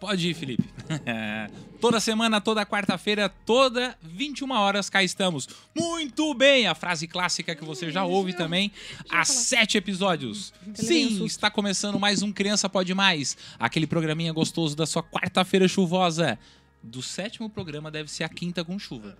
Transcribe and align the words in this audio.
Pode 0.00 0.28
ir, 0.28 0.34
Felipe. 0.34 0.64
toda 1.80 1.98
semana, 1.98 2.40
toda 2.40 2.64
quarta-feira, 2.64 3.28
toda 3.44 3.96
21 4.02 4.50
horas, 4.52 4.88
cá 4.88 5.02
estamos. 5.02 5.48
Muito 5.76 6.32
bem! 6.34 6.66
A 6.66 6.74
frase 6.74 7.08
clássica 7.08 7.54
que 7.54 7.64
você 7.64 7.90
já 7.90 8.04
ouve 8.04 8.32
também 8.32 8.70
há 9.10 9.24
sete 9.24 9.76
episódios. 9.76 10.52
Sim, 10.74 11.24
está 11.24 11.50
começando 11.50 11.98
mais 11.98 12.22
um 12.22 12.32
Criança 12.32 12.68
Pode 12.68 12.94
Mais. 12.94 13.36
Aquele 13.58 13.86
programinha 13.86 14.32
gostoso 14.32 14.76
da 14.76 14.86
sua 14.86 15.02
quarta-feira 15.02 15.66
chuvosa. 15.66 16.38
Do 16.80 17.02
sétimo 17.02 17.50
programa 17.50 17.90
deve 17.90 18.08
ser 18.08 18.22
a 18.22 18.28
quinta 18.28 18.64
com 18.64 18.78
chuva. 18.78 19.18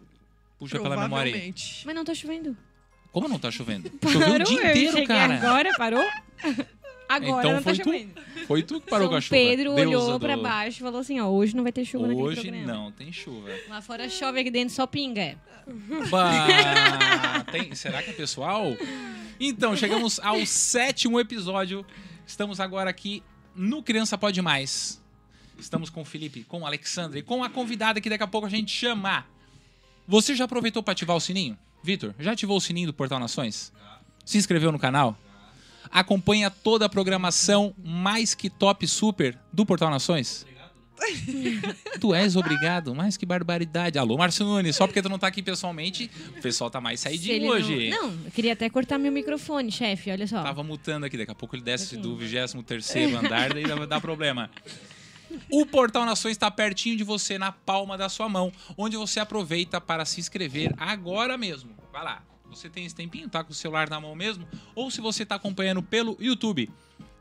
Puxa 0.58 0.78
pela 0.80 0.96
memória 0.96 1.34
aí. 1.34 1.54
Mas 1.84 1.94
não 1.94 2.04
tá 2.04 2.14
chovendo. 2.14 2.56
Como 3.12 3.28
não 3.28 3.38
tá 3.38 3.50
chovendo? 3.50 3.90
Choveu 4.12 4.34
o 4.34 4.44
dia 4.44 4.70
inteiro, 4.70 5.06
cara. 5.06 5.34
Agora, 5.36 5.74
parou? 5.76 6.04
Agora 7.08 7.40
Então 7.40 7.52
não 7.54 7.62
tá 7.62 7.74
foi 7.74 7.78
tu? 7.78 8.20
Foi 8.48 8.62
tu 8.62 8.80
que 8.80 8.88
parou 8.90 9.04
São 9.04 9.10
com 9.12 9.16
a 9.16 9.20
chuva. 9.20 9.36
Pedro 9.36 9.74
Deusa 9.74 9.88
olhou 9.98 10.12
do- 10.18 10.20
pra 10.20 10.36
baixo 10.36 10.78
e 10.78 10.82
falou 10.82 11.00
assim, 11.00 11.20
ó, 11.20 11.28
hoje 11.28 11.54
não 11.54 11.62
vai 11.62 11.70
ter 11.70 11.84
chuva 11.84 12.06
naquele 12.08 12.26
Hoje 12.26 12.40
programa. 12.40 12.66
não, 12.66 12.90
tem 12.90 13.12
chuva. 13.12 13.50
Lá 13.68 13.80
fora 13.82 14.08
chove, 14.08 14.40
aqui 14.40 14.50
dentro 14.50 14.74
só 14.74 14.86
pinga. 14.86 15.36
Bah, 16.10 17.44
tem- 17.52 17.74
será 17.74 18.02
que 18.02 18.10
é 18.10 18.12
pessoal? 18.14 18.74
Então, 19.38 19.76
chegamos 19.76 20.18
ao 20.20 20.44
sétimo 20.46 21.20
episódio. 21.20 21.84
Estamos 22.26 22.58
agora 22.58 22.90
aqui 22.90 23.22
no 23.54 23.82
Criança 23.82 24.16
Pode 24.18 24.40
Mais. 24.42 25.00
Estamos 25.58 25.90
com 25.90 26.02
o 26.02 26.04
Felipe, 26.04 26.44
com 26.44 26.60
o 26.62 26.66
Alexandre 26.66 27.20
e 27.20 27.22
com 27.22 27.44
a 27.44 27.50
convidada 27.50 28.00
que 28.00 28.08
daqui 28.08 28.22
a 28.22 28.26
pouco 28.26 28.46
a 28.46 28.50
gente 28.50 28.70
chama. 28.72 29.26
Você 30.06 30.34
já 30.34 30.44
aproveitou 30.44 30.82
para 30.82 30.92
ativar 30.92 31.16
o 31.16 31.20
sininho? 31.20 31.58
Vitor, 31.82 32.14
já 32.18 32.32
ativou 32.32 32.56
o 32.56 32.60
sininho 32.60 32.86
do 32.86 32.94
Portal 32.94 33.18
Nações? 33.18 33.72
Se 34.24 34.38
inscreveu 34.38 34.72
no 34.72 34.78
canal? 34.78 35.18
Acompanha 35.90 36.50
toda 36.50 36.86
a 36.86 36.88
programação 36.88 37.74
mais 37.82 38.34
que 38.34 38.50
top 38.50 38.86
super 38.86 39.38
do 39.52 39.64
Portal 39.64 39.90
Nações? 39.90 40.46
Tu 42.00 42.14
és 42.14 42.36
obrigado, 42.36 42.94
mas 42.94 43.16
que 43.16 43.24
barbaridade. 43.24 43.98
Alô, 43.98 44.16
Márcio 44.16 44.44
Nunes, 44.44 44.76
só 44.76 44.86
porque 44.86 45.00
tu 45.00 45.08
não 45.08 45.18
tá 45.18 45.28
aqui 45.28 45.42
pessoalmente, 45.42 46.10
o 46.36 46.42
pessoal 46.42 46.70
tá 46.70 46.80
mais 46.80 47.00
saidinho 47.00 47.50
hoje. 47.50 47.90
Não, 47.90 48.08
não, 48.08 48.24
eu 48.24 48.30
queria 48.30 48.52
até 48.52 48.68
cortar 48.68 48.98
meu 48.98 49.12
microfone, 49.12 49.70
chefe, 49.70 50.10
olha 50.10 50.26
só. 50.26 50.42
Tava 50.42 50.62
mutando 50.62 51.06
aqui, 51.06 51.16
daqui 51.16 51.30
a 51.30 51.34
pouco 51.34 51.54
ele 51.56 51.62
desce 51.62 51.96
do 51.96 52.16
23 52.16 53.14
andar, 53.14 53.54
daí 53.54 53.64
dá 53.86 54.00
problema. 54.00 54.50
O 55.50 55.66
Portal 55.66 56.04
Nações 56.04 56.32
está 56.32 56.50
pertinho 56.50 56.96
de 56.96 57.04
você, 57.04 57.38
na 57.38 57.52
palma 57.52 57.98
da 57.98 58.08
sua 58.08 58.28
mão, 58.28 58.52
onde 58.76 58.96
você 58.96 59.20
aproveita 59.20 59.80
para 59.80 60.04
se 60.04 60.20
inscrever 60.20 60.74
agora 60.78 61.36
mesmo. 61.36 61.70
Vai 61.92 62.02
lá. 62.02 62.22
Você 62.58 62.68
tem 62.68 62.84
esse 62.84 62.94
tempinho, 62.94 63.28
tá 63.28 63.44
com 63.44 63.52
o 63.52 63.54
celular 63.54 63.88
na 63.88 64.00
mão 64.00 64.16
mesmo? 64.16 64.46
Ou 64.74 64.90
se 64.90 65.00
você 65.00 65.24
tá 65.24 65.36
acompanhando 65.36 65.80
pelo 65.80 66.16
YouTube, 66.20 66.68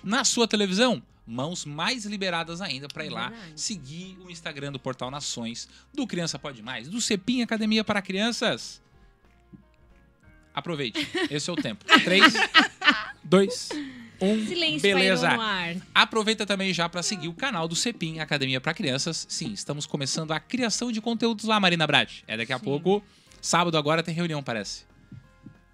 na 0.04 0.24
sua 0.24 0.48
televisão, 0.48 1.02
mãos 1.28 1.64
mais 1.64 2.06
liberadas 2.06 2.60
ainda 2.60 2.88
para 2.88 3.06
ir 3.06 3.10
lá 3.10 3.32
seguir 3.56 4.18
o 4.26 4.32
Instagram 4.32 4.72
do 4.72 4.80
Portal 4.80 5.12
Nações, 5.12 5.70
do 5.94 6.08
Criança 6.08 6.40
Pode 6.40 6.64
Mais, 6.64 6.88
do 6.88 7.00
Cepim 7.00 7.44
Academia 7.44 7.84
para 7.84 8.02
Crianças. 8.02 8.82
Aproveite, 10.56 11.08
esse 11.30 11.48
é 11.48 11.54
o 11.54 11.56
tempo. 11.56 11.86
3, 11.86 12.34
2, 13.24 13.70
1. 14.20 14.48
Silêncio 14.48 14.82
Beleza. 14.82 15.30
no 15.36 15.42
ar. 15.42 15.76
Aproveita 15.94 16.48
também 16.48 16.74
já 16.74 16.90
para 16.90 17.04
seguir 17.04 17.28
o 17.28 17.34
canal 17.34 17.68
do 17.68 17.76
Cepim 17.76 18.18
Academia 18.18 18.60
para 18.60 18.74
Crianças. 18.74 19.28
Sim, 19.30 19.54
estamos 19.54 19.86
começando 19.86 20.32
a 20.32 20.40
criação 20.40 20.92
de 20.92 21.00
conteúdos 21.00 21.46
lá, 21.46 21.60
Marina 21.60 21.86
Brad. 21.86 22.10
É 22.26 22.36
daqui 22.36 22.54
a 22.54 22.58
Sim. 22.58 22.66
pouco. 22.66 23.04
Sábado 23.40 23.78
agora 23.78 24.02
tem 24.02 24.16
reunião, 24.16 24.42
parece. 24.42 24.87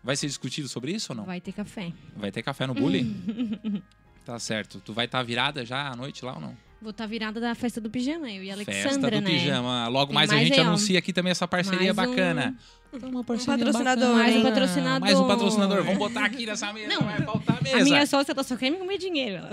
Vai 0.03 0.15
ser 0.17 0.27
discutido 0.27 0.67
sobre 0.67 0.91
isso 0.91 1.13
ou 1.13 1.17
não? 1.17 1.23
Vai 1.25 1.39
ter 1.39 1.53
café. 1.53 1.91
Vai 2.15 2.31
ter 2.31 2.41
café 2.43 2.67
no 2.67 2.73
bullying? 2.73 3.81
tá 4.25 4.37
certo. 4.37 4.81
Tu 4.83 4.93
vai 4.93 5.05
estar 5.05 5.23
virada 5.23 5.65
já 5.65 5.87
à 5.89 5.95
noite 5.95 6.25
lá 6.25 6.33
ou 6.35 6.41
não? 6.41 6.57
Vou 6.81 6.91
estar 6.91 7.05
virada 7.05 7.39
da 7.39 7.55
festa 7.55 7.79
do 7.79 7.89
pijama, 7.89 8.29
eu 8.29 8.43
e 8.43 8.51
a 8.51 8.57
Festa 8.57 8.71
Alexandra, 8.71 9.21
do 9.21 9.23
né? 9.23 9.29
pijama. 9.31 9.87
Logo 9.87 10.07
Tem 10.07 10.15
mais, 10.15 10.29
a 10.29 10.33
mais 10.35 10.47
gente 10.49 10.59
aí, 10.59 10.65
anuncia 10.67 10.99
aqui 10.99 11.13
também 11.13 11.31
essa 11.31 11.47
parceria 11.47 11.93
Mais 11.93 12.07
um- 12.09 12.11
bacana. 12.11 12.55
Uma 13.01 13.23
parceria 13.23 13.57
patrocinador, 13.65 14.07
bacana. 14.09 14.23
Mais 14.23 14.35
um 14.35 14.43
patrocinador. 14.43 14.99
Mais 14.99 15.19
um 15.19 15.27
patrocinador. 15.27 15.83
Vamos 15.83 15.97
botar 15.97 16.25
aqui 16.25 16.45
nessa 16.45 16.73
mesa. 16.73 16.89
Não, 16.89 16.99
Não 17.01 17.07
vai 17.07 17.21
faltar 17.21 17.63
mesa. 17.63 17.77
A 17.77 17.83
minha 17.85 18.05
sócia, 18.05 18.33
ela 18.33 18.43
só 18.43 18.57
quer 18.57 18.69
me 18.69 18.77
comer 18.77 18.97
dinheiro. 18.97 19.37
ela- 19.37 19.49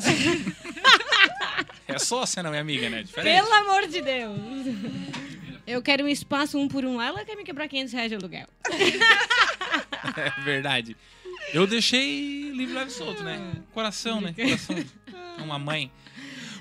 É 1.87 1.99
sócia, 2.00 2.43
não 2.43 2.53
é 2.53 2.58
amiga, 2.58 2.91
né? 2.91 3.05
Diferente. 3.05 3.41
Pelo 3.43 3.55
amor 3.55 3.87
de 3.87 4.00
Deus. 4.03 4.37
Eu 5.67 5.81
quero 5.82 6.05
um 6.05 6.08
espaço 6.08 6.58
um 6.58 6.67
por 6.67 6.85
um 6.85 6.96
lá, 6.96 7.06
ela 7.06 7.25
quer 7.25 7.37
me 7.37 7.44
quebrar 7.44 7.69
500 7.69 7.93
reais 7.93 8.08
de 8.11 8.17
aluguel. 8.17 8.49
É 10.17 10.41
verdade. 10.43 10.97
Eu 11.52 11.67
deixei 11.67 12.50
livre, 12.50 12.75
leve 12.75 12.91
solto, 12.91 13.23
né? 13.23 13.62
Coração, 13.73 14.20
né? 14.20 14.32
Coração. 14.35 14.76
É 15.38 15.43
Uma 15.43 15.58
mãe. 15.58 15.91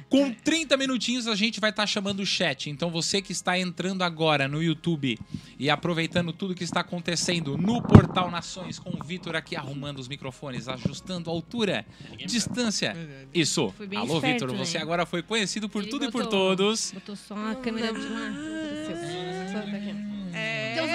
Com 0.09 0.33
30 0.33 0.75
minutinhos 0.75 1.27
a 1.27 1.35
gente 1.35 1.59
vai 1.59 1.69
estar 1.69 1.85
chamando 1.85 2.21
o 2.21 2.25
chat. 2.25 2.67
Então 2.67 2.89
você 2.89 3.21
que 3.21 3.31
está 3.31 3.59
entrando 3.59 4.01
agora 4.01 4.47
no 4.47 4.63
YouTube 4.63 5.19
e 5.59 5.69
aproveitando 5.69 6.33
tudo 6.33 6.55
que 6.55 6.63
está 6.63 6.79
acontecendo 6.79 7.55
no 7.55 7.79
Portal 7.79 8.31
Nações 8.31 8.79
com 8.79 8.89
o 8.89 9.03
Vitor 9.03 9.35
aqui 9.35 9.55
arrumando 9.55 9.99
os 9.99 10.07
microfones, 10.07 10.67
ajustando 10.67 11.29
a 11.29 11.33
altura, 11.33 11.85
distância. 12.25 12.97
Isso. 13.31 13.71
Fui 13.77 13.85
bem 13.85 13.99
Alô, 13.99 14.19
Vitor, 14.19 14.51
né? 14.51 14.57
você 14.57 14.79
agora 14.79 15.05
foi 15.05 15.21
conhecido 15.21 15.69
por 15.69 15.83
Ele 15.83 15.91
tudo 15.91 16.05
e 16.05 16.11
por 16.11 16.23
botou- 16.23 16.55
todos. 16.55 16.91
Botou 16.91 17.15
só 17.15 17.35
a 17.35 17.53
câmera 17.55 17.93
de 17.93 17.99
lá. 17.99 18.33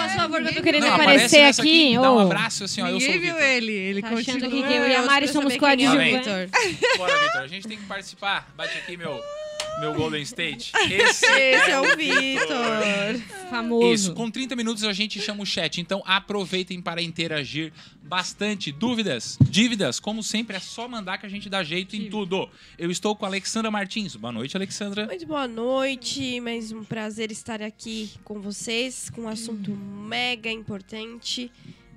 Faz 0.04 0.14
favor, 0.14 0.42
que 0.42 0.48
eu 0.48 0.54
tô 0.54 0.62
querendo 0.62 0.86
Não, 0.86 0.94
aparecer 0.94 1.36
aparece 1.38 1.60
aqui. 1.60 1.88
me 1.96 2.02
dá 2.02 2.12
um 2.12 2.18
abraço 2.18 2.64
assim, 2.64 2.82
ó. 2.82 2.88
Eu 2.88 3.00
sou 3.00 3.14
o 3.14 3.20
viu 3.20 3.38
ele, 3.38 3.72
ele 3.72 4.00
Tá 4.02 4.08
achando 4.08 4.24
continua. 4.40 4.48
aqui 4.48 4.62
que 4.68 4.74
eu 4.74 4.88
e 4.88 4.94
a 4.94 5.02
Mari 5.02 5.28
somos 5.28 5.54
é 5.54 5.58
coadjuvantes. 5.58 6.26
Bora, 6.98 7.18
Vitor. 7.18 7.40
A 7.42 7.46
gente 7.46 7.66
tem 7.68 7.78
que 7.78 7.84
participar. 7.84 8.48
Bate 8.56 8.76
aqui 8.78 8.96
meu, 8.96 9.20
meu 9.80 9.94
Golden 9.94 10.22
State. 10.22 10.72
Esse 10.90 11.26
Esse 11.26 11.70
é 11.70 11.80
o 11.80 11.96
Vitor. 11.96 13.20
Famoso. 13.50 13.92
Isso, 13.92 14.14
com 14.14 14.30
30 14.30 14.56
minutos 14.56 14.84
a 14.84 14.92
gente 14.92 15.20
chama 15.20 15.42
o 15.42 15.46
chat. 15.46 15.80
Então 15.80 16.02
aproveitem 16.06 16.80
para 16.80 17.02
interagir 17.02 17.72
bastante. 18.02 18.72
Dúvidas, 18.72 19.38
dívidas, 19.40 20.00
como 20.00 20.22
sempre, 20.22 20.56
é 20.56 20.60
só 20.60 20.88
mandar 20.88 21.18
que 21.18 21.26
a 21.26 21.28
gente 21.28 21.48
dá 21.48 21.62
jeito 21.62 21.96
em 21.96 22.08
tudo. 22.08 22.48
Eu 22.78 22.90
estou 22.90 23.14
com 23.14 23.24
a 23.24 23.28
Alexandra 23.28 23.70
Martins. 23.70 24.16
Boa 24.16 24.32
noite, 24.32 24.56
Alexandra. 24.56 25.06
Muito 25.06 25.26
boa 25.26 25.48
noite, 25.48 26.40
mais 26.40 26.72
um 26.72 26.84
prazer 26.84 27.30
estar 27.30 27.62
aqui 27.62 28.10
com 28.24 28.40
vocês, 28.40 29.10
com 29.10 29.22
um 29.22 29.28
assunto 29.28 29.70
mega 29.70 30.50
importante. 30.50 31.50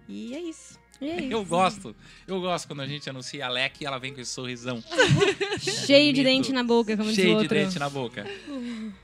E 0.08 0.34
é 0.34 0.40
isso. 0.40 0.80
E 1.00 1.12
aí? 1.12 1.32
Eu 1.32 1.46
gosto. 1.46 1.96
Eu 2.28 2.42
gosto 2.42 2.68
quando 2.68 2.82
a 2.82 2.88
gente 2.88 3.10
anuncia 3.10 3.46
a 3.46 3.48
Alec 3.48 3.84
e 3.84 3.86
ela 3.86 4.00
vem 4.00 4.14
com 4.14 4.22
esse 4.22 4.32
sorrisão. 4.32 4.84
Cheio 5.60 6.12
de 6.14 6.24
dente 6.24 6.52
na 6.52 6.64
boca, 6.64 6.98
como 6.98 7.10
diz 7.10 7.18
o 7.18 7.22
Cheio 7.22 7.36
de 7.36 7.44
outro. 7.44 7.50
dente 7.58 7.78
na 7.80 7.90
boca. 7.90 8.26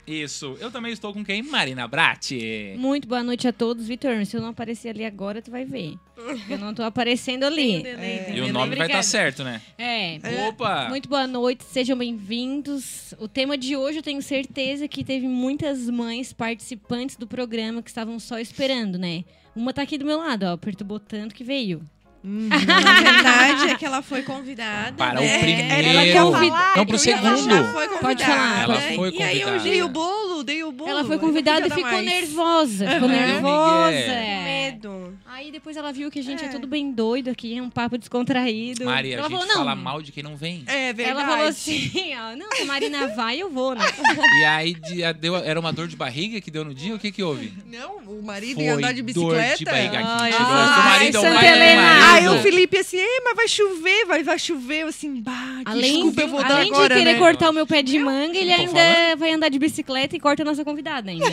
Isso. 0.06 0.56
Eu 0.60 0.70
também 0.70 0.92
estou 0.92 1.12
com 1.12 1.24
quem? 1.24 1.42
Marina 1.42 1.86
Brat. 1.86 2.32
Muito 2.76 3.06
boa 3.06 3.22
noite 3.22 3.46
a 3.46 3.52
todos. 3.52 3.86
Vitor, 3.86 4.24
se 4.26 4.36
eu 4.36 4.40
não 4.40 4.48
aparecer 4.48 4.88
ali 4.90 5.04
agora, 5.04 5.40
tu 5.40 5.50
vai 5.50 5.64
ver. 5.64 5.94
Eu 6.48 6.58
não 6.58 6.72
tô 6.72 6.82
aparecendo 6.82 7.44
ali. 7.44 7.82
E 8.32 8.40
o 8.40 8.52
nome 8.52 8.76
vai 8.76 8.86
estar 8.86 9.02
certo, 9.02 9.42
né? 9.42 9.60
É. 9.76 10.18
Opa! 10.48 10.86
Muito 10.88 11.08
boa 11.08 11.26
noite, 11.26 11.64
sejam 11.64 11.96
bem-vindos. 11.96 13.14
O 13.18 13.26
tema 13.26 13.58
de 13.58 13.76
hoje 13.76 13.98
eu 13.98 14.02
tenho 14.02 14.22
certeza 14.22 14.86
que 14.86 15.02
teve 15.02 15.26
muitas 15.26 15.88
mães 15.90 16.32
participantes 16.32 17.16
do 17.16 17.26
programa 17.26 17.82
que 17.82 17.90
estavam 17.90 18.18
só 18.20 18.38
esperando, 18.38 18.98
né? 18.98 19.24
Uma 19.56 19.72
tá 19.72 19.82
aqui 19.82 19.98
do 19.98 20.04
meu 20.04 20.18
lado, 20.18 20.44
ó, 20.46 20.56
perturbou 20.56 20.98
tanto 21.00 21.34
que 21.34 21.42
veio. 21.44 21.82
Na 22.26 22.56
verdade, 22.56 23.70
é 23.72 23.74
que 23.76 23.84
ela 23.84 24.00
foi 24.00 24.22
convidada. 24.22 24.96
Para 24.96 25.20
né? 25.20 25.36
o 25.36 25.40
primeiro. 25.40 25.88
Ela 25.88 26.02
quer 26.04 26.22
ouvir- 26.22 26.50
Não, 26.50 26.86
pro 26.86 26.96
ela 26.96 26.98
segundo. 26.98 27.44
já 27.44 27.64
foi 27.72 27.88
convidada. 27.88 28.00
Pode 28.00 28.24
falar. 28.24 28.62
Ela 28.62 28.74
né? 28.80 28.94
foi 28.96 29.10
E 29.10 29.22
aí 29.22 29.40
eu 29.42 29.46
convidada. 29.48 29.68
dei 29.70 29.82
o 29.82 29.88
bolo, 29.88 30.42
dei 30.44 30.64
o 30.64 30.72
bolo. 30.72 30.90
Ela 30.90 31.04
foi 31.04 31.18
convidada 31.18 31.66
e 31.66 31.70
ficou 31.70 31.82
mais. 31.92 32.06
nervosa. 32.06 32.86
Ficou 32.88 33.08
Aham. 33.10 33.16
nervosa. 33.26 33.94
É. 33.96 34.44
Medo. 34.72 35.18
Aí 35.34 35.50
depois 35.50 35.76
ela 35.76 35.92
viu 35.92 36.10
que 36.12 36.20
a 36.20 36.22
gente 36.22 36.44
é, 36.44 36.46
É. 36.46 36.48
tudo 36.48 36.66
bem 36.66 36.92
doido 36.92 37.28
aqui, 37.28 37.58
é 37.58 37.60
um 37.62 37.68
papo 37.68 37.98
descontraído. 37.98 38.84
Maria, 38.84 39.16
a 39.16 39.18
ela 39.18 39.28
gente 39.28 39.32
falou, 39.32 39.46
não. 39.48 39.56
fala 39.56 39.74
mal 39.74 40.00
de 40.00 40.12
quem 40.12 40.22
não 40.22 40.36
vem. 40.36 40.62
É 40.66 40.92
verdade. 40.92 41.18
Ela 41.20 41.28
falou 41.28 41.46
assim, 41.48 41.90
ó, 42.16 42.36
não, 42.36 42.48
se 42.52 42.62
a 42.62 42.66
Marina 42.66 43.08
vai, 43.16 43.40
eu 43.42 43.50
vou, 43.50 43.74
né? 43.74 43.84
E 44.40 44.44
aí 44.44 44.74
de- 44.74 45.02
a- 45.02 45.10
deu, 45.10 45.34
era 45.36 45.58
uma 45.58 45.72
dor 45.72 45.88
de 45.88 45.96
barriga 45.96 46.40
que 46.40 46.52
deu 46.52 46.64
no 46.64 46.72
dia? 46.72 46.94
O 46.94 46.98
que 47.00 47.10
que 47.10 47.20
houve? 47.22 47.52
Não, 47.66 47.96
o 48.06 48.22
marido 48.22 48.54
Foi 48.54 48.64
ia 48.64 48.74
andar 48.74 48.92
de 48.92 49.02
dor 49.02 49.34
bicicleta. 49.34 49.58
de 49.58 49.64
barriga. 49.64 49.98
Ai, 50.04 50.30
mentiroso. 50.30 50.52
ai, 50.54 50.88
marido 50.98 51.16
é 51.16 51.18
o 51.18 51.22
Santa 51.22 51.34
pai 51.34 51.48
do 51.48 51.54
Helena. 51.56 51.82
marido. 51.82 52.30
Aí 52.30 52.38
o 52.38 52.42
Felipe 52.42 52.78
assim, 52.78 52.96
"Ei, 52.98 53.20
mas 53.24 53.36
vai 53.36 53.48
chover, 53.48 54.06
vai, 54.06 54.22
vai 54.22 54.38
chover. 54.38 54.82
Eu 54.82 54.88
assim, 54.88 55.20
bah, 55.20 55.62
Além, 55.64 55.92
desculpa 55.94 56.20
eu 56.20 56.28
vou 56.28 56.42
dar 56.42 56.56
além 56.58 56.70
agora, 56.70 56.94
de 56.94 57.00
querer 57.00 57.12
né? 57.14 57.18
cortar 57.18 57.50
o 57.50 57.52
meu 57.52 57.66
pé 57.66 57.82
de 57.82 57.98
manga, 57.98 58.38
ele 58.38 58.52
ainda 58.52 58.72
falando. 58.72 59.18
vai 59.18 59.32
andar 59.32 59.48
de 59.48 59.58
bicicleta 59.58 60.14
e 60.14 60.20
corta 60.20 60.42
a 60.42 60.44
nossa 60.44 60.64
convidada 60.64 61.10
ainda. 61.10 61.24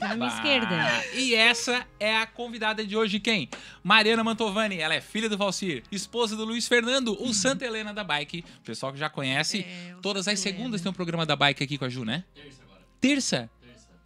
Na 0.00 0.16
minha 0.16 0.28
esquerda. 0.28 0.76
E 1.14 1.34
essa 1.36 1.86
é 2.00 2.16
a 2.16 2.26
convidada 2.26 2.84
de 2.84 2.96
hoje, 2.96 3.20
quem? 3.28 3.46
Mariana 3.84 4.24
Mantovani. 4.24 4.78
Ela 4.78 4.94
é 4.94 5.02
filha 5.02 5.28
do 5.28 5.36
Valcir, 5.36 5.82
esposa 5.92 6.34
do 6.34 6.46
Luiz 6.46 6.66
Fernando, 6.66 7.14
o 7.22 7.32
Santa 7.34 7.66
Helena 7.66 7.92
da 7.92 8.02
Bike. 8.02 8.42
O 8.60 8.64
pessoal 8.64 8.90
que 8.90 8.98
já 8.98 9.10
conhece. 9.10 9.60
É, 9.60 9.94
Todas 10.00 10.26
as 10.26 10.40
segundas 10.40 10.80
tem 10.80 10.88
um 10.90 10.94
programa 10.94 11.26
da 11.26 11.36
Bike 11.36 11.62
aqui 11.62 11.76
com 11.76 11.84
a 11.84 11.88
Ju, 11.90 12.06
né? 12.06 12.24
Terça 12.34 12.62
agora. 12.62 12.80
Terça? 12.98 13.50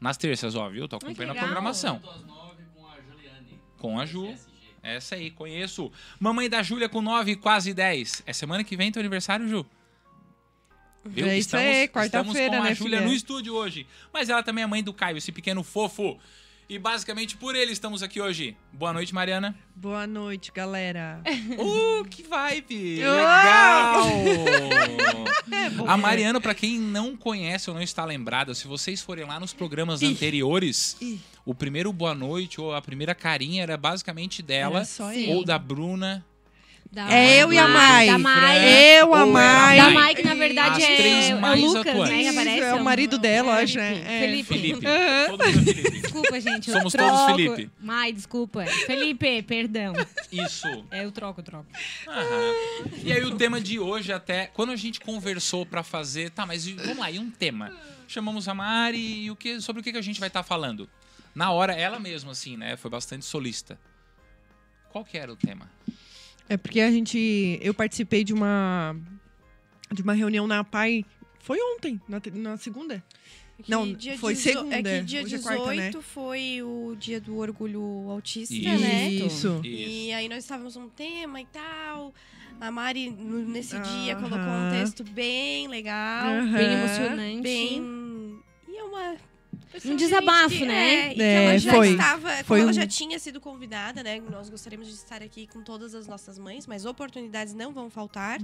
Nas 0.01 0.17
terças, 0.17 0.57
ó, 0.57 0.69
viu? 0.69 0.89
Tô 0.89 0.97
acompanhando 0.97 1.39
a 1.39 1.41
programação. 1.41 2.03
Com 3.79 4.01
a 4.01 4.05
Ju. 4.05 4.35
Essa 4.83 5.15
aí, 5.15 5.31
conheço. 5.31 5.93
Mamãe 6.19 6.51
da 6.51 6.61
Júlia 6.61 6.89
com 6.89 7.01
9, 7.01 7.37
quase 7.37 7.73
10. 7.73 8.25
É 8.27 8.33
semana 8.33 8.65
que 8.65 8.77
vem 8.77 8.91
teu 8.91 8.99
aniversário, 8.99 9.47
Ju? 9.47 9.65
Viu? 11.05 11.27
É 11.27 11.39
isso 11.39 11.49
estamos, 11.49 11.67
aí, 11.67 11.85
estamos 11.85 12.03
quarta-feira, 12.11 12.57
com 12.57 12.63
a 12.63 12.65
né, 12.65 12.75
Júlia 12.75 13.01
no 13.01 13.13
estúdio 13.13 13.55
hoje. 13.55 13.87
Mas 14.13 14.29
ela 14.29 14.43
também 14.43 14.65
é 14.65 14.67
mãe 14.67 14.83
do 14.83 14.93
Caio, 14.93 15.17
esse 15.17 15.31
pequeno 15.31 15.63
fofo. 15.63 16.19
E 16.73 16.79
basicamente 16.79 17.37
por 17.37 17.55
ele 17.55 17.71
estamos 17.71 18.03
aqui 18.03 18.19
hoje. 18.19 18.57
Boa 18.73 18.95
noite, 18.95 19.15
Mariana. 19.15 19.55
Boa 19.77 20.07
noite, 20.07 20.51
galera. 20.51 21.21
Uh, 21.59 22.03
que 22.09 22.23
vibe! 22.23 23.01
Legal! 23.01 24.07
É 25.53 25.67
A? 25.87 25.97
Mariana, 25.99 26.41
pra 26.41 26.55
quem 26.55 26.79
não 26.79 27.15
conhece 27.15 27.69
ou 27.69 27.75
não 27.75 27.83
está 27.83 28.07
lembrada, 28.07 28.55
se 28.55 28.67
vocês 28.67 29.03
forem 29.03 29.27
lá 29.27 29.39
nos 29.39 29.53
programas 29.53 30.03
anteriores, 30.03 30.97
o 31.45 31.55
primeiro 31.55 31.93
boa 31.93 32.15
noite 32.15 32.59
ou 32.59 32.75
a 32.75 32.81
primeira 32.81 33.15
carinha 33.15 33.63
era 33.63 33.77
basicamente 33.77 34.41
dela 34.41 34.83
ou 35.29 35.45
da 35.45 35.59
Bruna. 35.59 36.25
Da 36.93 37.11
É 37.11 37.43
eu 37.43 37.51
e 37.51 37.57
a 37.57 37.67
Mai. 37.67 38.07
Da 38.07 38.19
Mai. 38.19 38.99
Eu, 38.99 39.15
a 39.15 39.19
era 39.21 39.27
Mai. 39.27 39.77
Da 39.79 39.91
Mai. 39.91 40.15
Que 40.15 40.23
na 40.23 40.35
verdade 40.35 40.83
é, 40.83 40.97
três 40.97 41.31
é 41.31 41.35
mais 41.35 41.63
o 41.63 41.67
Lucas, 41.67 41.87
atuantes. 41.87 42.17
né? 42.25 42.29
aparece. 42.29 42.61
é 42.61 42.75
o 42.75 42.85
marido 42.85 43.19
dela, 43.19 43.55
acho, 43.63 43.79
é. 43.79 43.95
Felipe. 44.21 44.45
Felipe. 44.55 44.87
Aham. 44.87 45.27
Todo 45.31 45.47
mundo 45.47 45.71
é 45.71 45.73
Felipe. 45.75 45.91
Desculpa, 46.13 46.41
gente. 46.41 46.69
eu 46.69 46.77
Somos 46.77 46.93
troco. 46.93 47.11
todos 47.11 47.37
Felipe. 47.37 47.71
Mai, 47.81 48.13
desculpa. 48.13 48.67
Felipe, 48.67 49.43
perdão. 49.45 49.95
Isso. 50.31 50.67
É, 50.91 51.03
eu 51.05 51.11
troco, 51.11 51.41
eu 51.41 51.45
troco. 51.45 51.67
Aham. 52.07 52.53
E 53.03 53.11
aí 53.11 53.25
o 53.25 53.37
tema 53.37 53.59
de 53.59 53.79
hoje 53.79 54.13
até, 54.13 54.49
quando 54.49 54.71
a 54.73 54.77
gente 54.77 55.01
conversou 55.01 55.65
pra 55.65 55.83
fazer, 55.83 56.29
tá, 56.31 56.45
mas 56.45 56.69
vamos 56.69 56.99
lá, 56.99 57.11
e 57.11 57.19
um 57.19 57.31
tema? 57.31 57.75
Chamamos 58.07 58.47
a 58.49 58.53
Mari 58.55 59.23
e 59.25 59.31
o 59.31 59.37
que, 59.37 59.63
sobre 59.63 59.81
o 59.81 59.83
que 59.83 59.93
que 59.93 59.99
a 59.99 60.03
gente 60.03 60.21
vai 60.21 60.27
estar 60.27 60.43
falando? 60.43 60.87
Na 61.35 61.51
hora, 61.53 61.73
ela 61.73 61.99
mesma, 61.99 62.33
assim, 62.33 62.59
né, 62.59 62.77
foi 62.77 62.91
bastante 62.91 63.25
solista. 63.25 63.81
Qual 64.91 65.03
que 65.03 65.17
era 65.17 65.33
o 65.33 65.37
tema? 65.37 65.71
É 66.53 66.57
porque 66.59 66.81
a 66.81 66.91
gente. 66.91 67.59
Eu 67.63 67.73
participei 67.73 68.23
de 68.25 68.33
uma. 68.35 68.95
De 69.91 70.03
uma 70.03 70.13
reunião 70.13 70.47
na 70.47 70.63
PAI. 70.63 71.05
Foi 71.41 71.59
ontem, 71.75 72.01
na, 72.09 72.21
na 72.35 72.57
segunda. 72.57 73.03
É 73.59 73.63
que 73.63 73.71
Não, 73.71 73.93
dia 73.93 74.19
foi 74.19 74.35
dezo- 74.35 74.43
segunda, 74.51 74.77
É 74.77 74.83
que 75.01 75.05
dia 75.05 75.23
hoje 75.23 75.35
é 75.35 75.39
18 75.39 75.43
quarta, 75.63 75.75
né? 75.75 75.93
foi 76.03 76.63
o 76.63 76.95
dia 76.99 77.21
do 77.21 77.37
orgulho 77.39 77.83
autista, 78.11 78.55
Isso. 78.55 78.69
né? 78.69 79.09
Isso. 79.11 79.61
E 79.65 80.13
aí 80.13 80.29
nós 80.29 80.39
estávamos 80.45 80.77
um 80.77 80.89
tema 80.89 81.41
e 81.41 81.47
tal. 81.47 82.15
A 82.61 82.71
Mari, 82.71 83.11
nesse 83.11 83.79
dia, 83.81 84.15
colocou 84.17 84.39
um 84.39 84.71
texto 84.71 85.03
bem 85.05 85.67
legal. 85.69 86.27
Aham. 86.33 86.53
Bem 86.53 86.73
emocionante. 86.73 87.41
Bem. 87.43 88.02
Um 89.85 89.97
desabafo, 89.97 90.49
que- 90.57 90.65
né? 90.67 91.13
É, 91.13 91.17
e 91.17 91.23
É, 91.23 91.45
ela 91.45 91.59
já 91.59 91.73
foi. 91.73 91.91
estava. 91.93 92.31
como 92.31 92.45
Foi 92.45 92.61
ela 92.61 92.71
um- 92.71 92.73
já 92.75 92.87
tinha 92.87 93.19
sido 93.19 93.41
convidada, 93.41 94.03
né? 94.03 94.21
Nós 94.31 94.51
gostaríamos 94.51 94.87
de 94.89 94.95
estar 94.95 95.23
aqui 95.23 95.47
com 95.47 95.63
todas 95.63 95.95
as 95.95 96.07
nossas 96.07 96.39
mães, 96.39 96.67
mas 96.67 96.85
oportunidades 96.85 97.55
não 97.55 97.73
vão 97.73 97.89
faltar, 97.91 98.41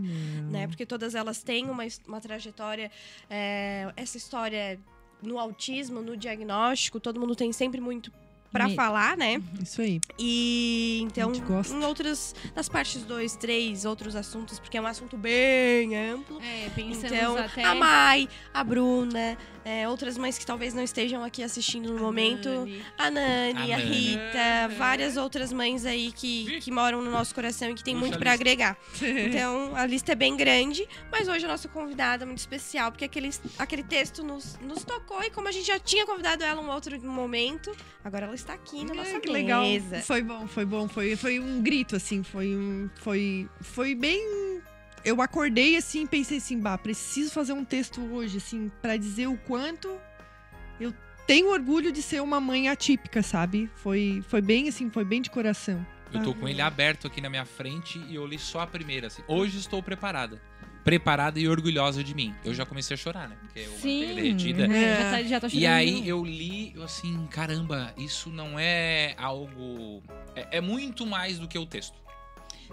né? 0.50 0.66
Porque 0.66 0.86
todas 0.86 1.14
elas 1.14 1.42
têm 1.42 1.66
uma, 1.70 1.84
uma 2.06 2.20
trajetória. 2.20 2.90
é, 3.30 3.92
essa 3.96 4.16
história 4.16 4.78
no 5.22 5.38
autismo, 5.38 6.00
no 6.00 6.16
diagnóstico, 6.16 7.00
todo 7.00 7.18
mundo 7.20 7.34
tem 7.34 7.52
sempre 7.52 7.80
muito 7.80 8.12
para 8.52 8.68
Me- 8.68 8.74
falar, 8.74 9.16
né? 9.16 9.40
Isso 9.62 9.80
aí. 9.82 10.00
E 10.18 11.00
então, 11.02 11.30
A 11.32 11.68
em 11.74 11.84
outras, 11.84 12.34
nas 12.54 12.68
partes 12.68 13.02
2, 13.04 13.36
3, 13.36 13.84
outros 13.84 14.16
assuntos, 14.16 14.58
porque 14.58 14.76
é 14.76 14.80
um 14.80 14.86
assunto 14.86 15.16
bem 15.16 15.96
amplo. 15.96 16.40
É, 16.42 16.68
pensamos 16.74 17.12
Então, 17.12 17.36
até... 17.38 17.62
a 17.64 17.74
Mai, 17.74 18.28
a 18.52 18.64
Bruna, 18.64 19.36
é, 19.64 19.86
outras 19.88 20.16
mães 20.16 20.38
que 20.38 20.46
talvez 20.46 20.72
não 20.72 20.82
estejam 20.82 21.22
aqui 21.22 21.42
assistindo 21.42 21.92
no 21.92 21.98
momento. 22.00 22.48
Nani. 22.48 22.82
A 22.96 23.10
Nani, 23.10 23.72
A 23.72 23.76
a, 23.76 23.78
Nani. 23.78 23.90
Rita, 23.94 24.74
várias 24.78 25.16
outras 25.16 25.52
mães 25.52 25.84
aí 25.84 26.10
que, 26.12 26.60
que 26.60 26.70
moram 26.70 27.02
no 27.02 27.10
nosso 27.10 27.34
coração 27.34 27.70
e 27.70 27.74
que 27.74 27.84
tem 27.84 27.94
Puxa 27.94 28.06
muito 28.06 28.16
a 28.16 28.18
pra 28.18 28.30
lista. 28.32 28.42
agregar. 28.42 28.76
Então, 29.28 29.74
a 29.76 29.84
lista 29.86 30.12
é 30.12 30.14
bem 30.14 30.36
grande, 30.36 30.88
mas 31.12 31.28
hoje 31.28 31.44
a 31.44 31.48
nossa 31.48 31.68
convidada 31.68 32.24
é 32.24 32.26
muito 32.26 32.38
especial, 32.38 32.90
porque 32.90 33.04
aquele, 33.04 33.30
aquele 33.58 33.82
texto 33.82 34.22
nos, 34.22 34.58
nos 34.60 34.84
tocou 34.84 35.22
e 35.22 35.30
como 35.30 35.48
a 35.48 35.52
gente 35.52 35.66
já 35.66 35.78
tinha 35.78 36.06
convidado 36.06 36.42
ela 36.42 36.60
um 36.62 36.70
outro 36.70 36.98
momento, 37.04 37.74
agora 38.02 38.26
ela 38.26 38.34
está 38.38 38.54
aqui 38.54 38.84
na 38.84 38.94
nossa 38.94 39.16
É, 39.16 39.20
que 39.20 39.28
legal. 39.30 39.62
mesa. 39.62 40.00
Foi 40.00 40.22
bom, 40.22 40.46
foi 40.46 40.64
bom. 40.64 40.88
Foi, 40.88 41.16
foi 41.16 41.38
um 41.38 41.62
grito, 41.62 41.96
assim. 41.96 42.22
Foi 42.22 42.54
um. 42.56 42.88
Foi, 43.00 43.48
foi 43.60 43.94
bem. 43.94 44.62
Eu 45.04 45.22
acordei 45.22 45.76
assim 45.76 46.02
e 46.02 46.06
pensei 46.08 46.38
assim, 46.38 46.58
bah, 46.58 46.76
preciso 46.76 47.30
fazer 47.32 47.52
um 47.52 47.64
texto 47.64 48.00
hoje, 48.12 48.38
assim, 48.38 48.70
pra 48.82 48.96
dizer 48.96 49.28
o 49.28 49.36
quanto 49.36 49.96
eu 50.80 50.92
tenho 51.26 51.50
orgulho 51.52 51.92
de 51.92 52.02
ser 52.02 52.20
uma 52.20 52.40
mãe 52.40 52.68
atípica, 52.68 53.22
sabe? 53.22 53.70
Foi, 53.76 54.22
foi 54.28 54.40
bem 54.42 54.68
assim, 54.68 54.90
foi 54.90 55.04
bem 55.04 55.22
de 55.22 55.30
coração. 55.30 55.86
Eu 56.12 56.22
tô 56.22 56.34
com 56.34 56.48
ele 56.48 56.62
aberto 56.62 57.06
aqui 57.06 57.20
na 57.20 57.28
minha 57.28 57.44
frente 57.44 57.98
e 58.08 58.14
eu 58.14 58.26
li 58.26 58.38
só 58.38 58.60
a 58.60 58.66
primeira, 58.66 59.06
assim. 59.08 59.22
Hoje 59.28 59.58
estou 59.58 59.82
preparada. 59.82 60.40
Preparada 60.88 61.38
e 61.38 61.46
orgulhosa 61.46 62.02
de 62.02 62.14
mim. 62.14 62.34
Eu 62.42 62.54
já 62.54 62.64
comecei 62.64 62.94
a 62.94 62.96
chorar, 62.96 63.28
né? 63.28 63.36
Porque 63.42 63.58
eu 63.60 63.70
Sim, 63.72 64.06
derretida. 64.14 64.64
é, 64.64 64.96
já, 64.96 65.10
tá, 65.10 65.22
já 65.22 65.40
tô 65.40 65.46
E 65.48 65.50
chegando. 65.50 65.72
aí 65.74 66.08
eu 66.08 66.24
li, 66.24 66.72
eu 66.74 66.82
assim, 66.82 67.26
caramba, 67.30 67.92
isso 67.98 68.30
não 68.30 68.58
é 68.58 69.14
algo. 69.18 70.02
É, 70.34 70.58
é 70.58 70.60
muito 70.62 71.04
mais 71.06 71.38
do 71.38 71.46
que 71.46 71.58
o 71.58 71.66
texto. 71.66 71.98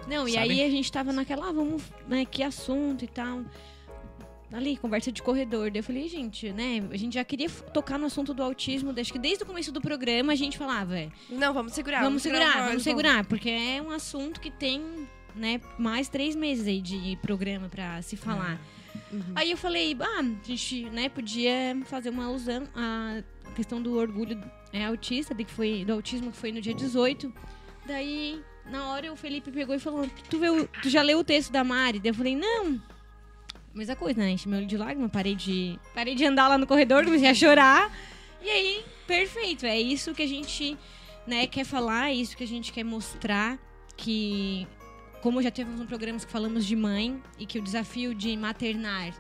Não, 0.08 0.28
e 0.28 0.32
Sabe? 0.34 0.50
aí 0.50 0.64
a 0.64 0.70
gente 0.70 0.90
tava 0.92 1.12
naquela, 1.12 1.50
ah, 1.50 1.52
vamos, 1.52 1.84
né, 2.08 2.24
que 2.26 2.42
assunto 2.42 3.04
e 3.04 3.08
tal. 3.08 3.44
Ali, 4.54 4.78
conversa 4.78 5.12
de 5.12 5.22
corredor. 5.22 5.70
Daí 5.70 5.80
eu 5.80 5.84
falei, 5.84 6.08
gente, 6.08 6.52
né, 6.54 6.82
a 6.92 6.96
gente 6.98 7.16
já 7.16 7.24
queria 7.26 7.50
tocar 7.50 7.98
no 8.00 8.06
assunto 8.06 8.34
do 8.34 8.42
autismo, 8.44 8.94
acho 8.98 9.12
que 9.12 9.20
desde 9.20 9.44
o 9.44 9.46
começo 9.46 9.72
do 9.72 9.82
programa 9.82 10.32
a 10.32 10.36
gente 10.36 10.58
falava, 10.58 10.98
é, 10.98 11.10
Não, 11.30 11.54
vamos 11.54 11.74
segurar. 11.74 12.02
vamos 12.02 12.22
segurar, 12.22 12.52
gravar, 12.54 12.68
vamos 12.68 12.84
segurar, 12.84 13.26
porque 13.26 13.50
é 13.50 13.82
um 13.82 13.92
assunto 13.92 14.40
que 14.40 14.50
tem, 14.52 14.82
né, 15.36 15.60
mais 15.78 16.10
três 16.10 16.36
meses 16.36 16.68
aí 16.68 16.82
de 16.82 17.18
programa 17.22 17.70
pra 17.70 18.02
se 18.02 18.16
falar. 18.16 18.60
Uhum. 19.12 19.22
Aí 19.36 19.52
eu 19.52 19.58
falei, 19.58 19.96
ah, 20.00 20.20
a 20.20 20.48
gente, 20.48 20.90
né, 20.90 21.10
podia 21.10 21.78
fazer 21.86 22.10
uma 22.10 22.26
alusão 22.26 22.64
à 22.74 23.22
questão 23.56 23.82
do 23.82 23.98
orgulho 23.98 24.42
é, 24.72 24.86
autista, 24.86 25.34
de 25.34 25.44
que 25.44 25.52
foi, 25.52 25.86
do 25.86 25.94
autismo 25.94 26.32
que 26.32 26.38
foi 26.38 26.52
no 26.52 26.62
dia 26.62 26.74
18. 26.74 27.32
Daí, 27.86 28.42
na 28.66 28.90
hora, 28.90 29.12
o 29.12 29.16
Felipe 29.16 29.52
pegou 29.52 29.76
e 29.76 29.80
falou, 29.80 30.10
tu, 30.30 30.40
viu, 30.40 30.68
tu 30.82 30.90
já 30.90 31.02
leu 31.02 31.20
o 31.20 31.24
texto 31.24 31.52
da 31.52 31.64
Mari? 31.64 32.00
Daí 32.00 32.10
eu 32.10 32.16
falei, 32.16 32.36
não. 32.36 32.82
Mesma 33.74 33.96
coisa, 33.96 34.20
né? 34.20 34.32
Enchi 34.32 34.48
meu 34.48 34.60
olho 34.60 34.68
de 34.68 34.78
lágrima, 34.78 35.10
parei 35.10 35.36
de, 35.36 35.78
parei 35.94 36.16
de 36.16 36.26
andar 36.26 36.48
lá 36.48 36.58
no 36.58 36.66
corredor, 36.66 37.04
comecei 37.04 37.30
a 37.30 37.34
chorar. 37.34 37.92
E 38.42 38.50
aí, 38.50 38.86
perfeito. 39.06 39.66
É 39.66 39.80
isso 39.80 40.14
que 40.14 40.24
a 40.24 40.28
gente 40.28 40.78
né, 41.28 41.46
quer 41.48 41.66
falar, 41.66 42.10
é 42.10 42.14
isso 42.14 42.38
que 42.38 42.44
a 42.44 42.48
gente 42.48 42.72
quer 42.72 42.84
mostrar. 42.84 43.60
Que, 43.98 44.68
como 45.26 45.42
já 45.42 45.50
tivemos 45.50 45.82
um 45.82 45.88
programa 45.88 46.20
que 46.20 46.28
falamos 46.32 46.64
de 46.64 46.76
mãe, 46.76 47.20
e 47.40 47.48
que 47.48 47.58
o 47.58 47.62
desafio 47.64 48.14
de 48.14 48.38
maternar 48.38 49.12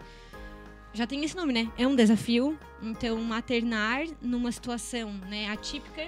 já 0.93 1.07
tem 1.07 1.23
esse 1.23 1.35
nome, 1.35 1.51
né? 1.51 1.67
É 1.79 1.87
um 1.87 1.95
desafio. 1.95 2.59
Então, 2.79 3.17
maternar 3.23 4.03
numa 4.21 4.51
situação 4.51 5.11
né, 5.27 5.49
atípica, 5.49 6.07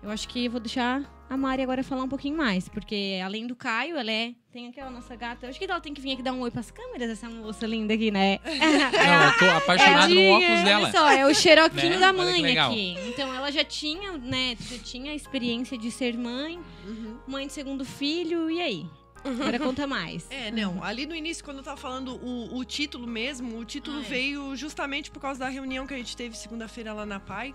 eu 0.00 0.10
acho 0.10 0.28
que 0.28 0.44
eu 0.44 0.50
vou 0.52 0.60
deixar 0.60 1.02
a 1.28 1.36
Mari 1.36 1.60
agora 1.60 1.82
falar 1.82 2.04
um 2.04 2.08
pouquinho 2.08 2.36
mais. 2.36 2.68
Porque 2.68 3.20
além 3.22 3.48
do 3.48 3.56
Caio, 3.56 3.96
ela 3.96 4.12
é. 4.12 4.32
Tem 4.52 4.68
aquela 4.68 4.90
nossa 4.90 5.16
gata. 5.16 5.44
Eu 5.44 5.50
acho 5.50 5.58
que 5.58 5.64
ela 5.64 5.80
tem 5.80 5.92
que 5.92 6.00
vir 6.00 6.12
aqui 6.12 6.22
dar 6.22 6.32
um 6.32 6.40
oi 6.42 6.50
pras 6.52 6.70
câmeras, 6.70 7.10
essa 7.10 7.28
moça 7.28 7.66
linda 7.66 7.94
aqui, 7.94 8.12
né? 8.12 8.38
Não, 8.46 9.24
eu 9.24 9.38
tô 9.38 9.56
apaixonado 9.56 10.08
no 10.08 10.14
Tadinha, 10.14 10.36
óculos 10.36 10.62
dela. 10.62 10.82
Olha 10.84 10.92
só, 10.92 11.10
é 11.10 11.26
o 11.26 11.34
xeroquinho 11.34 11.90
Né? 11.94 11.98
da 11.98 12.12
mãe 12.12 12.56
aqui. 12.56 12.96
Então 13.08 13.34
ela 13.34 13.50
já 13.50 13.64
tinha, 13.64 14.12
né? 14.12 14.56
Já 14.60 14.78
tinha 14.78 15.10
a 15.10 15.14
experiência 15.16 15.76
de 15.76 15.90
ser 15.90 16.16
mãe, 16.16 16.60
Uhum. 16.86 17.18
mãe 17.26 17.48
de 17.48 17.52
segundo 17.52 17.84
filho, 17.84 18.48
e 18.48 18.60
aí? 18.62 18.86
Agora 19.28 19.58
conta 19.58 19.86
mais. 19.86 20.26
É, 20.30 20.50
não. 20.50 20.82
Ali 20.82 21.06
no 21.06 21.14
início, 21.14 21.44
quando 21.44 21.58
eu 21.58 21.62
tava 21.62 21.76
falando 21.76 22.14
o, 22.16 22.56
o 22.56 22.64
título 22.64 23.06
mesmo, 23.06 23.58
o 23.58 23.64
título 23.64 23.98
Ah, 23.98 24.00
é. 24.00 24.08
veio 24.08 24.56
justamente 24.56 25.10
por 25.10 25.20
causa 25.20 25.40
da 25.40 25.48
reunião 25.48 25.86
que 25.86 25.94
a 25.94 25.96
gente 25.96 26.16
teve 26.16 26.36
segunda-feira 26.36 26.92
lá 26.92 27.04
na 27.06 27.18
PAI. 27.20 27.54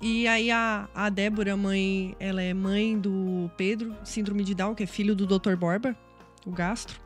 E 0.00 0.28
aí 0.28 0.50
a, 0.50 0.88
a 0.94 1.08
Débora, 1.08 1.56
mãe, 1.56 2.14
ela 2.20 2.40
é 2.42 2.54
mãe 2.54 2.96
do 2.98 3.50
Pedro, 3.56 3.96
síndrome 4.04 4.44
de 4.44 4.54
Down, 4.54 4.74
que 4.74 4.84
é 4.84 4.86
filho 4.86 5.14
do 5.16 5.26
Dr. 5.26 5.56
Borba, 5.56 5.96
o 6.46 6.50
gastro. 6.52 7.00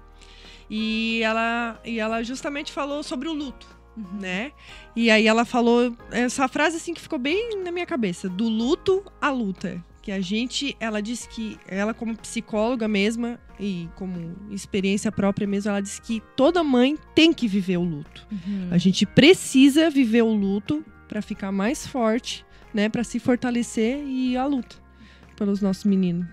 E 0.68 1.20
ela, 1.22 1.80
e 1.84 1.98
ela 1.98 2.22
justamente 2.22 2.72
falou 2.72 3.02
sobre 3.02 3.28
o 3.28 3.32
luto, 3.32 3.66
Uhum. 3.96 4.20
né? 4.20 4.52
E 4.96 5.10
aí 5.10 5.26
ela 5.26 5.44
falou 5.44 5.94
essa 6.10 6.48
frase 6.48 6.76
assim 6.78 6.94
que 6.94 7.00
ficou 7.00 7.18
bem 7.18 7.62
na 7.62 7.70
minha 7.70 7.84
cabeça, 7.84 8.26
do 8.28 8.48
luto 8.48 9.04
à 9.20 9.28
luta. 9.30 9.84
Que 10.02 10.10
a 10.10 10.20
gente, 10.20 10.76
ela 10.80 11.00
disse 11.00 11.28
que, 11.28 11.56
ela 11.66 11.94
como 11.94 12.16
psicóloga 12.16 12.88
mesma 12.88 13.38
e 13.58 13.88
como 13.94 14.34
experiência 14.50 15.12
própria 15.12 15.46
mesmo, 15.46 15.70
ela 15.70 15.80
disse 15.80 16.02
que 16.02 16.20
toda 16.36 16.64
mãe 16.64 16.98
tem 17.14 17.32
que 17.32 17.46
viver 17.46 17.76
o 17.76 17.84
luto. 17.84 18.26
Uhum. 18.30 18.68
A 18.72 18.78
gente 18.78 19.06
precisa 19.06 19.88
viver 19.88 20.22
o 20.22 20.34
luto 20.34 20.84
para 21.06 21.22
ficar 21.22 21.52
mais 21.52 21.86
forte, 21.86 22.44
né, 22.74 22.88
para 22.88 23.04
se 23.04 23.20
fortalecer 23.20 24.04
e 24.04 24.36
à 24.36 24.44
luta 24.44 24.76
pelos 25.36 25.60
nossos 25.60 25.84
meninos. 25.84 26.26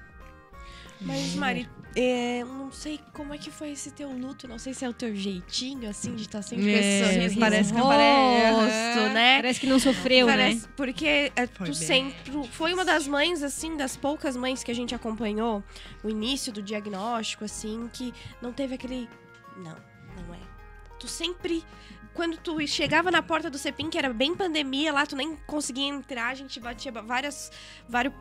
Mas, 1.01 1.35
Mari, 1.35 1.67
é, 1.95 2.43
não 2.43 2.71
sei 2.71 2.99
como 3.13 3.33
é 3.33 3.37
que 3.37 3.49
foi 3.49 3.71
esse 3.71 3.91
teu 3.91 4.11
luto, 4.11 4.47
não 4.47 4.59
sei 4.59 4.73
se 4.73 4.85
é 4.85 4.89
o 4.89 4.93
teu 4.93 5.15
jeitinho, 5.15 5.89
assim, 5.89 6.15
de 6.15 6.21
estar 6.23 6.41
sempre 6.41 6.65
com 6.65 6.69
É, 6.69 7.29
parece 7.39 7.73
que 7.73 7.79
pare- 7.81 8.51
rosto, 8.51 9.13
né? 9.13 9.35
Parece 9.37 9.59
que 9.59 9.67
não 9.67 9.79
sofreu, 9.79 10.27
Parece, 10.27 10.67
né? 10.67 10.73
Porque 10.77 11.31
é, 11.35 11.47
Foi 11.47 11.65
tu 11.67 11.71
bem 11.71 11.73
sempre 11.73 12.47
foi 12.51 12.73
uma 12.73 12.85
das 12.85 13.07
mães, 13.07 13.41
assim, 13.41 13.75
das 13.75 13.97
poucas 13.97 14.35
mães 14.37 14.63
que 14.63 14.71
a 14.71 14.75
gente 14.75 14.93
acompanhou, 14.93 15.63
o 16.03 16.09
início 16.09 16.53
do 16.53 16.61
diagnóstico, 16.61 17.43
assim, 17.45 17.89
que 17.91 18.13
não 18.41 18.53
teve 18.53 18.75
aquele. 18.75 19.09
Não, 19.57 19.75
não 20.15 20.33
é. 20.33 20.39
Tu 20.99 21.07
sempre 21.07 21.63
quando 22.19 22.35
tu 22.35 22.67
chegava 22.67 23.09
na 23.09 23.21
porta 23.21 23.49
do 23.49 23.57
Cepim, 23.57 23.89
que 23.89 23.97
era 23.97 24.11
bem 24.11 24.35
pandemia 24.35 24.91
lá, 24.91 25.05
tu 25.05 25.15
nem 25.15 25.37
conseguia 25.47 25.87
entrar, 25.87 26.27
a 26.31 26.35
gente 26.35 26.59
batia 26.59 26.91
várias, 26.91 27.49
várias 27.87 28.11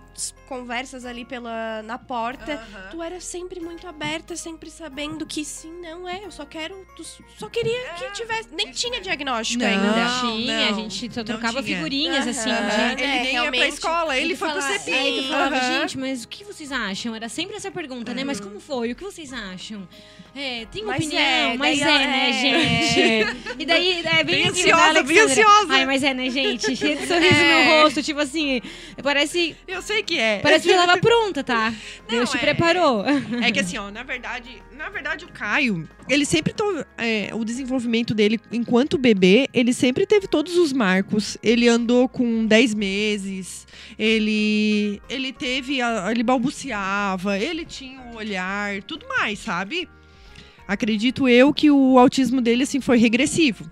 conversas 0.46 1.04
ali 1.04 1.24
pela, 1.24 1.82
na 1.82 1.98
porta. 1.98 2.64
Tu 2.92 3.02
era 3.02 3.20
sempre 3.20 3.58
muito 3.58 3.88
aberta, 3.88 4.36
sempre 4.36 4.70
sabendo 4.70 5.26
que 5.26 5.44
sim, 5.44 5.72
não 5.82 6.08
é. 6.08 6.24
Eu 6.24 6.30
só 6.30 6.46
quero. 6.46 6.86
Tu 6.96 7.02
só 7.36 7.48
queria 7.48 7.76
que 7.94 8.12
tivesse. 8.12 8.48
Nem 8.52 8.70
tinha 8.70 9.00
diagnóstico 9.00 9.64
Não. 9.64 9.68
ainda. 9.68 10.20
tinha, 10.20 10.68
a 10.68 10.70
não, 10.70 10.78
gente 10.90 11.12
só 11.12 11.24
trocava 11.24 11.60
figurinhas, 11.60 12.24
assim. 12.28 12.50
Aham. 12.50 12.94
de- 12.94 13.02
Ele 13.02 13.10
É, 13.12 13.22
nem 13.24 13.34
ia 13.34 13.50
pra 13.50 13.66
escola, 13.66 14.16
ele 14.16 14.36
foi 14.36 14.48
pro 14.48 14.60
falava- 14.62 14.78
CEPIM. 14.78 14.92
É, 14.96 15.10
e 15.10 15.22
tu 15.24 15.28
falava, 15.28 15.60
gente, 15.60 15.98
mas 15.98 16.22
o 16.22 16.28
que 16.28 16.44
vocês 16.44 16.70
acham? 16.70 17.16
Era 17.16 17.28
sempre 17.28 17.56
essa 17.56 17.70
pergunta, 17.72 18.14
né? 18.14 18.22
Mas 18.22 18.38
como 18.38 18.60
foi? 18.60 18.92
O 18.92 18.94
que 18.94 19.02
vocês 19.02 19.32
acham? 19.32 19.88
É, 20.36 20.66
tem 20.66 20.84
Mas 20.84 20.98
opinião? 20.98 21.20
é, 21.20 21.56
mas 21.56 21.80
é, 21.80 21.84
né, 21.84 22.30
é. 22.30 22.32
gente? 22.32 23.38
E 23.58 23.66
daí, 23.66 23.87
é 23.92 24.24
bem, 24.24 24.36
Bem 24.36 24.46
aquilo, 24.48 24.74
ansiosa, 24.74 25.02
bem 25.02 25.18
ansiosa. 25.20 25.72
Ai, 25.72 25.86
mas 25.86 26.02
é, 26.02 26.14
né, 26.14 26.30
gente? 26.30 26.74
Cheio 26.76 26.98
de 26.98 27.06
sorriso 27.06 27.34
É. 27.34 27.76
no 27.76 27.82
rosto, 27.82 28.02
tipo 28.02 28.20
assim, 28.20 28.60
parece, 29.02 29.56
Eu 29.66 29.82
sei 29.82 30.02
que 30.02 30.18
é. 30.18 30.38
parece 30.40 30.66
que 30.66 30.72
ela 30.72 30.86
tava 30.86 31.00
pronta, 31.02 31.42
tá? 31.44 31.72
Deus 32.08 32.24
Não, 32.24 32.26
te 32.32 32.36
é- 32.36 32.40
preparou. 32.40 33.04
É 33.42 33.50
que 33.52 33.60
assim, 33.60 33.78
ó, 33.78 33.90
na 33.90 34.02
verdade, 34.02 34.62
na 34.76 34.88
verdade 34.88 35.24
o 35.24 35.28
Caio, 35.28 35.88
ele 36.08 36.24
sempre 36.24 36.52
to- 36.52 36.84
é, 36.96 37.30
o 37.34 37.44
desenvolvimento 37.44 38.14
dele 38.14 38.40
enquanto 38.52 38.96
bebê, 38.98 39.48
ele 39.52 39.72
sempre 39.72 40.06
teve 40.06 40.26
todos 40.26 40.56
os 40.56 40.72
marcos. 40.72 41.36
Ele 41.42 41.68
andou 41.68 42.08
com 42.08 42.46
10 42.46 42.74
meses, 42.74 43.66
ele 43.98 45.00
ele 45.08 45.32
teve, 45.32 45.78
ele 46.10 46.22
balbuciava, 46.22 47.38
ele 47.38 47.64
tinha 47.64 48.00
o 48.12 48.16
olhar, 48.16 48.82
tudo 48.82 49.06
mais, 49.08 49.38
sabe? 49.38 49.88
Acredito 50.66 51.26
eu 51.28 51.52
que 51.54 51.70
o 51.70 51.98
autismo 51.98 52.40
dele 52.42 52.62
assim 52.64 52.80
foi 52.80 52.98
regressivo. 52.98 53.70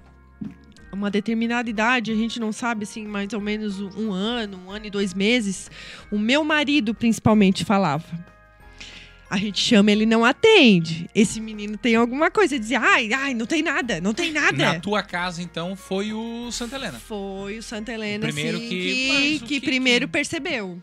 Uma 0.97 1.11
determinada 1.11 1.69
idade, 1.69 2.11
a 2.11 2.15
gente 2.15 2.41
não 2.41 2.53
sabe 2.53 2.85
assim, 2.85 3.07
mais 3.07 3.31
ou 3.35 3.41
menos 3.41 3.79
um 3.81 4.13
ano, 4.13 4.59
um 4.67 4.71
ano 4.71 4.87
e 4.87 4.91
dois 4.91 5.13
meses. 5.13 5.71
O 6.11 6.19
meu 6.19 6.43
marido 6.43 6.95
principalmente 6.95 7.65
falava. 7.67 8.05
A 9.29 9.37
gente 9.37 9.61
chama, 9.61 9.91
ele 9.91 10.07
não 10.07 10.25
atende. 10.25 11.11
Esse 11.15 11.41
menino 11.41 11.77
tem 11.77 11.97
alguma 11.97 12.31
coisa. 12.31 12.59
Dizia, 12.59 12.81
ai, 12.81 13.13
ai, 13.13 13.35
não 13.35 13.45
tem 13.45 13.61
nada, 13.61 14.01
não 14.01 14.15
tem 14.15 14.33
nada. 14.33 14.75
Na 14.75 14.81
tua 14.81 15.03
casa, 15.03 15.43
então, 15.43 15.75
foi 15.77 16.13
o 16.13 16.51
Santa 16.53 16.77
Helena. 16.77 16.99
Foi 16.99 17.59
o 17.59 17.63
Santa 17.63 17.93
Helena, 17.93 18.19
O 18.25 18.33
primeiro 18.33 18.57
assim, 18.57 18.69
que- 18.69 18.79
que, 18.81 19.39
que 19.41 19.47
que 19.47 19.61
primeiro 19.67 20.07
percebeu. 20.09 20.81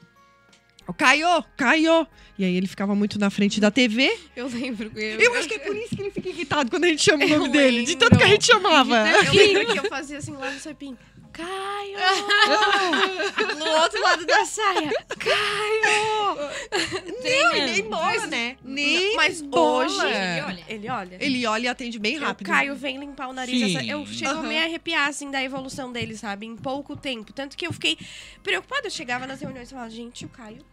O 0.88 0.94
Caio, 0.94 1.44
Caio. 1.56 2.06
E 2.38 2.44
aí 2.44 2.56
ele 2.56 2.68
ficava 2.68 2.94
muito 2.96 3.18
na 3.20 3.30
frente 3.30 3.60
da 3.60 3.70
TV. 3.72 4.18
Eu 4.36 4.48
lembro. 4.48 4.92
Eu, 4.96 5.20
Eu 5.22 5.36
acho 5.36 5.48
que 5.48 5.54
é 5.56 5.60
por 5.60 5.76
isso 5.76 5.96
que 5.96 6.02
ele 6.02 6.12
fica 6.12 6.30
irritado 6.30 6.70
quando 6.70 6.84
a 6.86 6.88
gente 6.88 7.02
chama 7.04 7.24
o 7.26 7.30
nome 7.30 7.50
dele. 7.50 7.84
De 7.84 7.92
lembro. 7.94 8.10
tanto 8.10 8.18
que 8.18 8.24
a 8.24 8.28
gente 8.28 8.46
chamava. 8.46 8.96
Eu 9.10 9.34
lembro 9.34 9.74
que 9.74 9.80
eu 9.80 9.90
fazia 9.90 10.18
assim 10.18 10.34
lá 10.34 10.50
no 10.52 10.60
Cepim. 10.60 10.98
Caio! 11.32 11.98
no 13.58 13.66
outro 13.82 14.02
lado 14.04 14.24
da 14.26 14.46
saia. 14.46 14.92
Não, 17.24 17.56
e 17.56 17.62
nem 17.66 17.84
bola, 17.90 18.28
né? 18.28 18.56
Nem 18.64 19.16
Mas 19.16 19.42
bola. 19.42 19.86
hoje. 19.86 19.96
Ele 20.06 20.42
olha. 20.42 20.64
Ele 20.68 20.90
olha. 20.90 21.18
Ele 21.20 21.46
olha 21.48 21.64
e 21.66 21.68
atende 21.68 22.00
bem 22.00 22.18
rápido. 22.18 22.48
O 22.48 22.50
Caio 22.52 22.76
vem 22.76 23.00
limpar 23.00 23.30
o 23.30 23.34
nariz. 23.34 23.76
Essa- 23.76 23.84
Eu 23.86 24.06
chego 24.06 24.30
a 24.32 24.34
Aham. 24.34 24.48
me 24.48 24.58
arrepiar, 24.60 25.08
assim, 25.08 25.32
da 25.32 25.42
evolução 25.44 25.92
dele, 25.92 26.16
sabe? 26.16 26.46
Em 26.46 26.56
pouco 26.56 26.96
tempo. 26.96 27.32
Tanto 27.34 27.56
que 27.58 27.66
eu 27.66 27.74
fiquei 27.74 27.98
preocupada. 28.44 28.88
Eu 28.88 28.92
chegava 28.92 29.26
nas 29.26 29.42
reuniões 29.42 29.70
e 29.70 29.72
falava, 29.74 29.90
gente, 29.90 30.26
o 30.26 30.30
Caio. 30.30 30.64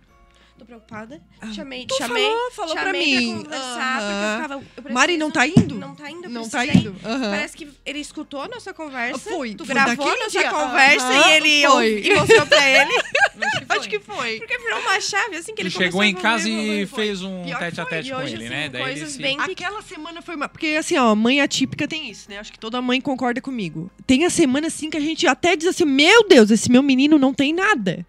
Tô 0.61 0.67
preocupada. 0.67 1.23
Chamei, 1.55 1.85
Ah, 1.85 1.87
Tu 1.89 1.97
chamei, 1.97 2.23
falou, 2.23 2.51
falou 2.51 2.75
pra 2.75 2.85
chamei 2.85 3.17
mim. 3.19 3.43
conversar, 3.45 3.99
porque 4.01 4.13
eu 4.13 4.33
ficava. 4.43 4.55
eu 4.55 4.61
preciso- 4.83 4.93
Mari, 4.95 5.17
não 5.17 5.31
tá 5.31 5.47
indo? 5.47 5.75
Não 5.75 5.95
tá 5.95 6.11
indo, 6.11 6.25
eu 6.25 6.31
Não 6.31 6.49
tá 6.51 6.67
indo. 6.67 6.95
Aham. 7.03 7.31
Parece 7.31 7.57
que 7.57 7.69
ele 7.87 7.99
escutou 7.99 8.43
a 8.43 8.49
nossa 8.49 8.75
conversa. 8.75 9.19
Foi, 9.31 9.55
Tu 9.55 9.65
foi 9.65 9.75
gravou 9.75 9.97
daquele 9.97 10.23
nossa 10.25 10.39
dia. 10.39 10.51
conversa 10.51 11.07
Aham, 11.07 11.29
e 11.29 11.33
ele 11.33 11.67
foi. 11.67 12.03
e 12.05 12.15
mostrou 12.15 12.47
pra 12.47 12.69
ele. 12.69 13.03
Acho 13.71 13.89
que 13.89 13.99
foi. 14.01 14.39
Porque 14.39 14.59
virou 14.59 14.81
uma 14.81 15.01
chave, 15.01 15.37
assim, 15.37 15.55
que 15.55 15.63
Ele 15.63 15.69
ele 15.69 15.75
chegou 15.75 16.05
em 16.05 16.15
a 16.15 16.21
casa 16.21 16.47
e 16.49 16.85
fez 16.87 17.23
um 17.23 17.43
tete 17.59 17.81
a 17.81 17.87
tete 17.87 18.11
com 18.13 18.21
ele, 18.21 18.35
assim, 18.35 18.49
né? 18.51 18.69
Daí 18.69 18.83
ele 18.83 18.91
coisas 19.01 19.13
se... 19.15 19.25
Aquela 19.25 19.81
semana 19.81 20.21
foi 20.21 20.37
uma. 20.37 20.47
Porque 20.49 20.67
assim, 20.79 20.99
ó, 20.99 21.15
mãe 21.15 21.41
atípica 21.41 21.89
tem 21.89 22.11
isso, 22.11 22.29
né? 22.29 22.39
Acho 22.39 22.53
que 22.53 22.59
toda 22.59 22.83
mãe 22.83 23.01
concorda 23.01 23.41
comigo. 23.41 23.91
Tem 24.07 24.27
a 24.27 24.31
semana 24.31 24.67
assim 24.67 24.91
que 24.91 24.97
a 24.99 25.01
gente 25.01 25.27
até 25.27 25.57
diz 25.57 25.69
assim: 25.69 25.87
meu 25.87 26.29
Deus, 26.29 26.51
esse 26.51 26.71
meu 26.71 26.83
menino 26.83 27.19
não 27.19 27.33
tem 27.33 27.55
nada. 27.55 28.05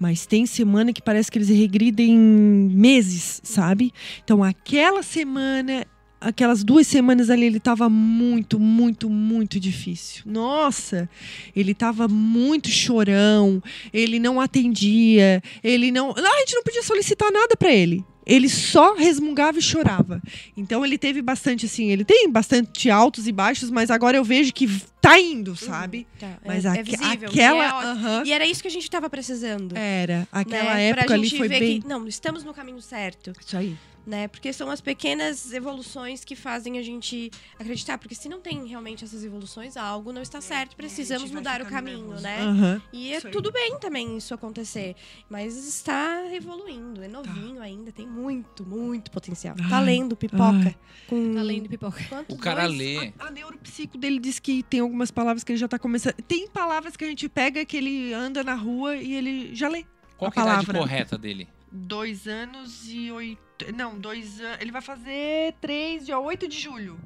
Mas 0.00 0.24
tem 0.24 0.46
semana 0.46 0.94
que 0.94 1.02
parece 1.02 1.30
que 1.30 1.36
eles 1.36 1.50
regridem 1.50 2.16
meses, 2.16 3.38
sabe? 3.44 3.92
Então, 4.24 4.42
aquela 4.42 5.02
semana, 5.02 5.86
aquelas 6.18 6.64
duas 6.64 6.86
semanas 6.86 7.28
ali, 7.28 7.44
ele 7.44 7.60
tava 7.60 7.86
muito, 7.90 8.58
muito, 8.58 9.10
muito 9.10 9.60
difícil. 9.60 10.22
Nossa, 10.24 11.06
ele 11.54 11.74
tava 11.74 12.08
muito 12.08 12.70
chorão, 12.70 13.62
ele 13.92 14.18
não 14.18 14.40
atendia, 14.40 15.42
ele 15.62 15.92
não. 15.92 16.12
A 16.12 16.38
gente 16.40 16.54
não 16.54 16.62
podia 16.62 16.82
solicitar 16.82 17.30
nada 17.30 17.54
pra 17.54 17.70
ele. 17.70 18.02
Ele 18.26 18.48
só 18.48 18.94
resmungava 18.94 19.58
e 19.58 19.62
chorava. 19.62 20.22
Então 20.56 20.84
ele 20.84 20.98
teve 20.98 21.22
bastante, 21.22 21.66
assim, 21.66 21.90
ele 21.90 22.04
tem 22.04 22.30
bastante 22.30 22.90
altos 22.90 23.26
e 23.26 23.32
baixos, 23.32 23.70
mas 23.70 23.90
agora 23.90 24.16
eu 24.16 24.24
vejo 24.24 24.52
que 24.52 24.68
tá 25.00 25.18
indo, 25.18 25.56
sabe? 25.56 26.06
Tá, 26.18 26.38
Mas 26.44 26.64
é, 26.64 26.78
é 26.78 26.82
visível. 26.82 27.28
aquela. 27.28 27.94
E, 28.24 28.26
é 28.26 28.26
E 28.26 28.32
era 28.32 28.46
isso 28.46 28.60
que 28.62 28.68
a 28.68 28.70
gente 28.70 28.90
tava 28.90 29.08
precisando. 29.08 29.76
era. 29.76 30.28
Aquela 30.30 30.74
né? 30.74 30.88
época 30.88 31.06
pra 31.06 31.14
ali 31.14 31.30
foi 31.30 31.48
ver 31.48 31.60
bem. 31.60 31.80
que, 31.80 31.88
não, 31.88 32.06
estamos 32.06 32.44
no 32.44 32.52
caminho 32.52 32.80
certo, 32.80 33.32
Isso 33.44 33.56
aí. 33.56 33.76
Né? 34.10 34.28
Porque 34.28 34.52
são 34.52 34.68
as 34.70 34.80
pequenas 34.80 35.52
evoluções 35.52 36.24
que 36.24 36.34
fazem 36.34 36.78
a 36.78 36.82
gente 36.82 37.30
acreditar. 37.58 37.96
Porque 37.96 38.14
se 38.14 38.28
não 38.28 38.40
tem 38.40 38.66
realmente 38.66 39.04
essas 39.04 39.24
evoluções, 39.24 39.76
algo 39.76 40.12
não 40.12 40.20
está 40.20 40.40
certo. 40.40 40.74
Precisamos 40.76 41.22
É, 41.22 41.24
A 41.24 41.26
gente 41.28 41.32
vai 41.44 41.54
mudar 41.58 41.62
o 41.66 41.70
caminho, 41.70 41.98
nervoso. 41.98 42.22
né? 42.22 42.40
Aham. 42.42 42.82
E 42.92 43.12
é 43.14 43.20
tudo 43.20 43.52
bem 43.52 43.78
também 43.78 44.16
isso 44.16 44.34
acontecer. 44.34 44.96
Mas 45.30 45.56
está 45.56 46.26
evoluindo. 46.34 47.02
É 47.02 47.08
novinho 47.08 47.62
ainda. 47.62 47.92
Tem 47.92 48.06
muito, 48.06 48.66
muito 48.66 49.10
potencial. 49.10 49.54
Tá 49.56 49.78
Ai, 49.78 49.84
lendo 49.84 50.16
pipoca. 50.16 50.74
Com... 51.06 51.34
Tá 51.34 51.42
lendo 51.42 51.68
pipoca. 51.68 52.02
Quantos? 52.08 52.36
O 52.36 52.38
cara 52.38 52.66
Dois? 52.66 52.76
lê. 52.78 53.12
A 53.18 53.30
neuropsico 53.30 53.96
dele 53.96 54.18
diz 54.18 54.38
que 54.40 54.62
tem 54.64 54.80
algumas 54.80 55.10
palavras 55.10 55.44
que 55.44 55.52
ele 55.52 55.58
já 55.58 55.68
tá 55.68 55.78
começando. 55.78 56.14
Tem 56.26 56.48
palavras 56.48 56.96
que 56.96 57.04
a 57.04 57.08
gente 57.08 57.28
pega 57.28 57.64
que 57.64 57.76
ele 57.76 58.12
anda 58.12 58.42
na 58.42 58.54
rua 58.54 58.96
e 58.96 59.14
ele 59.14 59.54
já 59.54 59.68
lê. 59.68 59.84
Qual 60.18 60.32
A 60.34 60.40
é 60.40 60.42
a 60.42 60.44
idade 60.44 60.66
correta 60.66 61.16
dele? 61.16 61.48
Dois 61.70 62.26
anos 62.26 62.88
e 62.88 63.10
oito. 63.12 63.49
Não, 63.74 63.98
dois 63.98 64.40
anos. 64.40 64.58
Ele 64.60 64.72
vai 64.72 64.82
fazer 64.82 65.54
três, 65.60 66.04
dia 66.06 66.18
8 66.18 66.48
de 66.48 66.58
julho. 66.58 66.98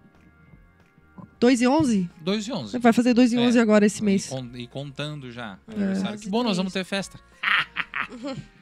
Dois 1.40 1.61
e 1.61 1.66
onze? 1.66 2.08
2 2.20 2.49
e 2.49 2.52
11. 2.52 2.78
Vai 2.78 2.92
fazer 2.92 3.12
dois 3.12 3.32
e 3.32 3.37
É. 3.37 3.40
onze 3.40 3.58
agora 3.58 3.84
esse 3.84 4.02
mês. 4.02 4.30
e 4.54 4.66
contando 4.66 5.30
já. 5.30 5.58
É. 5.68 6.16
Que 6.16 6.28
bom, 6.28 6.42
nós 6.42 6.56
vamos 6.56 6.73
ter 6.73 6.84
festa. 6.84 7.18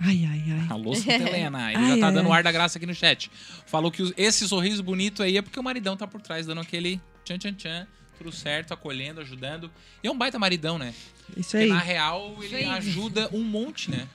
Ai, 0.00 0.28
ai, 0.28 0.44
ai. 0.50 0.66
Alô, 0.70 0.94
Santa 0.94 1.12
Helena. 1.14 1.70
Ele 1.72 1.86
já 1.86 1.92
Ai, 1.94 2.00
tá 2.00 2.06
ai, 2.08 2.12
dando 2.14 2.28
o 2.28 2.32
ai. 2.32 2.38
ar 2.38 2.42
da 2.44 2.50
graça 2.52 2.78
aqui 2.78 2.86
no 2.86 2.94
chat. 2.94 3.30
Falou 3.66 3.90
que 3.92 4.12
esse 4.16 4.46
sorriso 4.48 4.82
bonito 4.82 5.22
aí 5.22 5.36
é 5.36 5.42
porque 5.42 5.58
o 5.58 5.62
maridão 5.62 5.96
tá 5.96 6.06
por 6.06 6.20
trás, 6.20 6.46
dando 6.46 6.60
aquele 6.60 7.00
tchan 7.24 7.38
tchan 7.38 7.54
tchan. 7.54 7.86
Tudo 8.18 8.30
certo, 8.32 8.72
acolhendo, 8.74 9.20
ajudando. 9.20 9.70
E 10.02 10.06
é 10.08 10.10
um 10.10 10.16
baita 10.18 10.38
maridão, 10.38 10.78
né? 10.78 10.92
Isso 11.36 11.50
Porque 11.52 11.64
aí. 11.64 11.68
na 11.68 11.78
real 11.78 12.36
ele 12.42 12.64
ajuda 12.64 13.28
um 13.32 13.42
monte, 13.42 13.90
né? 13.90 14.06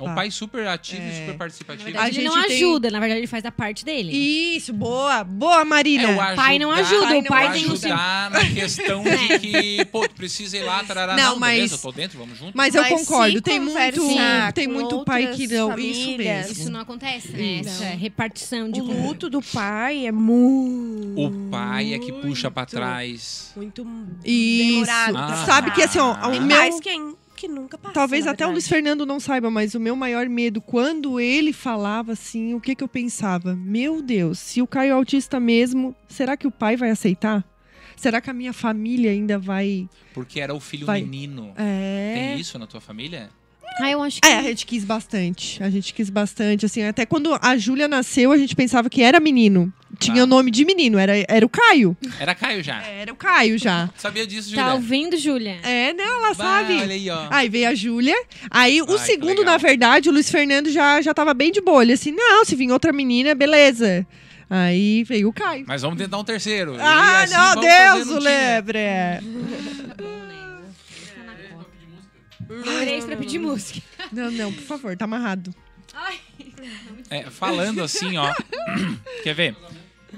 É 0.00 0.02
um 0.02 0.06
Tá. 0.06 0.14
pai 0.14 0.30
super 0.30 0.66
ativo 0.66 1.02
e 1.02 1.04
É. 1.08 1.12
super 1.12 1.32
Na 1.32 1.38
participativo. 1.38 1.84
verdade, 1.84 2.04
A 2.04 2.08
ele 2.08 2.16
gente 2.20 2.24
não 2.36 2.42
tem- 2.46 2.56
ajuda, 2.56 2.90
na 2.90 2.98
verdade, 3.00 3.20
ele 3.20 3.26
faz 3.26 3.44
a 3.44 3.52
parte 3.52 3.84
dele. 3.84 4.12
Isso, 4.56 4.72
boa, 4.72 5.22
boa, 5.22 5.64
Marília. 5.64 6.06
É, 6.06 6.16
o 6.16 6.20
ajudar, 6.20 6.36
pai 6.36 6.58
não 6.58 6.70
ajuda, 6.72 7.06
pai 7.06 7.18
o 7.18 7.22
não 7.22 7.28
pai 7.28 7.52
tem 7.52 7.66
o 7.66 7.76
seu... 7.76 7.92
ajudar 7.92 8.30
na 8.30 8.44
questão 8.46 9.02
de 9.02 9.38
que, 9.38 9.84
pô, 9.86 10.08
tu 10.08 10.14
precisa 10.14 10.56
ir 10.56 10.62
lá, 10.62 10.82
tarará. 10.82 11.14
Não, 11.16 11.30
Não, 11.32 11.38
mas- 11.38 11.54
beleza, 11.56 11.74
eu 11.74 11.78
tô 11.78 11.92
dentro, 11.92 12.18
vamos 12.18 12.38
junto. 12.38 12.52
Mas 12.56 12.74
eu 12.74 12.82
Mas 12.82 12.92
concordo, 12.92 13.40
tem 13.42 13.60
muito, 13.60 13.76
tem 14.54 14.66
muito 14.66 15.04
pai 15.04 15.26
que 15.34 15.46
não. 15.46 15.78
Isso 15.78 16.16
mesmo. 16.16 16.52
Isso 16.52 16.70
não 16.70 16.80
acontece, 16.80 17.28
né? 17.32 17.42
Isso. 17.42 17.68
Essa 17.70 17.84
repartição 17.94 18.70
de 18.70 18.80
O 18.80 18.84
luto 18.84 19.28
do 19.28 19.42
pai 19.42 20.06
é 20.06 20.12
muito. 20.12 21.20
O 21.20 21.50
pai 21.50 21.92
é 21.94 21.98
que 21.98 22.12
puxa 22.12 22.50
pra 22.50 22.64
trás. 22.64 23.52
Muito 23.56 23.86
Isso. 24.24 24.86
demorado. 24.86 25.16
Ah. 25.18 25.44
Sabe 25.46 25.70
que 25.72 25.82
assim, 25.82 25.98
ó, 25.98 26.16
Ah. 26.18 26.28
o 26.28 26.40
meu. 26.40 26.56
pais 26.56 26.80
que, 26.80 26.90
que 27.40 27.48
nunca 27.48 27.78
passa. 27.78 27.94
Talvez 27.94 28.26
até 28.26 28.46
o 28.46 28.50
Luiz. 28.50 28.68
Fernando 28.68 29.06
não 29.06 29.18
saiba, 29.18 29.50
mas 29.50 29.74
o 29.74 29.80
meu 29.80 29.96
maior 29.96 30.28
medo, 30.28 30.60
quando 30.60 31.18
ele 31.18 31.54
falava 31.54 32.12
assim, 32.12 32.52
o 32.52 32.60
que 32.60 32.74
que 32.74 32.84
eu 32.84 32.88
pensava? 32.88 33.56
Meu 33.56 34.02
Deus, 34.02 34.38
se 34.38 34.60
o 34.60 34.66
Caio 34.66 34.90
é 34.90 34.92
autista 34.92 35.40
mesmo, 35.40 35.96
será 36.06 36.36
que 36.36 36.46
o 36.46 36.50
pai 36.50 36.76
vai 36.76 36.90
aceitar? 36.90 37.42
Será 37.96 38.20
que 38.20 38.28
a 38.30 38.34
minha 38.34 38.52
família 38.52 39.10
ainda 39.10 39.38
vai. 39.38 39.88
Porque 40.14 40.40
era 40.40 40.54
o 40.54 40.60
filho 40.60 40.86
Vai. 40.86 41.02
menino. 41.02 41.52
É. 41.56 42.14
Tem 42.14 42.40
isso 42.40 42.58
na 42.58 42.66
tua 42.66 42.80
família? 42.80 43.30
Ah, 43.80 43.90
eu 43.90 44.02
acho 44.02 44.20
que... 44.20 44.28
É, 44.28 44.38
a 44.38 44.42
gente 44.42 44.66
quis 44.66 44.84
bastante. 44.84 45.62
A 45.62 45.70
gente 45.70 45.94
quis 45.94 46.10
bastante. 46.10 46.66
Assim, 46.66 46.82
até 46.82 47.06
quando 47.06 47.36
a 47.40 47.56
Júlia 47.56 47.88
nasceu, 47.88 48.30
a 48.32 48.36
gente 48.38 48.54
pensava 48.56 48.90
que 48.90 49.02
era 49.02 49.18
menino. 49.20 49.72
Tinha 49.98 50.18
Tá. 50.18 50.22
o 50.24 50.26
nome 50.26 50.50
de 50.50 50.64
menino, 50.64 50.98
era, 50.98 51.12
era 51.28 51.44
o 51.44 51.48
Caio. 51.48 51.96
Era 52.18 52.34
Caio 52.34 52.62
já. 52.62 52.82
Era 52.82 53.12
o 53.12 53.16
Caio 53.16 53.58
já. 53.58 53.90
Sabia 53.96 54.26
disso, 54.26 54.50
Julia? 54.50 54.64
Tá 54.64 54.74
ouvindo, 54.74 55.16
Júlia? 55.16 55.58
É, 55.62 55.92
né? 55.92 56.02
Ela 56.02 56.28
Bah, 56.28 56.34
sabe. 56.34 56.74
Olha 56.74 56.92
aí, 56.94 57.10
ó. 57.10 57.26
Aí 57.30 57.48
veio 57.48 57.68
a 57.68 57.74
Júlia. 57.74 58.16
Aí 58.50 58.80
o 58.82 58.90
Ai, 58.90 58.98
segundo, 58.98 59.44
na 59.44 59.56
verdade, 59.56 60.08
o 60.08 60.12
Luiz 60.12 60.30
Fernando 60.30 60.70
já, 60.70 61.00
já 61.02 61.12
tava 61.12 61.34
bem 61.34 61.50
de 61.52 61.60
bolha. 61.60 61.94
Assim, 61.94 62.12
não, 62.12 62.44
se 62.44 62.54
vir 62.56 62.70
outra 62.70 62.92
menina, 62.92 63.34
beleza. 63.34 64.06
Aí 64.48 65.04
veio 65.04 65.28
o 65.28 65.32
Caio. 65.32 65.64
Mas 65.66 65.82
vamos 65.82 65.96
tentar 65.98 66.18
um 66.18 66.24
terceiro. 66.24 66.76
Ah, 66.80 67.22
assim 67.22 67.34
não, 67.34 67.60
Deus, 67.60 68.08
o 68.08 68.18
lebre. 68.18 68.78
Três 72.82 73.04
pra 73.04 73.16
pedir 73.16 73.38
música. 73.38 73.80
Não, 74.10 74.30
não, 74.30 74.52
por 74.52 74.62
favor, 74.62 74.96
tá 74.96 75.04
amarrado. 75.04 75.54
Ai. 75.94 76.20
É, 77.08 77.30
falando 77.30 77.82
assim, 77.82 78.16
ó. 78.16 78.34
quer 79.22 79.34
ver? 79.34 79.56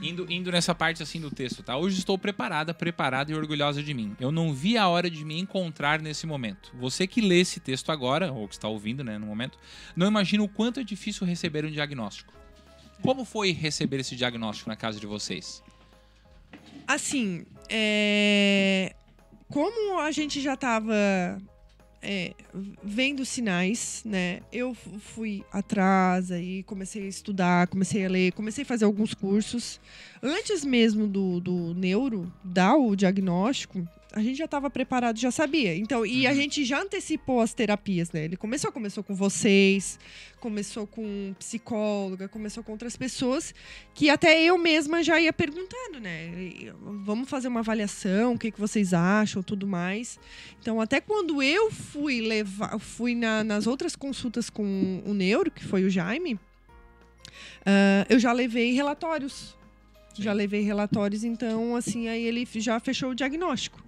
Indo, 0.01 0.27
indo 0.33 0.51
nessa 0.51 0.75
parte 0.75 1.03
assim 1.03 1.21
do 1.21 1.31
texto, 1.31 1.63
tá? 1.63 1.77
Hoje 1.77 1.99
estou 1.99 2.17
preparada, 2.17 2.73
preparada 2.73 3.31
e 3.31 3.35
orgulhosa 3.35 3.83
de 3.83 3.93
mim. 3.93 4.17
Eu 4.19 4.33
não 4.33 4.55
vi 4.55 4.79
a 4.79 4.89
hora 4.89 5.11
de 5.11 5.25
me 5.25 5.39
encontrar 5.39 6.01
nesse 6.01 6.27
momento. 6.27 6.73
Você 6.81 7.07
que 7.07 7.21
lê 7.21 7.41
esse 7.41 7.61
texto 7.61 7.93
agora, 7.93 8.33
ou 8.33 8.49
que 8.49 8.55
está 8.55 8.67
ouvindo, 8.67 9.05
né, 9.05 9.19
no 9.19 9.27
momento, 9.27 9.59
não 9.95 10.07
imagina 10.07 10.43
o 10.43 10.49
quanto 10.49 10.81
é 10.81 10.85
difícil 10.85 11.27
receber 11.27 11.65
um 11.67 11.71
diagnóstico. 11.71 12.33
Como 13.03 13.25
foi 13.25 13.53
receber 13.53 14.01
esse 14.01 14.17
diagnóstico 14.17 14.71
na 14.71 14.77
casa 14.77 14.99
de 14.99 15.07
vocês? 15.07 15.63
Assim, 16.87 17.45
é, 17.69 18.95
como 19.49 19.99
a 20.01 20.11
gente 20.11 20.41
já 20.41 20.57
tava 20.57 20.95
é, 22.03 22.35
vendo 22.83 23.25
sinais, 23.25 24.03
né? 24.05 24.41
Eu 24.53 24.75
fui 24.75 25.45
atrás 25.53 26.33
aí, 26.33 26.65
comecei 26.65 27.05
a 27.05 27.09
estudar, 27.09 27.69
comecei 27.69 28.05
a 28.05 28.09
ler, 28.09 28.33
comecei 28.33 28.65
a 28.65 28.67
fazer 28.67 28.85
alguns 28.85 29.15
cursos. 29.15 29.81
Antes 30.21 30.65
mesmo 30.65 31.07
do, 31.07 31.41
do 31.41 31.75
neuro 31.75 32.33
dar 32.43 32.77
o 32.77 32.97
diagnóstico, 32.97 33.87
a 34.13 34.21
gente 34.23 34.37
já 34.37 34.45
estava 34.45 34.69
preparado, 34.71 35.19
já 35.19 35.31
sabia. 35.31 35.77
Então, 35.77 36.05
e 36.05 36.27
a 36.27 36.31
Uhum. 36.31 36.37
gente 36.37 36.65
já 36.65 36.81
antecipou 36.83 37.41
as 37.41 37.53
terapias, 37.55 38.11
né? 38.13 38.25
Ele 38.25 38.37
começou, 38.37 38.71
começou 38.73 39.03
com 39.03 39.15
vocês, 39.15 39.99
começou 40.41 40.87
com 40.87 41.35
psicóloga, 41.39 42.29
começou 42.29 42.63
com 42.63 42.73
outras 42.73 42.97
pessoas 42.97 43.55
que 43.95 44.11
até 44.11 44.43
eu 44.43 44.59
mesma 44.59 45.03
já 45.03 45.21
ia 45.21 45.33
perguntando, 45.33 46.01
né? 46.01 46.31
Vamos 47.05 47.29
fazer 47.29 47.49
uma 47.49 47.61
avaliação, 47.61 48.35
o 48.35 48.39
que, 48.39 48.51
que 48.51 48.61
vocês 48.61 48.93
acham, 48.93 49.43
tudo 49.43 49.67
mais. 49.67 50.19
Então, 50.61 50.81
até 50.81 51.01
quando 51.01 51.43
eu 51.43 51.71
fui 51.71 52.21
levar, 52.21 52.79
fui 52.79 53.15
na- 53.15 53.43
nas 53.45 53.67
outras 53.67 53.97
consultas 53.97 54.49
com 54.51 55.03
o 55.07 55.15
neuro, 55.15 55.51
que 55.51 55.65
foi 55.65 55.85
o 55.85 55.91
Jaime, 55.91 56.39
ah, 57.65 58.07
eu 58.09 58.19
já 58.19 58.33
levei 58.33 58.73
relatórios. 58.73 59.57
Sim. 60.15 60.23
Já 60.25 60.33
levei 60.35 60.61
relatórios, 60.61 61.25
então, 61.25 61.75
assim, 61.75 62.09
aí 62.09 62.23
ele 62.25 62.47
já 62.57 62.79
fechou 62.79 63.11
o 63.11 63.15
diagnóstico. 63.15 63.83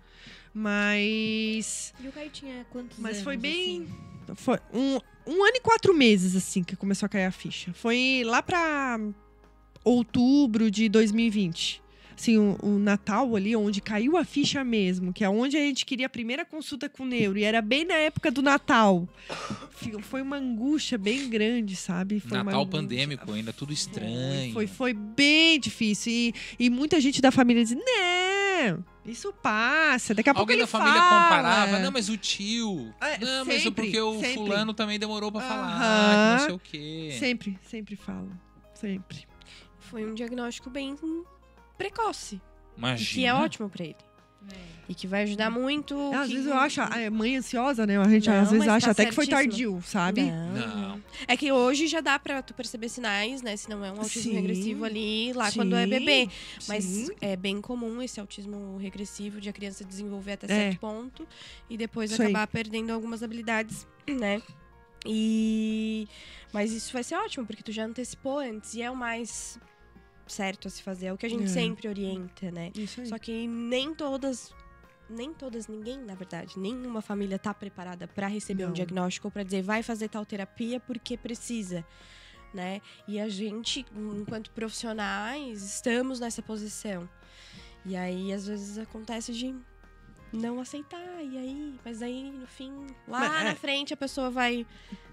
Mas 0.55 1.93
E 2.03 2.07
o 2.09 2.13
Caio 2.13 2.31
tinha 2.31 2.65
quantos 2.71 2.99
Mas 2.99 3.15
anos? 3.15 3.25
foi 3.25 3.37
bem- 3.37 3.87
assim? 4.27 4.35
foi 4.37 4.59
um, 4.73 4.99
um 5.27 5.45
ano 5.45 5.57
e 5.57 5.61
quatro 5.61 5.93
meses, 5.93 6.35
assim, 6.37 6.63
que 6.63 6.77
começou 6.77 7.07
a 7.07 7.09
cair 7.09 7.27
a 7.27 7.31
ficha. 7.33 7.73
Foi 7.75 8.23
lá 8.25 8.41
pra 8.43 8.99
outubro 9.85 10.71
de 10.71 10.89
2020. 10.89 11.83
Assim, 12.17 12.39
o, 12.39 12.57
o 12.63 12.79
Natal 12.79 13.35
ali, 13.35 13.57
onde 13.57 13.81
caiu 13.81 14.17
a 14.17 14.25
ficha 14.25 14.63
mesmo, 14.63 15.13
que 15.13 15.25
é 15.25 15.29
onde 15.29 15.57
a 15.57 15.61
gente 15.61 15.85
queria 15.85 16.07
a 16.07 16.09
primeira 16.09 16.45
consulta 16.45 16.89
com 16.89 17.03
o 17.03 17.07
neuro, 17.07 17.37
e 17.37 17.43
era 17.43 17.61
bem 17.61 17.85
na 17.85 17.95
época 17.95 18.31
do 18.31 18.41
Natal. 18.41 19.09
Foi 20.03 20.23
uma 20.23 20.37
angústia 20.37 20.97
bem 20.97 21.29
grande, 21.29 21.75
sabe? 21.75 22.21
Foi 22.21 22.39
Natal 22.39 22.65
pandêmico, 22.69 23.33
ainda 23.33 23.53
tudo 23.53 23.73
estranho. 23.73 24.53
Foi, 24.53 24.69
foi 24.69 24.93
bem 24.95 25.59
difícil. 25.59 26.13
E, 26.13 26.35
e 26.61 26.71
muita 26.71 27.01
gente 27.01 27.21
da 27.21 27.33
família 27.33 27.65
dizia: 27.65 27.77
Não, 27.79 28.34
isso 29.05 29.33
passa. 29.33 30.15
Daqui 30.15 30.31
a 30.31 30.35
pouco 30.35 30.43
Alguém 30.43 30.57
ele 30.57 30.63
da 30.63 30.67
família 30.67 31.01
fala." 31.01 31.23
comparava, 31.23 31.79
não, 31.79 31.91
mas 31.93 32.09
o 32.09 32.17
tio. 32.17 32.95
É, 33.01 33.19
não, 33.19 33.45
mas 33.45 33.63
sempre, 33.63 33.85
porque 33.85 34.01
o 34.01 34.15
sempre. 34.21 34.35
fulano 34.35 34.73
também 34.75 34.99
demorou 34.99 35.31
pra 35.31 35.41
falar, 35.41 35.77
Aham. 35.77 36.37
que 36.37 36.41
não 36.41 36.47
sei 36.47 36.55
o 36.55 36.59
quê. 36.59 37.17
Sempre, 37.19 37.59
sempre 37.63 37.97
falo. 37.97 38.31
Sempre. 38.75 39.27
Foi 39.79 40.05
um 40.05 40.15
diagnóstico 40.15 40.71
bem 40.71 40.97
precoce. 41.77 42.41
E 42.77 42.79
Imagina. 42.79 43.11
que 43.15 43.27
é 43.27 43.35
ótimo 43.35 43.69
pra 43.69 43.85
ele. 43.85 43.97
E 44.87 44.95
que 44.95 45.07
vai 45.07 45.23
ajudar 45.23 45.49
muito. 45.51 45.97
Às 46.15 46.29
que- 46.29 46.35
vezes 46.35 46.47
eu 46.51 46.59
acho, 46.59 46.81
a 46.83 47.11
mãe 47.11 47.37
ansiosa, 47.39 47.87
né? 47.87 47.97
A 47.99 48.07
gente 48.07 48.29
Não, 48.29 48.39
às 48.43 48.51
vezes 48.51 48.69
acha 48.69 48.87
tá 48.87 48.93
até 48.93 49.07
que 49.07 49.13
foi 49.13 49.27
tardio, 49.27 49.81
sabe? 49.83 50.21
Não, 50.23 50.53
Não. 50.53 51.03
É 51.27 51.37
que 51.39 51.51
hoje 51.51 51.87
já 51.87 52.03
dá 52.03 52.19
pra 52.19 52.43
tu 52.43 52.53
perceber 52.53 52.91
sinais, 52.91 53.41
né? 53.41 53.57
Se 53.57 53.71
não 53.71 53.83
é 53.83 53.91
um 53.91 53.97
autismo 53.97 54.33
Sim. 54.33 54.35
regressivo 54.35 54.85
ali, 54.85 55.33
lá 55.33 55.51
Sim, 55.51 55.59
quando 55.61 55.75
é 55.77 55.87
bebê. 55.87 56.29
Mas 56.69 56.85
sim. 56.85 57.09
é 57.23 57.35
bem 57.35 57.63
comum 57.63 58.03
esse 58.03 58.21
autismo 58.21 58.77
regressivo 58.77 59.41
de 59.41 59.49
a 59.49 59.53
criança 59.55 59.85
desenvolver 59.87 60.33
até 60.33 60.45
É. 60.47 60.49
certo 60.49 60.81
ponto 60.81 61.27
e 61.71 61.79
depois 61.79 62.11
Isso 62.11 62.21
aí. 62.21 62.29
acabar 62.29 62.47
perdendo 62.47 62.91
algumas 62.91 63.23
habilidades, 63.23 63.87
né? 64.07 64.43
E 65.07 66.07
mas 66.53 66.73
isso 66.73 66.93
vai 66.93 67.03
ser 67.03 67.15
ótimo 67.17 67.47
porque 67.47 67.63
tu 67.63 67.73
já 67.73 67.85
antecipou 67.85 68.39
antes 68.39 68.75
e 68.75 68.83
é 68.83 68.91
o 68.91 68.97
mais 68.97 69.59
certo 70.27 70.69
a 70.69 70.71
se 70.71 70.83
fazer, 70.83 71.07
é 71.07 71.13
o 71.13 71.19
que 71.19 71.27
a 71.27 71.29
gente 71.31 71.45
É. 71.45 71.49
sempre 71.49 71.89
orienta, 71.89 72.51
né? 72.51 72.71
Isso 72.75 73.01
aí. 73.01 73.07
Só 73.07 73.19
que 73.19 73.47
nem 73.47 73.95
todas 73.95 74.53
nem 75.07 75.35
todas, 75.35 75.69
ninguém, 75.69 75.99
na 75.99 76.15
verdade, 76.15 76.59
nenhuma 76.59 77.03
família 77.03 77.39
tá 77.39 77.53
preparada 77.53 78.09
para 78.09 78.27
receber 78.27 78.65
um 78.65 78.69
Não. 78.69 78.73
diagnóstico 78.73 79.27
ou 79.29 79.31
para 79.31 79.43
dizer 79.43 79.61
vai 79.63 79.83
fazer 79.83 80.09
tal 80.09 80.25
terapia 80.25 80.81
porque 80.81 81.15
precisa, 81.19 81.85
né? 82.55 82.81
E 83.07 83.21
a 83.21 83.29
gente, 83.29 83.85
enquanto 83.95 84.51
profissionais, 84.53 85.63
estamos 85.63 86.21
nessa 86.21 86.41
posição. 86.41 87.07
E 87.85 87.95
aí 87.95 88.33
às 88.33 88.47
vezes 88.47 88.79
acontece 88.79 89.35
de 89.35 89.55
não 90.35 90.61
aceitar 90.61 91.01
e 91.23 91.39
aí, 91.39 91.75
mas 91.85 92.03
aí 92.03 92.31
no 92.31 92.47
fim, 92.47 92.73
lá 93.09 93.21
Mas, 93.21 93.41
é. 93.41 93.45
na 93.45 93.55
frente 93.55 93.95
a 93.95 93.97
pessoa 93.97 94.31
vai 94.31 94.67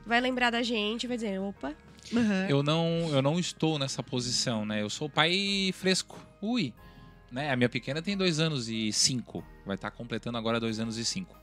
vai 0.06 0.20
lembrar 0.20 0.50
da 0.50 0.64
gente, 0.64 1.08
vai 1.08 1.16
dizer, 1.16 1.40
opa, 1.40 1.76
Aham. 2.14 2.48
Eu 2.50 2.64
não, 2.64 3.10
eu 3.12 3.22
não 3.22 3.40
estou 3.40 3.78
nessa 3.78 4.02
posição, 4.02 4.66
né? 4.66 4.82
Eu 4.82 4.90
sou 4.90 5.10
pai 5.10 5.72
fresco. 5.74 6.20
Ui. 6.42 6.74
Né? 7.32 7.52
A 7.52 7.56
minha 7.56 7.70
pequena 7.70 8.02
tem 8.02 8.18
dois 8.18 8.40
anos 8.40 8.68
e 8.68 8.92
cinco. 8.92 9.44
Vai 9.66 9.76
estar 9.76 9.92
completando 9.92 10.38
agora 10.38 10.60
dois 10.60 10.80
anos 10.80 10.98
e 10.98 11.06
cinco. 11.06 11.36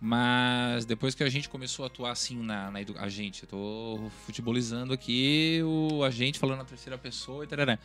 Mas 0.00 0.84
depois 0.84 1.14
que 1.14 1.22
a 1.22 1.28
gente 1.28 1.48
começou 1.48 1.84
a 1.84 1.86
atuar 1.86 2.12
assim 2.12 2.36
na, 2.36 2.70
na 2.70 2.80
educação. 2.80 3.06
A 3.06 3.10
gente, 3.10 3.42
eu 3.42 3.48
tô 3.48 4.10
futebolizando 4.24 4.92
aqui 4.92 5.60
o 5.64 6.02
a 6.02 6.10
gente 6.10 6.38
falando 6.38 6.58
na 6.58 6.64
terceira 6.64 6.96
pessoa 6.96 7.44
e 7.44 7.46
tarará. 7.46 7.78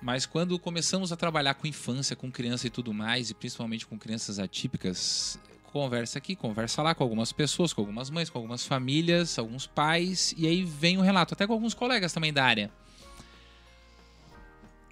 Mas 0.00 0.26
quando 0.26 0.58
começamos 0.58 1.10
a 1.10 1.16
trabalhar 1.16 1.54
com 1.54 1.66
infância, 1.66 2.14
com 2.14 2.30
criança 2.30 2.66
e 2.66 2.70
tudo 2.70 2.92
mais, 2.92 3.30
e 3.30 3.34
principalmente 3.34 3.86
com 3.86 3.98
crianças 3.98 4.38
atípicas, 4.38 5.38
conversa 5.72 6.18
aqui, 6.18 6.36
conversa 6.36 6.82
lá 6.82 6.94
com 6.94 7.02
algumas 7.02 7.32
pessoas, 7.32 7.72
com 7.72 7.80
algumas 7.80 8.10
mães, 8.10 8.30
com 8.30 8.38
algumas 8.38 8.64
famílias, 8.64 9.38
alguns 9.38 9.66
pais, 9.66 10.34
e 10.36 10.46
aí 10.46 10.62
vem 10.62 10.98
o 10.98 11.02
relato, 11.02 11.34
até 11.34 11.46
com 11.46 11.52
alguns 11.52 11.74
colegas 11.74 12.12
também 12.12 12.32
da 12.32 12.44
área. 12.44 12.70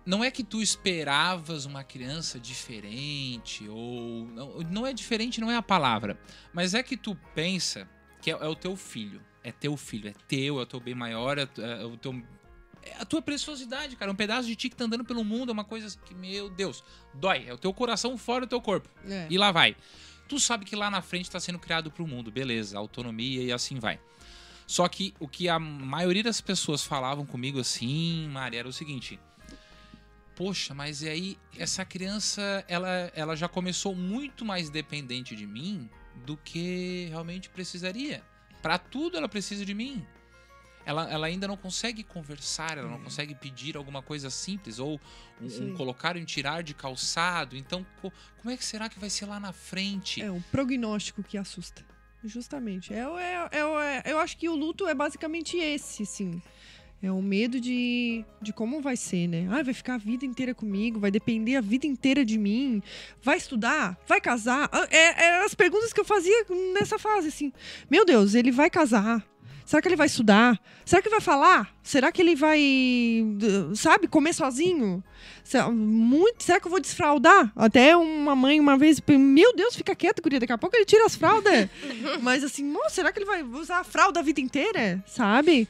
Não 0.07 0.23
é 0.23 0.31
que 0.31 0.45
tu 0.45 0.61
esperavas 0.61 1.64
uma 1.64 1.83
criança 1.83 2.38
diferente, 2.38 3.67
ou. 3.67 4.27
Não, 4.27 4.59
não 4.71 4.87
é 4.87 4.93
diferente, 4.93 5.40
não 5.40 5.51
é 5.51 5.57
a 5.57 5.62
palavra. 5.62 6.19
Mas 6.53 6.75
é 6.75 6.83
que 6.83 6.97
tu 6.97 7.17
pensa 7.35 7.88
que 8.21 8.31
é, 8.31 8.35
é 8.35 8.47
o 8.47 8.55
teu 8.55 8.77
filho. 8.77 9.23
É 9.43 9.51
teu 9.51 9.77
filho, 9.77 10.09
é 10.09 10.14
teu, 10.29 10.59
é 10.59 10.62
o 10.62 10.67
teu 10.67 10.81
bem 10.81 10.95
maior, 10.95 11.38
é, 11.38 11.49
é 11.59 11.85
o 11.85 11.97
teu. 11.97 12.23
É 12.85 12.97
a 13.01 13.05
tua 13.05 13.23
preciosidade, 13.23 13.97
cara. 13.97 14.11
Um 14.11 14.14
pedaço 14.14 14.47
de 14.47 14.55
ti 14.55 14.68
que 14.68 14.77
tá 14.77 14.85
andando 14.85 15.05
pelo 15.05 15.25
mundo 15.25 15.51
é 15.51 15.53
uma 15.53 15.64
coisa 15.64 15.97
que, 16.05 16.14
meu 16.14 16.51
Deus, 16.51 16.85
dói. 17.14 17.44
É 17.47 17.55
o 17.55 17.59
teu 17.59 17.73
coração 17.73 18.16
fora 18.18 18.47
do 18.47 18.49
teu 18.49 18.61
corpo. 18.61 18.88
É. 19.09 19.27
E 19.31 19.38
lá 19.38 19.51
vai. 19.51 19.77
Tu 20.29 20.38
sabe 20.38 20.64
que 20.64 20.77
lá 20.77 20.90
na 20.90 21.03
frente 21.03 21.25
está 21.25 21.40
sendo 21.40 21.59
criado 21.59 21.90
para 21.90 22.03
o 22.03 22.07
mundo, 22.07 22.31
beleza, 22.31 22.79
autonomia 22.79 23.42
e 23.42 23.53
assim 23.53 23.79
vai. 23.79 24.01
Só 24.66 24.88
que 24.88 25.14
o 25.20 25.29
que 25.29 25.49
a 25.49 25.59
maioria 25.59 26.23
das 26.23 26.40
pessoas 26.40 26.83
falavam 26.83 27.27
comigo 27.27 27.61
assim, 27.61 28.29
Mari, 28.31 28.57
era 28.57 28.68
o 28.68 28.73
seguinte: 28.73 29.20
Poxa, 30.35 30.75
mas 30.75 31.03
e 31.03 31.09
aí 31.09 31.38
essa 31.57 31.85
criança, 31.85 32.64
ela, 32.66 32.88
ela 33.14 33.37
já 33.37 33.49
começou 33.49 33.94
muito 33.94 34.44
mais 34.44 34.70
dependente 34.70 35.37
de 35.37 35.47
mim 35.47 35.88
do 36.25 36.37
que 36.37 37.07
realmente 37.11 37.51
precisaria. 37.51 38.23
Para 38.62 38.79
tudo 38.79 39.16
ela 39.16 39.29
precisa 39.29 39.64
de 39.64 39.75
mim. 39.75 40.05
Ela, 40.87 41.11
ela 41.11 41.27
ainda 41.27 41.49
não 41.49 41.57
consegue 41.57 42.03
conversar, 42.03 42.77
ela 42.79 42.88
não 42.90 43.01
consegue 43.01 43.35
pedir 43.35 43.77
alguma 43.77 44.03
coisa 44.03 44.29
simples 44.31 44.79
ou 44.79 45.01
um, 45.40 45.47
um 45.47 45.75
colocar 45.75 46.16
um 46.16 46.25
tirar 46.25 46.62
de 46.62 46.75
calçado. 46.75 47.57
Então, 47.57 47.87
co- 48.03 48.12
como 48.38 48.51
é 48.53 48.57
que 48.57 48.64
será 48.64 48.88
que 48.88 48.99
vai 48.99 49.09
ser 49.09 49.27
lá 49.27 49.40
na 49.40 49.53
frente? 49.53 50.20
É 50.23 50.31
um 50.31 50.42
prognóstico 50.42 51.23
que 51.23 51.38
assusta. 51.38 51.85
Justamente. 52.23 52.92
É, 52.92 52.99
é, 53.01 53.49
é, 53.53 53.59
é- 54.09 54.12
eu 54.12 54.18
acho 54.18 54.37
que 54.37 54.49
o 54.49 54.55
luto 54.55 54.87
é 54.87 54.94
basicamente 54.94 55.57
esse, 55.57 56.05
sim. 56.07 56.42
É 57.03 57.12
o 57.12 57.20
medo 57.20 57.61
de, 57.61 58.25
de 58.40 58.51
como 58.51 58.81
vai 58.81 58.97
ser, 58.97 59.27
né? 59.27 59.47
Ah, 59.51 59.62
vai 59.62 59.75
ficar 59.75 59.97
a 59.97 59.99
vida 59.99 60.25
inteira 60.25 60.55
comigo, 60.55 60.99
vai 60.99 61.11
depender 61.11 61.55
a 61.57 61.61
vida 61.61 61.87
inteira 61.87 62.25
de 62.25 62.38
mim, 62.38 62.83
vai 63.23 63.37
estudar, 63.37 63.99
vai 64.07 64.23
casar. 64.23 64.70
Ah, 64.73 64.87
É, 64.90 65.25
é 65.25 65.44
as 65.44 65.55
perguntas 65.55 65.92
que 65.92 66.01
eu 66.01 66.05
fazia 66.05 66.47
nessa 66.73 66.99
fase, 66.99 67.29
assim. 67.29 67.53
Meu 67.90 68.07
Deus, 68.07 68.35
ele 68.35 68.51
vai 68.51 68.70
casar. 68.70 69.23
Será 69.64 69.81
que 69.81 69.88
ele 69.88 69.96
vai 69.96 70.07
estudar? 70.07 70.61
Será 70.85 71.00
que 71.00 71.09
ele 71.09 71.14
vai 71.14 71.22
falar? 71.22 71.74
Será 71.83 72.12
que 72.12 72.20
ele 72.20 72.37
vai, 72.37 72.61
sabe, 73.74 74.07
comer 74.07 74.35
sozinho? 74.35 75.03
Será, 75.42 75.70
muito, 75.70 76.42
será 76.42 76.61
que 76.61 76.66
eu 76.66 76.70
vou 76.70 76.81
desfraldar? 76.81 77.50
Até 77.57 77.96
uma 77.96 78.37
mãe 78.37 78.61
uma 78.61 78.77
vez, 78.77 79.00
meu 79.09 79.55
Deus, 79.55 79.74
fica 79.74 79.94
quieto, 79.94 80.22
guria, 80.22 80.38
daqui 80.38 80.53
a 80.53 80.59
pouco 80.59 80.77
ele 80.77 80.85
tira 80.85 81.07
as 81.07 81.14
fraldas. 81.14 81.68
Mas 82.20 82.44
assim, 82.44 82.64
moço, 82.64 82.94
será 82.94 83.11
que 83.11 83.18
ele 83.18 83.27
vai 83.27 83.42
usar 83.42 83.79
a 83.79 83.85
fralda 83.85 84.20
a 84.20 84.22
vida 84.22 84.40
inteira? 84.40 85.03
Sabe? 85.07 85.66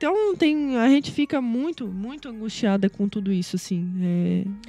Então 0.00 0.34
tem, 0.34 0.78
a 0.78 0.88
gente 0.88 1.10
fica 1.12 1.42
muito, 1.42 1.86
muito 1.86 2.26
angustiada 2.26 2.88
com 2.88 3.06
tudo 3.06 3.30
isso, 3.30 3.56
assim. 3.56 3.86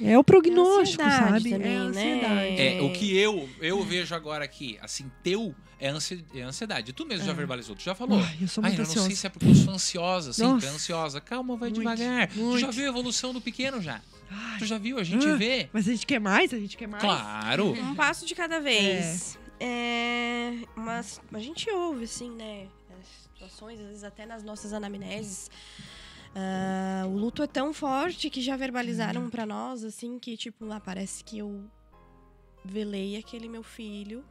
É, 0.02 0.12
é 0.12 0.18
o 0.18 0.22
prognóstico, 0.22 1.02
ansiedade 1.02 1.48
sabe? 1.48 1.50
também, 1.50 1.72
é 1.72 1.76
a 1.76 1.84
né? 1.84 1.88
ansiedade. 1.88 2.60
É, 2.60 2.82
o 2.82 2.92
que 2.92 3.16
eu, 3.16 3.48
eu 3.62 3.82
vejo 3.82 4.14
agora 4.14 4.44
aqui, 4.44 4.78
assim, 4.82 5.10
teu 5.22 5.54
é, 5.86 5.88
ansi- 5.90 6.24
é 6.34 6.40
ansiedade. 6.42 6.92
Tu 6.92 7.04
mesmo 7.06 7.24
já 7.26 7.32
É. 7.32 7.34
verbalizou, 7.34 7.74
tu 7.76 7.82
já 7.82 7.94
falou. 7.94 8.18
Ai, 8.20 8.38
eu 8.40 8.48
sou 8.48 8.62
Ai, 8.64 8.70
muito 8.70 8.82
eu 8.90 8.94
não 8.96 9.06
sei 9.06 9.16
se 9.16 9.26
é 9.26 9.30
porque 9.30 9.46
eu 9.46 9.54
sou 9.54 9.72
ansiosa. 9.74 10.30
É 10.42 10.46
Nossa. 10.46 10.68
ansiosa. 10.68 11.20
Calma, 11.20 11.56
vai 11.56 11.68
Muito, 11.70 11.78
devagar. 11.80 12.28
Tu 12.28 12.34
já 12.58 12.66
muito. 12.66 12.72
viu 12.72 12.84
a 12.86 12.88
evolução 12.88 13.32
do 13.32 13.40
pequeno 13.40 13.80
já. 13.80 14.00
Ai, 14.30 14.58
Tu 14.58 14.64
já 14.66 14.78
viu, 14.78 14.98
a 14.98 15.04
gente 15.04 15.26
Ah. 15.28 15.36
vê. 15.36 15.68
Mas 15.72 15.86
a 15.88 15.92
gente 15.92 16.06
quer 16.06 16.18
mais, 16.20 16.54
a 16.54 16.58
gente 16.58 16.76
quer 16.76 16.86
mais. 16.88 17.02
Claro. 17.02 17.72
Um 17.72 17.94
passo 17.94 18.24
de 18.26 18.34
cada 18.34 18.60
vez. 18.60 19.38
É, 19.60 20.54
mas 20.74 21.20
a 21.32 21.38
gente 21.38 21.68
ouve, 21.70 22.04
assim, 22.04 22.30
né? 22.30 22.66
as 23.00 23.06
Situações, 23.34 23.80
às 23.80 23.86
vezes 23.86 24.04
até 24.04 24.24
nas 24.24 24.42
nossas 24.44 24.72
anamneses. 24.72 25.50
Ah, 26.34 27.04
o 27.06 27.16
luto 27.16 27.42
é 27.42 27.46
tão 27.46 27.74
forte 27.74 28.30
que 28.30 28.40
já 28.40 28.56
verbalizaram 28.56 29.28
pra 29.28 29.44
nós, 29.44 29.84
assim, 29.84 30.18
que, 30.18 30.36
tipo, 30.36 30.64
lá 30.64 30.80
parece 30.80 31.22
que 31.24 31.38
eu 31.38 31.64
velei 32.64 33.16
aquele 33.16 33.48
meu 33.48 33.62
filho 33.62 34.24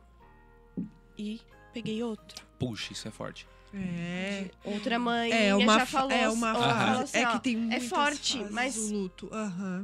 e 1.18 1.42
peguei 1.74 2.02
outro. 2.04 2.46
Puxa, 2.60 2.94
isso 2.94 3.08
é 3.08 3.12
forte. 3.12 3.48
É. 3.74 4.46
Outra 4.66 5.00
mãe 5.00 5.32
É 5.32 5.56
uma, 5.56 5.80
já 5.80 5.86
fa- 5.86 6.00
falou, 6.00 6.12
é 6.12 6.30
uma 6.30 6.52
Aham. 6.52 6.60
falou 6.60 6.78
fase. 7.00 7.04
assim, 7.04 7.18
é 7.18 7.32
que 7.32 7.40
tem 7.44 7.56
muitas 7.58 7.84
forte, 7.88 8.38
fases 8.38 8.52
mas- 8.52 8.76
do 8.76 8.94
luto. 8.94 9.30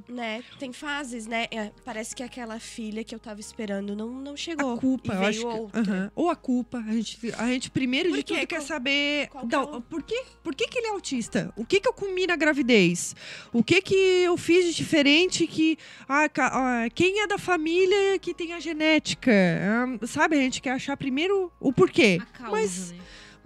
Né? 0.09 0.43
Tem 0.59 0.73
fases, 0.73 1.25
né? 1.27 1.47
É, 1.51 1.71
parece 1.85 2.15
que 2.15 2.21
aquela 2.21 2.59
filha 2.59 3.03
que 3.03 3.15
eu 3.15 3.19
tava 3.19 3.39
esperando 3.39 3.95
não, 3.95 4.09
não 4.09 4.35
chegou. 4.35 4.73
A 4.73 4.77
culpa, 4.77 5.13
e 5.13 5.15
eu 5.15 5.19
veio 5.19 5.29
acho 5.29 5.39
que, 5.39 5.45
outra. 5.45 5.81
aham. 5.81 6.11
Ou 6.15 6.29
a 6.29 6.35
culpa. 6.35 6.77
A 6.79 6.91
gente, 6.91 7.17
a 7.37 7.47
gente 7.47 7.69
primeiro 7.71 8.09
Por 8.09 8.17
de 8.17 8.23
quê? 8.23 8.33
tudo 8.35 8.47
quer 8.47 8.55
Qual- 8.57 8.67
saber 8.67 9.27
qual 9.29 9.43
que 9.43 9.49
da- 9.49 9.57
é 9.57 9.61
o- 9.61 9.81
por, 9.81 10.03
que, 10.03 10.23
por 10.43 10.53
que, 10.55 10.67
que 10.67 10.79
ele 10.79 10.87
é 10.87 10.91
autista? 10.91 11.53
O 11.55 11.65
que, 11.65 11.79
que 11.79 11.87
eu 11.87 11.93
comi 11.93 12.27
na 12.27 12.35
gravidez? 12.35 13.15
O 13.53 13.63
que, 13.63 13.81
que 13.81 13.95
eu 13.95 14.35
fiz 14.37 14.65
de 14.65 14.73
diferente 14.73 15.47
que. 15.47 15.77
Ah, 16.07 16.29
ah, 16.39 16.85
quem 16.93 17.21
é 17.21 17.27
da 17.27 17.37
família 17.37 18.19
que 18.19 18.33
tem 18.33 18.53
a 18.53 18.59
genética? 18.59 19.31
Ah, 19.31 20.05
sabe, 20.07 20.35
a 20.37 20.39
gente 20.41 20.61
quer 20.61 20.71
achar 20.71 20.95
primeiro 20.97 21.51
o 21.59 21.71
porquê. 21.73 22.19
A 22.21 22.25
causa, 22.37 22.51
Mas- 22.51 22.91
né? 22.91 22.97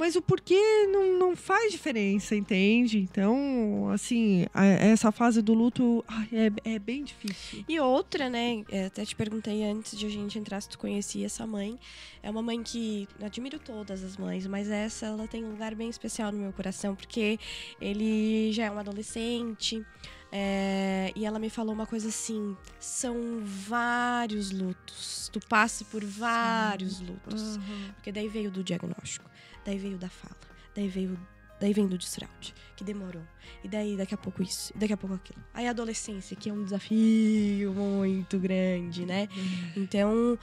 Mas 0.02 0.16
o 0.16 0.22
porquê 0.22 0.60
não, 0.92 1.20
não 1.20 1.36
faz 1.36 1.72
diferença, 1.72 2.36
entende? 2.36 2.98
Então, 2.98 3.88
assim, 3.94 4.48
a- 4.52 4.66
essa 4.66 5.12
fase 5.12 5.44
do 5.44 5.54
luto 5.54 6.04
ai, 6.08 6.28
é, 6.66 6.74
é 6.76 6.80
bem 6.80 7.04
difícil. 7.04 7.64
E 7.70 7.80
outra, 7.80 8.28
né? 8.28 8.64
é, 8.72 8.86
Até 8.86 9.06
te 9.06 9.16
perguntei 9.16 9.64
antes 9.64 9.96
de 9.98 10.08
a 10.08 10.10
gente 10.10 10.40
entrar 10.40 10.60
se 10.60 10.70
tu 10.70 10.80
conhecia 10.80 11.28
essa 11.28 11.46
mãe. 11.46 11.78
É 12.24 12.30
uma 12.32 12.42
mãe 12.42 12.64
que 12.64 13.08
admiro 13.22 13.60
todas 13.60 14.04
as 14.04 14.18
mães, 14.18 14.48
mas 14.48 14.70
essa 14.72 15.06
ela 15.06 15.28
tem 15.28 15.44
um 15.46 15.52
lugar 15.52 15.76
bem 15.76 15.90
especial 15.90 16.32
no 16.32 16.40
meu 16.40 16.52
coração, 16.52 16.96
porque 16.96 17.40
ele 17.80 18.52
já 18.54 18.66
é 18.66 18.72
um 18.72 18.80
adolescente. 18.80 19.86
é, 20.34 21.12
e 21.16 21.26
ela 21.26 21.38
me 21.40 21.50
falou 21.50 21.74
uma 21.74 21.86
coisa 21.86 22.08
assim: 22.10 22.56
são 22.80 23.16
vários 23.44 24.52
lutos. 24.52 25.30
Tu 25.32 25.40
passa 25.48 25.84
por 25.86 26.04
vários 26.04 27.00
lutos. 27.02 27.60
Porque 27.96 28.12
daí 28.12 28.28
veio 28.28 28.50
do 28.52 28.64
diagnóstico, 28.64 29.30
daí 29.66 29.78
veio 29.78 29.98
da 29.98 30.10
fala, 30.10 30.36
daí 30.76 30.88
veio. 30.88 31.18
Daí 31.60 31.74
vem 31.74 31.86
do 31.86 31.96
desfraude, 31.96 32.56
que 32.76 32.84
demorou. 32.84 33.22
E 33.64 33.68
daí, 33.68 33.96
daqui 33.96 34.16
a 34.16 34.18
pouco 34.18 34.42
isso, 34.42 34.74
e 34.76 34.80
daqui 34.80 34.94
a 34.94 34.98
pouco 34.98 35.14
aquilo. 35.16 35.38
Aí 35.54 35.68
a 35.68 35.70
adolescência, 35.70 36.36
que 36.36 36.50
é 36.50 36.54
um 36.54 36.64
desafio 36.64 37.72
muito 37.72 38.40
grande, 38.40 39.06
né? 39.06 39.30
Então, 39.78 40.40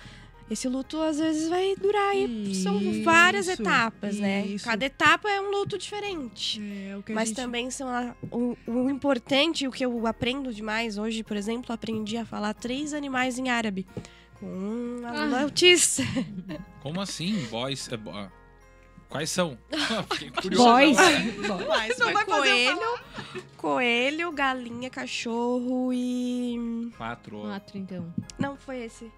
esse 0.49 0.69
luto 0.69 1.03
às 1.03 1.19
vezes 1.19 1.49
vai 1.49 1.75
durar 1.75 2.11
aí. 2.13 2.55
São 2.55 2.79
várias 3.03 3.49
Isso, 3.49 3.61
etapas, 3.61 4.17
né? 4.17 4.47
isso. 4.47 4.65
Cada 4.65 4.85
etapa 4.87 5.29
é 5.29 5.41
um 5.41 5.51
luto 5.51 5.77
diferente. 5.77 6.61
É, 6.63 6.97
o 6.97 7.03
que 7.03 7.11
a 7.11 7.15
Mas 7.17 7.31
gente- 7.31 7.37
também 7.37 7.69
são 7.69 7.89
a- 7.89 8.15
o, 8.31 8.57
o 8.69 8.89
importante, 8.89 9.67
o 9.67 9.73
que 9.73 9.85
eu 9.85 10.07
aprendo 10.07 10.55
demais 10.55 10.99
hoje, 10.99 11.25
por 11.25 11.37
exemplo, 11.37 11.73
aprendi 11.73 12.17
a 12.17 12.25
falar 12.25 12.55
três 12.55 12.95
animais 12.95 13.41
em 13.41 13.49
árabe. 13.49 13.85
Com 14.39 14.47
um 14.47 15.05
aluno 15.05 15.35
Ah. 15.35 15.43
autista. 15.43 16.05
Como 16.81 17.01
assim? 17.01 17.45
Boys. 17.51 17.89
é, 17.91 17.97
Quais 19.09 19.31
são? 19.31 19.57
Fiquei 20.13 20.31
curioso. 20.31 20.65
Boys. 20.65 20.97
Não 21.39 21.59
vai 21.67 21.89
fazer 21.95 22.13
eu 22.13 22.25
coelho, 22.27 22.99
coelho, 23.57 24.33
galinha, 24.33 24.91
cachorro 24.91 25.93
e. 25.93 26.91
Quatro. 26.97 27.41
Quatro, 27.41 27.79
então. 27.79 28.15
Não, 28.39 28.57
foi 28.57 28.85
esse. 28.85 29.11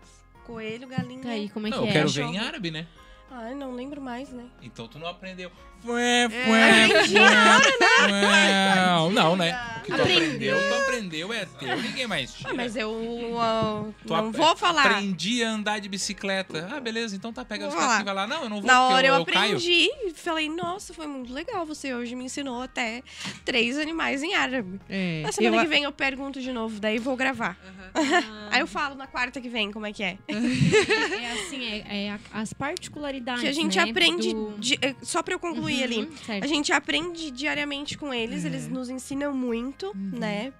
Coelho, 0.44 0.88
galinha. 0.88 1.22
Tá 1.22 1.30
aí, 1.30 1.48
como 1.48 1.66
é 1.66 1.70
Não, 1.70 1.78
que 1.78 1.84
eu 1.84 1.88
é? 1.88 1.92
quero 1.92 2.08
ver 2.08 2.22
em 2.22 2.38
árabe, 2.38 2.70
né? 2.70 2.86
Ai, 3.30 3.54
não 3.54 3.72
lembro 3.74 4.00
mais, 4.00 4.28
né? 4.30 4.44
Então 4.62 4.88
tu 4.88 4.98
não 4.98 5.06
aprendeu. 5.06 5.50
Fué, 5.82 6.24
É, 6.24 6.28
fué, 6.28 6.88
fué, 7.06 8.08
fué. 8.08 9.10
Não, 9.14 9.34
né? 9.36 9.58
O 9.78 9.80
que 9.82 9.92
tu 9.94 10.02
aprendeu, 10.02 10.58
tu 10.68 10.74
aprendeu, 10.74 11.32
é 11.32 11.46
teu, 11.46 11.76
ninguém 11.80 12.06
mais 12.06 12.34
tira. 12.34 12.50
Ah, 12.50 12.54
mas 12.54 12.76
eu 12.76 12.92
ah, 13.40 13.84
Tu 14.06 14.12
não 14.12 14.28
ap- 14.28 14.36
vou 14.36 14.56
falar. 14.56 14.84
Aprendi 14.84 15.42
a 15.42 15.50
andar 15.50 15.78
de 15.80 15.88
bicicleta. 15.88 16.68
Ah, 16.70 16.80
beleza, 16.80 17.16
então 17.16 17.32
tá, 17.32 17.44
pega 17.46 17.64
a 17.64 17.68
Vou 17.68 17.76
bicicleta 17.78 17.98
falar. 17.98 18.02
e 18.02 18.04
vai 18.04 18.14
lá. 18.14 18.26
Não, 18.26 18.42
eu 18.44 18.50
não 18.50 18.56
vou, 18.60 18.66
Na 18.66 18.88
hora 18.88 19.06
eu, 19.06 19.14
eu, 19.14 19.24
caio. 19.24 19.52
aprendi 19.56 19.88
e 20.04 20.12
falei, 20.14 20.50
nossa, 20.50 20.92
foi 20.92 21.06
muito 21.06 21.32
legal. 21.32 21.64
Você 21.64 21.94
hoje 21.94 22.14
me 22.14 22.24
ensinou 22.24 22.60
até 22.62 23.02
três 23.44 23.78
animais 23.78 24.22
em 24.22 24.34
árabe. 24.34 24.78
É, 24.88 25.22
Na 25.24 25.32
semana 25.32 25.56
eu- 25.56 25.62
que 25.62 25.68
vem 25.68 25.84
eu 25.84 25.92
pergunto 25.92 26.42
de 26.42 26.52
novo, 26.52 26.78
daí 26.78 26.98
vou 26.98 27.16
gravar. 27.16 27.56
Ah, 27.94 28.00
Aí 28.52 28.60
eu 28.60 28.66
falo 28.66 28.94
na 28.96 29.06
quarta 29.06 29.40
que 29.40 29.48
vem 29.48 29.70
como 29.72 29.86
é 29.86 29.92
que 29.92 30.02
é. 30.02 30.18
é 30.28 31.32
assim, 31.32 31.64
é, 31.88 32.06
é 32.08 32.18
as 32.32 32.52
particularidades. 32.52 33.19
Que 33.40 33.46
a 33.48 33.52
gente 33.52 33.76
né, 33.76 33.82
aprende, 33.90 34.32
do- 34.32 34.54
di- 34.58 34.78
eh, 34.80 34.94
só 35.02 35.22
pra 35.22 35.34
eu 35.34 35.38
concluir 35.38 35.78
Uhum, 35.78 35.84
ali. 35.84 36.10
certo. 36.26 36.44
A 36.44 36.46
gente 36.46 36.72
aprende 36.72 37.30
diariamente 37.30 37.96
com 37.98 38.12
eles, 38.12 38.44
É. 38.44 38.48
eles 38.48 38.68
nos 38.68 38.88
ensinam 38.88 39.34
muito, 39.34 39.86
Uhum. 39.88 40.18
né? 40.18 40.52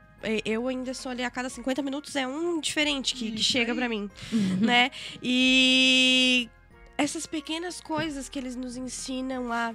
Eu 0.44 0.68
ainda 0.68 0.92
sou 0.92 1.10
ali 1.10 1.24
a 1.24 1.30
cada 1.30 1.48
50 1.48 1.80
minutos, 1.80 2.14
é 2.14 2.26
um 2.28 2.60
diferente 2.60 3.14
que, 3.14 3.30
que 3.32 3.42
chega 3.42 3.74
pra 3.74 3.88
mim, 3.88 4.10
Uhum. 4.30 4.56
né? 4.60 4.90
E 5.22 6.48
essas 6.98 7.24
pequenas 7.26 7.80
coisas 7.80 8.28
que 8.28 8.38
eles 8.38 8.54
nos 8.54 8.76
ensinam 8.76 9.50
a, 9.50 9.74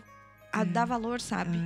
a 0.54 0.62
É. 0.62 0.66
dar 0.66 0.86
valor, 0.86 1.20
sabe? 1.20 1.58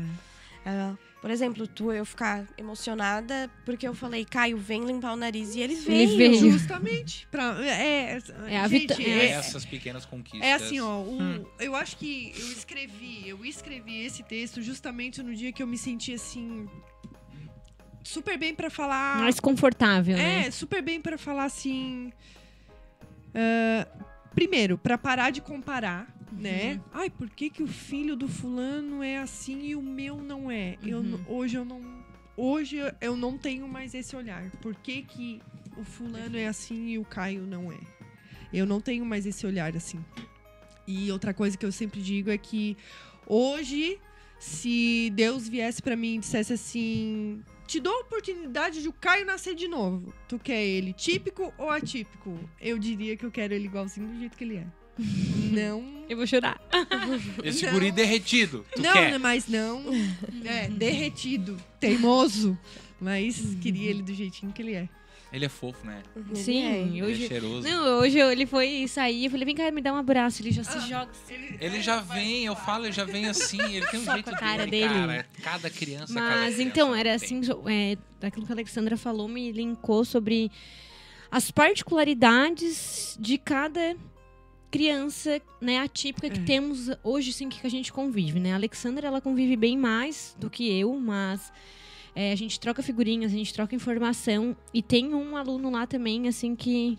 É. 0.66 0.70
Ah, 0.70 0.96
por 1.22 1.30
exemplo, 1.30 1.68
tu 1.68 1.92
eu 1.92 2.06
ficar 2.06 2.46
emocionada 2.58 3.50
porque 3.66 3.88
eu 3.88 3.94
falei, 3.94 4.24
Caio, 4.26 4.58
vem 4.58 4.86
limpar 4.86 5.14
o 5.14 5.16
nariz. 5.18 5.54
E 5.56 5.60
ele 5.60 5.76
veio. 5.76 5.98
Ele 6.12 6.18
veio. 6.18 6.52
Justamente. 6.52 7.28
Pra, 7.30 7.58
é, 7.66 8.18
É 8.48 8.60
a 8.60 8.68
gente, 8.68 8.94
É 9.06 9.26
é, 9.26 9.30
essas 9.32 9.66
pequenas 9.66 10.06
conquistas. 10.06 10.42
é 10.48 10.54
assim, 10.54 10.80
ó. 10.80 11.00
o- 11.00 11.20
Hum. 11.22 11.46
Eu 11.60 11.76
acho 11.76 11.98
que 11.98 12.32
eu 12.38 12.52
escrevi, 12.54 13.28
eu 13.28 13.44
escrevi 13.46 14.06
esse 14.06 14.24
texto 14.24 14.62
justamente 14.62 15.22
no 15.22 15.36
dia 15.36 15.52
que 15.52 15.62
eu 15.62 15.68
me 15.68 15.78
senti 15.78 16.14
assim. 16.14 16.68
Super 18.04 18.38
bem 18.38 18.56
pra 18.56 18.70
falar. 18.70 19.18
Mais 19.20 19.40
confortável, 19.40 20.16
né? 20.18 20.48
É, 20.48 20.52
super 20.52 20.82
bem 20.82 21.02
pra 21.02 21.18
falar 21.18 21.44
assim. 21.44 22.12
ah, 23.36 23.88
primeiro, 24.34 24.78
pra 24.78 24.98
parar 24.98 25.32
de 25.32 25.42
comparar, 25.42 26.08
né? 26.32 26.82
Ai, 26.92 27.10
por 27.10 27.30
que, 27.30 27.50
que 27.50 27.64
o 27.64 27.68
filho 27.68 28.16
do 28.16 28.28
fulano 28.28 29.02
é 29.04 29.18
assim 29.18 29.62
e 29.68 29.76
o 29.76 29.82
meu 29.82 30.18
não 30.18 30.50
é? 30.52 30.78
Eu, 30.84 31.00
Uhum. 31.00 31.04
n- 31.18 31.26
hoje 31.28 31.58
eu 31.58 31.66
não. 31.66 31.82
Hoje 32.38 32.78
eu 33.02 33.16
não 33.18 33.38
tenho 33.38 33.68
mais 33.68 33.94
esse 33.94 34.16
olhar. 34.16 34.50
Por 34.62 34.74
que, 34.76 35.02
que 35.04 35.42
o 35.78 35.84
fulano 35.84 36.38
é 36.38 36.48
assim 36.48 36.88
e 36.90 36.98
o 37.00 37.04
Caio 37.04 37.42
não 37.42 37.72
é? 37.72 37.78
Eu 38.54 38.66
não 38.66 38.80
tenho 38.80 39.06
mais 39.06 39.26
esse 39.26 39.46
olhar 39.46 39.76
assim. 39.76 40.00
E 40.88 41.12
outra 41.12 41.34
coisa 41.34 41.58
que 41.58 41.66
eu 41.66 41.72
sempre 41.72 42.02
digo 42.02 42.30
é 42.32 42.38
que 42.38 42.76
hoje, 43.28 44.00
se 44.40 45.12
Deus 45.14 45.48
viesse 45.48 45.82
pra 45.82 45.96
mim 45.96 46.16
e 46.16 46.20
dissesse 46.20 46.54
assim: 46.54 47.44
te 47.68 47.80
dou 47.80 47.94
a 47.94 48.00
oportunidade 48.02 48.82
de 48.82 48.88
o 48.88 48.94
Caio 48.94 49.26
nascer 49.26 49.54
de 49.54 49.68
novo. 49.68 50.14
Tu 50.28 50.40
quer 50.40 50.64
ele 50.66 50.94
típico 50.94 51.54
ou 51.58 51.70
atípico? 51.70 52.40
Eu 52.60 52.80
diria 52.80 53.16
que 53.18 53.26
eu 53.26 53.32
quero 53.32 53.54
ele 53.54 53.66
igualzinho 53.66 54.08
do 54.08 54.18
jeito 54.18 54.38
que 54.38 54.44
ele 54.44 54.56
é. 54.58 54.68
Não. 55.52 56.00
Eu 56.10 56.18
vou 56.18 56.26
chorar. 56.26 56.60
Esse 57.44 57.66
Não. 57.66 57.74
guri 57.74 57.92
derretido. 57.92 58.66
Tu 58.76 58.82
não, 58.82 58.94
quer? 58.94 59.20
mas 59.20 59.48
não. 59.48 59.84
É, 60.44 60.68
derretido, 60.68 61.58
teimoso. 61.80 62.58
Mas 63.00 63.56
queria 63.62 63.90
ele 63.92 64.02
do 64.02 64.14
jeitinho 64.14 64.52
que 64.52 64.62
ele 64.62 64.74
é. 64.74 64.90
Ele 65.32 65.46
é 65.46 65.50
fofo, 65.50 65.86
né? 65.86 66.02
Ele 66.16 66.36
Sim, 66.36 66.64
é. 66.66 66.78
Ele 66.82 67.00
é 67.00 67.04
hoje. 67.04 67.28
cheiroso. 67.28 67.68
Não, 67.68 68.00
hoje 68.00 68.18
ele 68.20 68.48
foi 68.48 68.88
sair, 68.88 69.26
eu 69.26 69.32
falei, 69.32 69.46
vem 69.46 69.56
cá, 69.56 69.70
me 69.70 69.80
dá 69.80 69.94
um 69.94 69.98
abraço. 69.98 70.42
Ele 70.42 70.52
já 70.52 70.64
se 70.64 70.80
joga. 70.90 71.12
Ele 71.62 71.80
já 71.82 72.00
vem, 72.02 72.46
eu 72.46 72.56
falo, 72.56 72.86
ele 72.86 72.92
já 72.94 73.06
vem 73.06 73.28
assim, 73.28 73.62
ele 73.76 73.86
tem 73.86 74.00
um 74.00 74.06
Só 74.06 74.14
jeito 74.14 74.32
com 74.32 74.36
a 74.36 74.40
cara 74.40 74.66
dele, 74.66 74.88
dele. 74.88 75.00
cara. 75.06 75.26
Cada 75.44 75.70
criança, 75.70 76.12
cada 76.14 76.26
Mas 76.30 76.56
criança 76.56 76.62
então, 76.64 76.96
era 76.96 77.14
assim, 77.14 77.42
é, 77.68 77.96
daquilo 78.20 78.48
que 78.48 78.52
a 78.52 78.56
Alexandra 78.56 78.98
falou, 78.98 79.28
me 79.28 79.52
linkou 79.52 80.04
sobre 80.04 80.52
as 81.30 81.52
particularidades 81.52 83.16
de 83.20 83.38
cada 83.38 83.96
criança, 84.72 85.42
né, 85.60 85.80
atípica 85.80 86.30
que 86.30 86.40
É. 86.40 86.44
temos 86.44 86.90
hoje, 87.04 87.34
sim, 87.34 87.50
que 87.50 87.66
a 87.66 87.70
gente 87.70 87.92
convive, 87.92 88.40
né? 88.40 88.52
A 88.54 88.56
Alexandra, 88.56 89.08
ela 89.08 89.20
convive 89.22 89.56
bem 89.56 89.78
mais 89.78 90.36
do 90.40 90.50
que 90.50 90.70
eu, 90.80 90.94
mas 91.00 91.52
é, 92.16 92.32
a 92.32 92.36
gente 92.36 92.60
troca 92.60 92.84
figurinhas, 92.84 93.32
a 93.34 93.36
gente 93.36 93.54
troca 93.54 93.76
informação 93.76 94.56
e 94.74 94.82
tem 94.84 95.14
um 95.14 95.36
aluno 95.36 95.70
lá 95.72 95.88
também, 95.88 96.28
assim, 96.28 96.56
que 96.56 96.98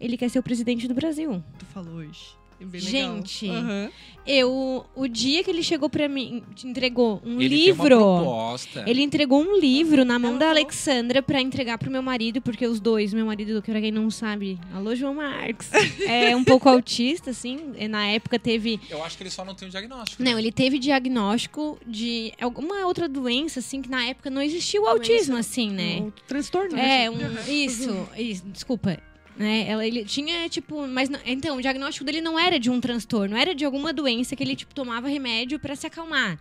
ele 0.00 0.16
quer 0.16 0.28
ser 0.28 0.38
o 0.38 0.42
presidente 0.42 0.86
do 0.88 0.94
Brasil. 0.94 1.42
Tu 1.58 1.66
falou 1.66 1.94
hoje. 1.94 2.34
É 2.60 2.64
bem 2.64 2.80
legal. 2.80 3.16
Gente, 3.16 3.48
Aham. 3.48 3.90
Eu, 4.26 4.84
o 4.96 5.06
dia 5.06 5.44
que 5.44 5.50
ele 5.50 5.62
chegou 5.62 5.88
pra 5.88 6.08
mim, 6.08 6.42
entregou 6.64 7.22
um 7.24 7.40
ele 7.40 7.54
livro. 7.66 7.86
tem 7.88 7.96
uma 7.96 8.20
proposta. 8.24 8.84
Ele 8.84 9.00
entregou 9.00 9.40
um 9.40 9.56
livro 9.56 10.04
na 10.04 10.18
mão 10.18 10.32
Ela 10.32 10.40
da. 10.40 10.50
Alexandra 10.50 11.22
pra 11.22 11.40
entregar 11.40 11.78
pro 11.78 11.88
meu 11.90 12.02
marido, 12.02 12.40
porque 12.40 12.66
os 12.66 12.80
dois, 12.80 13.14
meu 13.14 13.24
marido, 13.24 13.62
que 13.62 13.70
pra 13.70 13.80
quem 13.80 13.92
não 13.92 14.10
sabe, 14.10 14.58
alô 14.74 14.96
João 14.96 15.14
Marcos, 15.14 15.68
é 16.08 16.34
um 16.34 16.42
pouco 16.42 16.68
autista, 16.68 17.30
assim. 17.30 17.72
e 17.78 17.86
Na 17.86 18.04
época 18.06 18.36
teve. 18.36 18.80
Eu 18.90 19.04
acho 19.04 19.16
que 19.16 19.22
ele 19.22 19.30
só 19.30 19.44
não 19.44 19.54
tem 19.54 19.68
o 19.68 19.70
diagnóstico. 19.70 20.20
Não, 20.20 20.32
né? 20.32 20.40
ele 20.40 20.50
teve 20.50 20.80
diagnóstico 20.80 21.78
de 21.86 22.32
alguma 22.40 22.84
outra 22.84 23.08
doença, 23.08 23.60
assim, 23.60 23.80
que 23.80 23.88
na 23.88 24.06
época 24.06 24.28
não 24.28 24.42
existia 24.42 24.82
o 24.82 24.88
autismo, 24.88 25.36
assim, 25.36 25.70
né? 25.70 26.00
O 26.00 26.12
transtorno. 26.26 26.76
É, 26.76 27.08
né? 27.08 27.10
um, 27.10 27.16
isso, 27.48 28.08
isso, 28.16 28.44
desculpa. 28.46 28.98
Né, 29.38 29.66
ela, 29.68 29.86
ele 29.86 30.02
tinha, 30.04 30.48
tipo, 30.48 30.86
mas 30.86 31.10
não- 31.10 31.20
então, 31.26 31.58
o 31.58 31.60
diagnóstico 31.60 32.06
dele 32.06 32.22
não 32.22 32.38
era 32.38 32.58
de 32.58 32.70
um 32.70 32.80
transtorno, 32.80 33.36
era 33.36 33.54
de 33.54 33.66
alguma 33.66 33.92
doença 33.92 34.34
que 34.34 34.42
ele, 34.42 34.56
tipo, 34.56 34.74
tomava 34.74 35.08
remédio 35.08 35.58
pra 35.58 35.76
se 35.76 35.86
acalmar. 35.86 36.38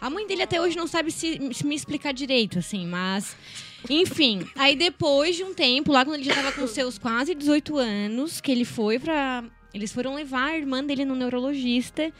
A 0.00 0.08
mãe 0.08 0.26
dele 0.26 0.42
até 0.42 0.60
hoje 0.60 0.76
não 0.76 0.86
sabe 0.86 1.10
se, 1.10 1.38
se 1.52 1.66
me 1.66 1.74
explicar 1.74 2.12
direito, 2.14 2.58
assim, 2.58 2.86
mas. 2.86 3.36
Enfim, 3.90 4.46
aí 4.56 4.74
depois 4.76 5.36
de 5.36 5.44
um 5.44 5.52
tempo, 5.52 5.92
lá 5.92 6.04
quando 6.04 6.14
ele 6.16 6.24
já 6.24 6.34
tava 6.34 6.52
com 6.52 6.66
seus 6.66 6.98
quase 6.98 7.34
18 7.34 7.76
anos, 7.76 8.40
que 8.40 8.50
ele 8.50 8.64
foi 8.64 8.98
pra. 8.98 9.44
Eles 9.74 9.92
foram 9.92 10.14
levar 10.14 10.52
a 10.52 10.56
irmã 10.56 10.82
dele 10.82 11.04
no 11.04 11.14
neurologista. 11.16 12.12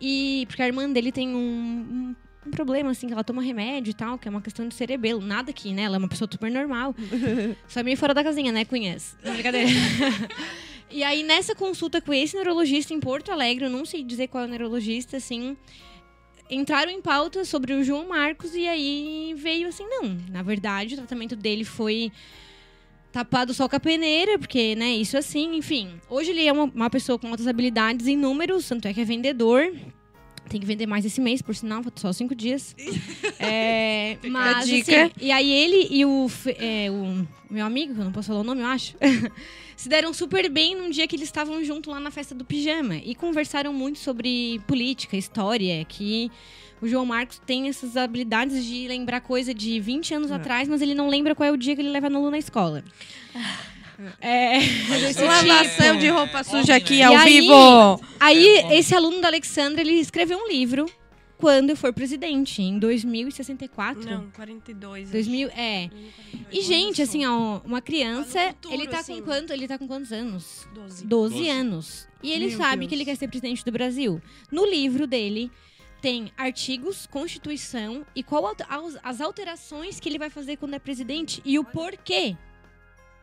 E. 0.00 0.44
Porque 0.48 0.62
a 0.62 0.66
irmã 0.66 0.88
dele 0.90 1.12
tem 1.12 1.28
um, 1.28 1.38
um, 1.38 2.16
um 2.46 2.50
problema, 2.50 2.90
assim, 2.90 3.06
que 3.06 3.12
ela 3.12 3.24
toma 3.24 3.42
remédio 3.42 3.90
e 3.90 3.94
tal, 3.94 4.18
que 4.18 4.26
é 4.26 4.30
uma 4.30 4.40
questão 4.40 4.66
de 4.66 4.74
cerebelo. 4.74 5.20
Nada 5.20 5.50
aqui, 5.50 5.72
né? 5.72 5.82
Ela 5.82 5.96
é 5.96 5.98
uma 5.98 6.08
pessoa 6.08 6.28
super 6.30 6.50
normal. 6.50 6.94
Só 7.68 7.82
meio 7.82 7.96
fora 7.96 8.14
da 8.14 8.24
casinha, 8.24 8.50
né, 8.50 8.64
Cunhas? 8.64 9.16
Não, 9.22 9.32
brincadeira. 9.34 9.68
e 10.90 11.02
aí, 11.02 11.22
nessa 11.22 11.54
consulta 11.54 12.00
com 12.00 12.14
esse 12.14 12.34
neurologista 12.34 12.94
em 12.94 13.00
Porto 13.00 13.30
Alegre, 13.30 13.66
eu 13.66 13.70
não 13.70 13.84
sei 13.84 14.02
dizer 14.02 14.28
qual 14.28 14.44
é 14.44 14.46
o 14.46 14.50
neurologista, 14.50 15.18
assim. 15.18 15.56
Entraram 16.50 16.90
em 16.90 17.00
pauta 17.00 17.44
sobre 17.44 17.74
o 17.74 17.84
João 17.84 18.08
Marcos 18.08 18.54
e 18.54 18.66
aí 18.66 19.34
veio 19.36 19.68
assim, 19.68 19.84
não. 19.86 20.16
Na 20.30 20.42
verdade, 20.42 20.94
o 20.94 20.96
tratamento 20.96 21.36
dele 21.36 21.64
foi 21.64 22.10
tapado 23.12 23.52
só 23.52 23.68
com 23.68 23.76
a 23.76 23.80
peneira, 23.80 24.38
porque, 24.38 24.74
né, 24.74 24.90
isso 24.92 25.16
assim, 25.16 25.56
enfim. 25.56 26.00
Hoje 26.08 26.30
ele 26.30 26.46
é 26.46 26.52
uma, 26.52 26.64
uma 26.64 26.90
pessoa 26.90 27.18
com 27.18 27.28
altas 27.28 27.46
habilidades 27.46 28.06
em 28.06 28.16
números, 28.16 28.66
tanto 28.66 28.88
é 28.88 28.94
que 28.94 29.00
é 29.00 29.04
vendedor. 29.04 29.72
Tem 30.50 30.60
que 30.60 30.66
vender 30.66 30.84
mais 30.86 31.04
esse 31.04 31.20
mês, 31.20 31.40
por 31.40 31.54
sinal, 31.54 31.80
só 31.96 32.12
cinco 32.12 32.34
dias. 32.34 32.74
É, 33.42 34.18
mas, 34.28 34.66
dica. 34.66 35.04
assim, 35.06 35.12
e 35.18 35.32
aí 35.32 35.50
ele 35.50 35.88
e 35.90 36.04
o, 36.04 36.30
é, 36.58 36.90
o 36.90 37.26
meu 37.50 37.64
amigo, 37.64 37.94
que 37.94 38.00
eu 38.00 38.04
não 38.04 38.12
posso 38.12 38.28
falar 38.28 38.40
o 38.40 38.44
nome, 38.44 38.60
eu 38.60 38.66
acho, 38.66 38.94
se 39.74 39.88
deram 39.88 40.12
super 40.12 40.50
bem 40.50 40.76
num 40.76 40.90
dia 40.90 41.08
que 41.08 41.16
eles 41.16 41.26
estavam 41.28 41.64
junto 41.64 41.88
lá 41.90 41.98
na 41.98 42.10
festa 42.10 42.34
do 42.34 42.44
pijama. 42.44 42.96
E 42.96 43.14
conversaram 43.14 43.72
muito 43.72 43.98
sobre 43.98 44.60
política, 44.66 45.16
história, 45.16 45.82
que 45.86 46.30
o 46.82 46.86
João 46.86 47.06
Marcos 47.06 47.40
tem 47.46 47.68
essas 47.68 47.96
habilidades 47.96 48.62
de 48.64 48.86
lembrar 48.88 49.22
coisa 49.22 49.54
de 49.54 49.80
20 49.80 50.12
anos 50.14 50.30
É. 50.30 50.34
atrás, 50.34 50.68
mas 50.68 50.82
ele 50.82 50.94
não 50.94 51.08
lembra 51.08 51.34
qual 51.34 51.48
é 51.48 51.52
o 51.52 51.56
dia 51.56 51.74
que 51.74 51.80
ele 51.80 51.90
leva 51.90 52.10
no 52.10 52.30
na 52.30 52.38
escola. 52.38 52.84
Desse 53.32 53.79
é- 54.20 54.58
Lavação 55.24 55.86
tipo. 55.88 55.98
de 56.00 56.08
roupa 56.08 56.38
É 56.40 56.42
suja 56.42 56.58
homem, 56.62 56.72
aqui 56.76 56.98
né? 56.98 57.04
ao 57.04 57.12
E 57.12 57.16
aí- 57.16 57.40
vivo. 57.40 58.00
Aí, 58.18 58.46
É, 58.46 58.78
esse 58.78 58.94
aluno 58.94 59.20
da 59.20 59.28
Alexandra, 59.28 59.80
ele 59.80 59.92
escreveu 59.94 60.38
um 60.38 60.48
livro 60.48 60.86
quando 61.38 61.74
for 61.74 61.92
presidente, 61.92 62.60
em 62.62 62.78
2064. 62.78 64.04
Não, 64.04 64.30
42. 64.30 65.04
acho. 65.04 65.12
2000, 65.12 65.48
é. 65.56 65.88
2042. 65.88 66.46
E, 66.52 66.62
gente, 66.66 67.02
assim, 67.02 67.24
ó, 67.26 67.60
uma 67.64 67.80
criança, 67.80 68.48
futuro, 68.48 68.74
ele 68.74 68.86
tá 68.86 68.98
assim. 69.00 69.16
com 69.16 69.22
quanto? 69.22 69.52
Ele 69.52 69.66
tá 69.66 69.78
com 69.78 69.86
quantos 69.88 70.12
anos? 70.12 70.66
12. 70.74 71.06
12, 71.06 71.34
Doze. 71.36 71.48
anos. 71.48 72.08
E 72.22 72.30
ele 72.32 72.48
Meu 72.48 72.58
sabe 72.58 72.80
Deus. 72.80 72.88
que 72.90 72.94
ele 72.94 73.04
quer 73.04 73.16
ser 73.16 73.28
presidente 73.28 73.64
do 73.64 73.72
Brasil. 73.72 74.20
No 74.52 74.66
livro 74.66 75.06
dele 75.06 75.50
tem 76.02 76.30
artigos, 76.36 77.06
constituição 77.06 78.04
e 78.14 78.22
qual 78.22 78.54
as 79.02 79.20
alterações 79.20 79.98
que 80.00 80.08
ele 80.08 80.18
vai 80.18 80.28
fazer 80.30 80.56
quando 80.56 80.74
é 80.74 80.78
presidente 80.78 81.40
e 81.44 81.58
o 81.58 81.64
porquê. 81.64 82.36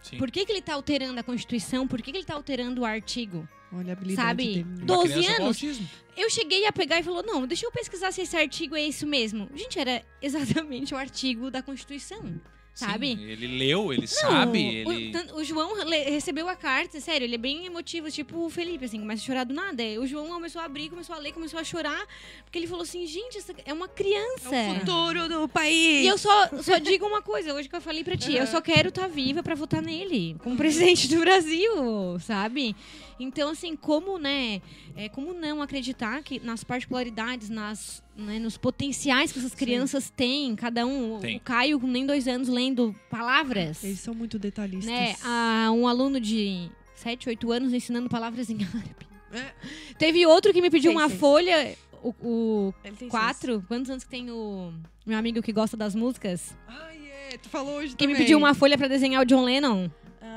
Sim. 0.01 0.17
Por 0.17 0.31
que, 0.31 0.45
que 0.45 0.51
ele 0.51 0.62
tá 0.62 0.73
alterando 0.73 1.19
a 1.19 1.23
Constituição? 1.23 1.88
Por 1.88 2.01
que, 2.01 2.12
que 2.12 2.17
ele 2.17 2.25
tá 2.25 2.36
alterando 2.36 2.81
o 2.81 2.86
artigo? 2.86 3.47
Olha 3.71 3.91
a 3.91 3.93
habilidade 3.93 4.27
Sabe? 4.27 4.43
dele. 4.45 4.63
né? 4.63 4.75
Uma 4.77 4.86
12 4.86 5.13
criança 5.13 5.36
com 5.36 5.43
anos? 5.43 5.79
Eu 6.15 6.29
cheguei 6.29 6.65
a 6.65 6.71
pegar 6.71 6.99
e 6.99 7.03
falou: 7.03 7.23
não, 7.23 7.45
deixa 7.45 7.65
eu 7.65 7.71
pesquisar 7.71 8.12
se 8.12 8.21
esse 8.21 8.36
artigo 8.36 8.75
é 8.75 8.81
isso 8.81 9.05
mesmo. 9.05 9.49
Gente, 9.53 9.77
era 9.77 10.03
exatamente 10.21 10.93
o 10.93 10.97
artigo 10.97 11.51
da 11.51 11.62
Constituição. 11.62 12.39
Sabe? 12.77 13.15
Sim, 13.15 13.23
ele 13.23 13.47
leu, 13.57 13.91
ele 13.91 14.01
Não, 14.01 14.07
sabe, 14.07 14.83
o, 14.85 14.91
ele... 14.91 15.11
tan- 15.11 15.33
o 15.33 15.43
João 15.43 15.83
le- 15.83 16.03
recebeu 16.11 16.47
a 16.47 16.55
carta, 16.55 16.99
sério, 17.01 17.25
ele 17.25 17.33
é 17.33 17.37
bem 17.39 17.65
emotivo, 17.65 18.11
tipo 18.11 18.45
o 18.45 18.49
Felipe, 18.51 18.85
assim, 18.85 18.99
começa 18.99 19.23
a 19.23 19.25
chorar 19.25 19.43
do 19.45 19.53
nada. 19.53 19.81
O 19.99 20.05
João 20.05 20.27
começou 20.27 20.61
a 20.61 20.65
abrir, 20.65 20.87
começou 20.89 21.15
a 21.15 21.17
ler, 21.17 21.31
começou 21.33 21.59
a 21.59 21.63
chorar, 21.63 22.05
porque 22.43 22.59
ele 22.59 22.67
falou 22.67 22.83
assim, 22.83 23.05
gente, 23.07 23.35
essa 23.37 23.51
é 23.65 23.73
uma 23.73 23.87
criança. 23.87 24.55
É 24.55 24.71
o 24.73 24.79
futuro 24.79 25.27
do 25.27 25.47
país. 25.47 26.05
E 26.05 26.07
eu 26.07 26.19
só, 26.19 26.49
só 26.61 26.77
digo 26.77 27.05
uma 27.07 27.21
coisa, 27.23 27.51
hoje 27.53 27.67
que 27.67 27.75
eu 27.75 27.81
falei 27.81 28.03
pra 28.03 28.15
ti, 28.15 28.35
eu 28.35 28.45
só 28.45 28.61
quero 28.61 28.89
estar 28.89 29.07
viva 29.07 29.41
pra 29.41 29.55
votar 29.55 29.81
nele, 29.81 30.35
como 30.43 30.55
presidente 30.55 31.07
do 31.07 31.19
Brasil, 31.19 32.19
sabe? 32.19 32.75
Então, 33.19 33.49
assim, 33.49 33.75
como, 33.75 34.17
né, 34.19 34.62
é, 34.95 35.10
como 35.10 35.34
não 35.34 35.62
acreditar 35.62 36.21
que 36.21 36.39
nas 36.39 36.63
particularidades, 36.63 37.49
nas, 37.49 38.03
né, 38.15 38.38
nos 38.39 38.58
potenciais 38.58 39.32
que 39.32 39.39
essas 39.39 39.56
crianças 39.56 40.10
têm, 40.10 40.56
cada 40.56 40.86
um, 40.86 41.19
Tem. 41.19 41.38
o 41.38 41.39
Caio 41.39 41.80
com 41.80 41.88
nem 41.88 42.06
dois 42.06 42.27
anos 42.27 42.47
lendo 42.47 42.95
palavras, 43.10 43.84
Eles 43.84 43.99
são 43.99 44.13
muito 44.13 44.38
detalhistas. 44.38 44.86
né, 44.86 45.15
a 45.23 45.71
um 45.71 45.88
aluno 45.88 46.19
de 46.19 46.69
7, 46.95 47.30
8 47.30 47.51
anos 47.51 47.73
ensinando 47.73 48.08
palavras 48.10 48.49
em 48.49 48.58
árabe. 48.63 49.08
É. 49.34 49.51
Teve 49.97 50.25
outro 50.25 50.53
que 50.53 50.62
me 50.62 50.69
pediu 50.69 50.91
Seis, 50.91 51.01
uma 51.01 51.10
seis. 51.10 51.19
folha, 51.19 51.75
o, 52.03 52.10
o 52.21 52.73
tem 52.97 53.10
quatro, 53.10 53.63
quantos 53.67 53.89
anos 53.89 54.03
que 54.03 54.10
tem 54.10 54.30
o 54.32 54.71
meu 55.06 55.17
amigo 55.17 55.41
que 55.41 55.51
gosta 55.51 55.75
das 55.75 55.93
músicas? 55.95 56.56
Ai, 56.67 56.97
é. 57.34 57.38
Tu 57.38 57.49
falou 57.49 57.77
hoje 57.77 57.95
Que 57.95 58.08
me 58.08 58.13
também. 58.13 58.25
pediu 58.25 58.38
uma 58.38 58.53
folha 58.53 58.77
pra 58.77 58.88
desenhar 58.88 59.21
o 59.21 59.25
John 59.25 59.43
Lennon? 59.43 59.89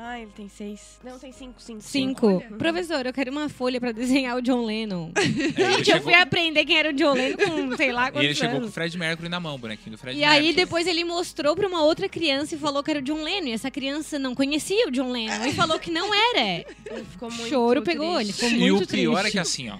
Ah, 0.03 0.19
ele 0.19 0.31
tem 0.35 0.49
seis. 0.49 0.99
Não, 1.03 1.19
tem 1.19 1.31
cinco, 1.31 1.61
cinco. 1.61 1.81
Cinco. 1.81 2.27
Olha. 2.27 2.57
Professor, 2.57 3.05
eu 3.05 3.13
quero 3.13 3.31
uma 3.31 3.47
folha 3.49 3.79
pra 3.79 3.91
desenhar 3.91 4.35
o 4.35 4.41
John 4.41 4.65
Lennon. 4.65 5.11
É, 5.55 5.75
eu 5.79 5.85
chegou- 5.85 6.01
fui 6.01 6.13
aprender 6.15 6.65
quem 6.65 6.77
era 6.77 6.89
o 6.89 6.93
John 6.93 7.13
Lennon 7.13 7.37
com, 7.37 7.77
sei 7.77 7.91
lá, 7.91 8.07
E 8.07 8.11
quantos 8.11 8.23
ele 8.25 8.33
chegou 8.35 8.51
com 8.51 8.57
o 8.57 8.61
anos. 8.63 8.73
Fred 8.73 8.97
Mercury 8.97 9.29
na 9.29 9.39
mão, 9.39 9.55
o 9.55 9.57
bonequinho 9.59 9.91
do 9.91 9.97
Fred 9.99 10.17
E 10.19 10.23
aí, 10.23 10.39
Mercury. 10.41 10.55
depois 10.55 10.87
ele 10.87 11.03
mostrou 11.03 11.55
pra 11.55 11.67
uma 11.67 11.83
outra 11.83 12.09
criança 12.09 12.55
e 12.55 12.57
falou 12.57 12.81
que 12.81 12.89
era 12.89 12.99
o 12.99 13.03
John 13.03 13.21
Lennon. 13.23 13.47
E 13.47 13.51
essa 13.51 13.69
criança 13.69 14.17
não 14.17 14.33
conhecia 14.33 14.87
o 14.87 14.91
John 14.91 15.11
Lennon 15.11 15.45
e 15.45 15.53
falou 15.53 15.77
que 15.77 15.91
não 15.91 16.11
era. 16.13 16.65
Ele 16.85 17.05
ficou 17.11 17.29
muito 17.29 17.49
Choro 17.49 17.81
pegou, 17.83 18.19
ele 18.19 18.33
triste. 18.33 18.49
ficou 18.49 18.67
E 18.67 18.71
muito 18.71 18.83
o 18.85 18.87
pior 18.87 19.17
é 19.19 19.21
triste. 19.21 19.31
que 19.33 19.39
assim, 19.39 19.69
ó... 19.69 19.77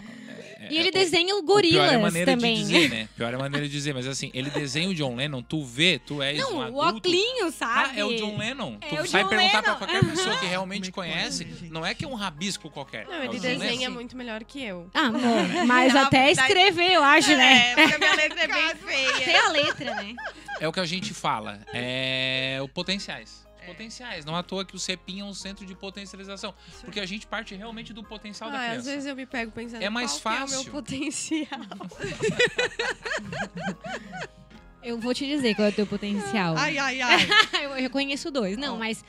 é- 0.72 0.76
E 0.76 0.80
ele 0.80 0.90
é- 0.90 0.92
desenha 0.92 1.36
o 1.36 1.40
o 1.40 1.44
pior 1.44 1.58
é 1.58 1.60
a 1.60 1.62
gorilas 1.72 2.02
maneira 2.02 2.32
também. 2.36 2.56
de 2.56 2.62
dizer, 2.62 2.90
né? 2.92 3.10
Pior 3.16 3.32
é 3.32 3.36
a 3.36 3.40
maneira 3.40 3.66
de 3.68 3.72
dizer, 3.72 3.94
mas 3.94 4.08
assim, 4.08 4.32
ele 4.34 4.50
desenha 4.50 4.90
o 4.90 4.94
John 4.96 5.16
Lennon, 5.16 5.42
tu 5.42 5.64
vê, 5.64 6.00
tu 6.00 6.22
és 6.22 6.40
um 6.40 6.42
Não, 6.42 6.58
o 6.74 6.82
adulto... 6.82 6.98
Oclinho, 7.10 7.48
Ah, 7.48 7.52
sabe? 7.52 8.00
é 8.00 8.06
o 8.06 8.16
John 8.16 8.38
Lennon. 8.38 8.78
É 8.82 8.88
tu 8.88 8.94
o 8.96 8.98
vai 9.08 9.24
John 9.24 9.30
perguntar 9.30 9.62
pra 9.64 9.74
Lennon. 9.74 9.78
qualquer 9.78 10.06
pessoa 10.12 10.38
que 10.38 10.46
realmente 10.46 10.84
é 10.84 10.86
que 10.88 10.92
conhece, 10.92 11.44
gente? 11.44 11.72
não 11.72 11.86
é 11.86 11.94
que 11.94 12.06
é 12.06 12.08
um 12.08 12.14
rabisco 12.16 12.70
qualquer. 12.70 13.06
Não, 13.06 13.14
É 13.16 13.20
o 13.20 13.24
ele 13.34 13.40
Lennon. 13.40 13.60
desenha 13.60 13.88
Sim. 13.90 13.94
muito 13.94 14.16
melhor 14.18 14.44
que 14.44 14.64
eu. 14.64 14.90
Ah, 14.94 15.08
amor, 15.08 15.66
mas 15.66 15.96
até 15.96 16.32
escrever, 16.32 16.92
eu 16.92 17.04
acho, 17.04 17.36
né? 17.36 17.72
É, 17.72 17.76
porque 17.76 17.96
a 17.96 18.00
minha 18.00 18.16
letra 18.16 18.42
é 18.44 18.48
bem 18.48 18.76
feia. 18.76 19.12
Até 19.22 19.38
a 19.40 19.50
letra, 19.50 19.96
né? 19.96 20.16
É 20.60 20.68
o 20.68 20.72
que 20.72 20.80
a 20.80 20.86
gente 20.86 21.14
fala. 21.14 21.60
É 21.74 22.60
o 22.62 22.68
potenciais. 22.68 23.46
Os 23.62 23.68
Potenciais. 23.68 24.26
Não 24.26 24.36
à 24.36 24.44
toa 24.44 24.66
que 24.66 24.76
o 24.76 24.80
CEPIM 24.80 25.22
é 25.22 25.24
um 25.24 25.34
centro 25.34 25.66
de 25.66 25.74
potencialização. 25.76 26.54
Porque 26.82 27.00
a 27.00 27.06
gente 27.06 27.26
parte 27.28 27.56
realmente 27.56 27.94
do 27.94 28.04
potencial 28.04 28.52
da 28.52 28.58
Ah, 28.58 28.62
às 28.66 28.70
criança. 28.72 28.90
vezes 28.92 29.06
eu 29.06 29.16
me 29.16 29.26
pego 29.26 29.52
pensando 29.52 29.82
É 29.82 29.90
mais 29.90 30.20
qual 30.20 30.36
que 30.36 30.42
é 30.42 30.44
o 30.44 30.48
fácil. 30.48 30.64
meu 30.64 30.72
potencial. 30.74 31.60
Eu 34.84 34.98
vou 35.00 35.14
te 35.14 35.26
dizer 35.28 35.54
qual 35.56 35.68
é 35.68 35.72
o 35.72 35.74
teu 35.74 35.86
potencial. 35.86 36.56
Ai, 36.58 36.76
ai, 36.78 37.02
ai. 37.02 37.28
eu 37.64 37.74
reconheço 37.74 38.32
dois. 38.32 38.58
Não, 38.58 38.78
mas 38.78 39.06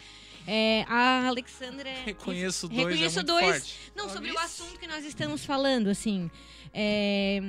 é, 0.46 0.84
a 0.86 1.26
Alexandra... 1.28 1.88
é- 1.88 2.02
Reconheço 2.04 2.68
dois 2.68 2.78
Reconheço 2.78 3.18
é 3.20 3.22
muito 3.22 3.26
dois. 3.32 3.56
forte. 3.56 3.74
Não, 3.96 4.08
sobre 4.10 4.30
o 4.32 4.38
assunto 4.38 4.78
que 4.78 4.86
nós 4.86 5.02
estamos 5.02 5.46
falando, 5.46 5.88
assim. 5.88 6.30
é, 6.74 7.40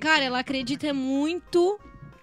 Cara, 0.00 0.22
ela 0.22 0.40
acredita 0.40 0.92
muito, 0.92 1.80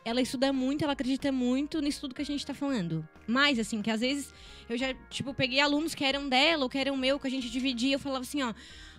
ela 0.09 0.21
estuda 0.21 0.51
muito, 0.51 0.83
ela 0.83 0.93
acredita 0.93 1.31
muito 1.31 1.79
nisso 1.79 2.01
tudo 2.01 2.15
que 2.15 2.21
a 2.21 2.25
gente 2.25 2.45
tá 2.45 2.53
falando. 2.53 3.07
Mas, 3.27 3.59
assim, 3.59 3.81
que 3.81 3.91
às 3.91 4.01
vezes 4.01 4.33
eu 4.67 4.77
já, 4.77 4.93
tipo, 5.09 5.33
peguei 5.33 5.59
alunos 5.59 5.93
que 5.93 6.03
eram 6.03 6.27
dela 6.27 6.63
ou 6.63 6.69
que 6.69 6.77
eram 6.77 6.97
meu, 6.97 7.19
que 7.19 7.27
a 7.27 7.31
gente 7.31 7.49
dividia, 7.49 7.95
eu 7.95 7.99
falava 7.99 8.23
assim, 8.23 8.41
ó, 8.41 8.53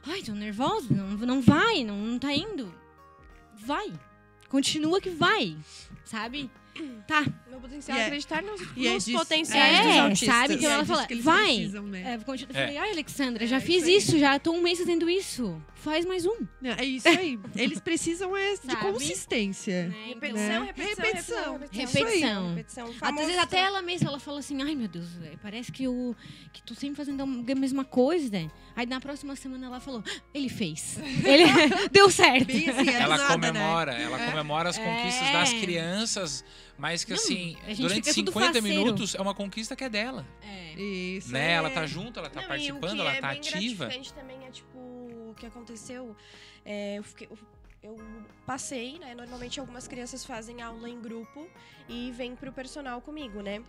ai, 0.07 0.23
tô 0.23 0.33
nervosa, 0.33 0.95
não, 0.95 1.09
não 1.09 1.41
vai, 1.41 1.83
não, 1.83 1.97
não 1.97 2.19
tá 2.19 2.33
indo. 2.33 2.73
Vai. 3.59 3.93
Continua 4.49 5.01
que 5.01 5.11
vai, 5.11 5.57
sabe? 6.05 6.51
Tá, 7.11 7.27
Meu 7.49 7.59
potencial 7.61 7.99
é 7.99 8.03
é- 8.03 8.07
acreditar 8.07 8.41
nos, 8.43 8.61
é 8.61 8.65
nos 8.95 9.05
disso- 9.05 9.19
potenciais 9.19 9.79
É, 9.81 9.83
dos 9.89 9.97
autistas. 9.99 10.29
sabe? 10.29 10.55
Então 10.55 10.71
é 10.71 10.75
ela 10.75 10.85
fala, 10.85 11.07
vai. 11.23 11.47
precisam, 11.57 11.83
né? 11.89 12.13
É, 12.13 12.15
eu 12.17 12.21
continu- 12.21 12.51
eu 12.53 12.57
É. 12.57 12.63
falei, 12.67 12.79
ai, 12.79 12.91
Alexandra, 12.93 13.45
É, 13.45 13.47
já 13.49 13.61
fiz 13.61 13.85
isso, 13.87 14.17
já 14.17 14.39
tô 14.39 14.53
um 14.53 14.63
mês 14.63 14.79
fazendo 14.79 15.11
isso. 15.11 15.61
Faz 15.75 16.05
mais 16.05 16.25
um. 16.27 16.37
Não, 16.61 16.71
É 16.73 16.85
isso 16.85 17.09
aí. 17.09 17.39
Eles 17.57 17.81
precisam 17.81 18.37
é, 18.37 18.55
de 18.63 18.77
consistência. 18.77 19.89
né? 19.89 19.97
Então, 20.11 20.15
Repetição, 20.15 20.61
Né? 20.61 20.67
repetição, 20.67 21.05
Repetição. 21.59 21.59
repetição. 21.73 22.49
Repetição. 22.55 22.91
Às 23.01 23.15
vezes 23.17 23.39
até 23.39 23.59
ela 23.59 23.83
mesma, 23.83 24.09
ela 24.11 24.21
fala 24.21 24.39
assim, 24.39 24.63
ai 24.63 24.75
meu 24.77 24.87
Deus, 24.89 25.07
parece 25.43 25.73
que 25.73 25.85
eu 25.85 26.15
que 26.53 26.63
tô 26.63 26.75
sempre 26.75 26.97
fazendo 26.97 27.23
a 27.23 27.27
mesma 27.57 27.85
coisa, 27.85 28.31
né? 28.31 28.51
Aí 28.77 28.87
na 28.87 29.01
próxima 29.01 29.35
semana 29.35 29.67
ela 29.67 29.81
falou, 29.81 30.03
"Ah, 30.07 30.21
ele 30.33 30.49
fez. 30.49 30.99
Ele 31.25 31.45
deu 31.91 32.09
certo. 32.11 32.47
Bem 32.47 32.69
assim, 32.69 32.89
é 32.91 32.95
Ela 33.01 33.17
nada, 33.17 33.37
né? 33.39 33.49
comemora, 33.49 33.93
ela 33.95 34.19
comemora 34.27 34.69
as 34.69 34.79
conquistas 34.79 35.29
É. 35.29 35.33
das 35.33 35.53
crianças, 35.55 36.45
mas 36.81 37.05
que 37.05 37.13
Não, 37.13 37.19
assim, 37.21 37.57
durante 37.79 37.95
fica 38.03 38.15
tudo 38.15 38.33
50 38.33 38.47
faceiro. 38.55 38.67
minutos 38.67 39.15
é 39.15 39.21
uma 39.21 39.35
conquista 39.35 39.77
que 39.77 39.85
é 39.85 39.89
dela. 39.89 40.27
É. 40.43 40.73
Isso. 40.81 41.31
né? 41.33 41.51
é. 41.51 41.53
Ela 41.53 41.71
tá 41.71 41.87
junto, 41.87 42.19
ela 42.19 42.29
tá 42.31 42.41
Não, 42.41 42.47
o 42.47 42.49
participando, 42.49 42.95
que 42.95 43.01
ela 43.01 43.13
é 43.13 43.21
tá 43.21 43.29
bem 43.29 43.39
ativa. 43.39 43.89
também 44.15 44.45
é, 44.47 44.51
tipo, 44.51 44.79
o 44.79 45.35
que 45.37 45.47
aconteceu. 45.47 46.17
é, 46.65 46.99
eu, 46.99 47.03
fiquei- 47.05 47.29
eu- 47.31 47.39
eu 47.83 47.97
passei, 48.45 48.99
né? 48.99 49.15
Normalmente 49.15 49.59
algumas 49.61 49.87
crianças 49.89 50.25
fazem 50.25 50.61
aula 50.61 50.89
em 50.89 51.01
grupo 51.01 51.49
e 51.89 52.11
vêm 52.13 52.35
pro 52.37 52.53
personal 52.53 53.01
comigo, 53.01 53.41
né? 53.43 53.63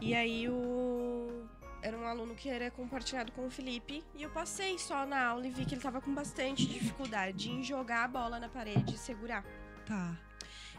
E 0.00 0.14
aí 0.14 0.48
o. 0.48 1.44
Era 1.84 1.98
um 1.98 2.06
aluno 2.06 2.34
que 2.36 2.48
era 2.48 2.70
compartilhado 2.70 3.32
com 3.32 3.44
o 3.46 3.50
Felipe 3.50 4.04
e 4.14 4.22
eu 4.22 4.30
passei 4.30 4.78
só 4.78 5.04
na 5.04 5.24
aula 5.26 5.44
e 5.48 5.50
vi 5.50 5.64
que 5.64 5.74
ele 5.74 5.80
tava 5.80 6.00
com 6.00 6.14
bastante 6.14 6.64
dificuldade 6.64 7.50
em 7.50 7.60
jogar 7.64 8.04
a 8.04 8.08
bola 8.08 8.38
na 8.38 8.48
parede 8.48 8.94
e 8.94 8.98
segurar. 8.98 9.44
Tá. 9.84 10.16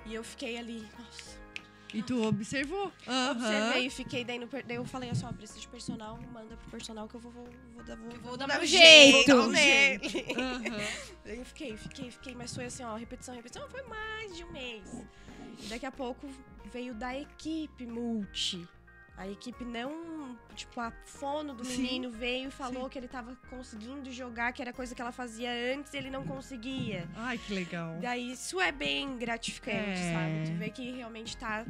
E 0.05 0.13
eu 0.13 0.23
fiquei 0.23 0.57
ali, 0.57 0.87
nossa. 0.97 1.42
E 1.93 2.01
tu 2.01 2.23
observou? 2.25 2.91
Aham. 3.07 3.31
Observei 3.31 3.85
e 3.85 3.89
fiquei 3.89 4.23
daí 4.25 4.39
no. 4.39 4.47
per- 4.47 4.65
Daí 4.65 4.77
eu 4.77 4.85
falei 4.85 5.09
assim, 5.11 5.25
ó, 5.25 5.31
preciso 5.31 5.59
de 5.59 5.67
personal, 5.67 6.17
manda 6.33 6.57
pro 6.57 6.71
personal 6.71 7.07
que 7.07 7.15
eu 7.15 7.19
vou, 7.19 7.31
vou, 7.31 7.47
vou, 7.75 7.83
dar- 7.83 7.95
vou, 7.97 8.09
vou 8.21 8.37
dar 8.37 8.45
um 8.45 8.47
meu 8.47 8.65
jeito. 8.65 9.25
jeito 9.27 9.47
nele. 9.49 10.01
Daí 11.23 11.37
eu 11.37 11.45
fiquei, 11.45 11.77
fiquei, 11.77 12.09
fiquei, 12.11 12.35
mas 12.35 12.53
foi 12.55 12.65
assim, 12.65 12.83
ó, 12.83 12.95
repetição, 12.95 13.35
repetição, 13.35 13.69
foi 13.69 13.83
mais 13.83 14.35
de 14.35 14.43
um 14.43 14.51
mês. 14.51 14.83
E 15.61 15.67
daqui 15.67 15.85
a 15.85 15.91
pouco 15.91 16.27
veio 16.71 16.95
da 16.95 17.15
equipe 17.17 17.85
multi. 17.85 18.67
A 19.15 19.27
equipe 19.27 19.63
não, 19.63 20.35
tipo, 20.55 20.79
a 20.79 20.91
fono 21.05 21.53
do 21.53 21.63
Sim. 21.63 21.83
menino 21.83 22.09
veio 22.09 22.47
e 22.47 22.51
falou 22.51 22.83
Sim. 22.85 22.89
que 22.89 22.97
ele 22.99 23.07
tava 23.07 23.37
conseguindo 23.49 24.11
jogar, 24.11 24.51
que 24.53 24.61
era 24.61 24.73
coisa 24.73 24.95
que 24.95 25.01
ela 25.01 25.11
fazia 25.11 25.49
antes 25.75 25.93
e 25.93 25.97
ele 25.97 26.09
não 26.09 26.25
conseguia. 26.25 27.07
Ai, 27.15 27.37
que 27.37 27.53
legal. 27.53 27.99
Daí 28.01 28.31
isso 28.31 28.59
é 28.59 28.71
bem 28.71 29.15
gratificante, 29.17 29.99
É. 29.99 30.13
sabe? 30.13 30.51
Tu 30.51 30.57
vê 30.57 30.69
que 30.71 30.91
realmente 30.91 31.37
tá 31.37 31.63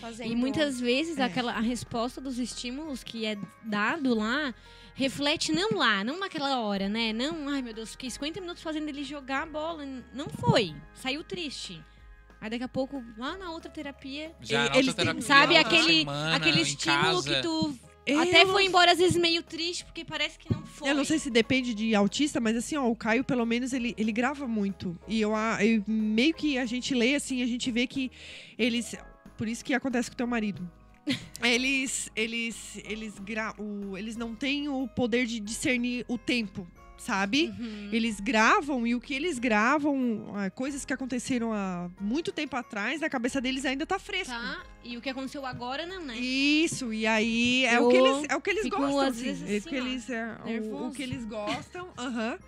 fazendo. 0.00 0.32
E 0.32 0.34
muitas 0.34 0.80
vezes 0.80 1.18
É. 1.18 1.24
aquela, 1.24 1.52
a 1.52 1.60
resposta 1.60 2.18
dos 2.18 2.38
estímulos 2.38 3.04
que 3.04 3.26
é 3.26 3.36
dado 3.62 4.14
lá 4.14 4.54
reflete 4.94 5.52
não 5.52 5.70
lá, 5.76 6.02
não 6.02 6.18
naquela 6.18 6.60
hora, 6.60 6.88
né? 6.88 7.12
Não, 7.12 7.48
ai 7.50 7.60
meu 7.62 7.74
Deus, 7.74 7.90
fiquei 7.92 8.08
50 8.10 8.40
minutos 8.40 8.62
fazendo 8.62 8.88
ele 8.88 9.04
jogar 9.04 9.42
a 9.42 9.46
bola. 9.46 9.84
Não 10.14 10.28
foi. 10.30 10.74
Saiu 10.94 11.22
triste. 11.22 11.82
Aí 12.40 12.48
daqui 12.48 12.64
a 12.64 12.68
pouco, 12.68 13.02
lá 13.18 13.36
na 13.36 13.50
outra 13.50 13.70
terapia, 13.70 14.32
Já 14.40 14.70
na 14.70 14.76
Eles 14.78 14.94
terapia, 14.94 15.22
sabe 15.22 15.54
outra 15.58 15.68
aquele, 15.76 15.98
semana, 15.98 16.36
aquele 16.36 16.60
estímulo 16.62 17.22
casa. 17.22 17.34
que 17.34 17.42
tu 17.42 17.74
Eu 18.06 18.18
até 18.20 18.46
foi 18.46 18.64
embora 18.64 18.92
às 18.92 18.98
vezes 18.98 19.16
meio 19.20 19.42
triste, 19.42 19.84
porque 19.84 20.04
parece 20.06 20.38
que 20.38 20.50
não 20.52 20.64
foi. 20.64 20.88
Eu 20.88 20.94
não 20.94 21.04
sei 21.04 21.18
se 21.18 21.28
depende 21.30 21.74
de 21.74 21.94
autista, 21.94 22.40
mas 22.40 22.56
assim, 22.56 22.76
ó, 22.76 22.86
o 22.88 22.96
Caio, 22.96 23.22
pelo 23.22 23.44
menos, 23.44 23.72
ele, 23.74 23.94
ele 23.98 24.10
grava 24.10 24.48
muito. 24.48 24.98
E 25.06 25.20
eu, 25.20 25.32
eu- 25.60 25.84
meio 25.86 26.32
que 26.32 26.56
a 26.56 26.64
gente 26.64 26.94
lê, 26.94 27.14
assim, 27.14 27.42
a 27.42 27.46
gente 27.46 27.70
vê 27.70 27.86
que 27.86 28.10
eles. 28.58 28.96
Por 29.36 29.46
isso 29.46 29.62
que 29.64 29.74
acontece 29.74 30.08
com 30.10 30.14
o 30.14 30.16
teu 30.16 30.26
marido. 30.26 30.68
Eles. 31.42 32.10
Eles. 32.14 32.78
Eles, 32.84 33.18
gra, 33.18 33.54
o, 33.58 33.96
eles 33.96 34.16
não 34.16 34.34
têm 34.34 34.68
o 34.68 34.86
poder 34.88 35.24
de 35.26 35.40
discernir 35.40 36.04
o 36.08 36.18
tempo, 36.18 36.66
sabe? 37.00 37.52
Uhum. 37.58 37.88
Eles 37.92 38.20
gravam 38.20 38.86
e 38.86 38.94
o 38.94 39.00
que 39.00 39.14
eles 39.14 39.38
gravam, 39.38 40.32
ah, 40.36 40.50
coisas 40.50 40.84
que 40.84 40.92
aconteceram 40.92 41.52
há 41.52 41.90
muito 42.00 42.30
tempo 42.30 42.54
atrás, 42.56 43.00
na 43.00 43.08
cabeça 43.08 43.40
deles 43.40 43.64
ainda 43.64 43.86
tá 43.86 43.98
fresco. 43.98 44.32
Tá? 44.32 44.62
E 44.84 44.96
o 44.96 45.00
que 45.00 45.08
aconteceu 45.08 45.44
agora 45.44 45.86
não, 45.86 46.02
né? 46.02 46.16
Isso, 46.18 46.92
e 46.92 47.06
aí 47.06 47.64
é 47.66 47.76
Eu 47.78 47.86
o 47.86 47.88
que 47.90 47.96
eles, 47.96 48.26
é 48.28 48.36
o 48.36 48.40
que 48.40 48.50
eles 48.50 48.68
gostam, 48.68 49.00
assim. 49.08 49.26
é 49.28 49.30
o 49.30 49.56
assim, 49.56 49.60
que 49.68 49.74
ó, 49.74 49.78
eles, 49.78 50.10
é, 50.10 50.36
o- 50.62 50.86
o, 50.88 50.92
que 50.92 51.02
eles 51.02 51.24
gostam, 51.24 51.88
aham. 51.98 52.38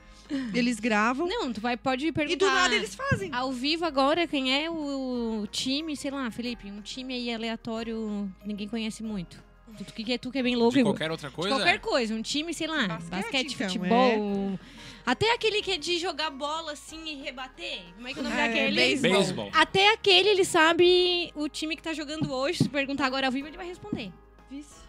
Eles 0.54 0.80
gravam 0.80 1.26
Não, 1.28 1.52
tu 1.52 1.60
vai, 1.60 1.76
pode 1.76 2.10
perguntar. 2.10 2.32
e 2.34 2.38
do 2.38 2.46
nada 2.46 2.74
eles 2.74 2.94
fazem. 2.94 3.28
Ao 3.34 3.52
vivo 3.52 3.84
agora, 3.84 4.26
quem 4.26 4.54
é 4.64 4.70
o, 4.70 5.46
time, 5.50 5.94
sei 5.94 6.10
lá, 6.10 6.30
Felipe, 6.30 6.70
um 6.70 6.80
time 6.80 7.12
aí 7.12 7.34
aleatório 7.34 8.32
que 8.40 8.48
ninguém 8.48 8.66
conhece 8.68 9.02
muito. 9.02 9.42
Tu, 9.78 9.84
tu, 9.84 9.92
que, 9.92 10.18
tu 10.18 10.30
que 10.30 10.38
é 10.38 10.42
bem 10.42 10.54
louco. 10.56 10.76
De 10.76 10.82
qualquer 10.82 11.10
outra 11.10 11.28
de 11.28 11.34
coisa? 11.34 11.54
qualquer 11.56 11.80
coisa, 11.80 12.14
um 12.14 12.22
time, 12.22 12.52
sei 12.52 12.66
lá, 12.66 12.88
Basquete, 12.88 13.10
basquete, 13.10 13.54
então, 13.54 13.68
futebol. 13.68 14.58
Até 15.04 15.32
aquele 15.34 15.62
que 15.62 15.72
é 15.72 15.78
de 15.78 15.98
jogar 15.98 16.30
bola 16.30 16.72
assim 16.72 17.04
e 17.06 17.22
rebater. 17.22 17.80
Como 17.96 18.06
é 18.06 18.12
que 18.12 18.18
é 18.18 18.20
o 18.20 18.24
nome 18.24 18.36
É, 18.36 18.46
daquele? 18.48 18.76
beisebol. 18.76 19.12
Beisebol. 19.18 19.50
Até 19.52 19.92
aquele 19.92 20.28
ele 20.28 20.44
sabe 20.44 21.32
o 21.34 21.48
time 21.48 21.74
que 21.74 21.82
tá 21.82 21.92
jogando 21.92 22.32
hoje. 22.32 22.58
Se 22.58 22.68
perguntar 22.68 23.06
agora 23.06 23.26
ao 23.26 23.32
vivo, 23.32 23.48
ele 23.48 23.56
vai 23.56 23.66
responder. 23.66 24.12
Vice. 24.50 24.81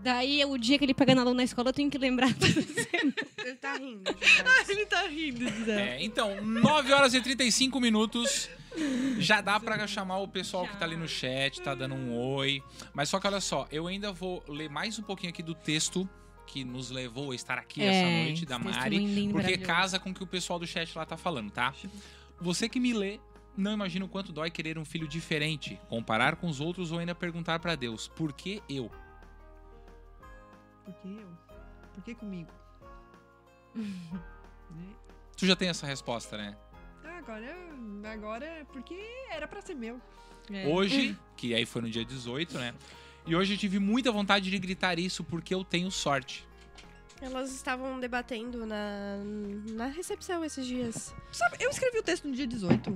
Daí, 0.00 0.44
o 0.44 0.56
dia 0.56 0.78
que 0.78 0.84
ele 0.84 0.94
pega 0.94 1.14
na 1.14 1.22
aula 1.22 1.34
na 1.34 1.42
escola, 1.44 1.70
eu 1.70 1.72
tenho 1.72 1.90
que 1.90 1.98
lembrar. 1.98 2.28
Ele 3.44 3.56
tá 3.56 3.74
rindo. 3.76 4.04
gente. 4.06 4.70
Ele 4.70 4.86
tá 4.86 5.02
rindo, 5.08 5.64
Zé. 5.64 5.96
É, 5.96 6.04
então, 6.04 6.40
9 6.42 6.92
horas 6.92 7.14
e 7.14 7.20
35 7.20 7.80
minutos. 7.80 8.48
Já 9.18 9.40
dá 9.40 9.58
pra 9.58 9.86
chamar 9.88 10.18
o 10.18 10.28
pessoal 10.28 10.66
que 10.68 10.76
tá 10.76 10.84
ali 10.84 10.96
no 10.96 11.08
chat, 11.08 11.60
tá 11.60 11.74
dando 11.74 11.94
um 11.94 12.16
oi. 12.16 12.62
Mas 12.94 13.08
só 13.08 13.18
que 13.18 13.26
olha 13.26 13.40
só, 13.40 13.66
eu 13.72 13.86
ainda 13.86 14.12
vou 14.12 14.44
ler 14.48 14.68
mais 14.70 14.98
um 14.98 15.02
pouquinho 15.02 15.30
aqui 15.30 15.42
do 15.42 15.54
texto 15.54 16.08
que 16.46 16.64
nos 16.64 16.90
levou 16.90 17.32
a 17.32 17.34
estar 17.34 17.58
aqui 17.58 17.82
essa 17.82 18.08
noite, 18.08 18.46
da 18.46 18.54
É, 18.56 18.58
Mari. 18.58 18.98
lindo, 18.98 19.32
Porque 19.32 19.58
casa 19.58 19.98
com 19.98 20.10
o 20.10 20.14
que 20.14 20.22
o 20.22 20.26
pessoal 20.26 20.58
do 20.58 20.66
chat 20.66 20.96
lá 20.96 21.04
tá 21.04 21.16
falando, 21.16 21.50
tá? 21.50 21.74
Você 22.40 22.68
que 22.68 22.78
me 22.78 22.92
lê, 22.92 23.18
não 23.56 23.72
imagina 23.72 24.04
o 24.04 24.08
quanto 24.08 24.32
dói 24.32 24.50
querer 24.50 24.78
um 24.78 24.84
filho 24.84 25.08
diferente, 25.08 25.78
comparar 25.88 26.36
com 26.36 26.48
os 26.48 26.60
outros 26.60 26.92
ou 26.92 26.98
ainda 26.98 27.14
perguntar 27.14 27.58
pra 27.58 27.74
Deus, 27.74 28.06
por 28.08 28.32
que 28.32 28.62
eu? 28.68 28.90
Por 30.88 30.94
que 31.02 31.08
eu? 31.20 31.28
Por 31.94 32.02
que 32.02 32.14
comigo? 32.14 32.50
Né? 34.70 34.94
Tu 35.34 35.46
já 35.46 35.56
tem 35.56 35.70
essa 35.70 35.86
resposta, 35.86 36.36
né? 36.36 36.54
Ah, 37.02 37.16
agora, 37.16 37.56
agora 38.12 38.44
é 38.44 38.64
porque 38.64 38.94
era 39.30 39.48
pra 39.48 39.62
ser 39.62 39.74
meu. 39.74 39.98
É. 40.52 40.66
Hoje, 40.66 41.18
que 41.38 41.54
aí 41.54 41.64
foi 41.64 41.80
no 41.80 41.88
dia 41.88 42.04
18, 42.04 42.58
né? 42.58 42.74
E 43.26 43.34
hoje 43.34 43.54
eu 43.54 43.58
tive 43.58 43.78
muita 43.78 44.12
vontade 44.12 44.50
de 44.50 44.58
gritar 44.58 44.98
isso 44.98 45.24
porque 45.24 45.54
eu 45.54 45.64
tenho 45.64 45.90
sorte. 45.90 46.46
Elas 47.18 47.50
estavam 47.54 47.98
debatendo 47.98 48.66
na, 48.66 49.16
na 49.72 49.86
recepção 49.86 50.44
esses 50.44 50.66
dias. 50.66 51.14
Sabe, 51.32 51.56
eu 51.58 51.70
escrevi 51.70 51.98
o 51.98 52.02
texto 52.02 52.28
no 52.28 52.34
dia 52.34 52.46
18. 52.46 52.94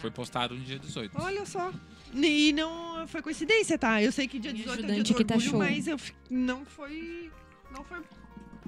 Foi 0.00 0.10
postado 0.10 0.56
no 0.56 0.64
dia 0.64 0.80
18. 0.80 1.16
Olha 1.22 1.46
só. 1.46 1.72
E 2.14 2.52
não 2.52 3.06
foi 3.08 3.22
coincidência, 3.22 3.78
tá? 3.78 4.02
Eu 4.02 4.12
sei 4.12 4.28
que 4.28 4.38
dia 4.38 4.52
Minha 4.52 4.64
18 4.64 4.84
é 4.84 4.94
dia 4.94 5.02
do 5.02 5.14
que 5.14 5.24
tá 5.24 5.34
orgulho, 5.34 5.50
show. 5.50 5.58
mas 5.58 5.86
eu 5.86 5.98
fi- 5.98 6.14
não 6.30 6.64
foi. 6.64 7.30
Não 7.70 7.82
foi. 7.84 8.02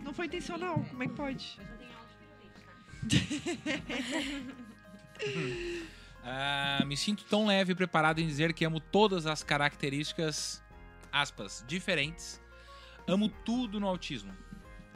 Não 0.03 0.13
foi 0.15 0.27
intencional. 0.27 0.85
Como 0.91 1.03
é 1.03 1.07
que 1.09 1.15
pode? 1.15 1.59
Ah, 6.23 6.83
me 6.87 6.97
sinto 6.97 7.25
tão 7.25 7.47
leve 7.47 7.73
e 7.73 7.75
preparado 7.75 8.19
em 8.21 8.27
dizer 8.27 8.53
que 8.55 8.65
amo 8.65 8.81
todas 8.81 9.27
as 9.27 9.43
características, 9.43 10.63
aspas, 11.13 11.63
diferentes. 11.69 12.41
Amo 13.07 13.29
tudo 13.29 13.79
no 13.79 13.87
autismo. 13.87 14.35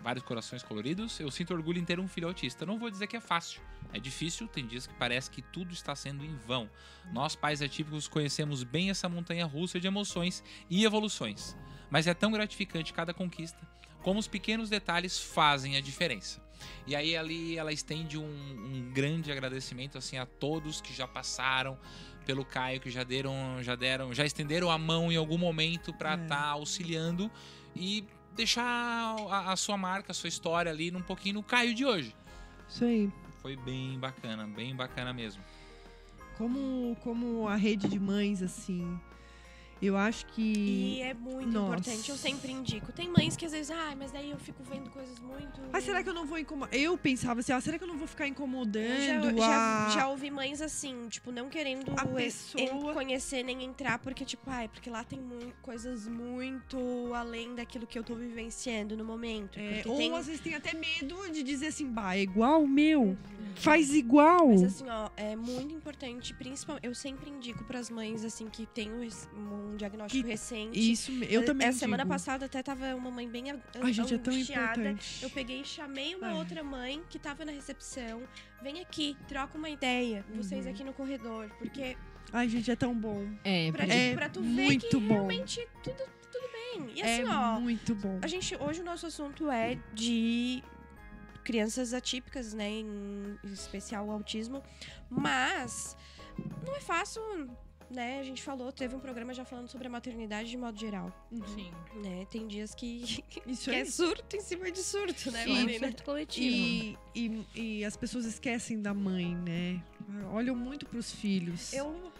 Vários 0.02 0.24
corações 0.24 0.62
coloridos. 0.62 1.18
Eu 1.18 1.30
sinto 1.30 1.52
orgulho 1.52 1.78
em 1.78 1.84
ter 1.84 1.98
um 1.98 2.06
filho 2.08 2.28
autista. 2.28 2.64
Não 2.64 2.78
vou 2.78 2.90
dizer 2.90 3.06
que 3.06 3.16
é 3.16 3.20
fácil. 3.20 3.60
É 3.92 3.98
difícil, 3.98 4.46
tem 4.46 4.66
dias 4.66 4.86
que 4.86 4.94
parece 4.94 5.30
que 5.30 5.42
tudo 5.42 5.72
está 5.72 5.94
sendo 5.94 6.24
em 6.24 6.36
vão. 6.36 6.68
Nós, 7.12 7.34
pais 7.34 7.62
atípicos, 7.62 8.06
conhecemos 8.06 8.62
bem 8.62 8.90
essa 8.90 9.08
montanha 9.08 9.44
russa 9.46 9.80
de 9.80 9.86
emoções 9.86 10.42
e 10.70 10.84
evoluções. 10.84 11.56
Mas 11.90 12.06
é 12.06 12.14
tão 12.14 12.30
gratificante 12.30 12.92
cada 12.92 13.14
conquista, 13.14 13.58
como 14.02 14.20
os 14.20 14.28
pequenos 14.28 14.68
detalhes 14.68 15.18
fazem 15.18 15.76
a 15.76 15.80
diferença. 15.80 16.40
E 16.86 16.94
aí 16.94 17.16
ali 17.16 17.56
ela 17.56 17.72
estende 17.72 18.18
um, 18.18 18.24
um 18.24 18.90
grande 18.92 19.32
agradecimento 19.32 19.96
assim 19.96 20.18
a 20.18 20.26
todos 20.26 20.80
que 20.80 20.92
já 20.92 21.06
passaram 21.06 21.78
pelo 22.26 22.44
Caio, 22.44 22.80
que 22.80 22.90
já 22.90 23.04
deram, 23.04 23.62
já 23.62 23.74
deram, 23.74 24.12
já 24.12 24.24
estenderam 24.24 24.70
a 24.70 24.76
mão 24.76 25.10
em 25.10 25.16
algum 25.16 25.38
momento 25.38 25.94
para 25.94 26.12
É. 26.12 26.22
estar 26.22 26.44
auxiliando 26.44 27.30
e 27.74 28.04
deixar 28.38 28.64
a, 28.64 29.52
a 29.52 29.56
sua 29.56 29.76
marca, 29.76 30.12
a 30.12 30.14
sua 30.14 30.28
história 30.28 30.70
ali 30.72 30.90
num 30.90 31.02
pouquinho 31.02 31.34
no 31.34 31.42
Caio 31.42 31.74
de 31.74 31.84
hoje. 31.84 32.14
Isso 32.68 32.84
aí. 32.84 33.12
Foi 33.42 33.56
bem 33.56 33.98
bacana, 33.98 34.46
bem 34.46 34.74
bacana 34.74 35.12
mesmo. 35.12 35.42
Como, 36.36 36.96
como 37.02 37.48
a 37.48 37.56
rede 37.56 37.88
de 37.88 37.98
mães, 37.98 38.42
assim. 38.42 38.98
Eu 39.80 39.96
acho 39.96 40.26
que. 40.26 40.42
E 40.98 41.02
é 41.02 41.14
muito 41.14 41.48
Nossa. 41.52 41.66
importante, 41.76 42.10
eu 42.10 42.16
sempre 42.16 42.50
indico. 42.52 42.92
Tem 42.92 43.08
mães 43.08 43.36
que 43.36 43.46
às 43.46 43.52
vezes, 43.52 43.70
ah, 43.70 43.94
mas 43.96 44.10
daí 44.10 44.30
eu 44.30 44.38
fico 44.38 44.62
vendo 44.64 44.90
coisas 44.90 45.18
muito. 45.20 45.60
Ah, 45.72 45.80
será 45.80 46.02
que 46.02 46.08
eu 46.08 46.14
não 46.14 46.26
vou 46.26 46.38
incomodar? 46.38 46.74
Eu 46.74 46.98
pensava 46.98 47.40
assim, 47.40 47.52
ah, 47.52 47.60
será 47.60 47.78
que 47.78 47.84
eu 47.84 47.88
não 47.88 47.96
vou 47.96 48.06
ficar 48.08 48.24
Eu 48.24 48.30
incomodando 48.30 49.36
já, 49.36 49.46
já, 49.46 49.86
a... 49.86 49.90
já 49.90 50.08
ouvi 50.08 50.30
mães 50.30 50.60
assim, 50.60 51.08
tipo, 51.08 51.30
não 51.30 51.48
querendo 51.48 51.92
A 51.96 52.04
pessoa- 52.06 52.92
conhecer 52.92 53.42
nem 53.44 53.62
entrar, 53.64 53.98
porque, 54.00 54.24
tipo, 54.24 54.42
ai, 54.50 54.66
porque 54.68 54.90
lá 54.90 55.04
tem 55.04 55.20
mui- 55.20 55.52
coisas 55.62 56.08
muito 56.08 56.78
além 57.14 57.54
daquilo 57.54 57.86
que 57.86 57.98
eu 57.98 58.02
tô 58.02 58.14
vivenciando 58.14 58.96
no 58.96 59.04
momento. 59.04 59.58
É, 59.58 59.82
ou 59.86 59.96
tem... 59.96 60.12
às 60.16 60.26
vezes 60.26 60.40
tem 60.40 60.54
até 60.54 60.74
medo 60.74 61.16
de 61.30 61.42
dizer 61.42 61.68
assim, 61.68 61.86
bah, 61.86 62.16
é 62.16 62.22
igual 62.22 62.62
o 62.62 62.68
meu. 62.68 63.16
Faz 63.56 63.92
igual. 63.92 64.48
Mas 64.48 64.62
assim, 64.62 64.88
ó, 64.88 65.10
é 65.16 65.34
muito 65.34 65.74
importante, 65.74 66.32
principalmente, 66.34 66.84
eu 66.86 66.94
sempre 66.94 67.28
indico 67.30 67.64
pras 67.64 67.90
mães, 67.90 68.24
assim, 68.24 68.46
que 68.48 68.66
tem 68.66 68.90
um, 68.92 69.02
um 69.68 69.76
diagnóstico 69.76 70.22
Que- 70.24 70.30
recente. 70.30 70.92
Isso, 70.92 71.12
eu 71.24 71.44
também 71.44 71.68
Essa 71.68 71.78
semana 71.80 72.02
digo. 72.04 72.12
passada 72.14 72.46
até 72.46 72.62
tava 72.62 72.94
uma 72.94 73.10
mãe 73.10 73.28
bem 73.28 73.50
a- 73.50 73.54
gente, 73.92 74.14
é 74.14 74.18
tão 74.18 74.32
angustiada. 74.34 74.80
importante. 74.80 75.22
Eu 75.22 75.30
peguei 75.30 75.60
e 75.60 75.64
chamei 75.64 76.14
uma 76.14 76.28
Ai. 76.28 76.34
outra 76.34 76.62
mãe 76.64 77.02
que 77.10 77.18
tava 77.18 77.44
na 77.44 77.52
recepção. 77.52 78.22
Vem 78.62 78.80
aqui, 78.80 79.16
troca 79.28 79.56
uma 79.58 79.70
ideia. 79.70 80.24
Vocês 80.34 80.64
Uhum. 80.66 80.72
aqui 80.72 80.82
no 80.84 80.92
corredor. 80.92 81.48
Porque 81.58 81.96
Ai, 82.32 82.48
gente, 82.48 82.70
é 82.70 82.76
tão 82.76 82.94
bom. 82.94 83.26
É, 83.44 83.72
pra, 83.72 83.84
É 83.86 84.14
pra 84.14 84.28
tu 84.28 84.40
ver 84.42 84.48
muito 84.48 84.86
que 84.88 84.96
bom. 84.96 85.14
realmente 85.14 85.66
tudo, 85.82 85.96
tudo 86.30 86.48
bem. 86.52 86.90
E 86.94 87.00
é 87.00 87.14
assim, 87.22 87.24
ó, 87.32 87.58
muito 87.58 87.94
bom. 87.94 88.18
a 88.20 88.26
gente, 88.26 88.54
hoje 88.56 88.80
o 88.82 88.84
nosso 88.84 89.06
assunto 89.06 89.50
é 89.50 89.78
de 89.94 90.62
crianças 91.42 91.94
atípicas, 91.94 92.52
né? 92.52 92.68
Em 92.68 93.38
especial 93.44 94.06
o 94.06 94.10
autismo. 94.10 94.62
Mas 95.08 95.96
não 96.66 96.76
é 96.76 96.80
fácil, 96.80 97.22
né? 97.90 98.20
A 98.20 98.22
gente 98.22 98.42
falou, 98.42 98.70
teve 98.72 98.94
um 98.94 99.00
programa 99.00 99.32
já 99.32 99.44
falando 99.44 99.68
sobre 99.68 99.86
a 99.86 99.90
maternidade 99.90 100.50
de 100.50 100.56
modo 100.56 100.78
geral. 100.78 101.12
Sim. 101.54 101.70
Né? 102.02 102.26
Tem 102.30 102.46
dias 102.46 102.74
que, 102.74 103.24
Isso 103.46 103.70
que 103.70 103.76
é 103.76 103.80
é 103.80 103.84
surto 103.84 104.36
em 104.36 104.40
cima 104.40 104.70
de 104.70 104.82
surto, 104.82 105.30
né, 105.30 105.44
Sim, 105.44 105.52
um 105.52 105.54
Marina? 105.62 105.86
surto 105.88 106.04
coletivo. 106.04 106.46
E, 106.46 106.98
e, 107.14 107.46
e 107.54 107.84
as 107.84 107.96
pessoas 107.96 108.24
esquecem 108.24 108.80
da 108.80 108.92
mãe, 108.92 109.34
né? 109.34 109.82
Olham 110.32 110.54
muito 110.54 110.86
pros 110.86 111.10
filhos. 111.12 111.72
Eu 111.72 112.12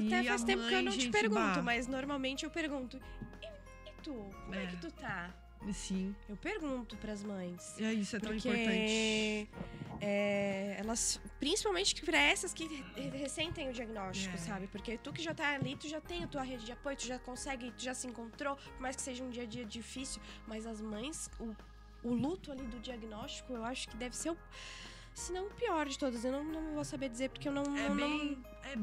E 0.00 0.06
até 0.06 0.24
faz 0.24 0.42
a 0.42 0.46
tempo 0.46 0.62
que 0.62 0.68
eu 0.68 0.72
mãe, 0.72 0.84
não 0.84 0.92
te 0.92 1.00
gente, 1.02 1.12
pergunto, 1.12 1.40
bah. 1.56 1.62
mas 1.62 1.86
normalmente 1.86 2.44
eu 2.44 2.50
pergunto. 2.50 3.00
E, 3.42 3.46
e 3.88 3.92
tu? 4.02 4.12
Como 4.12 4.54
é. 4.54 4.64
É. 4.64 4.66
que 4.66 4.76
tu 4.76 4.90
tá? 4.92 5.32
Sim, 5.72 6.14
Eu 6.28 6.36
pergunto 6.36 6.96
pras 6.98 7.22
mães. 7.22 7.78
é 7.80 7.92
isso, 7.94 8.16
é 8.16 8.20
tão 8.20 8.34
importante. 8.34 9.48
é, 10.00 10.76
elas, 10.78 11.20
principalmente 11.40 11.94
para 12.04 12.18
essas 12.18 12.52
que 12.52 12.66
re- 12.94 13.08
recém 13.10 13.50
têm 13.52 13.70
o 13.70 13.72
diagnóstico, 13.72 14.34
É. 14.34 14.38
sabe? 14.38 14.66
Porque 14.66 14.98
tu 14.98 15.12
que 15.12 15.22
já 15.22 15.32
tá 15.34 15.54
ali, 15.54 15.76
tu 15.76 15.88
já 15.88 16.00
tem 16.00 16.22
a 16.24 16.26
tua 16.26 16.42
rede 16.42 16.64
de 16.64 16.72
apoio, 16.72 16.96
tu 16.96 17.06
já 17.06 17.18
consegue, 17.18 17.70
tu 17.72 17.82
já 17.82 17.94
se 17.94 18.06
encontrou, 18.06 18.56
por 18.56 18.80
mais 18.80 18.96
que 18.96 19.02
seja 19.02 19.24
um 19.24 19.30
dia 19.30 19.44
a 19.44 19.46
dia 19.46 19.64
difícil, 19.64 20.20
mas 20.46 20.66
as 20.66 20.80
mães, 20.80 21.30
o, 21.40 21.54
o 22.02 22.12
luto 22.14 22.52
ali 22.52 22.64
do 22.66 22.78
diagnóstico, 22.80 23.52
eu 23.54 23.64
acho 23.64 23.88
que 23.88 23.96
deve 23.96 24.14
ser 24.16 24.30
o. 24.30 24.38
Se 25.14 25.32
não 25.32 25.46
o 25.46 25.50
pior 25.50 25.86
de 25.88 25.96
todos, 25.96 26.24
eu 26.24 26.32
não, 26.32 26.42
não 26.44 26.74
vou 26.74 26.84
saber 26.84 27.08
dizer, 27.08 27.30
porque 27.30 27.48
eu 27.48 27.52
não. 27.52 27.62
É 27.76 27.88
não- 27.88 27.96
bem, 27.96 28.36
é 28.64 28.76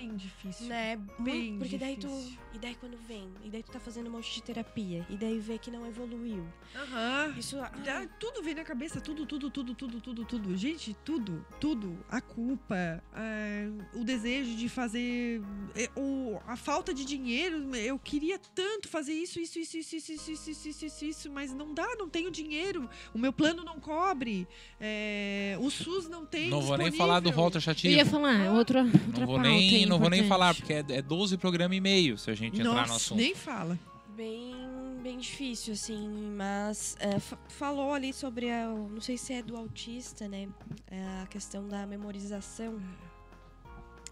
bem 0.00 0.16
difícil. 0.16 0.66
né? 0.66 0.98
Bem 1.18 1.58
porque 1.58 1.78
daí 1.78 1.96
tu. 1.96 2.08
difícil. 2.08 2.38
E 2.54 2.58
daí 2.58 2.74
quando 2.74 2.98
vem, 3.08 3.28
e 3.44 3.48
daí 3.50 3.62
tu 3.62 3.70
tá 3.72 3.80
fazendo 3.80 4.08
um 4.08 4.12
monte 4.12 4.32
de 4.34 4.42
terapia, 4.42 5.06
e 5.08 5.16
daí 5.16 5.38
vê 5.38 5.56
que 5.58 5.70
não 5.70 5.86
evoluiu. 5.86 6.44
Aham. 6.76 7.34
Isso. 7.38 7.58
ah, 7.58 7.70
Dá- 7.84 8.06
Tudo 8.18 8.42
vem 8.42 8.54
na 8.54 8.62
cabeça, 8.64 9.00
tudo, 9.00 9.24
tudo, 9.26 9.50
tudo, 9.50 9.74
tudo, 9.74 10.00
tudo, 10.00 10.24
tudo. 10.24 10.56
Gente, 10.56 10.94
tudo, 11.04 11.44
tudo. 11.58 11.98
A 12.10 12.20
culpa, 12.20 13.02
é, 13.16 13.68
o 13.94 14.04
desejo 14.04 14.54
de 14.56 14.68
fazer, 14.68 15.40
é, 15.74 15.88
o, 15.96 16.38
a 16.46 16.56
falta 16.56 16.92
de 16.92 17.04
dinheiro. 17.04 17.74
Eu 17.74 17.98
queria 17.98 18.38
tanto 18.54 18.88
fazer 18.88 19.12
isso, 19.14 19.40
isso, 19.40 19.58
isso, 19.58 19.78
isso, 19.78 19.96
isso, 19.96 20.12
isso, 20.12 20.30
isso, 20.32 20.50
isso, 20.50 20.68
isso, 20.68 20.84
isso, 20.86 21.04
isso, 21.04 21.30
mas 21.32 21.52
não 21.54 21.72
dá, 21.72 21.86
não 21.98 22.08
tenho 22.08 22.30
dinheiro. 22.30 22.88
O 23.14 23.18
meu 23.18 23.32
plano 23.32 23.64
não 23.64 23.80
cobre. 23.80 24.46
é, 24.80 25.56
o 25.60 25.70
SUS 25.70 26.08
não 26.08 26.26
tem. 26.26 26.50
Não 26.50 26.60
vou 26.60 26.76
nem 26.76 26.88
disponível. 26.88 26.98
falar 26.98 27.20
do 27.20 27.32
Walter 27.32 27.58
Eu 27.58 27.62
Chativo. 27.62 27.94
ia 27.94 28.04
falar, 28.04 28.52
outra, 28.52 28.82
outra 28.82 29.20
Não 29.20 29.26
vou 29.26 29.36
pauta 29.36 29.48
nem, 29.48 29.81
aí 29.82 29.88
não 29.88 29.98
vou 29.98 30.10
nem 30.10 30.26
falar, 30.28 30.54
porque 30.54 30.72
é, 30.72 30.84
é 30.88 31.02
12 31.02 31.36
programa 31.38 31.74
e 31.74 31.80
meio 31.80 32.16
se 32.18 32.30
a 32.30 32.34
gente 32.34 32.54
entrar 32.60 32.70
no 32.72 32.78
Nossa, 32.80 32.94
assunto. 32.96 33.18
nem 33.18 33.34
fala. 33.34 33.78
bem, 34.16 34.54
bem 35.02 35.18
difícil, 35.18 35.72
assim, 35.74 36.08
mas 36.36 36.96
é, 37.00 37.18
fa- 37.18 37.38
falou 37.48 37.92
ali 37.94 38.12
sobre 38.12 38.50
a, 38.50 38.66
não 38.68 39.00
sei 39.00 39.16
se 39.18 39.32
é 39.32 39.42
do 39.42 39.56
autista, 39.56 40.28
né? 40.28 40.48
É, 40.90 41.22
a 41.22 41.26
questão 41.26 41.66
da 41.68 41.86
memorização. 41.86 42.80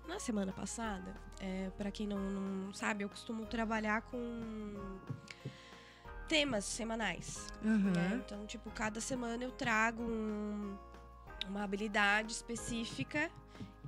Na 0.08 0.18
semana 0.18 0.52
passada, 0.52 1.14
é, 1.38 1.70
para 1.78 1.90
quem 1.92 2.04
não, 2.06 2.18
não 2.18 2.74
sabe, 2.74 3.04
eu 3.04 3.08
costumo 3.08 3.46
trabalhar 3.46 4.02
com 4.02 4.80
temas 6.28 6.64
semanais. 6.64 7.46
Aham. 7.64 7.90
né? 7.92 8.22
Então, 8.24 8.44
tipo, 8.46 8.70
cada 8.70 9.00
semana 9.00 9.42
eu 9.44 9.50
trago 9.50 10.02
um- 10.02 10.76
uma 11.48 11.62
habilidade 11.62 12.32
específica 12.32 13.30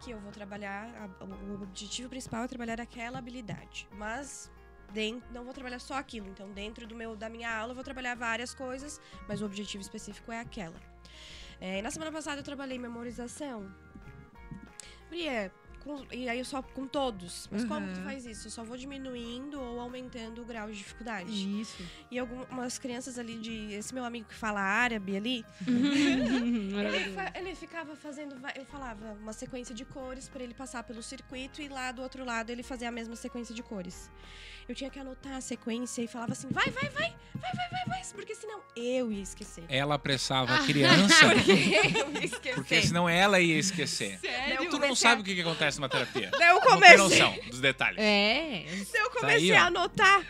que 0.02 0.10
eu 0.10 0.18
vou 0.20 0.32
trabalhar. 0.32 0.88
a- 1.20 1.24
o 1.24 1.62
objetivo 1.62 2.08
principal 2.08 2.44
é 2.44 2.48
trabalhar 2.48 2.80
aquela 2.80 3.18
habilidade. 3.18 3.88
Mas 3.92 4.50
den- 4.92 5.22
não 5.30 5.44
vou 5.44 5.52
trabalhar 5.54 5.78
só 5.78 5.94
aquilo. 5.94 6.28
Então, 6.28 6.50
dentro 6.50 6.86
do 6.86 6.94
meu, 6.94 7.14
da 7.16 7.28
minha 7.28 7.50
aula, 7.56 7.70
eu 7.70 7.74
vou 7.74 7.84
trabalhar 7.84 8.14
várias 8.16 8.52
coisas, 8.54 9.00
mas 9.28 9.40
o 9.40 9.46
objetivo 9.46 9.80
específico 9.82 10.32
é 10.32 10.40
aquela. 10.40 10.78
É, 11.60 11.80
na 11.80 11.90
semana 11.90 12.10
passada 12.10 12.40
eu 12.40 12.44
trabalhei 12.44 12.78
memorização. 12.78 13.72
Bria, 15.08 15.52
com- 15.84 16.04
e 16.12 16.28
aí 16.28 16.38
eu 16.38 16.44
só 16.44 16.62
com 16.62 16.86
todos. 16.86 17.48
Mas 17.50 17.64
como 17.64 17.86
que 17.88 17.94
tu 17.94 17.98
Uhum. 17.98 18.04
faz 18.04 18.24
isso? 18.26 18.46
Eu 18.46 18.50
só 18.50 18.62
vou 18.64 18.76
diminuindo 18.76 19.60
ou 19.60 19.80
aumentando 19.80 20.42
o 20.42 20.44
grau 20.44 20.68
de 20.70 20.76
dificuldade. 20.78 21.30
Isso. 21.60 21.82
E 22.10 22.18
algumas 22.18 22.78
crianças 22.78 23.18
ali 23.18 23.36
de. 23.38 23.72
Esse 23.72 23.92
meu 23.94 24.04
amigo 24.04 24.26
que 24.28 24.34
fala 24.34 24.60
árabe 24.60 25.16
ali, 25.16 25.44
ele, 25.66 26.74
Maravilhoso. 26.74 27.14
fa- 27.14 27.32
ele 27.34 27.54
ficava 27.54 27.96
fazendo. 27.96 28.36
Eu 28.54 28.64
falava 28.66 29.12
uma 29.20 29.32
sequência 29.32 29.74
de 29.74 29.84
cores 29.84 30.28
pra 30.28 30.42
ele 30.42 30.54
passar 30.54 30.82
pelo 30.84 31.02
circuito 31.02 31.60
e 31.60 31.68
lá 31.68 31.92
do 31.92 32.02
outro 32.02 32.24
lado 32.24 32.50
ele 32.50 32.62
fazer 32.62 32.86
a 32.86 32.92
mesma 32.92 33.16
sequência 33.16 33.54
de 33.54 33.62
cores. 33.62 34.10
Eu 34.68 34.74
tinha 34.76 34.88
que 34.88 34.98
anotar 34.98 35.32
a 35.34 35.40
sequência 35.40 36.02
e 36.02 36.06
falava 36.06 36.32
assim: 36.32 36.48
vai, 36.50 36.70
vai, 36.70 36.88
vai, 36.90 37.12
vai, 37.34 37.52
vai, 37.52 37.68
vai, 37.70 37.84
vai, 37.86 38.02
porque 38.14 38.34
senão 38.34 38.60
eu 38.76 39.10
ia 39.12 39.22
esquecer. 39.22 39.64
Ela 39.68 39.96
apressava 39.96 40.54
a 40.54 40.64
criança, 40.64 41.14
eu 41.34 42.12
ia 42.12 42.24
esquecer. 42.24 42.54
porque 42.54 42.80
senão 42.82 43.08
ela 43.08 43.40
ia 43.40 43.58
esquecer. 43.58 44.20
Eu 44.56 44.70
Tu 44.70 44.78
não 44.78 44.94
sabe 44.94 45.20
o 45.20 45.24
que, 45.24 45.34
que 45.34 45.40
acontece 45.40 45.71
numa 45.80 45.88
terapia. 45.88 46.30
Daí 46.38 46.48
eu 46.48 46.54
Não 46.54 46.60
tem 46.60 46.70
comecei. 46.70 46.96
noção 46.98 47.38
dos 47.48 47.60
detalhes. 47.60 47.98
É, 47.98 48.64
Daí 48.92 49.02
eu 49.02 49.10
comecei 49.10 49.22
Tá 49.22 49.26
aí, 49.36 49.52
ó. 49.52 49.56
a 49.58 49.66
anotar. 49.66 50.22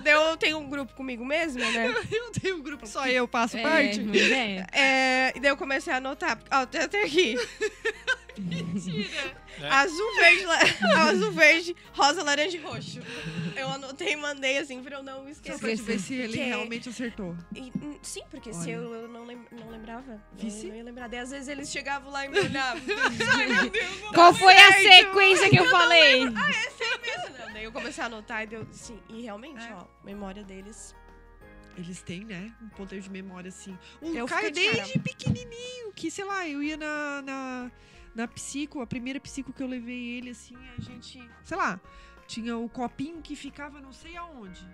Daí 0.00 0.12
eu 0.12 0.36
tenho 0.36 0.58
um 0.58 0.68
grupo 0.68 0.92
comigo 0.94 1.24
mesma, 1.24 1.70
né? 1.70 1.94
Eu 2.10 2.30
tenho 2.32 2.56
um 2.56 2.62
grupo, 2.62 2.86
só 2.86 3.06
eu 3.06 3.26
passo 3.28 3.56
é, 3.56 3.62
parte. 3.62 4.00
é. 4.32 4.66
É, 4.72 5.32
e 5.36 5.40
daí 5.40 5.50
eu 5.50 5.56
comecei 5.56 5.92
a 5.92 5.96
anotar. 5.96 6.38
Ó, 6.50 6.66
tem 6.66 6.80
até 6.82 7.04
aqui. 8.40 9.10
É. 9.62 9.68
Azul, 9.68 10.14
verde, 10.16 10.44
la- 10.44 10.58
azul, 11.08 11.32
verde, 11.32 11.76
rosa, 11.92 12.22
laranja 12.22 12.56
e 12.56 12.60
roxo. 12.60 13.00
Eu 13.56 13.68
anotei 13.68 14.12
e 14.12 14.16
mandei 14.16 14.58
assim 14.58 14.82
pra 14.82 14.96
eu 14.98 15.02
não 15.02 15.22
Só 15.24 15.28
esquecer. 15.30 15.58
pra 15.58 15.68
te 15.76 15.82
ver 15.82 15.98
se 15.98 16.14
ele 16.14 16.32
Que- 16.34 16.44
realmente 16.44 16.88
acertou. 16.88 17.36
E, 17.54 17.72
hum, 17.82 17.98
sim, 18.02 18.22
porque 18.30 18.52
se 18.52 18.60
Olha. 18.68 18.70
eu, 18.72 18.94
eu 18.94 19.08
não, 19.08 19.24
lem- 19.24 19.46
não 19.52 19.70
lembrava, 19.70 20.12
eu 20.12 20.20
Vice? 20.44 20.66
não 20.66 20.76
ia 20.76 20.84
lembrar. 20.84 21.08
Daí 21.08 21.20
às 21.20 21.30
vezes 21.30 21.48
eles 21.48 21.70
chegavam 21.70 22.10
lá 22.12 22.24
e 22.24 22.28
me 22.28 22.38
olhavam. 22.38 22.82
Ai, 23.36 23.46
meu 23.46 23.70
Deus, 23.70 24.00
não 24.02 24.12
Qual 24.12 24.34
foi 24.34 24.54
a 24.54 24.72
certo. 24.72 24.82
sequência 25.06 25.48
que 25.50 25.56
eu 25.58 25.70
falei? 25.70 26.24
Isso, 26.24 26.28
não. 27.38 27.52
Daí 27.52 27.64
eu 27.64 27.72
comecei 27.72 28.02
a 28.02 28.06
anotar 28.06 28.42
e 28.42 28.46
deu. 28.46 28.66
Sim, 28.70 29.00
e 29.08 29.22
realmente, 29.22 29.64
É. 29.64 29.72
ó, 29.72 29.78
a 29.80 29.88
memória 30.04 30.42
deles. 30.44 30.94
Eles 31.78 32.00
têm, 32.00 32.24
né? 32.24 32.50
Um 32.62 32.68
poder 32.70 33.00
de 33.00 33.10
memória, 33.10 33.50
assim. 33.50 33.78
O 34.00 34.06
Eu 34.14 34.26
de 34.26 34.50
desde 34.50 34.98
pequenininho, 34.98 35.92
que, 35.94 36.10
sei 36.10 36.24
lá, 36.24 36.48
eu 36.48 36.62
ia 36.62 36.74
na, 36.76 37.20
na, 37.22 37.70
na 38.16 38.26
psico, 38.26 38.80
a 38.80 38.86
primeira 38.86 39.20
psico 39.20 39.52
que 39.52 39.62
eu 39.62 39.66
levei 39.66 40.16
ele, 40.16 40.30
assim, 40.30 40.56
a 40.76 40.80
gente, 40.80 41.22
sei 41.44 41.56
lá, 41.56 41.78
tinha 42.26 42.56
o 42.56 42.68
copinho 42.68 43.20
que 43.20 43.36
ficava 43.36 43.80
não 43.80 43.92
sei 43.92 44.16
aonde. 44.16 44.66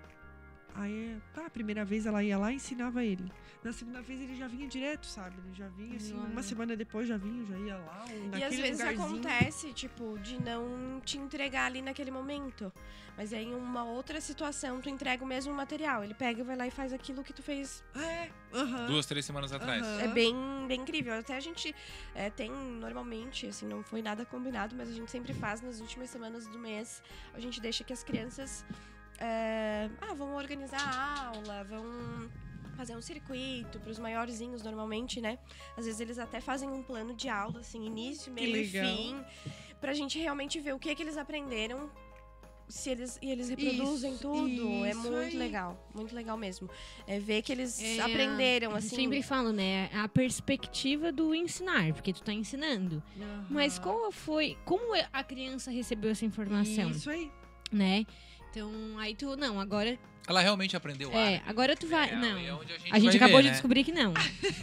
Aí, 0.74 1.18
tá, 1.34 1.46
a 1.46 1.50
primeira 1.50 1.84
vez 1.84 2.06
ela 2.06 2.22
ia 2.24 2.38
lá 2.38 2.50
e 2.50 2.56
ensinava 2.56 3.04
ele. 3.04 3.30
Na 3.62 3.72
segunda 3.72 4.00
vez 4.00 4.20
ele 4.20 4.34
já 4.34 4.48
vinha 4.48 4.66
direto, 4.66 5.06
sabe? 5.06 5.36
Ele 5.44 5.54
já 5.54 5.68
vinha, 5.68 5.96
assim, 5.96 6.14
uma 6.14 6.42
semana 6.42 6.74
depois 6.74 7.06
já 7.06 7.16
vinha, 7.16 7.44
já 7.44 7.56
ia 7.58 7.76
lá, 7.76 8.04
ou 8.10 8.16
E 8.16 8.28
naquele 8.28 8.44
às 8.44 8.56
vezes 8.56 8.80
lugarzinho. 8.80 9.04
acontece, 9.20 9.72
tipo, 9.72 10.18
de 10.18 10.40
não 10.40 11.00
te 11.04 11.18
entregar 11.18 11.66
ali 11.66 11.82
naquele 11.82 12.10
momento. 12.10 12.72
Mas 13.16 13.32
aí 13.34 13.44
em 13.44 13.54
uma 13.54 13.84
outra 13.84 14.20
situação, 14.20 14.80
tu 14.80 14.88
entrega 14.88 15.22
o 15.22 15.26
mesmo 15.26 15.52
material. 15.52 16.02
Ele 16.02 16.14
pega, 16.14 16.42
vai 16.42 16.56
lá 16.56 16.66
e 16.66 16.70
faz 16.70 16.92
aquilo 16.92 17.22
que 17.22 17.32
tu 17.34 17.42
fez. 17.42 17.84
É, 17.94 18.30
aham. 18.54 18.86
Duas, 18.86 19.04
três 19.04 19.24
semanas 19.26 19.52
atrás. 19.52 19.82
Aham. 19.82 20.00
É 20.00 20.08
bem, 20.08 20.34
bem 20.66 20.80
incrível. 20.80 21.12
Até 21.12 21.36
a 21.36 21.40
gente 21.40 21.74
é, 22.14 22.30
tem 22.30 22.50
normalmente, 22.50 23.46
assim, 23.46 23.66
não 23.66 23.82
foi 23.82 24.00
nada 24.00 24.24
combinado, 24.24 24.74
mas 24.74 24.88
a 24.88 24.92
gente 24.92 25.10
sempre 25.10 25.34
faz 25.34 25.60
nas 25.60 25.78
últimas 25.80 26.08
semanas 26.08 26.48
do 26.48 26.58
mês. 26.58 27.02
A 27.34 27.38
gente 27.38 27.60
deixa 27.60 27.84
que 27.84 27.92
as 27.92 28.02
crianças 28.02 28.64
é, 29.22 29.88
ah, 30.00 30.14
vão 30.14 30.34
organizar 30.34 30.80
a 30.80 31.26
aula, 31.28 31.64
vão 31.64 32.30
fazer 32.74 32.96
um 32.96 33.02
circuito 33.02 33.78
para 33.80 33.90
os 33.90 33.98
maiorzinhos 33.98 34.62
normalmente, 34.62 35.20
né? 35.20 35.38
Às 35.76 35.84
vezes 35.84 36.00
eles 36.00 36.18
até 36.18 36.40
fazem 36.40 36.68
um 36.70 36.82
plano 36.82 37.14
de 37.14 37.28
aula, 37.28 37.60
assim, 37.60 37.84
início, 37.84 38.32
meio 38.32 38.56
e 38.56 38.64
fim, 38.64 39.24
pra 39.80 39.92
gente 39.92 40.18
realmente 40.18 40.58
ver 40.60 40.74
o 40.74 40.78
que, 40.78 40.94
que 40.94 41.02
eles 41.02 41.16
aprenderam 41.16 41.90
se 42.68 42.88
eles, 42.90 43.18
e 43.20 43.30
eles 43.30 43.50
reproduzem 43.50 44.12
Isso, 44.14 44.22
tudo. 44.22 44.84
é 44.86 44.90
isso 44.90 45.12
muito 45.12 45.32
aí. 45.32 45.38
legal. 45.38 45.90
Muito 45.94 46.14
legal 46.14 46.36
mesmo. 46.38 46.70
É 47.06 47.18
ver 47.18 47.42
que 47.42 47.52
eles 47.52 47.78
É, 47.78 48.00
aprenderam, 48.00 48.70
Eu 48.70 48.76
assim. 48.78 48.96
sempre 48.96 49.22
falo, 49.22 49.52
né? 49.52 49.90
A 49.92 50.08
perspectiva 50.08 51.12
do 51.12 51.34
ensinar, 51.34 51.92
porque 51.92 52.12
tu 52.12 52.22
tá 52.22 52.32
ensinando. 52.32 53.02
Mas 53.50 53.78
Aham. 53.78 53.82
qual 53.82 54.12
foi. 54.12 54.56
Como 54.64 54.94
é, 54.94 55.06
a 55.12 55.22
criança 55.22 55.70
recebeu 55.70 56.10
essa 56.12 56.24
informação, 56.24 56.88
Isso 56.90 57.10
aí. 57.10 57.30
né? 57.70 58.06
Então, 58.52 58.70
aí 58.98 59.14
tu. 59.14 59.34
Não, 59.36 59.58
agora. 59.58 59.98
Ela 60.28 60.40
realmente 60.40 60.76
aprendeu 60.76 61.10
É, 61.10 61.16
árabe. 61.36 61.42
agora 61.48 61.74
tu 61.76 61.88
vai. 61.88 62.10
É, 62.10 62.14
não. 62.16 62.38
é 62.38 62.54
onde 62.54 62.72
a 62.72 62.78
gente, 62.78 62.92
A 62.94 62.98
gente 63.00 63.16
acabou 63.16 63.38
ver, 63.38 63.42
de 63.42 63.48
né? 63.48 63.52
descobrir 63.54 63.82
que 63.82 63.90
não. 63.90 64.14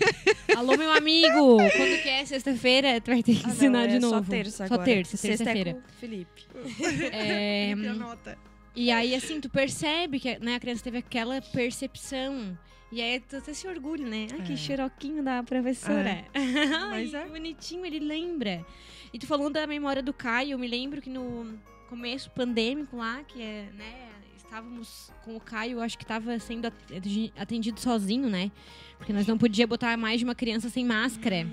Alô, 0.56 0.78
meu 0.78 0.90
amigo! 0.94 1.58
Quando 1.58 2.02
que 2.02 2.08
é 2.08 2.24
sexta-feira, 2.24 3.02
tu 3.02 3.12
vai 3.12 3.22
ter 3.22 3.34
que 3.36 3.42
Ah, 3.44 3.48
não, 3.48 3.54
ensinar 3.54 3.84
é 3.84 3.88
de 3.88 4.00
novo. 4.00 4.24
Só 4.24 4.32
terça 4.32 4.68
Só 4.68 4.74
agora. 4.76 4.84
terça, 4.86 5.18
Sexta 5.18 5.44
terça-feira. 5.44 5.70
é 5.72 5.74
com 5.74 5.80
o 5.80 5.92
Felipe. 6.00 6.44
É, 7.12 7.70
Felipe 7.76 7.88
anota. 7.90 8.38
e 8.74 8.90
aí, 8.90 9.14
assim, 9.14 9.42
tu 9.42 9.50
percebe 9.50 10.20
que 10.20 10.40
né, 10.40 10.56
a 10.56 10.60
criança 10.62 10.84
teve 10.84 11.00
aquela 11.00 11.42
percepção. 11.42 12.58
E 12.92 13.02
aí 13.02 13.20
tu 13.20 13.36
até 13.36 13.54
se 13.54 13.68
orgulha, 13.68 14.08
né? 14.08 14.28
Ai, 14.32 14.42
que 14.44 14.54
É. 14.54 14.56
xeroquinho 14.58 15.22
da 15.24 15.44
professora. 15.44 16.24
Ai, 16.34 16.90
Mas 16.90 17.14
é. 17.14 17.22
que 17.24 17.30
bonitinho, 17.30 17.86
ele 17.86 18.00
lembra. 18.00 18.66
E 19.14 19.20
tu 19.20 19.28
falando 19.28 19.54
da 19.54 19.68
memória 19.68 20.02
do 20.02 20.14
Caio, 20.14 20.52
eu 20.54 20.60
me 20.60 20.68
lembro 20.68 21.02
que 21.02 21.10
no 21.10 21.60
começo 21.90 22.30
pandêmico 22.32 22.98
lá, 22.98 23.24
que 23.28 23.42
é, 23.42 23.70
né, 23.76 24.10
estávamos 24.38 25.12
com 25.26 25.36
o 25.36 25.40
Caio, 25.40 25.82
acho 25.82 25.98
que 25.98 26.04
estava 26.04 26.38
sendo 26.40 26.68
atendi- 26.68 27.34
atendido 27.38 27.80
sozinho, 27.80 28.30
né? 28.30 28.52
Porque 28.98 29.12
nós 29.12 29.26
não 29.26 29.38
podia 29.38 29.66
botar 29.66 29.98
mais 29.98 30.20
de 30.20 30.24
uma 30.26 30.36
criança 30.36 30.70
sem 30.70 30.86
máscara. 30.86 31.48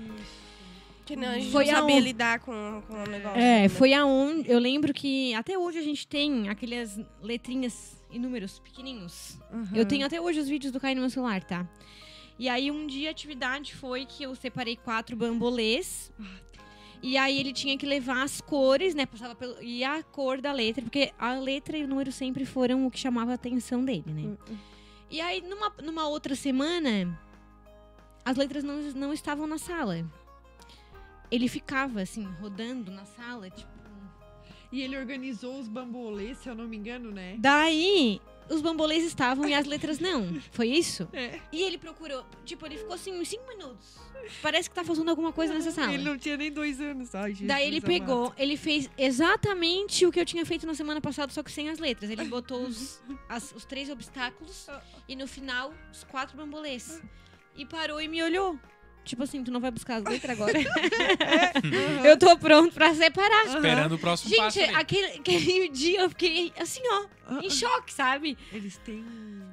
Que 1.05 1.15
não, 1.15 1.29
a 1.29 1.39
gente 1.39 1.51
Foi 1.51 1.65
não 1.65 1.73
sabia 1.73 1.95
aonde? 1.95 2.05
lidar 2.05 2.39
com, 2.39 2.83
com 2.85 2.93
o 2.93 3.07
negócio. 3.07 3.39
É, 3.39 3.61
ainda. 3.61 3.69
foi 3.73 3.93
aonde. 3.93 4.49
Eu 4.51 4.59
lembro 4.59 4.93
que 4.93 5.33
até 5.33 5.57
hoje 5.57 5.79
a 5.79 5.81
gente 5.81 6.05
tem 6.05 6.49
aquelas 6.49 6.99
letrinhas 7.21 7.97
e 8.11 8.19
números 8.19 8.59
pequenininhos. 8.59 9.39
Eu 9.73 9.85
tenho 9.85 10.05
até 10.05 10.19
hoje 10.19 10.39
os 10.39 10.47
vídeos 10.49 10.71
do 10.71 10.79
Caio 10.79 10.95
no 10.95 11.01
meu 11.01 11.09
celular, 11.09 11.41
tá? 11.43 11.65
E 12.37 12.47
aí 12.49 12.69
um 12.69 12.85
dia 12.85 13.07
a 13.07 13.11
atividade 13.11 13.73
foi 13.73 14.05
que 14.05 14.23
eu 14.23 14.35
separei 14.35 14.75
quatro 14.75 15.15
bambolês. 15.15 16.11
E 17.01 17.17
aí 17.17 17.39
ele 17.39 17.53
tinha 17.53 17.77
que 17.77 17.85
levar 17.85 18.23
as 18.23 18.41
cores, 18.41 18.95
né? 18.95 19.05
Passava 19.05 19.35
pelo, 19.35 19.61
e 19.61 19.83
a 19.83 20.01
cor 20.03 20.41
da 20.41 20.51
letra, 20.51 20.81
porque 20.81 21.13
a 21.17 21.33
letra 21.33 21.77
e 21.77 21.83
o 21.83 21.87
número 21.87 22.11
sempre 22.11 22.45
foram 22.45 22.85
o 22.85 22.91
que 22.91 22.99
chamava 22.99 23.31
a 23.31 23.35
atenção 23.35 23.83
dele, 23.83 24.03
né? 24.07 24.37
E 25.09 25.21
aí, 25.21 25.41
numa, 25.41 25.73
numa 25.81 26.07
outra 26.07 26.35
semana, 26.35 27.17
as 28.25 28.35
letras 28.35 28.63
não, 28.63 28.75
não 28.93 29.13
estavam 29.13 29.47
na 29.47 29.57
sala. 29.57 30.05
Ele 31.31 31.47
ficava, 31.47 32.01
assim, 32.01 32.25
rodando 32.41 32.91
na 32.91 33.05
sala, 33.05 33.49
tipo. 33.49 33.77
E 34.71 34.81
ele 34.81 34.97
organizou 34.97 35.59
os 35.59 35.67
bambolês, 35.67 36.39
se 36.39 36.49
eu 36.49 36.55
não 36.55 36.67
me 36.67 36.75
engano, 36.75 37.09
né? 37.09 37.37
Daí, 37.39 38.19
os 38.49 38.61
bambolês 38.61 39.03
estavam 39.03 39.47
e 39.47 39.53
as 39.53 39.65
letras 39.65 39.99
não. 39.99 40.39
Foi 40.51 40.67
isso? 40.67 41.07
É. 41.13 41.39
E 41.51 41.61
ele 41.63 41.77
procurou. 41.77 42.25
Tipo, 42.45 42.65
ele 42.65 42.77
ficou 42.77 42.93
assim 42.93 43.13
uns 43.19 43.27
5 43.27 43.47
minutos. 43.47 43.97
Parece 44.41 44.69
que 44.69 44.75
tá 44.75 44.83
faltando 44.83 45.09
alguma 45.09 45.31
coisa 45.31 45.53
nessa 45.53 45.71
sala. 45.71 45.93
Ele 45.93 46.03
não 46.03 46.17
tinha 46.17 46.35
nem 46.35 46.51
dois 46.51 46.81
anos. 46.81 47.13
Ai, 47.15 47.29
Jesus 47.31 47.47
Daí 47.47 47.67
ele 47.67 47.77
amado. 47.77 47.87
pegou, 47.87 48.33
ele 48.37 48.57
fez 48.57 48.89
exatamente 48.97 50.05
o 50.05 50.11
que 50.11 50.19
eu 50.19 50.25
tinha 50.25 50.45
feito 50.45 50.65
na 50.67 50.73
semana 50.73 50.99
passada, 50.99 51.31
só 51.31 51.41
que 51.43 51.51
sem 51.51 51.69
as 51.69 51.79
letras. 51.79 52.09
Ele 52.09 52.25
botou 52.25 52.63
os, 52.63 53.01
as- 53.29 53.53
os 53.53 53.63
três 53.65 53.89
obstáculos 53.89 54.67
e 55.07 55.15
no 55.15 55.27
final 55.27 55.73
os 55.91 56.03
quatro 56.03 56.35
bambolês. 56.35 57.01
E 57.55 57.65
parou 57.65 58.01
e 58.01 58.07
me 58.07 58.21
olhou. 58.21 58.59
Tipo 59.07 59.23
assim, 59.23 59.41
tu 59.43 59.51
não 59.51 59.59
vai 59.61 59.71
buscar 59.71 59.95
as 59.95 60.03
letras 60.03 60.31
agora? 60.39 60.53
eu 62.03 62.17
tô 62.17 62.37
pronto 62.37 62.73
pra 62.73 62.93
separar. 62.93 63.45
Esperando 63.45 63.95
o 63.95 63.97
próximo 63.97 64.35
passo. 64.35 64.59
Gente, 64.59 64.75
aquele, 64.75 65.05
aquele 65.07 65.69
dia 65.73 66.01
eu 66.01 66.09
fiquei 66.09 66.51
assim, 66.59 66.81
ó, 66.85 67.39
em 67.41 67.49
choque, 67.49 67.93
sabe? 67.93 68.37
Eles 68.51 68.77
têm. 68.77 69.05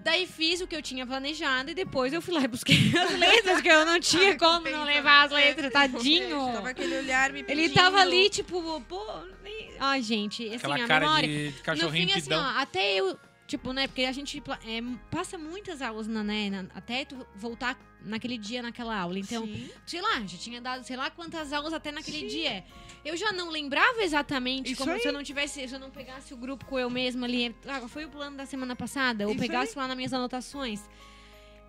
Daí 0.03 0.27
fiz 0.27 0.61
o 0.61 0.67
que 0.67 0.77
eu 0.77 0.83
tinha 0.83 1.07
planejado 1.07 1.71
e 1.71 1.75
depois 1.75 2.13
eu 2.13 2.21
fui 2.21 2.35
lá 2.35 2.43
e 2.43 2.49
busquei 2.49 2.77
as 2.99 3.19
letras, 3.19 3.61
que 3.63 3.69
eu 3.69 3.87
não 3.87 3.99
tinha 4.01 4.37
como 4.37 4.69
não 4.69 4.85
levar 4.85 5.25
as 5.27 5.31
letras, 5.33 5.73
tadinho. 5.73 6.53
Tava 6.53 6.71
aquele 6.71 6.99
olhar 6.99 7.33
me 7.33 7.39
Ele 7.41 7.47
pedindo. 7.47 7.75
tava 7.75 7.99
ali, 8.01 8.29
tipo, 8.29 8.81
pô. 8.83 9.03
nem- 9.43 9.73
Ai, 9.79 10.03
gente, 10.03 10.45
assim, 10.47 10.57
Aquela 10.57 10.77
a 10.77 10.87
cara 10.87 11.07
memória. 11.07 11.29
de, 11.29 11.49
de 11.51 11.57
no 11.57 11.63
cachorrinho 11.63 12.09
fim, 12.11 12.19
assim, 12.19 12.33
ó, 12.35 12.43
até 12.61 12.95
eu. 12.95 13.17
Tipo, 13.55 13.73
né? 13.73 13.87
Porque 13.87 14.03
a 14.05 14.11
gente 14.11 14.43
é, 14.67 14.83
passa 15.13 15.39
muitas 15.39 15.81
aulas 15.81 16.09
na, 16.09 16.25
né, 16.25 16.51
na- 16.51 16.67
até 16.75 17.05
tu 17.05 17.25
voltar 17.37 17.79
naquele 18.05 18.37
dia 18.37 18.61
naquela 18.61 18.99
aula. 18.99 19.17
Então, 19.17 19.47
Sim. 19.47 19.71
sei 19.87 20.01
lá, 20.01 20.21
já 20.27 20.37
tinha 20.37 20.61
dado 20.61 20.83
sei 20.83 20.97
lá 20.97 21.09
quantas 21.09 21.53
aulas 21.53 21.73
até 21.73 21.93
naquele 21.93 22.23
Sim. 22.23 22.27
dia. 22.27 22.65
Eu 23.05 23.17
já 23.17 23.31
não 23.33 23.51
lembrava 23.51 24.03
exatamente 24.03 24.73
Isso 24.73 24.81
como 24.83 24.93
aí. 24.93 24.99
se 25.01 25.07
eu 25.07 25.13
não 25.13 25.23
tivesse, 25.23 25.69
se 25.69 25.73
eu 25.75 25.79
não 25.79 25.89
pegasse 25.91 26.35
o 26.35 26.37
grupo 26.37 26.65
com 26.65 26.77
eu 26.81 26.91
mesma 26.91 27.27
ali. 27.27 27.55
Ah, 27.65 27.87
foi 27.87 28.05
o 28.07 28.09
plano 28.09 28.37
da 28.37 28.45
semana 28.45 28.75
passada, 28.75 29.25
ou 29.25 29.31
Isso 29.33 29.41
pegasse 29.41 29.79
lá 29.79 29.87
nas 29.87 29.97
minhas 29.97 30.13
anotações. 30.13 30.81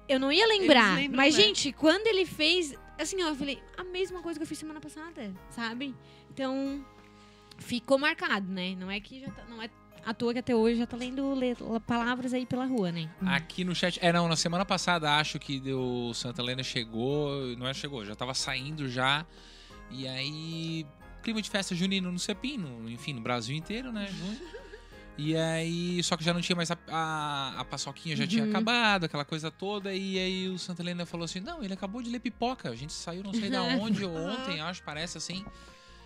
Eu 0.09 0.19
não 0.19 0.31
ia 0.31 0.47
lembrar. 0.47 0.95
lembram, 0.95 1.17
Mas, 1.17 1.35
né? 1.35 1.43
gente, 1.43 1.71
quando 1.71 2.07
ele 2.07 2.25
fez. 2.25 2.73
Assim, 2.97 3.21
ó, 3.21 3.27
eu 3.27 3.35
falei, 3.35 3.61
a 3.77 3.83
mesma 3.83 4.23
coisa 4.23 4.39
que 4.39 4.43
eu 4.43 4.47
fiz 4.47 4.57
semana 4.57 4.81
passada, 4.81 5.31
sabe? 5.51 5.93
Então, 6.31 6.83
ficou 7.59 7.99
marcado, 7.99 8.51
né? 8.51 8.73
Não 8.75 8.89
é 8.89 8.99
que 8.99 9.19
já 9.19 9.29
tá. 9.29 9.43
Não 9.45 9.61
é 9.61 9.69
à 10.05 10.13
toa 10.13 10.33
que 10.33 10.39
até 10.39 10.55
hoje 10.55 10.77
já 10.77 10.85
tá 10.85 10.95
lendo 10.95 11.33
le- 11.33 11.55
palavras 11.87 12.33
aí 12.33 12.45
pela 12.45 12.65
rua, 12.65 12.91
né? 12.91 13.09
Aqui 13.25 13.63
no 13.63 13.73
chat. 13.75 13.99
É, 14.01 14.13
não, 14.13 14.27
na 14.27 14.35
semana 14.35 14.63
passada 14.65 15.15
acho 15.17 15.39
que 15.39 15.61
o 15.73 16.13
Santa 16.13 16.41
Helena 16.41 16.63
chegou. 16.63 17.41
Não 17.57 17.67
é 17.67 17.73
chegou, 17.73 18.05
já 18.05 18.15
tava 18.15 18.33
saindo 18.33 18.87
já. 18.89 19.25
E 19.89 20.07
aí. 20.07 20.85
Clima 21.23 21.41
de 21.41 21.49
festa 21.49 21.73
junino 21.73 22.11
no 22.11 22.19
Cepim, 22.19 22.57
no- 22.57 22.87
enfim, 22.89 23.13
no 23.13 23.21
Brasil 23.21 23.55
inteiro, 23.55 23.91
né? 23.91 24.07
E 25.17 25.35
aí. 25.35 26.03
Só 26.03 26.15
que 26.17 26.23
já 26.23 26.33
não 26.33 26.41
tinha 26.41 26.55
mais 26.55 26.69
a, 26.69 26.77
a, 26.89 27.61
a 27.61 27.65
paçoquinha, 27.65 28.15
já 28.15 28.27
tinha 28.27 28.43
Uhum. 28.43 28.49
acabado, 28.49 29.05
aquela 29.05 29.25
coisa 29.25 29.49
toda. 29.49 29.93
E 29.93 30.19
aí 30.19 30.49
o 30.49 30.59
Santa 30.59 30.81
Helena 30.83 31.05
falou 31.05 31.25
assim: 31.25 31.39
não, 31.39 31.63
ele 31.63 31.73
acabou 31.73 32.01
de 32.01 32.09
ler 32.09 32.19
pipoca. 32.19 32.69
A 32.69 32.75
gente 32.75 32.93
saiu 32.93 33.23
não 33.23 33.33
sei 33.33 33.49
da 33.49 33.61
onde, 33.79 34.03
ou 34.05 34.15
ontem, 34.15 34.59
acho, 34.61 34.83
parece 34.83 35.17
assim. 35.17 35.43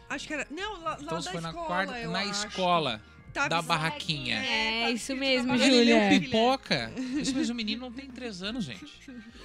Acho 0.09 0.27
que 0.27 0.33
era. 0.33 0.47
Não, 0.49 0.81
lá, 0.81 0.91
lá 0.91 0.97
Então 1.01 1.09
da 1.15 1.19
isso 1.19 1.31
foi 1.31 1.41
na 1.41 1.49
escola, 1.49 1.67
quarta. 1.67 1.99
eu 1.99 2.11
Na 2.11 2.19
acho. 2.21 2.47
escola 2.47 3.01
Tá 3.43 3.47
da 3.47 3.61
barraquinha. 3.61 4.37
É, 4.43 4.83
tá 4.85 4.91
isso 4.91 5.15
mesmo, 5.15 5.55
na 5.55 5.65
Ele 5.65 5.83
leu 5.85 5.99
Júlia. 6.03 6.19
pipoca. 6.19 6.91
Isso 6.97 7.33
mesmo, 7.35 7.53
o 7.53 7.55
menino 7.55 7.81
não 7.81 7.91
tem 7.91 8.07
três 8.09 8.41
anos, 8.43 8.65
gente. 8.65 8.85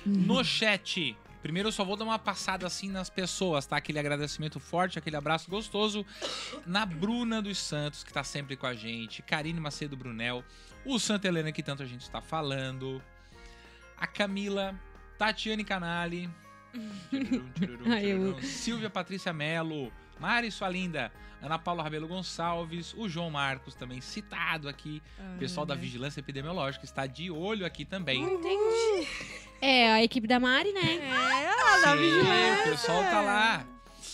No 0.05 0.43
chat, 0.45 1.17
primeiro 1.43 1.69
eu 1.69 1.73
só 1.73 1.85
vou 1.85 1.97
dar 1.97 2.05
uma 2.05 2.19
passada 2.19 2.67
assim 2.67 2.89
nas 2.91 3.09
pessoas, 3.11 3.67
tá? 3.67 3.77
Aquele 3.77 3.99
agradecimento 3.99 4.59
forte, 4.61 4.99
aquele 4.99 5.17
abraço 5.17 5.51
gostoso 5.51 6.05
na 6.67 6.85
Bruna 6.87 7.41
dos 7.43 7.59
Santos, 7.59 8.03
que 8.05 8.13
tá 8.13 8.25
sempre 8.25 8.57
com 8.57 8.67
a 8.67 8.75
gente, 8.75 9.23
Karine 9.23 9.61
Macedo 9.61 9.97
Brunel, 9.97 10.45
o 10.85 10.99
Santa 10.99 11.29
Helena, 11.29 11.53
que 11.53 11.63
tanto 11.63 11.83
a 11.83 11.87
gente 11.87 12.03
está 12.03 12.21
falando, 12.21 13.03
a 13.97 14.07
Camila, 14.07 14.75
Tatiane 15.19 15.65
Canali, 15.65 16.29
Ai, 17.87 18.07
eu- 18.07 18.43
Silvia 18.43 18.91
Patrícia 18.91 19.33
Melo, 19.33 19.93
Mari 20.21 20.51
sua 20.51 20.69
linda, 20.69 21.13
Ana 21.43 21.59
Paula 21.59 21.83
Rabelo 21.83 22.09
Gonçalves, 22.09 22.95
o 22.97 23.09
João 23.09 23.31
Marcos 23.31 23.75
também 23.75 24.01
citado 24.01 24.69
aqui, 24.69 25.03
Ah, 25.19 25.35
o 25.37 25.39
pessoal 25.39 25.67
da? 25.67 25.75
Vigilância 25.75 26.21
Epidemiológica 26.21 26.85
está 26.85 27.07
de 27.07 27.31
olho 27.31 27.67
aqui 27.67 27.85
também. 27.85 28.23
Entendi. 28.23 29.09
É, 29.61 29.93
a 29.93 30.03
equipe 30.03 30.27
da 30.27 30.39
Mari, 30.41 30.73
né? 30.73 30.81
É, 30.83 31.45
ela 31.45 31.81
da 31.81 31.93
Sim, 31.97 32.03
vigilância. 32.03 32.63
o 32.67 32.71
pessoal 32.71 33.03
tá 33.05 33.21
lá. 33.21 33.67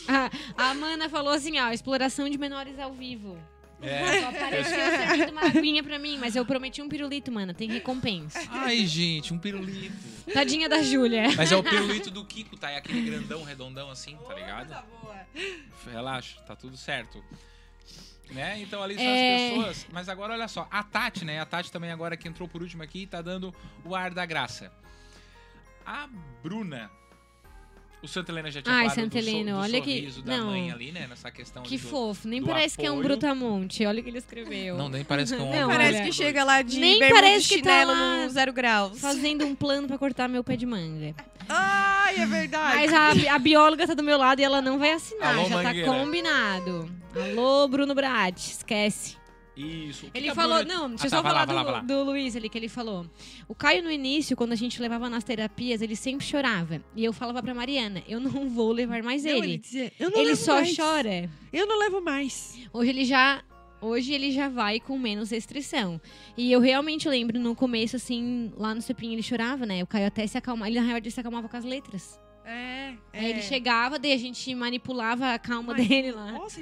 A, 0.08 0.30
a 0.64 0.70
Amanda 0.70 1.08
falou 1.08 1.32
assim, 1.32 1.58
ó, 1.60 1.70
exploração 1.70 2.28
de 2.28 2.38
menores 2.38 2.78
ao 2.78 2.92
vivo. 2.92 3.38
É. 3.82 4.20
Só 4.20 4.28
apareceu 4.28 4.76
servindo 4.90 5.30
uma 5.32 5.42
aguinha 5.46 5.82
pra 5.82 5.98
mim, 5.98 6.18
mas 6.18 6.36
eu 6.36 6.44
prometi 6.44 6.82
um 6.82 6.88
pirulito, 6.88 7.30
mano, 7.32 7.54
tem 7.54 7.68
recompensa. 7.70 8.38
Ai, 8.50 8.84
gente, 8.86 9.32
um 9.32 9.38
pirulito. 9.38 9.94
Tadinha 10.32 10.68
da 10.68 10.82
Júlia. 10.82 11.34
Mas 11.36 11.52
é 11.52 11.56
o 11.56 11.62
pirulito 11.62 12.10
do 12.10 12.24
Kiko, 12.24 12.56
tá? 12.56 12.70
É 12.70 12.76
aquele 12.76 13.02
grandão, 13.02 13.42
redondão 13.42 13.90
assim, 13.90 14.16
tá 14.26 14.34
ligado? 14.34 14.68
Boa. 15.02 15.26
Relaxa, 15.90 16.40
tá 16.42 16.54
tudo 16.56 16.76
certo. 16.76 17.22
Né? 18.30 18.60
Então 18.60 18.80
ali 18.82 18.94
são 18.94 19.04
É. 19.04 19.34
as 19.36 19.52
pessoas. 19.54 19.86
Mas 19.92 20.08
agora 20.08 20.32
olha 20.34 20.46
só, 20.46 20.68
a 20.70 20.82
Tati, 20.84 21.24
né? 21.24 21.40
A 21.40 21.44
Tati 21.46 21.72
também 21.72 21.90
agora 21.90 22.16
que 22.16 22.28
entrou 22.28 22.48
por 22.48 22.62
último 22.62 22.82
aqui, 22.82 23.06
tá 23.06 23.20
dando 23.20 23.52
o 23.84 23.94
ar 23.94 24.12
da 24.12 24.24
graça. 24.24 24.72
A 25.84 26.08
Bruna. 26.42 26.90
O 28.02 28.08
Santa 28.08 28.32
Helena 28.32 28.50
já 28.50 28.62
tinha 28.62 28.74
Ai, 28.74 28.88
falado 28.88 28.94
Santa 28.94 29.18
do, 29.18 29.22
so- 29.22 29.28
Helena, 29.28 29.52
do 29.52 29.58
olha 29.58 29.80
que- 29.82 29.94
sorriso 29.96 30.22
da 30.22 30.36
não. 30.38 30.46
mãe 30.46 30.70
ali, 30.70 30.90
né? 30.90 31.06
Nessa 31.06 31.30
questão 31.30 31.62
Que 31.62 31.76
do... 31.76 31.86
fofo, 31.86 32.26
nem 32.26 32.40
do 32.40 32.46
parece 32.46 32.76
que 32.78 32.86
é 32.86 32.90
um 32.90 32.94
apoio. 32.94 33.08
brutamonte. 33.08 33.84
Olha 33.84 34.00
o 34.00 34.02
que 34.02 34.08
ele 34.08 34.16
escreveu. 34.18 34.78
Não, 34.78 34.88
nem 34.88 35.04
parece 35.04 35.34
que 35.36 35.40
é 35.40 35.44
um 35.44 35.50
Não. 35.54 35.68
Parece 35.68 35.96
olha, 35.98 36.06
que 36.06 36.12
chega 36.12 36.42
lá 36.42 36.62
de 36.62 36.78
Nem 36.80 36.98
parece 36.98 37.44
e 37.44 37.56
que 37.58 37.62
tá 37.62 37.70
chinelo 37.70 37.92
lá 37.92 38.24
no 38.24 38.30
zero 38.30 38.52
graus. 38.54 38.98
Fazendo 38.98 39.44
um 39.44 39.54
plano 39.54 39.86
pra 39.86 39.98
cortar 39.98 40.28
meu 40.28 40.42
pé 40.42 40.56
de 40.56 40.64
manga. 40.64 41.14
Ai, 41.46 42.16
é 42.20 42.26
verdade. 42.26 42.76
Mas 42.76 42.92
a, 43.28 43.34
a 43.34 43.38
bióloga 43.38 43.86
tá 43.86 43.92
do 43.92 44.02
meu 44.02 44.16
lado 44.16 44.40
e 44.40 44.44
ela 44.44 44.62
não 44.62 44.78
vai 44.78 44.92
assinar. 44.92 45.34
Alô, 45.36 45.48
já 45.48 45.62
Mangueira. 45.62 45.86
tá 45.92 45.98
combinado. 45.98 46.90
Alô, 47.14 47.68
Bruno 47.68 47.94
Brat, 47.94 48.38
esquece. 48.38 49.19
Isso. 49.56 50.06
O 50.06 50.10
que 50.10 50.18
Ele 50.18 50.28
que 50.28 50.34
falou, 50.34 50.58
Bruna- 50.58 50.74
não, 50.74 50.88
deixa 50.90 51.04
Ah, 51.04 51.06
eu 51.06 51.10
tá, 51.10 51.16
só 51.16 51.22
falar 51.22 51.32
lá, 51.52 51.62
do, 51.62 51.70
lá. 51.70 51.80
do 51.80 52.02
Luiz 52.04 52.34
ali, 52.36 52.48
que 52.48 52.56
ele 52.56 52.68
falou. 52.68 53.04
O 53.48 53.54
Caio, 53.54 53.82
no 53.82 53.90
início, 53.90 54.36
quando 54.36 54.52
a 54.52 54.56
gente 54.56 54.80
levava 54.80 55.10
nas 55.10 55.24
terapias, 55.24 55.82
ele 55.82 55.96
sempre 55.96 56.24
chorava. 56.26 56.82
E 56.96 57.04
eu 57.04 57.12
falava 57.12 57.42
pra 57.42 57.52
Mariana, 57.54 58.02
eu 58.08 58.20
não 58.20 58.48
vou 58.48 58.72
levar 58.72 59.02
mais 59.02 59.24
Não, 59.24 59.30
ele. 59.32 59.38
ele 59.46 59.58
dizia, 59.58 59.92
eu 59.98 60.10
não 60.10 60.18
Ele 60.18 60.28
levo 60.30 60.40
só 60.40 60.54
mais. 60.54 60.76
chora. 60.76 61.30
Eu 61.52 61.66
não 61.66 61.78
levo 61.78 62.00
mais. 62.00 62.58
Hoje 62.72 62.90
ele 62.90 63.04
já 63.04 63.42
Hoje 63.82 64.12
ele 64.12 64.30
já 64.30 64.46
vai 64.46 64.78
com 64.78 64.98
menos 64.98 65.30
restrição. 65.30 65.98
E 66.36 66.52
eu 66.52 66.60
realmente 66.60 67.08
lembro 67.08 67.40
no 67.40 67.54
começo, 67.56 67.96
assim, 67.96 68.52
lá 68.54 68.74
no 68.74 68.82
Cepim 68.82 69.14
ele 69.14 69.22
chorava, 69.22 69.64
né? 69.64 69.82
O 69.82 69.86
Caio 69.86 70.06
até 70.06 70.26
se 70.26 70.36
acalmava. 70.36 70.68
Ele 70.70 70.78
na 70.78 70.84
real 70.86 70.98
ele 70.98 71.10
se 71.10 71.18
acalmava 71.18 71.48
com 71.48 71.56
as 71.56 71.64
letras. 71.64 72.20
É, 72.44 72.92
Aí 73.14 73.30
ele 73.30 73.38
é. 73.38 73.42
chegava, 73.42 73.98
daí 73.98 74.12
a 74.12 74.18
gente 74.18 74.54
manipulava 74.54 75.32
a 75.32 75.38
calma 75.38 75.72
Mas, 75.72 75.88
dele 75.88 76.12
lá. 76.12 76.32
Nossa, 76.32 76.60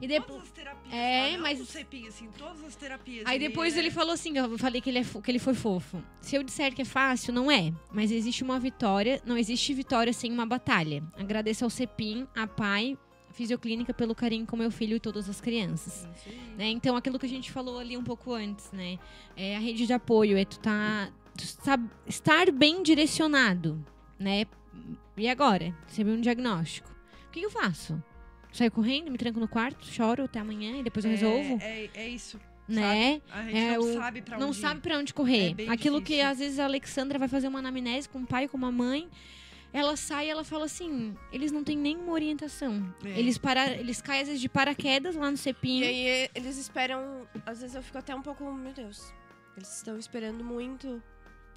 E 0.00 0.06
depo- 0.06 0.26
todas 0.26 0.42
as 0.44 0.50
terapias. 0.50 0.94
É? 0.94 1.32
Não 1.32 1.40
mas- 1.42 1.58
no 1.58 1.66
CEPIM, 1.66 2.06
assim, 2.06 2.28
todas 2.38 2.62
as 2.64 2.76
terapias. 2.76 3.24
Aí 3.26 3.38
depois 3.38 3.76
é- 3.76 3.80
ele 3.80 3.90
falou 3.90 4.12
assim, 4.12 4.36
eu 4.38 4.56
falei 4.58 4.80
que 4.80 4.88
ele, 4.90 4.98
é 5.00 5.04
que 5.04 5.30
ele 5.30 5.38
foi 5.38 5.54
fofo. 5.54 6.02
Se 6.20 6.36
eu 6.36 6.42
disser 6.42 6.74
que 6.74 6.82
é 6.82 6.84
fácil, 6.84 7.32
não 7.32 7.50
é. 7.50 7.72
Mas 7.92 8.10
existe 8.10 8.42
uma 8.44 8.58
vitória, 8.60 9.20
não 9.26 9.36
existe 9.36 9.74
vitória 9.74 10.12
sem 10.12 10.32
uma 10.32 10.46
batalha. 10.46 11.02
Agradeço 11.18 11.64
ao 11.64 11.70
Cepim, 11.70 12.26
a 12.34 12.46
pai, 12.46 12.96
Fisioclínica 13.30 13.94
pelo 13.94 14.14
carinho 14.16 14.46
com 14.46 14.56
meu 14.56 14.70
filho 14.70 14.96
e 14.96 15.00
todas 15.00 15.28
as 15.28 15.40
crianças. 15.40 16.08
Aí. 16.26 16.34
né? 16.56 16.68
Então, 16.70 16.96
aquilo 16.96 17.18
que 17.18 17.26
a 17.26 17.28
gente 17.28 17.52
falou 17.52 17.78
ali 17.78 17.96
um 17.96 18.02
pouco 18.02 18.32
antes, 18.32 18.72
né? 18.72 18.98
É 19.36 19.54
a 19.56 19.60
rede 19.60 19.86
de 19.86 19.92
apoio, 19.92 20.36
é 20.36 20.44
tu 20.44 20.58
tá, 20.58 21.08
tu 21.36 21.44
estar 22.08 22.50
bem 22.50 22.82
direcionado, 22.82 23.84
né? 24.18 24.44
E 25.16 25.28
agora? 25.28 25.72
Recebi 25.86 26.10
um 26.10 26.20
diagnóstico. 26.20 26.90
O 27.28 27.30
que 27.30 27.40
eu 27.42 27.50
faço? 27.50 28.02
Saio 28.52 28.70
correndo, 28.72 29.10
me 29.10 29.18
tranco 29.18 29.38
no 29.38 29.46
quarto, 29.48 29.84
choro 29.86 30.24
até 30.24 30.38
amanhã 30.40 30.78
e 30.78 30.82
depois 30.82 31.04
eu 31.04 31.10
resolvo, 31.10 31.58
É, 31.60 31.84
é, 31.84 31.90
é 31.94 32.08
isso. 32.08 32.40
né? 32.66 33.20
A 33.30 33.42
gente 33.44 33.56
É, 33.56 33.72
não 33.78 33.80
o- 33.84 33.92
sabe 33.94 34.22
pra 34.22 34.38
Não 34.38 34.48
onde 34.48 34.58
ir. 34.58 34.60
sabe 34.60 34.80
pra 34.80 34.98
onde 34.98 35.14
correr. 35.14 35.54
É 35.58 35.68
Aquilo 35.70 36.00
que 36.00 36.14
difícil. 36.14 36.28
às 36.30 36.38
vezes 36.38 36.58
a 36.58 36.64
Alexandra 36.64 37.18
vai 37.18 37.28
fazer 37.28 37.48
uma 37.48 37.58
anamnese 37.60 38.08
com 38.08 38.20
o 38.20 38.26
pai, 38.26 38.48
com 38.48 38.56
uma 38.56 38.72
mãe, 38.72 39.08
ela 39.72 39.96
sai 39.96 40.26
e 40.26 40.30
ela 40.30 40.44
fala 40.44 40.64
assim: 40.64 41.14
eles 41.30 41.52
não 41.52 41.62
têm 41.62 41.76
nenhuma 41.76 42.12
orientação. 42.12 42.92
É. 43.04 43.18
Eles, 43.18 43.36
para, 43.38 43.70
eles 43.72 44.00
caem 44.00 44.22
às 44.22 44.28
vezes 44.28 44.40
de 44.40 44.48
paraquedas 44.48 45.14
lá 45.14 45.30
no 45.30 45.36
cepim. 45.36 45.80
E 45.80 45.84
aí 45.84 46.30
eles 46.34 46.56
esperam. 46.56 47.26
Às 47.44 47.60
vezes 47.60 47.76
eu 47.76 47.82
fico 47.82 47.98
até 47.98 48.14
um 48.14 48.22
pouco, 48.22 48.50
meu 48.52 48.72
Deus. 48.72 49.12
Eles 49.56 49.76
estão 49.76 49.98
esperando 49.98 50.42
muito. 50.42 51.02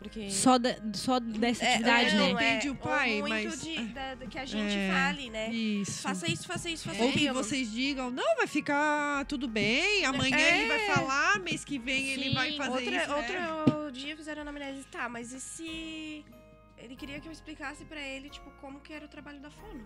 Porque. 0.01 0.31
Só, 0.31 0.57
da- 0.57 0.75
só 0.93 1.19
dessa 1.19 1.63
É, 1.63 1.69
atividade, 1.75 2.09
é, 2.09 2.13
né? 2.13 2.17
não, 2.17 2.31
Entende 2.31 2.67
é, 2.67 2.71
o 2.71 2.75
pai, 2.75 3.19
muito 3.21 3.29
mas- 3.29 3.61
de- 3.61 3.85
da- 3.89 4.15
da 4.15 4.25
que 4.25 4.39
a 4.39 4.45
gente 4.45 4.73
É. 4.75 4.89
fale, 4.91 5.29
né? 5.29 5.53
Isso. 5.53 6.01
Faça 6.01 6.31
isso, 6.31 6.47
faça 6.47 6.69
isso, 6.71 6.89
faça 6.89 7.03
Ou 7.03 7.11
que 7.11 7.31
vocês 7.31 7.71
digam, 7.71 8.09
não, 8.09 8.35
vai 8.35 8.47
ficar 8.47 9.23
tudo 9.25 9.47
bem, 9.47 10.03
amanhã 10.05 10.35
É. 10.35 10.57
ele 10.59 10.67
vai 10.67 10.79
falar, 10.87 11.39
mês 11.39 11.63
que 11.63 11.77
vem 11.77 12.07
ele 12.13 12.29
Sim, 12.29 12.33
vai 12.33 12.51
fazer 12.57 12.71
Outra, 12.71 13.03
isso. 13.03 13.11
é. 13.11 13.53
outro 13.53 13.91
dia 13.91 14.17
fizeram 14.17 14.41
anamnese, 14.41 14.83
tá, 14.85 15.07
mas 15.07 15.31
e 15.33 15.39
se 15.39 16.25
ele 16.79 16.95
queria 16.95 17.19
que 17.19 17.27
eu 17.27 17.31
explicasse 17.31 17.85
pra 17.85 18.01
ele, 18.01 18.27
tipo, 18.29 18.49
como 18.59 18.79
que 18.79 18.91
era 18.91 19.05
o 19.05 19.07
trabalho 19.07 19.39
da 19.39 19.51
fono? 19.51 19.85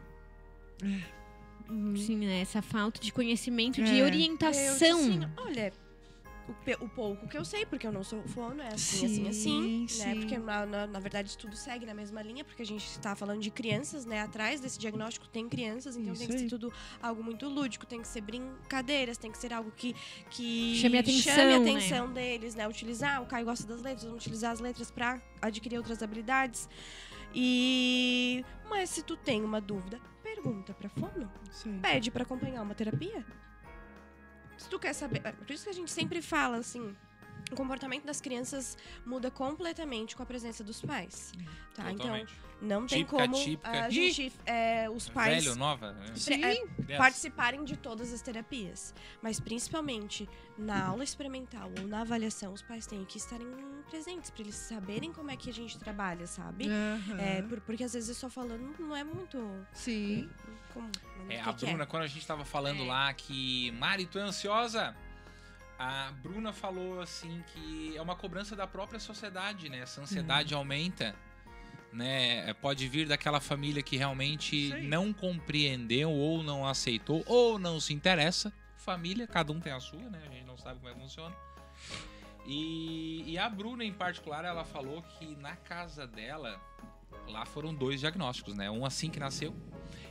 Sim, 1.97 2.17
né? 2.17 2.41
Essa 2.41 2.61
falta 2.61 3.01
de 3.01 3.11
conhecimento, 3.11 3.83
de 3.83 3.91
É. 3.95 4.01
Eu 4.01 4.05
orientação. 4.05 4.71
disse 4.73 4.85
assim, 4.85 5.27
olha, 5.37 5.73
o, 6.47 6.85
o 6.85 6.89
pouco 6.89 7.27
que 7.27 7.37
eu 7.37 7.43
sei, 7.43 7.65
porque 7.65 7.85
eu 7.87 7.91
não 7.91 8.03
sou 8.03 8.21
fono, 8.27 8.61
é 8.61 8.67
assim, 8.73 9.05
assim, 9.05 9.27
assim, 9.27 9.87
Sim, 9.87 10.03
né? 10.03 10.13
sim. 10.13 10.19
Porque 10.21 10.37
na, 10.37 10.65
na, 10.65 10.87
na 10.87 10.99
verdade 10.99 11.37
tudo 11.37 11.55
segue 11.55 11.85
na 11.85 11.93
mesma 11.93 12.21
linha, 12.21 12.43
porque 12.43 12.61
a 12.61 12.65
gente 12.65 12.99
tá 12.99 13.15
falando 13.15 13.41
de 13.41 13.49
crianças, 13.51 14.05
né? 14.05 14.21
Atrás 14.21 14.59
desse 14.61 14.77
diagnóstico 14.77 15.27
tem 15.27 15.49
crianças, 15.49 15.95
então 15.97 16.13
Isso 16.13 16.21
tem 16.21 16.27
que 16.29 16.37
ser 16.37 16.43
aí. 16.43 16.49
tudo 16.49 16.71
algo 17.01 17.23
muito 17.23 17.47
lúdico, 17.47 17.85
tem 17.85 18.01
que 18.01 18.07
ser 18.07 18.21
brincadeiras, 18.21 19.17
tem 19.17 19.31
que 19.31 19.37
ser 19.37 19.53
algo 19.53 19.71
que, 19.71 19.95
que 20.29 20.75
Chame 20.77 20.97
a 20.97 21.01
atenção, 21.01 21.33
chame 21.35 21.53
a 21.53 21.59
né? 21.59 21.69
atenção 21.71 22.13
deles, 22.13 22.55
né? 22.55 22.67
Utilizar, 22.67 23.21
o 23.21 23.25
Caio 23.25 23.45
gosta 23.45 23.65
das 23.67 23.81
letras, 23.81 24.03
vamos 24.03 24.19
utilizar 24.23 24.51
as 24.51 24.59
letras 24.59 24.91
pra 24.91 25.21
adquirir 25.41 25.77
outras 25.77 26.01
habilidades. 26.03 26.69
E 27.33 28.43
mas 28.69 28.89
se 28.89 29.03
tu 29.03 29.17
tem 29.17 29.43
uma 29.43 29.59
dúvida, 29.59 29.99
pergunta 30.23 30.73
pra 30.73 30.89
fono 30.89 31.29
aí. 31.65 31.79
pede 31.81 32.09
pra 32.11 32.23
acompanhar 32.23 32.61
uma 32.61 32.73
terapia. 32.73 33.25
Se 34.57 34.69
tu 34.69 34.79
quer 34.79 34.93
saber, 34.93 35.21
é, 35.23 35.31
por 35.31 35.51
isso 35.51 35.63
que 35.63 35.69
a 35.69 35.73
gente 35.73 35.91
sempre 35.91 36.21
fala 36.21 36.57
assim, 36.57 36.95
o 37.51 37.55
comportamento 37.55 38.05
das 38.05 38.19
crianças 38.21 38.77
muda 39.05 39.29
completamente 39.29 40.15
com 40.15 40.23
a 40.23 40.25
presença 40.25 40.63
dos 40.63 40.81
pais, 40.81 41.31
tá? 41.75 41.91
Então 41.91 42.25
não 42.61 42.87
tem 42.87 42.99
Típica, 42.99 43.17
como 43.23 43.35
típica. 43.35 43.69
a 43.85 43.89
gente, 43.89 44.31
é, 44.45 44.89
os 44.89 45.09
pais 45.09 45.43
Velho, 45.43 45.55
nova? 45.57 45.91
né? 45.91 46.13
Sim, 46.15 46.41
é, 46.87 46.97
participarem 46.97 47.63
de 47.65 47.75
todas 47.77 48.13
as 48.13 48.21
terapias, 48.21 48.93
mas 49.21 49.39
principalmente 49.39 50.27
na 50.57 50.85
aula 50.87 51.03
experimental 51.03 51.69
ou 51.81 51.87
na 51.87 52.01
avaliação, 52.01 52.53
os 52.53 52.61
pais 52.61 52.87
têm 52.87 53.03
que 53.05 53.17
estarem 53.17 53.45
presentes 53.89 54.29
para 54.31 54.41
eles 54.41 54.55
saberem 54.55 55.11
como 55.11 55.29
é 55.29 55.35
que 55.35 55.49
a 55.49 55.53
gente 55.53 55.77
trabalha, 55.77 56.25
sabe? 56.25 56.67
Aham. 56.67 57.19
É, 57.19 57.41
por- 57.43 57.59
porque 57.61 57.83
às 57.83 57.93
vezes 57.93 58.15
só 58.17 58.29
falando 58.29 58.73
não 58.79 58.95
é 58.95 59.03
muito 59.03 59.37
Sim. 59.73 60.29
comum. 60.73 60.89
É, 61.29 61.41
a 61.41 61.53
que 61.53 61.65
Bruna, 61.65 61.85
quando 61.85 62.03
a 62.03 62.07
gente 62.07 62.25
tava 62.25 62.45
falando 62.45 62.83
É. 62.83 62.87
lá 62.87 63.13
que, 63.13 63.69
Mari, 63.71 64.05
tu 64.07 64.17
é 64.17 64.21
ansiosa? 64.21 64.95
A 65.77 66.11
Bruna 66.23 66.53
falou 66.53 67.01
assim 67.01 67.43
que 67.53 67.95
é 67.97 68.01
uma 68.01 68.15
cobrança 68.15 68.55
da 68.55 68.65
própria 68.65 68.99
sociedade, 68.99 69.67
né? 69.69 69.79
Essa 69.79 70.01
ansiedade 70.01 70.55
Hum. 70.55 70.59
aumenta, 70.59 71.13
né? 71.91 72.49
É, 72.49 72.53
Pode 72.53 72.87
vir 72.87 73.07
daquela 73.07 73.41
família 73.41 73.83
que 73.83 73.97
realmente 73.97 74.69
não 74.83 75.11
compreendeu 75.11 76.09
ou 76.11 76.41
não 76.41 76.65
aceitou 76.65 77.23
ou 77.27 77.59
não 77.59 77.79
se 77.79 77.93
interessa. 77.93 78.53
Família, 78.77 79.27
cada 79.27 79.51
um 79.51 79.59
tem 79.59 79.73
a 79.73 79.79
sua, 79.79 79.99
né? 80.09 80.21
A 80.25 80.31
gente 80.33 80.45
não 80.45 80.57
sabe 80.57 80.79
como 80.79 80.89
é 80.89 80.93
que 80.93 80.99
funciona. 81.01 81.35
E, 82.45 83.23
e 83.31 83.37
a 83.37 83.49
Bruna, 83.49 83.83
em 83.83 83.91
particular, 83.91 84.45
ela 84.45 84.63
falou 84.63 85.01
que 85.01 85.35
na 85.37 85.55
casa 85.55 86.05
dela, 86.05 86.61
lá 87.27 87.45
foram 87.45 87.73
dois 87.73 87.99
diagnósticos, 87.99 88.53
né? 88.53 88.69
Um 88.69 88.85
assim 88.85 89.09
que 89.09 89.19
nasceu 89.19 89.53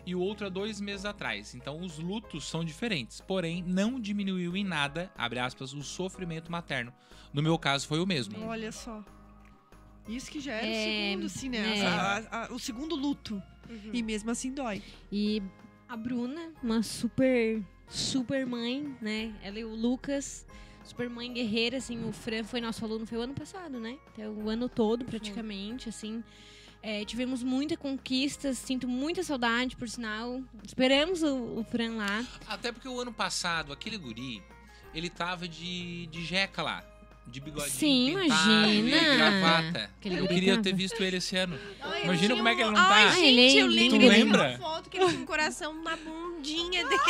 e 0.06 0.14
o 0.14 0.20
outro 0.20 0.46
há 0.46 0.48
dois 0.48 0.80
meses 0.80 1.04
atrás. 1.04 1.54
Então 1.54 1.80
os 1.80 1.98
lutos 1.98 2.44
são 2.48 2.64
diferentes, 2.64 3.20
porém 3.20 3.62
não 3.62 3.98
diminuiu 4.00 4.56
em 4.56 4.64
nada, 4.64 5.10
abre 5.16 5.38
aspas, 5.38 5.72
o 5.72 5.82
sofrimento 5.82 6.50
materno. 6.50 6.92
No 7.32 7.42
meu 7.42 7.58
caso 7.58 7.86
foi 7.88 7.98
o 8.00 8.06
mesmo. 8.06 8.44
Olha 8.46 8.70
só. 8.72 9.04
Isso 10.08 10.30
que 10.30 10.38
já 10.40 10.52
era 10.52 10.66
É, 10.66 10.70
o 10.70 10.74
segundo, 11.14 11.26
assim, 11.26 11.48
né? 11.48 11.78
é. 11.78 11.86
A- 11.86 12.16
a- 12.30 12.44
a- 12.46 12.52
o 12.52 12.58
segundo 12.58 12.94
luto. 12.94 13.42
Uhum. 13.68 13.90
E 13.92 14.02
mesmo 14.02 14.30
assim 14.30 14.52
dói. 14.52 14.82
E 15.10 15.42
a 15.88 15.96
Bruna, 15.96 16.52
uma 16.62 16.82
super, 16.82 17.62
super 17.88 18.44
mãe, 18.46 18.94
né? 19.00 19.34
Ela 19.42 19.58
e 19.60 19.64
o 19.64 19.74
Lucas, 19.74 20.46
super 20.84 21.08
mãe 21.08 21.32
guerreira, 21.32 21.78
assim. 21.78 22.04
O 22.06 22.12
Fran 22.12 22.44
foi 22.44 22.60
nosso 22.60 22.84
aluno, 22.84 23.06
foi 23.06 23.16
o 23.16 23.22
ano 23.22 23.32
passado, 23.32 23.80
né? 23.80 23.96
Até 24.08 24.28
o 24.28 24.50
ano 24.50 24.68
todo, 24.68 25.06
praticamente, 25.06 25.88
assim. 25.88 26.22
É, 26.86 27.02
tivemos 27.02 27.42
muita 27.42 27.78
conquista, 27.78 28.52
sinto 28.52 28.86
muita 28.86 29.22
saudade, 29.22 29.74
por 29.74 29.88
sinal. 29.88 30.42
Esperamos 30.62 31.22
o, 31.22 31.58
o 31.58 31.64
Fran 31.64 31.96
lá. 31.96 32.22
Até 32.46 32.70
porque 32.70 32.86
o 32.86 33.00
ano 33.00 33.10
passado, 33.10 33.72
aquele 33.72 33.96
guri, 33.96 34.42
ele 34.92 35.08
tava 35.08 35.48
de, 35.48 36.06
de 36.08 36.22
jeca 36.22 36.62
lá. 36.62 36.84
De 37.26 37.40
bigodinho 37.40 37.70
Sim, 37.72 38.16
pintado 38.20 38.70
imagina. 38.70 38.96
e 38.96 39.16
gravata. 39.16 39.90
Aquele 39.98 40.18
Eu 40.20 40.28
queria 40.28 40.62
ter 40.62 40.72
visto 40.72 41.02
ele 41.02 41.16
esse 41.16 41.36
ano. 41.36 41.58
Ai, 41.80 42.04
Imagina 42.04 42.36
como 42.36 42.48
é 42.48 42.54
que 42.54 42.60
ele 42.60 42.70
não 42.70 42.74
tá. 42.76 42.94
Ai, 42.94 43.04
Ah, 43.06 43.10
gente, 43.12 43.24
ele 43.26 43.40
é 43.58 43.62
eu 43.62 43.66
lindo. 43.66 43.96
lembro 43.96 43.98
Tu 43.98 44.12
lembra? 44.18 44.58
foto 44.58 44.90
que 44.90 44.96
ele 44.98 45.06
tinha 45.08 45.20
um 45.20 45.26
coração 45.26 45.82
na 45.82 45.96
bundinha 45.96 46.84
dele. 46.86 47.00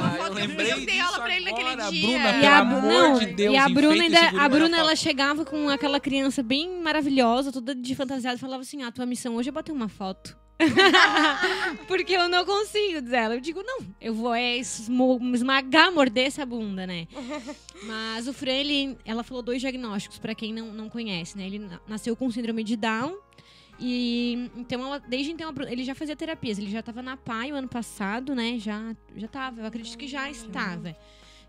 Ah, 0.00 0.10
foto 0.10 0.28
eu 0.28 0.34
que 0.34 0.40
eu 0.42 0.46
lembrei 0.46 0.86
dei 0.86 1.00
aula 1.00 1.20
pra 1.20 1.36
ele 1.36 1.44
naquele 1.50 1.76
dia. 1.90 2.08
Bruna, 2.08 2.30
E 2.30 2.40
pelo 2.40 2.46
a- 2.52 2.58
amor 2.58 2.82
não, 2.82 3.18
de 3.18 3.26
Deus, 3.26 3.54
e 3.54 3.56
a 3.58 3.68
Bruna 3.68 4.02
ainda, 4.02 4.20
a 4.28 4.32
na 4.32 4.48
Bruna 4.48 4.78
ela 4.78 4.96
chegava 4.96 5.44
com 5.44 5.68
aquela 5.68 6.00
criança 6.00 6.42
bem 6.42 6.80
maravilhosa, 6.82 7.52
toda 7.52 7.74
de 7.74 7.94
fantasiada, 7.94 8.36
e 8.36 8.40
falava 8.40 8.62
assim: 8.62 8.82
"Ah, 8.82 8.90
tua 8.92 9.04
missão 9.06 9.36
hoje 9.36 9.48
é 9.48 9.52
bater 9.52 9.72
uma 9.72 9.88
foto". 9.88 10.36
Porque 11.86 12.14
eu 12.14 12.28
não 12.28 12.44
consigo, 12.44 13.00
diz 13.00 13.12
ela. 13.12 13.34
Eu 13.34 13.40
digo, 13.40 13.62
não, 13.62 13.78
eu 14.00 14.14
vou 14.14 14.34
é 14.34 14.56
esmagar, 14.56 15.92
morder 15.92 16.26
essa 16.26 16.44
bunda, 16.44 16.86
né? 16.86 17.06
Mas 17.84 18.26
o 18.26 18.32
Fran, 18.32 18.52
ele, 18.52 18.98
ela 19.04 19.22
falou 19.22 19.42
dois 19.42 19.60
diagnósticos, 19.60 20.18
pra 20.18 20.34
quem 20.34 20.52
não, 20.52 20.72
não 20.72 20.88
conhece, 20.88 21.36
né? 21.36 21.46
Ele 21.46 21.58
na- 21.60 21.80
nasceu 21.86 22.14
com 22.16 22.30
síndrome 22.30 22.64
de 22.64 22.76
Down. 22.76 23.16
E 23.80 24.50
então, 24.56 24.84
ela, 24.84 24.98
desde 24.98 25.30
então, 25.30 25.54
ele 25.68 25.84
já 25.84 25.94
fazia 25.94 26.16
terapias. 26.16 26.58
Ele 26.58 26.70
já 26.70 26.80
estava 26.80 27.00
na 27.00 27.16
PAI 27.16 27.52
o 27.52 27.54
ano 27.56 27.68
passado, 27.68 28.34
né? 28.34 28.58
Já, 28.58 28.94
já 29.16 29.28
tava, 29.28 29.60
eu 29.60 29.66
acredito 29.66 29.96
que 29.96 30.08
já 30.08 30.28
estava. 30.28 30.88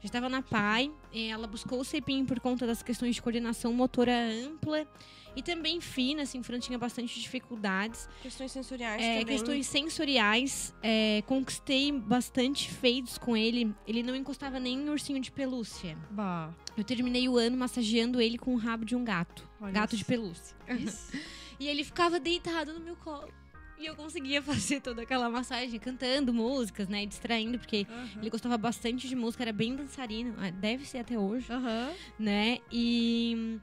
Já 0.01 0.05
estava 0.05 0.29
na 0.29 0.41
PAI. 0.43 0.91
Ela 1.13 1.47
buscou 1.47 1.79
o 1.79 1.83
CEPIM 1.83 2.25
por 2.25 2.39
conta 2.39 2.67
das 2.67 2.83
questões 2.83 3.15
de 3.15 3.21
coordenação 3.21 3.73
motora 3.73 4.13
ampla 4.45 4.87
e 5.35 5.41
também 5.43 5.79
fina, 5.81 6.23
assim, 6.23 6.39
o 6.39 6.43
Fran 6.43 6.59
tinha 6.59 6.77
bastante 6.77 7.19
dificuldades. 7.19 8.07
Questões 8.21 8.51
sensoriais 8.51 9.01
É, 9.01 9.19
também. 9.19 9.25
questões 9.25 9.67
sensoriais, 9.67 10.73
é, 10.81 11.21
conquistei 11.25 11.91
bastante 11.91 12.69
feitos 12.71 13.17
com 13.17 13.35
ele. 13.37 13.73
Ele 13.87 14.01
não 14.03 14.15
encostava 14.15 14.59
nem 14.59 14.77
em 14.79 14.89
ursinho 14.89 15.19
de 15.19 15.31
pelúcia. 15.31 15.97
Bah. 16.11 16.53
Eu 16.77 16.83
terminei 16.83 17.27
o 17.29 17.37
ano 17.37 17.57
massageando 17.57 18.21
ele 18.21 18.37
com 18.37 18.53
o 18.53 18.57
rabo 18.57 18.85
de 18.85 18.95
um 18.95 19.03
gato. 19.03 19.47
Olha 19.61 19.71
gato 19.71 19.95
de 19.95 20.03
só. 20.03 20.07
pelúcia. 20.07 20.55
Isso. 20.79 21.11
E 21.59 21.67
ele 21.67 21.83
ficava 21.83 22.19
deitado 22.19 22.73
no 22.73 22.79
meu 22.79 22.95
colo. 22.95 23.31
E 23.77 23.85
eu 23.85 23.95
conseguia 23.95 24.41
fazer 24.43 24.81
toda 24.81 25.01
aquela 25.03 25.29
massagem, 25.29 25.79
cantando 25.79 26.33
músicas, 26.33 26.87
né? 26.89 27.05
Distraindo, 27.05 27.57
porque 27.57 27.85
Aham. 27.89 28.09
ele 28.21 28.29
gostava 28.29 28.57
bastante 28.57 29.07
de 29.07 29.15
música, 29.15 29.43
era 29.43 29.53
bem 29.53 29.75
dançarino. 29.75 30.33
ah, 30.37 30.49
Deve 30.51 30.85
ser 30.85 30.97
até 30.99 31.17
hoje 31.17 31.51
Aham. 31.51 31.91
né? 32.17 32.59
E 32.71 33.57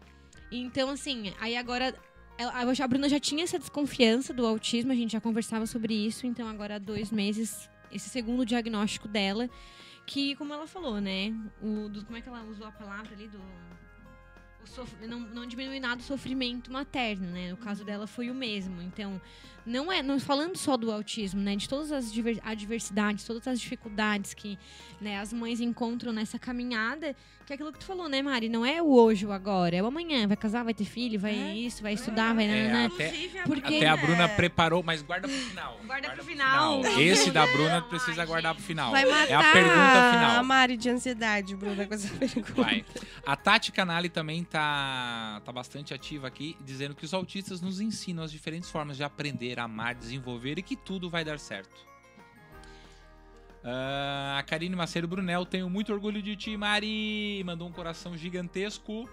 então 0.50 0.90
assim, 0.90 1.32
aí 1.40 1.56
agora 1.56 1.94
a 2.38 2.86
Bruna 2.88 3.08
já 3.08 3.18
tinha 3.18 3.44
essa 3.44 3.58
desconfiança 3.58 4.32
do 4.34 4.46
autismo, 4.46 4.92
a 4.92 4.94
gente 4.94 5.12
já 5.12 5.20
conversava 5.20 5.66
sobre 5.66 5.94
isso, 5.94 6.26
então 6.26 6.46
agora 6.48 6.76
há 6.76 6.78
dois 6.78 7.10
meses 7.10 7.68
esse 7.90 8.08
segundo 8.10 8.44
diagnóstico 8.44 9.08
dela, 9.08 9.48
que, 10.04 10.36
como 10.36 10.52
ela 10.52 10.66
falou, 10.66 11.00
né? 11.00 11.34
O, 11.62 11.88
do- 11.88 12.04
como 12.04 12.16
é 12.16 12.20
que 12.20 12.28
ela 12.28 12.42
usou 12.44 12.66
a 12.66 12.72
palavra 12.72 13.12
ali? 13.14 13.28
Do. 13.28 13.40
não, 15.08 15.20
não 15.20 15.46
diminui 15.46 15.80
nada 15.80 16.00
o 16.00 16.04
sofrimento 16.04 16.70
materno, 16.72 17.26
né? 17.30 17.50
No 17.50 17.56
caso 17.56 17.84
dela 17.84 18.06
foi 18.06 18.30
o 18.30 18.34
mesmo. 18.34 18.82
Então, 18.82 19.20
não 19.66 19.90
é. 19.92 20.02
Não 20.02 20.18
falando 20.20 20.56
só 20.56 20.76
do 20.76 20.90
autismo, 20.92 21.40
né? 21.40 21.56
De 21.56 21.68
todas 21.68 21.90
as 21.92 22.10
adversidades, 22.44 23.24
todas 23.24 23.46
as 23.48 23.60
dificuldades 23.60 24.32
que 24.34 24.58
né, 25.00 25.18
as 25.20 25.32
mães 25.32 25.60
encontram 25.60 26.12
nessa 26.12 26.38
caminhada, 26.38 27.14
que 27.44 27.52
é 27.52 27.54
aquilo 27.54 27.72
que 27.72 27.78
tu 27.78 27.84
falou, 27.84 28.08
né, 28.08 28.22
Mari? 28.22 28.48
Não 28.48 28.64
é 28.64 28.80
o 28.82 28.86
hoje 28.92 29.26
ou 29.26 29.30
o 29.32 29.34
agora, 29.34 29.76
é 29.76 29.82
o 29.82 29.86
amanhã. 29.86 30.26
Vai 30.26 30.36
casar, 30.36 30.64
vai 30.64 30.72
ter 30.74 30.84
filho, 30.84 31.18
vai 31.20 31.34
É. 31.36 31.54
isso, 31.54 31.82
vai 31.82 31.92
estudar, 31.92 32.34
vai. 32.34 32.44
É, 32.46 32.48
nananã. 32.68 32.86
até- 32.86 33.06
Inclusive, 33.08 33.38
Porque- 33.44 33.76
Até 33.76 33.88
a 33.88 33.92
é, 33.92 33.96
Bruna 33.96 34.28
preparou, 34.28 34.82
mas 34.82 35.02
guarda 35.02 35.28
pro 35.28 35.36
final. 35.36 35.80
Guarda 35.86 36.10
pro 36.10 36.24
final. 36.24 36.80
Esse 36.98 37.30
da 37.30 37.46
Bruna 37.46 37.80
não, 37.80 37.88
precisa 37.88 38.22
ai, 38.22 38.26
guardar 38.26 38.54
pro 38.54 38.64
final. 38.64 38.90
Vai 38.90 39.04
matar 39.04 39.30
é 39.30 39.34
a 39.34 39.52
pergunta 39.52 39.74
a 39.76 40.12
final. 40.12 40.44
Mari 40.44 40.76
de 40.76 40.88
ansiedade, 40.90 41.54
Bruna, 41.56 41.86
com 41.86 41.94
essa 41.94 42.08
pergunta. 42.16 42.52
Vai. 42.54 42.84
A 43.24 43.36
Tati 43.36 43.70
Canali 43.72 44.08
também 44.08 44.42
tá, 44.42 45.40
tá 45.44 45.52
bastante 45.52 45.92
ativa 45.94 46.26
aqui, 46.26 46.56
dizendo 46.64 46.94
que 46.94 47.04
os 47.04 47.12
autistas 47.14 47.60
nos 47.60 47.80
ensinam 47.80 48.24
as 48.24 48.32
diferentes 48.32 48.70
formas 48.70 48.96
de 48.96 49.04
aprender, 49.04 49.55
amar, 49.60 49.94
desenvolver 49.94 50.58
e 50.58 50.62
que 50.62 50.76
tudo 50.76 51.08
vai 51.10 51.24
dar 51.24 51.38
certo. 51.38 51.84
Ah, 53.64 54.36
a 54.38 54.42
Karine 54.44 54.76
Macedo 54.76 55.08
Brunel, 55.08 55.44
tenho 55.44 55.68
muito 55.68 55.92
orgulho 55.92 56.22
de 56.22 56.36
ti, 56.36 56.56
Mari. 56.56 57.42
Mandou 57.44 57.68
um 57.68 57.72
coração 57.72 58.16
gigantesco. 58.16 59.08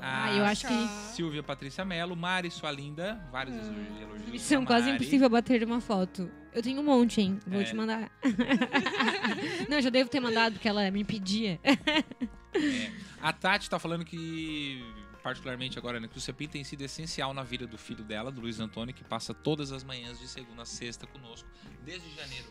Ah, 0.00 0.32
eu 0.32 0.44
acho 0.44 0.66
que- 0.66 0.88
Silvia 1.14 1.42
Patrícia 1.42 1.84
Mello, 1.84 2.16
Mari, 2.16 2.50
sua 2.50 2.70
linda. 2.70 3.20
Vários 3.32 3.56
elogios. 3.56 4.28
Missão 4.30 4.64
pra 4.64 4.76
quase 4.76 4.90
impossível 4.90 5.28
bater 5.28 5.62
uma 5.64 5.80
foto. 5.80 6.30
Eu 6.52 6.62
tenho 6.62 6.80
um 6.80 6.84
monte, 6.84 7.20
hein? 7.20 7.38
Vou 7.46 7.60
É. 7.60 7.64
te 7.64 7.74
mandar. 7.74 8.10
Não, 9.68 9.80
já 9.80 9.90
devo 9.90 10.08
ter 10.10 10.20
mandado 10.20 10.54
porque 10.54 10.68
ela 10.68 10.90
me 10.90 11.04
pedia. 11.04 11.60
A 13.20 13.32
Tati 13.32 13.68
tá 13.68 13.78
falando 13.78 14.04
que, 14.04 14.82
particularmente 15.22 15.78
agora, 15.78 15.98
né, 16.00 16.08
que 16.08 16.16
o 16.18 16.20
CEPIM 16.20 16.48
tem 16.48 16.64
sido 16.64 16.82
essencial 16.82 17.32
na 17.34 17.42
vida 17.42 17.66
do 17.66 17.76
filho 17.78 18.04
dela, 18.04 18.30
do 18.30 18.40
Luiz 18.40 18.58
Antônio, 18.60 18.94
que 18.94 19.04
passa 19.04 19.32
todas 19.34 19.72
as 19.72 19.84
manhãs 19.84 20.18
de 20.18 20.26
segunda 20.28 20.62
a 20.62 20.66
sexta 20.66 21.06
conosco, 21.06 21.48
desde 21.84 22.08
janeiro. 22.14 22.46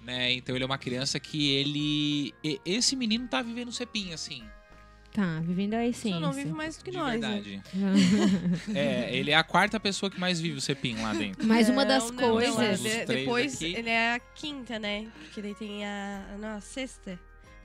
Né? 0.00 0.32
Então 0.32 0.54
ele 0.54 0.64
é 0.64 0.66
uma 0.66 0.78
criança 0.78 1.20
que 1.20 1.50
ele. 1.54 2.34
e- 2.42 2.60
Esse 2.66 2.96
menino 2.96 3.28
tá 3.28 3.40
vivendo 3.40 3.68
o 3.68 3.72
CEPIM, 3.72 4.12
assim. 4.12 4.42
Tá, 5.12 5.40
vivendo 5.40 5.74
a 5.74 5.86
essência. 5.86 6.18
Só 6.18 6.20
não 6.20 6.32
vive 6.32 6.50
mais 6.52 6.76
do 6.78 6.84
que 6.84 6.90
de 6.90 6.96
nós. 6.96 7.20
né? 7.20 7.40
verdade. 7.40 7.62
É, 8.74 9.14
ele 9.14 9.30
é 9.30 9.34
a 9.36 9.44
quarta 9.44 9.78
pessoa 9.78 10.10
que 10.10 10.18
mais 10.18 10.40
vive 10.40 10.56
o 10.56 10.60
CEPIM 10.60 10.96
lá 11.02 11.12
dentro. 11.12 11.46
Mas 11.46 11.68
uma 11.68 11.82
Não, 11.84 11.88
das 11.88 12.10
não, 12.10 12.16
não, 12.16 12.30
coisas. 12.32 12.80
Os 12.80 12.82
de- 12.82 13.04
três 13.04 13.20
depois 13.20 13.54
aqui. 13.56 13.74
ele 13.76 13.90
é 13.90 14.14
a 14.14 14.18
quinta, 14.18 14.78
né? 14.78 15.06
Porque 15.24 15.42
daí 15.42 15.54
tem 15.54 15.84
a. 15.86 16.36
Não, 16.40 16.56
a 16.56 16.60
sexta. 16.60 17.20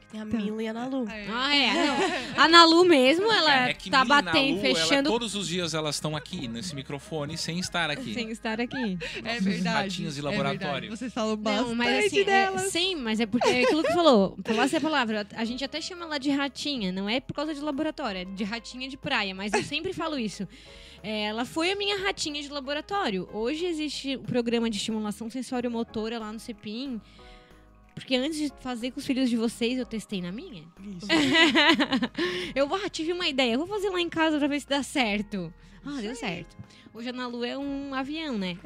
Que 0.07 0.11
tem 0.11 0.21
a 0.21 0.25
Tá. 0.25 0.37
Mila 0.37 0.63
e 0.63 0.67
a 0.67 0.71
Ana 0.71 0.87
Lu. 0.87 1.05
Ah, 1.33 1.55
é. 1.55 1.73
Não. 1.73 2.43
A 2.43 2.47
Nalu 2.47 2.85
mesmo, 2.85 3.29
ela 3.31 3.67
é 3.67 3.73
que 3.73 3.89
tá 3.89 4.03
Mila 4.05 4.21
batendo, 4.21 4.55
Nalu, 4.55 4.65
ela- 4.67 4.75
fechando 4.79 5.09
todos 5.09 5.35
os 5.35 5.47
dias 5.47 5.73
elas 5.73 5.95
estão 5.95 6.15
aqui, 6.15 6.47
nesse 6.47 6.73
microfone, 6.75 7.37
sem 7.37 7.59
estar 7.59 7.89
aqui. 7.89 8.13
sem 8.13 8.29
estar 8.29 8.59
aqui. 8.61 8.97
É 9.25 9.39
verdade. 9.39 9.75
ratinhos 9.89 10.15
de 10.15 10.21
é 10.21 10.23
laboratório. 10.23 10.61
verdade. 10.61 10.89
Vocês 10.89 11.13
falam 11.13 11.35
bastante 11.35 11.67
Não, 11.67 11.75
mas 11.75 12.05
assim, 12.05 12.19
é, 12.21 12.23
delas. 12.23 12.61
sim, 12.71 12.95
mas 12.95 13.19
é 13.19 13.25
porque 13.25 13.47
é 13.49 13.63
aquilo 13.63 13.83
que 13.83 13.91
falou. 13.93 14.37
Falar 14.45 14.63
essa 14.63 14.79
palavra, 14.79 15.27
a 15.35 15.43
gente 15.43 15.63
até 15.63 15.81
chama 15.81 16.05
ela 16.05 16.17
de 16.17 16.29
ratinha, 16.31 16.91
não 16.91 17.09
é 17.09 17.19
por 17.19 17.33
causa 17.33 17.53
de 17.53 17.59
laboratório, 17.59 18.21
é 18.21 18.25
de 18.25 18.43
ratinha 18.45 18.87
de 18.87 18.95
praia, 18.97 19.35
mas 19.35 19.51
eu 19.53 19.63
sempre 19.63 19.91
falo 19.93 20.17
isso. 20.17 20.47
É, 21.03 21.25
ela 21.25 21.43
foi 21.45 21.71
a 21.71 21.75
minha 21.75 21.97
ratinha 21.99 22.41
de 22.41 22.47
laboratório. 22.49 23.29
Hoje 23.33 23.65
existe 23.65 24.15
o 24.15 24.21
programa 24.23 24.69
de 24.69 24.77
estimulação 24.77 25.29
sensório-motora 25.29 26.17
lá 26.17 26.31
no 26.33 26.39
CEPIM. 26.39 26.99
Porque 27.97 28.15
antes 28.15 28.37
de 28.37 28.53
fazer 28.61 28.91
com 28.91 28.99
os 28.99 29.05
filhos 29.07 29.27
de 29.27 29.35
vocês, 29.35 29.79
eu 29.79 29.85
testei 29.85 30.21
na 30.21 30.31
minha. 30.31 30.63
Isso. 30.79 31.07
eu 32.53 32.73
ah, 32.75 32.89
tive 32.89 33.11
uma 33.11 33.27
ideia, 33.27 33.53
eu 33.53 33.57
vou 33.57 33.67
fazer 33.67 33.89
lá 33.89 33.99
em 33.99 34.07
casa 34.07 34.37
pra 34.37 34.47
ver 34.47 34.59
se 34.59 34.67
dá 34.67 34.83
certo. 34.83 35.51
Ah, 35.83 35.99
deu 35.99 36.15
certo. 36.15 36.55
Hoje 36.93 37.09
a 37.09 37.11
Ana 37.11 37.27
Lu 37.27 37.43
é 37.43 37.57
um 37.57 37.93
avião, 37.93 38.37
né? 38.37 38.57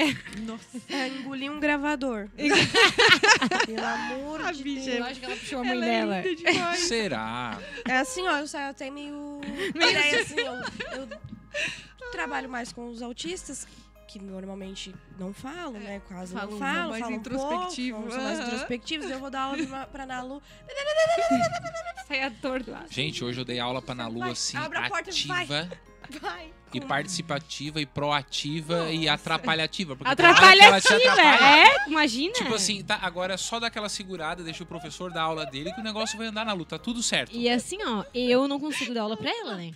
Nossa. 0.46 0.82
É, 0.90 1.08
engoli 1.08 1.50
um 1.50 1.60
gravador. 1.60 2.30
Pelo 3.66 3.86
amor 3.86 4.42
A 4.42 4.52
de 4.52 4.64
bicha 4.64 4.86
Deus. 4.86 4.98
Eu 4.98 5.04
acho 5.06 5.20
que 5.20 5.26
ela 5.26 5.36
puxou 5.38 5.60
a 5.60 5.64
mãe 5.64 5.72
Ela 5.72 5.86
dela. 5.86 6.16
é. 6.18 6.76
Será? 6.76 7.60
É 7.88 7.98
assim, 7.98 8.28
ó, 8.28 8.38
eu 8.38 8.48
saio 8.48 8.70
até 8.70 8.90
meio. 8.90 9.40
Ideia 9.76 10.22
assim, 10.22 10.40
eu, 10.40 11.00
eu 11.00 12.12
trabalho 12.12 12.50
mais 12.50 12.72
com 12.74 12.90
os 12.90 13.02
autistas, 13.02 13.66
que 14.12 14.20
normalmente 14.20 14.94
não 15.18 15.34
falam, 15.34 15.74
né? 15.74 16.02
Quase 16.08 16.34
Falam 16.34 16.52
não 16.52 16.58
falam, 16.60 16.90
mais 16.90 17.02
falam 17.02 17.16
introspectivo. 17.18 17.98
Pouco, 17.98 18.14
são 18.14 18.24
mais 18.24 18.40
introspectivos. 18.40 19.10
Eu 19.10 19.20
vou 19.20 19.30
dar 19.30 19.42
aula 19.44 19.66
pra, 19.66 19.86
pra 19.88 20.06
Nalu. 20.06 20.42
Sai 22.08 22.24
atordo. 22.24 22.76
Gente, 22.90 23.24
hoje 23.24 23.40
eu 23.40 23.46
dei 23.46 23.60
aula 23.60 23.82
pra 23.82 23.96
Nalu 23.96 24.20
Vai, 24.20 24.32
assim, 24.32 24.58
abre 24.58 24.78
a 24.80 24.90
porta, 24.90 25.10
ativa 25.10 25.46
Vai. 26.20 26.54
E 26.74 26.80
Com- 26.82 26.88
participativa 26.88 27.80
e 27.82 27.86
proativa 27.86 28.90
e 28.92 29.08
atrapalhativa. 29.10 29.96
porque 29.96 30.12
Atrapalhativa, 30.12 30.96
atrapalha. 31.12 31.58
é? 31.86 31.90
Imagina. 31.90 32.34
Tipo 32.34 32.54
assim, 32.54 32.84
tá, 32.84 33.00
agora 33.02 33.34
é 33.34 33.38
só 33.38 33.60
dar 33.60 33.68
aquela 33.68 33.90
segurada, 33.90 34.44
deixa 34.44 34.64
o 34.64 34.66
professor 34.66 35.12
dar 35.12 35.24
aula 35.24 35.46
dele 35.46 35.72
que 35.74 35.82
o 35.82 35.84
negócio 35.84 36.18
vai 36.18 36.28
andar 36.28 36.46
na 36.46 36.54
luta, 36.54 36.78
tá 36.78 36.84
tudo 36.84 37.02
certo. 37.04 37.36
E 37.36 37.50
assim, 37.50 37.78
ó, 37.84 38.04
eu 38.14 38.48
não 38.48 38.60
consigo 38.60 38.94
dar 38.94 39.02
aula 39.04 39.18
pra 39.18 39.30
ela, 39.30 39.56
né? 39.56 39.72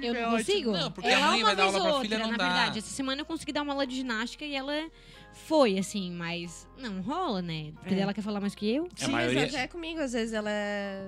Eu 0.00 0.14
É 0.14 0.22
não 0.22 0.28
ótimo. 0.34 0.38
consigo. 0.46 0.72
Não, 0.72 0.90
porque 0.90 1.08
ela 1.08 1.26
a 1.26 1.30
mãe 1.30 1.38
uma 1.40 1.46
vai 1.46 1.56
dar 1.56 1.64
aula 1.64 1.80
pra 1.80 1.94
ou 1.94 2.00
filha, 2.00 2.16
outra, 2.18 2.30
não 2.30 2.30
na 2.32 2.36
dá. 2.36 2.44
verdade. 2.54 2.78
Essa 2.78 2.90
semana 2.90 3.20
eu 3.20 3.24
consegui 3.26 3.52
dar 3.52 3.62
uma 3.62 3.72
aula 3.72 3.86
de 3.86 3.94
ginástica 3.96 4.44
e 4.44 4.54
ela 4.54 4.72
foi, 5.46 5.78
assim, 5.78 6.10
mas 6.12 6.68
não 6.76 7.00
rola, 7.00 7.40
né? 7.40 7.72
Porque 7.80 7.94
É. 7.94 8.00
ela 8.00 8.12
quer 8.12 8.22
falar 8.22 8.40
mais 8.40 8.54
que 8.54 8.68
eu. 8.74 8.86
É, 9.00 9.04
Sim, 9.04 9.12
maioria- 9.12 9.44
até 9.46 9.66
comigo, 9.68 10.00
às 10.00 10.12
vezes 10.12 10.32
ela 10.34 10.50
é. 10.50 11.04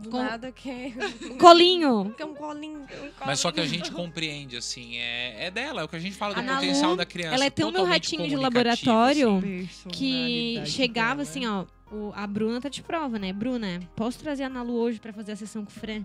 Do 0.00 0.10
nada 0.10 0.52
que. 0.52 0.94
Colinho! 1.38 2.14
Que 2.16 2.22
é 2.22 2.26
um 2.26 2.34
colinho. 2.34 2.80
um 2.80 2.86
Mas 3.26 3.40
só 3.40 3.50
que 3.52 3.60
a 3.60 3.66
gente 3.66 3.90
compreende, 3.90 4.56
assim, 4.56 4.96
é, 4.98 5.46
é 5.46 5.50
dela, 5.50 5.80
é 5.80 5.84
o 5.84 5.88
que 5.88 5.96
a 5.96 6.00
gente 6.00 6.16
fala 6.16 6.34
do 6.34 6.40
A 6.40 6.42
Nalu, 6.42 6.60
potencial 6.60 6.96
da 6.96 7.04
criança. 7.06 7.34
ela 7.34 7.44
é 7.44 7.50
tão 7.50 7.70
meu 7.70 7.84
ratinho 7.84 8.28
de 8.28 8.36
laboratório. 8.36 9.38
assim. 9.38 9.68
que 9.90 10.62
chegava 10.66 11.16
dela. 11.16 11.22
assim, 11.22 11.46
ó. 11.46 11.64
o- 11.90 12.12
a 12.14 12.26
Bruna 12.26 12.60
tá 12.60 12.68
de 12.68 12.82
prova, 12.82 13.18
né? 13.18 13.32
Bruna, 13.32 13.80
posso 13.96 14.18
trazer 14.18 14.44
a 14.44 14.48
Nalu 14.48 14.74
hoje 14.74 15.00
pra 15.00 15.12
fazer 15.12 15.32
a 15.32 15.36
sessão 15.36 15.64
com 15.64 15.70
o 15.70 15.74
Fran? 15.74 16.04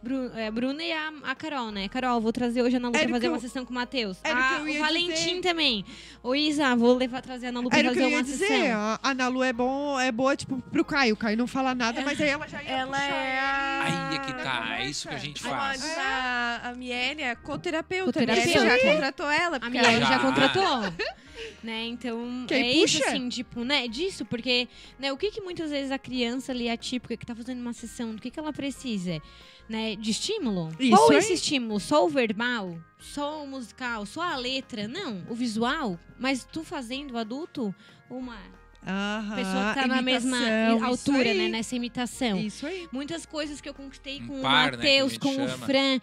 Bru, 0.00 0.30
é, 0.36 0.48
Bruna 0.50 0.82
e 0.82 0.92
a, 0.92 1.12
a 1.24 1.34
Carol, 1.34 1.72
né? 1.72 1.88
Carol, 1.88 2.20
vou 2.20 2.32
trazer 2.32 2.62
hoje 2.62 2.76
a 2.76 2.80
Nalu 2.80 2.94
Era 2.96 3.04
pra 3.04 3.10
o 3.10 3.14
fazer 3.16 3.26
que 3.26 3.28
uma 3.30 3.36
eu- 3.36 3.40
sessão 3.40 3.64
com 3.64 3.72
o 3.72 3.74
Matheus. 3.74 4.16
era 4.22 4.34
o 4.34 4.36
que 4.36 4.54
Ah, 4.54 4.58
eu 4.74 4.76
o 4.76 4.84
Valentim 4.84 5.12
dizer. 5.12 5.40
também. 5.40 5.84
Ô, 6.22 6.34
Isa, 6.36 6.76
vou 6.76 6.94
levar, 6.94 7.20
trazer 7.20 7.48
a 7.48 7.52
pra 7.52 7.60
Era 7.60 7.66
o 7.66 7.70
que 7.70 7.98
fazer 7.98 8.02
eu 8.02 8.08
ia 8.10 8.16
uma 8.16 8.22
dizer. 8.22 8.46
sessão. 8.46 8.76
A 8.78 9.00
a 9.02 9.14
Nalu 9.14 9.42
é, 9.42 9.52
bom, 9.52 9.98
é 9.98 10.12
boa, 10.12 10.36
tipo, 10.36 10.60
pro 10.70 10.84
Caio. 10.84 11.14
O 11.14 11.16
Caio 11.16 11.36
não 11.36 11.46
fala 11.48 11.74
nada, 11.74 12.00
mas 12.02 12.20
aí 12.20 12.28
ela 12.28 12.46
já 12.46 12.62
ia 12.62 12.70
Ela 12.70 12.96
puxar 12.96 13.12
é 13.12 13.38
a. 13.40 14.08
Aí 14.10 14.16
é 14.16 14.18
que 14.20 14.32
tá, 14.34 14.76
é 14.78 14.86
isso 14.86 15.08
que 15.08 15.14
a 15.14 15.18
gente 15.18 15.42
faz. 15.42 15.82
a, 15.98 16.60
a 16.70 16.74
Miele, 16.74 17.22
é 17.22 17.34
coterapeuta. 17.34 18.12
Coterapeuta. 18.20 18.50
A 18.58 18.62
Miele 18.62 18.80
já 18.80 18.92
contratou 18.92 19.30
ela. 19.30 19.58
A 19.60 19.66
ela- 19.66 20.00
já, 20.00 20.06
Já. 20.08 20.18
contratou. 20.20 20.80
né? 21.62 21.86
Então, 21.86 22.44
Quem 22.46 22.62
é 22.62 22.72
isso, 22.72 22.98
puxa? 22.98 23.10
assim, 23.10 23.28
tipo, 23.28 23.64
né? 23.64 23.86
Disso, 23.88 24.24
porque, 24.24 24.68
né, 24.98 25.12
o 25.12 25.16
que 25.16 25.30
que 25.30 25.40
muitas 25.40 25.70
vezes 25.70 25.90
a 25.90 25.98
criança 25.98 26.52
ali 26.52 26.68
atípica 26.70 27.16
que 27.16 27.26
tá 27.26 27.34
fazendo 27.34 27.60
uma 27.60 27.72
sessão, 27.72 28.14
do 28.14 28.20
que 28.22 28.30
que 28.30 28.38
ela 28.38 28.52
precisa? 28.52 29.20
Né, 29.68 29.96
de 29.96 30.10
estímulo? 30.10 30.70
Isso 30.80 30.96
Qual 30.96 31.10
aí. 31.10 31.18
esse 31.18 31.34
estímulo? 31.34 31.78
Só 31.78 32.06
o 32.06 32.08
verbal? 32.08 32.78
Só 32.98 33.44
o 33.44 33.46
musical? 33.46 34.06
Só 34.06 34.22
a 34.22 34.36
letra? 34.36 34.88
Não, 34.88 35.22
o 35.28 35.34
visual. 35.34 35.98
Mas 36.18 36.42
tu 36.50 36.64
fazendo 36.64 37.12
o 37.12 37.18
adulto, 37.18 37.74
uma 38.08 38.38
Aham, 38.86 39.36
pessoa 39.36 39.68
que 39.74 39.80
tá 39.80 39.86
na 39.86 40.00
mesma 40.00 40.38
altura, 40.82 41.34
né? 41.34 41.48
Nessa 41.48 41.76
imitação. 41.76 42.38
Isso 42.38 42.66
aí. 42.66 42.88
Muitas 42.90 43.26
coisas 43.26 43.60
que 43.60 43.68
eu 43.68 43.74
conquistei 43.74 44.22
Um 44.22 44.26
com 44.28 44.40
par, 44.40 44.72
o 44.72 44.76
né, 44.78 44.82
que 44.82 44.88
a 44.88 44.90
Matheus, 45.04 45.12
gente 45.12 45.20
com 45.20 45.30
o 45.44 45.48
chama. 45.48 45.66
Fran. 45.66 46.00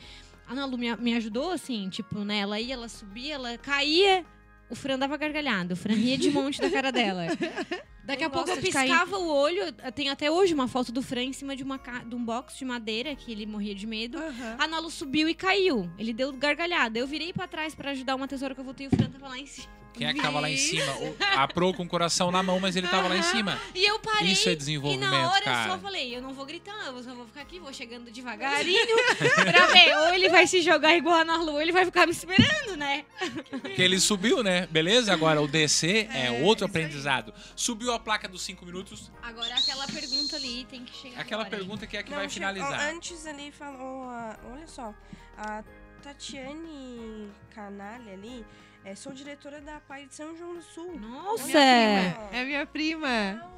A 0.48 0.52
Ana 0.52 0.66
Lu 0.66 0.78
me, 0.78 0.96
me 0.98 1.16
ajudou, 1.16 1.50
assim, 1.52 1.90
tipo, 1.90 2.20
né? 2.20 2.40
Ela 2.40 2.60
ia, 2.60 2.76
ela 2.76 2.88
subia, 2.88 3.34
ela 3.34 3.58
caía, 3.58 4.24
o 4.70 4.76
Fran 4.76 4.98
dava 4.98 5.18
gargalhada. 5.18 5.74
O 5.74 5.78
Fran 5.78 5.94
ria 5.94 6.18
de 6.18 6.30
monte 6.32 6.60
da 6.60 6.70
cara 6.70 6.92
dela. 6.92 7.28
Daqui 8.06 8.24
a 8.24 8.30
pouco 8.30 8.50
eu 8.50 8.56
cair. 8.56 8.72
piscava 8.72 9.18
o 9.18 9.28
olho. 9.28 9.74
tenho 9.96 10.12
até 10.12 10.30
hoje 10.30 10.54
uma 10.54 10.68
foto 10.68 10.92
do 10.92 11.02
Fran 11.02 11.24
em 11.24 11.34
cima 11.34 11.56
de, 11.56 11.64
uma, 11.64 11.78
de 11.78 12.16
um 12.16 12.24
box 12.24 12.58
de 12.58 12.64
madeira, 12.64 13.16
que 13.16 13.32
ele 13.32 13.48
morria 13.48 13.74
de 13.74 13.88
medo. 13.88 14.20
Aham. 14.20 14.58
A 14.60 14.68
Nalu 14.68 14.92
subiu 14.92 15.28
e 15.28 15.34
caiu. 15.34 15.90
Ele 15.98 16.14
deu 16.14 16.32
gargalhada. 16.32 17.00
Eu 17.00 17.08
virei 17.08 17.34
pra 17.34 17.48
trás 17.48 17.74
pra 17.74 17.92
ajudar 17.92 18.16
uma 18.16 18.28
tesoura 18.28 18.54
que 18.54 18.62
eu 18.62 18.66
voltei. 18.66 18.88
O 18.88 18.90
Fran 18.92 19.10
tava 19.10 19.28
lá 19.28 19.40
em 19.40 19.48
cima. 19.48 19.85
Quem 19.98 20.08
é 20.08 20.14
que 20.14 20.22
tava 20.22 20.40
lá 20.40 20.50
em 20.50 20.58
cima? 20.58 20.92
O- 20.98 21.16
A 21.38 21.48
Pro 21.48 21.74
com 21.74 21.84
o 21.84 21.88
coração 21.88 22.32
na 22.32 22.42
mão, 22.44 22.60
mas 22.60 22.76
ele 22.76 22.88
tava 22.88 23.08
lá 23.08 23.16
em 23.18 23.22
cima. 23.24 23.60
E 23.74 23.86
eu 23.86 24.00
parei. 24.00 24.32
Isso 24.32 24.50
é 24.50 24.52
E 24.52 24.56
desenvolvimento, 24.56 25.10
na 25.10 25.30
hora 25.32 25.40
eu 25.40 25.44
cara. 25.46 25.72
só 25.72 25.80
falei, 25.80 26.16
eu 26.16 26.22
não 26.22 26.34
vou 26.34 26.46
gritar, 26.46 26.88
eu 26.88 27.04
só 27.04 27.14
vou 27.14 27.26
ficar 27.28 27.42
aqui, 27.42 27.60
vou 27.60 27.74
chegando 27.74 28.12
devagarinho 28.12 28.96
pra 29.18 29.66
ver. 29.68 29.96
Ou 29.98 30.14
ele 30.14 30.30
vai 30.30 30.46
se 30.48 30.62
jogar 30.62 30.96
igual 30.96 31.16
a 31.16 31.26
Nalu, 31.26 31.54
ou 31.54 31.62
ele 31.62 31.72
vai 31.72 31.86
ficar 31.86 32.06
me 32.06 32.12
esperando, 32.12 32.76
né? 32.78 33.06
Porque 33.50 33.82
ele 33.82 34.00
subiu, 34.00 34.44
né? 34.44 34.68
Beleza? 34.68 35.14
Agora 35.14 35.42
o 35.42 35.48
DC 35.48 36.08
é, 36.12 36.26
É, 36.28 36.32
outro 36.44 36.66
isso 36.66 36.78
aí. 36.78 36.84
aprendizado. 36.84 37.34
Subiu 37.56 37.94
a 37.94 38.00
placa 38.00 38.28
dos 38.28 38.42
5 38.42 38.66
minutos. 38.66 39.12
Agora 39.24 39.54
aquela 39.56 39.86
pergunta 39.88 40.36
ali 40.36 40.66
tem 40.70 40.84
que 40.84 40.96
chegar 40.96 41.22
Aquela 41.22 41.44
agora. 41.44 41.58
pergunta 41.58 41.88
que 41.88 41.96
é 41.98 42.00
a 42.00 42.04
que 42.04 42.12
Não, 42.12 42.18
vai 42.18 42.30
finalizar. 42.30 42.90
Antes 42.94 43.26
ali 43.26 43.52
falou. 43.52 44.08
olha 44.52 44.68
só. 44.68 44.94
A 45.38 45.64
Tatiane 46.04 47.30
Canalha 47.54 48.14
ali. 48.14 48.46
É, 48.86 48.96
sou 48.96 49.12
diretora 49.14 49.60
da 49.62 49.80
Pai 49.82 50.06
de 50.06 50.14
São 50.16 50.38
João 50.38 50.56
do 50.56 50.62
Sul. 50.62 50.98
Nossa! 51.00 51.46
Minha 51.48 52.14
prima. 52.14 52.30
É 52.32 52.44
minha 52.46 52.66
prima. 52.66 53.52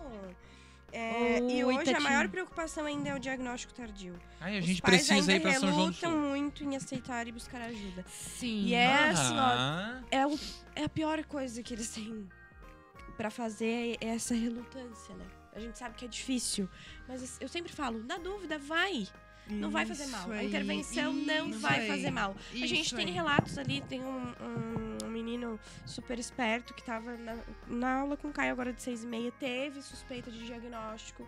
É, 0.91 1.39
e 1.39 1.63
Oi, 1.63 1.75
hoje 1.75 1.81
a 1.81 1.93
Tatinho. 1.93 2.01
maior 2.03 2.29
preocupação 2.29 2.85
ainda 2.85 3.09
é 3.09 3.15
o 3.15 3.19
diagnóstico 3.19 3.73
tardio. 3.73 4.17
Ai, 4.39 4.55
a 4.55 4.59
Os 4.61 4.65
gente 4.65 4.81
pais 4.81 5.05
precisa 5.05 5.31
ir 5.31 5.35
ainda 5.35 5.49
pra 5.49 5.59
São 5.59 5.69
João 5.73 5.89
do 5.89 5.93
Sul. 5.95 6.11
muito 6.11 6.63
em 6.63 6.75
aceitar 6.77 7.27
e 7.27 7.31
buscar 7.33 7.61
ajuda. 7.61 8.05
Sim. 8.07 8.63
E 8.67 8.73
é 8.73 9.09
assim, 9.09 9.35
ó, 9.37 10.01
é, 10.09 10.25
o- 10.25 10.39
é 10.75 10.83
a 10.85 10.89
pior 10.89 11.21
coisa 11.25 11.61
que 11.61 11.73
eles 11.73 11.89
têm 11.89 12.27
pra 13.17 13.29
fazer 13.29 13.97
é 13.99 14.07
essa 14.07 14.33
relutância, 14.33 15.13
né? 15.15 15.25
A 15.53 15.59
gente 15.59 15.77
sabe 15.77 15.95
que 15.95 16.05
é 16.05 16.07
difícil, 16.07 16.69
mas 17.07 17.37
eu 17.41 17.49
sempre 17.49 17.71
falo, 17.73 18.01
na 18.03 18.17
dúvida, 18.17 18.57
vai. 18.57 19.07
Não 19.49 19.69
vai 19.69 19.85
fazer 19.85 20.07
mal. 20.07 20.31
A 20.31 20.43
intervenção 20.43 21.13
não 21.13 21.49
isso 21.49 21.59
vai 21.59 21.79
aí, 21.81 21.87
fazer 21.87 22.11
mal. 22.11 22.35
A 22.51 22.65
gente 22.65 22.95
tem 22.95 23.05
aí. 23.07 23.11
relatos 23.11 23.57
ali, 23.57 23.81
tem 23.81 24.01
um, 24.03 24.33
um- 24.41 24.97
menino 25.17 25.59
super 25.83 26.19
esperto 26.19 26.73
que 26.75 26.83
tava 26.83 27.17
na, 27.17 27.35
na 27.67 27.99
aula 28.01 28.15
com 28.15 28.27
o 28.27 28.31
Caio 28.31 28.51
agora 28.51 28.71
de 28.71 28.81
seis 28.83 29.03
e 29.03 29.07
meia, 29.07 29.31
teve 29.31 29.81
suspeita 29.81 30.29
de 30.29 30.45
diagnóstico. 30.45 31.27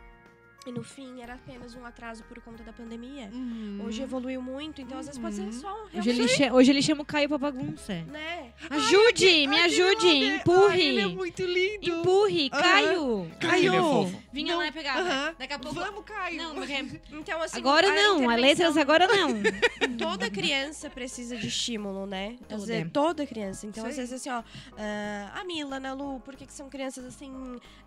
E 0.65 0.71
no 0.73 0.83
fim 0.83 1.21
era 1.21 1.35
apenas 1.35 1.73
um 1.73 1.85
atraso 1.85 2.23
por 2.25 2.39
conta 2.41 2.61
da 2.63 2.73
pandemia. 2.73 3.29
Uhum. 3.33 3.81
Hoje 3.85 4.01
evoluiu 4.03 4.41
muito, 4.41 4.81
então 4.81 4.99
às 4.99 5.05
vezes 5.07 5.19
pode 5.19 5.35
ser 5.35 5.41
Uhum. 5.43 5.51
só 5.53 5.73
um 5.73 5.83
Hoje 5.97 6.09
ele, 6.09 6.11
realmente, 6.19 6.37
cha- 6.37 6.53
hoje 6.53 6.71
ele 6.71 6.81
chama 6.81 7.01
o 7.01 7.05
Caio 7.05 7.29
pra 7.29 7.37
bagunça. 7.37 7.93
né? 8.03 8.51
Ajude, 8.69 9.47
me 9.47 9.55
Ai, 9.55 9.63
ajude, 9.65 9.95
que 9.95 10.05
homem. 10.07 10.35
empurre. 10.35 10.73
Ai, 10.73 10.81
ele 10.81 11.01
é 11.01 11.07
muito 11.07 11.43
lindo. 11.43 11.89
Empurre, 11.89 12.49
Aham. 12.53 12.61
Caio. 12.61 13.31
É 13.31 13.35
Caio. 13.47 13.73
fofo. 13.73 14.23
Vinha 14.33 14.51
Não, 14.53 14.59
lá 14.59 14.67
e 14.67 14.71
pegava. 14.71 14.99
aham. 14.99 15.35
Daqui 15.39 15.53
a 15.53 15.59
pouco. 15.59 15.79
Vamos, 15.79 16.03
Caio. 16.05 16.37
Não, 16.37 16.55
porque- 16.55 16.73
Então 17.11 17.41
assim, 17.41 17.57
agora 17.57 17.87
a 17.89 17.95
não, 17.95 18.29
a 18.29 18.35
letras 18.35 18.75
agora 18.77 19.07
não. 19.07 19.29
Toda 19.97 20.29
criança 20.29 20.89
precisa 20.89 21.37
de 21.37 21.47
estímulo, 21.47 22.05
né? 22.05 22.35
Às 22.43 22.47
Toda. 22.61 22.65
vezes, 22.65 22.91
toda 22.91 23.25
criança. 23.25 23.65
Então, 23.65 23.85
às 23.85 23.95
vezes, 23.95 24.13
assim, 24.13 24.29
ó, 24.29 24.43
ah, 24.77 25.31
a 25.39 25.43
Mila, 25.45 25.79
a 25.83 25.93
Lu, 25.93 26.19
por 26.19 26.35
que, 26.35 26.45
que 26.45 26.53
são 26.53 26.69
crianças 26.69 27.05
assim, 27.05 27.31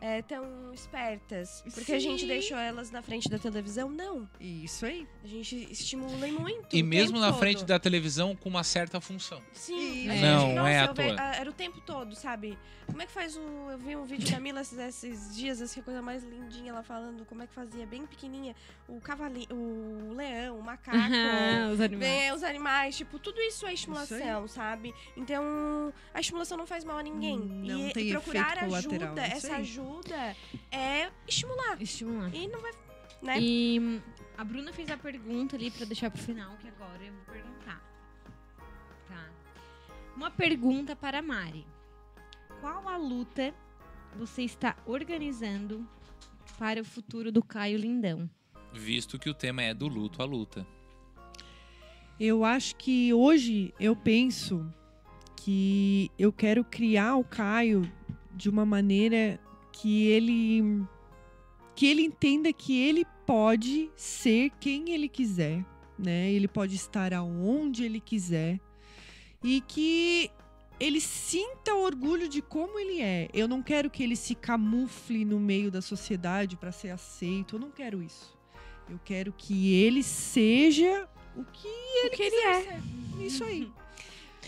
é, 0.01 0.23
tão 0.23 0.73
espertas? 0.73 1.63
Porque 1.75 1.93
a 1.93 1.99
gente 1.99 2.23
Sim. 2.23 2.27
deixou 2.27 2.57
elas 2.63 2.91
na 2.91 3.03
frente 3.03 3.29
da 3.29 3.39
televisão? 3.39 3.91
Não. 3.91 4.29
Isso 4.41 4.85
aí. 4.87 5.07
A 5.25 5.27
gente 5.27 5.69
estimula 5.71 6.27
muito. 6.29 6.75
E 6.75 6.83
o 6.83 6.85
mesmo 6.85 7.13
tempo 7.15 7.21
na 7.21 7.31
todo. 7.31 7.39
frente 7.41 7.65
da 7.65 7.79
televisão 7.79 8.35
com 8.37 8.49
uma 8.49 8.65
certa 8.65 9.01
função. 9.01 9.43
Sim. 9.53 9.75
Isso. 10.03 10.11
a 10.11 10.15
gente- 10.15 10.23
Não, 10.23 10.55
nossa, 10.55 10.69
é 10.71 10.81
à 10.81 10.89
toa. 10.89 11.05
Era 11.37 11.51
o 11.51 11.53
tempo 11.53 11.81
todo, 11.81 12.15
sabe? 12.15 12.59
Como 12.87 13.01
é 13.01 13.07
que 13.07 13.13
faz 13.13 13.37
o. 13.37 13.41
Eu 13.71 13.79
vi 13.79 13.97
um 13.97 14.05
vídeo 14.05 14.31
da 14.31 14.41
Mila 14.41 14.61
esses, 14.61 15.35
dias, 15.35 15.63
assim, 15.63 15.81
a 15.81 15.83
coisa 15.83 16.03
mais 16.03 16.23
lindinha, 16.25 16.71
ela 16.73 16.83
falando 16.83 17.25
como 17.25 17.43
é 17.43 17.47
que 17.47 17.55
fazia, 17.55 17.87
bem 17.87 18.05
pequenininha, 18.05 18.55
o 18.89 19.01
cavalinho, 19.01 19.47
o 19.55 20.13
leão, 20.15 20.59
o 20.59 20.63
macaco. 20.63 20.97
Os 21.73 21.81
animais. 21.81 22.13
Vem 22.13 22.33
os 22.33 22.43
animais, 22.43 22.97
tipo, 22.97 23.19
tudo 23.19 23.41
isso 23.41 23.65
é 23.65 23.69
Isso 23.69 23.75
estimulação, 23.75 24.47
sabe? 24.49 24.93
Então, 25.17 25.93
a 26.13 26.21
estimulação 26.21 26.59
não 26.59 26.67
faz 26.67 26.85
mal 26.85 26.99
a 26.99 27.03
ninguém. 27.03 27.39
Não 27.39 27.89
e 27.89 27.93
tem 27.93 28.11
procurar 28.11 28.57
efeito 28.57 28.67
colateral, 28.67 29.07
ajuda, 29.15 29.27
isso 29.29 29.37
essa 29.47 29.57
ajuda 29.57 30.37
é 30.71 31.11
estimular. 31.27 31.81
Estimular. 31.81 32.35
E 32.35 32.47
não 32.53 32.61
vai, 32.61 32.73
né? 33.23 33.37
E 33.41 34.01
a 34.37 34.45
Bruna 34.45 34.73
fez 34.73 34.91
a 34.91 34.97
pergunta 34.97 35.57
ali 35.57 35.71
pra 35.71 35.85
deixar 35.85 36.11
pro 36.11 36.23
final, 36.23 36.57
que 36.59 36.69
agora 36.69 37.03
eu 37.03 37.13
vou 37.13 37.25
perguntar. 37.33 37.83
Tá. 39.09 39.31
Uma 40.17 40.31
pergunta 40.31 40.95
para 40.95 41.19
a 41.19 41.23
Mari. 41.23 41.67
Qual 42.61 42.89
a 42.89 42.97
luta 42.97 43.55
você 44.17 44.43
está 44.43 44.77
organizando 44.87 45.89
para 46.59 46.81
o 46.81 46.85
futuro 46.85 47.33
do 47.33 47.43
Caio 47.43 47.79
Lindão? 47.79 48.31
Visto 48.73 49.19
que 49.19 49.29
o 49.29 49.35
tema 49.35 49.63
é 49.63 49.75
do 49.75 49.89
luto 49.89 50.23
à 50.23 50.25
luta. 50.25 50.67
Eu 52.21 52.45
acho 52.45 52.77
que 52.77 53.13
hoje 53.13 53.75
eu 53.81 53.97
penso 53.97 54.73
que 55.37 56.11
eu 56.19 56.33
quero 56.33 56.63
criar 56.65 57.17
o 57.17 57.25
Caio 57.25 57.91
de 58.33 58.49
uma 58.49 58.65
maneira 58.65 59.41
que 59.73 60.07
ele 60.07 60.87
que 61.75 61.87
ele 61.87 62.03
entenda 62.03 62.53
que 62.53 62.79
ele 62.79 63.05
pode 63.27 63.91
ser 63.97 64.51
quem 64.61 64.91
ele 64.91 65.09
quiser, 65.09 65.65
né? 65.99 66.31
Ele 66.31 66.49
pode 66.49 66.75
estar 66.75 67.13
aonde 67.15 67.85
ele 67.85 68.01
quiser 68.01 68.61
e 69.43 69.61
que 69.61 70.31
ele 70.79 71.01
sinta 71.01 71.75
orgulho 71.75 72.29
de 72.29 72.43
como 72.43 72.79
ele 72.79 73.01
é. 73.01 73.29
Eu 73.33 73.47
não 73.47 73.63
quero 73.63 73.91
que 73.91 74.03
ele 74.03 74.17
se 74.17 74.35
camufle 74.35 75.25
no 75.25 75.39
meio 75.39 75.71
da 75.71 75.81
sociedade 75.81 76.57
para 76.57 76.73
ser 76.73 76.91
aceito. 76.91 77.57
Eu 77.57 77.61
não 77.61 77.71
quero 77.71 78.03
isso. 78.03 78.37
Eu 78.91 78.99
quero 79.05 79.33
que 79.33 79.75
ele 79.75 80.03
seja 80.03 81.09
o 81.37 81.45
que 81.45 81.69
o 82.07 82.11
que 82.11 82.23
ele 82.23 82.37
é. 82.37 82.81
isso 83.21 83.45
aí. 83.45 83.71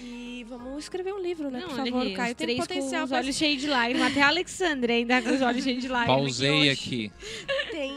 E 0.00 0.44
vamos 0.48 0.82
escrever 0.84 1.14
um 1.14 1.20
livro, 1.20 1.50
né? 1.50 1.60
Não, 1.60 1.68
Por 1.68 1.76
favor, 1.76 2.10
Caio. 2.12 2.34
Tem 2.34 2.46
três 2.46 2.58
potencial 2.58 3.00
com 3.00 3.04
os 3.04 3.10
pra 3.10 3.18
olhos 3.18 3.36
cheios 3.36 3.60
de 3.60 3.68
lágrimas. 3.68 4.10
Até 4.10 4.22
a 4.22 4.28
Alexandra 4.28 4.92
ainda 4.92 5.22
com 5.22 5.30
os 5.30 5.40
olhos 5.40 5.62
cheios 5.62 5.80
de 5.82 5.88
lágrimas. 5.88 6.20
Pausei 6.20 6.50
hoje. 6.62 6.70
aqui. 6.70 7.12
tem 7.70 7.92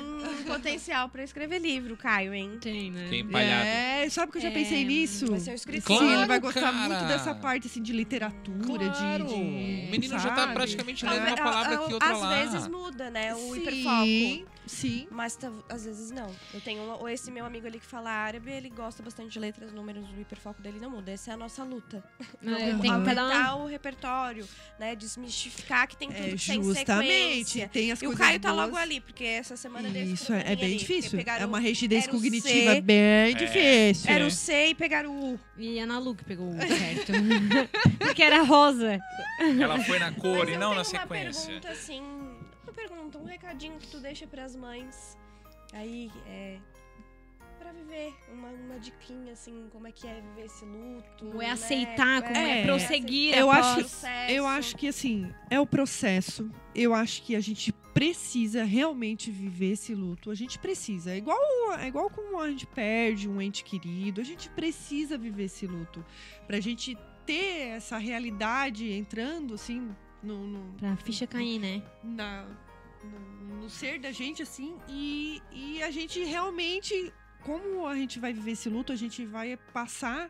potencial 0.46 1.10
pra 1.10 1.24
escrever 1.24 1.60
livro, 1.60 1.98
Caio, 1.98 2.34
hein? 2.34 2.58
Tem, 2.62 2.92
né? 2.92 3.04
Fiquei 3.06 3.20
empalhado. 3.22 3.66
É, 3.68 4.08
sabe 4.10 4.32
que 4.32 4.38
eu 4.38 4.42
já 4.44 4.50
É, 4.50 4.52
pensei 4.52 4.86
nisso? 4.86 5.26
vai 5.28 5.40
ser 5.40 5.54
escritor. 5.56 5.98
Sim, 5.98 6.06
ele 6.06 6.26
vai 6.26 6.40
Claro, 6.40 6.42
gostar 6.42 6.72
cara. 6.72 6.74
muito 6.88 7.06
dessa 7.08 7.34
parte 7.36 7.68
assim 7.68 7.82
de 7.82 7.92
literatura, 7.94 8.90
Claro. 8.90 9.26
de, 9.26 9.34
de 9.34 9.88
O 9.88 9.92
menino 9.92 10.20
já 10.20 10.30
tá 10.30 10.36
sabe? 10.42 10.54
praticamente 10.54 11.04
lendo 11.06 11.26
uma 11.28 11.36
palavra 11.36 11.76
a- 11.76 11.80
a- 11.80 11.84
aqui, 11.84 11.94
outra 11.94 12.12
Às 12.12 12.22
lá. 12.22 12.36
vezes 12.44 12.68
muda, 12.68 13.10
né? 13.10 13.34
O 13.34 13.54
sim, 13.54 13.58
hiperfoco. 13.62 14.57
Sim. 14.68 15.08
Mas 15.12 15.36
tá- 15.36 15.52
às 15.70 15.86
vezes 15.86 16.12
não. 16.12 16.34
Eu 16.54 16.62
tenho 16.62 16.84
uma- 16.84 16.98
ou 16.98 17.08
esse 17.10 17.32
meu 17.32 17.46
amigo 17.46 17.66
ali 17.68 17.80
que 17.80 17.86
fala 17.86 18.10
árabe, 18.10 18.52
ele 18.52 18.70
gosta 18.70 19.02
bastante 19.02 19.32
de 19.32 19.40
letras, 19.40 19.72
números, 19.72 20.06
o 20.10 20.20
hiperfoco 20.22 20.62
dele 20.62 20.80
não 20.80 20.90
muda. 20.92 21.12
Essa 21.12 21.32
é 21.32 21.34
a 21.34 21.38
nossa 21.38 21.64
luta. 21.64 22.04
É, 22.46 22.56
tem 22.74 22.80
que 22.82 22.88
um- 22.88 22.94
aumentar 22.94 23.56
o 23.56 23.66
repertório, 23.68 24.48
né? 24.80 24.96
Desmistificar 24.96 25.88
que 25.88 25.96
tem 25.98 26.10
tudo 26.10 26.20
É, 26.20 26.24
que 26.36 26.46
tem 26.46 26.64
justamente. 26.64 27.50
sequência. 27.50 27.70
Tem 27.70 27.92
as 27.92 28.02
E 28.02 28.08
o 28.08 28.16
Caio 28.16 28.40
tá 28.40 28.52
boas. 28.54 28.66
logo 28.66 28.78
ali, 28.78 29.00
porque 29.02 29.24
essa 29.24 29.56
semana 29.58 29.90
dele 29.90 30.14
Isso, 30.14 30.32
é, 30.34 30.52
é 30.52 30.56
bem 30.56 30.66
ali, 30.66 30.78
difícil. 30.78 31.20
É 31.20 31.46
uma 31.46 31.60
rigidez 31.60 32.08
cognitiva 32.08 32.74
C, 32.76 32.82
bem 32.82 33.36
difícil. 33.36 34.12
Era 34.12 34.26
o 34.26 34.32
C 34.32 34.68
e 34.68 34.76
pegaram 34.76 35.12
o 35.12 35.34
U. 35.34 35.40
E 35.58 35.80
a 35.80 35.84
Ana 35.84 36.00
Lu 36.00 36.14
que 36.16 36.24
pegou 36.24 36.50
o 36.50 36.58
certo. 36.68 37.12
Porque 38.00 38.22
era 38.24 38.42
rosa. 38.44 39.00
Ela 39.60 39.80
foi 39.84 40.00
na 40.00 40.12
cor 40.12 40.46
Mas 40.46 40.50
e 40.50 40.58
não 40.58 40.74
na 40.76 40.84
sequência. 40.84 41.42
Uma 41.42 41.60
pergunta 41.62 41.70
assim, 41.70 42.02
pergunta, 43.08 43.18
um 43.20 43.26
recadinho 43.26 43.78
que 43.80 43.88
tu 43.88 44.00
deixa 44.00 44.28
pras 44.28 44.56
mães. 44.56 45.18
Aí, 45.74 46.12
é. 46.28 46.58
Pra 47.60 47.72
viver, 47.72 48.14
uma, 48.32 48.50
uma 48.50 48.80
diquinha 48.80 49.34
assim, 49.34 49.68
como 49.72 49.88
é 49.88 49.92
que 49.92 50.08
é 50.08 50.22
viver 50.22 50.46
esse 50.46 50.64
luto. 50.64 51.26
Como 51.26 51.42
é 51.42 51.48
né? 51.48 51.52
aceitar, 51.54 52.22
como 52.22 52.38
é, 52.38 52.60
É, 52.62 52.64
prosseguir 52.64 53.36
eu 53.36 53.50
acho- 53.50 53.76
Processo. 53.80 54.32
Eu 54.32 54.48
acho 54.48 54.76
que 54.78 54.88
assim, 54.88 55.34
é 55.50 55.60
o 55.60 55.66
processo. 55.66 56.50
Eu 56.76 56.94
acho 56.94 57.24
que 57.24 57.36
a 57.36 57.40
gente 57.40 57.74
precisa 57.94 58.64
realmente 58.64 59.32
viver 59.32 59.72
esse 59.72 59.96
luto. 59.96 60.30
A 60.30 60.36
gente 60.36 60.60
precisa. 60.60 61.12
É 61.12 61.18
igual, 61.18 61.40
é 61.80 61.88
igual 61.88 62.10
como 62.12 62.40
a 62.40 62.48
gente 62.50 62.68
perde 62.68 63.28
um 63.28 63.42
ente 63.42 63.64
querido. 63.64 64.22
A 64.22 64.24
gente 64.24 64.50
precisa 64.52 65.18
viver 65.18 65.46
esse 65.46 65.66
luto. 65.66 66.06
Pra 66.46 66.60
gente 66.60 66.96
ter 67.26 67.70
essa 67.76 67.98
realidade 67.98 68.90
entrando, 68.92 69.56
assim, 69.56 69.90
no. 70.22 70.46
no 70.48 70.74
Pra 70.78 70.96
ficha 70.98 71.26
cair, 71.26 71.60
né? 71.60 71.82
na, 72.04 72.46
no, 73.08 73.64
no 73.64 73.70
ser 73.70 74.00
da 74.00 74.12
gente, 74.12 74.42
assim, 74.42 74.76
e, 74.88 75.42
e 75.52 75.82
a 75.84 75.92
gente 75.92 76.24
realmente, 76.24 77.14
como 77.44 77.86
a 77.88 77.96
gente 77.96 78.20
vai 78.20 78.34
viver 78.34 78.52
esse 78.52 78.70
luto, 78.70 78.92
a 78.94 78.96
gente 78.96 79.26
vai 79.26 79.58
passar 79.74 80.30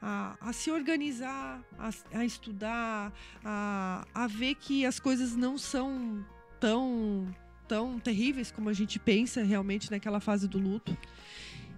a, 0.00 0.36
a 0.40 0.52
se 0.52 0.70
organizar, 0.70 1.62
a, 1.78 1.90
a 2.18 2.24
estudar, 2.24 3.12
a, 3.44 4.06
a 4.14 4.26
ver 4.26 4.54
que 4.54 4.84
as 4.86 5.00
coisas 5.00 5.34
não 5.34 5.58
são 5.58 6.24
tão, 6.60 7.26
tão 7.66 7.98
terríveis 7.98 8.50
como 8.52 8.68
a 8.68 8.72
gente 8.72 8.98
pensa 8.98 9.42
realmente 9.42 9.90
naquela 9.90 10.20
fase 10.20 10.46
do 10.46 10.58
luto. 10.58 10.96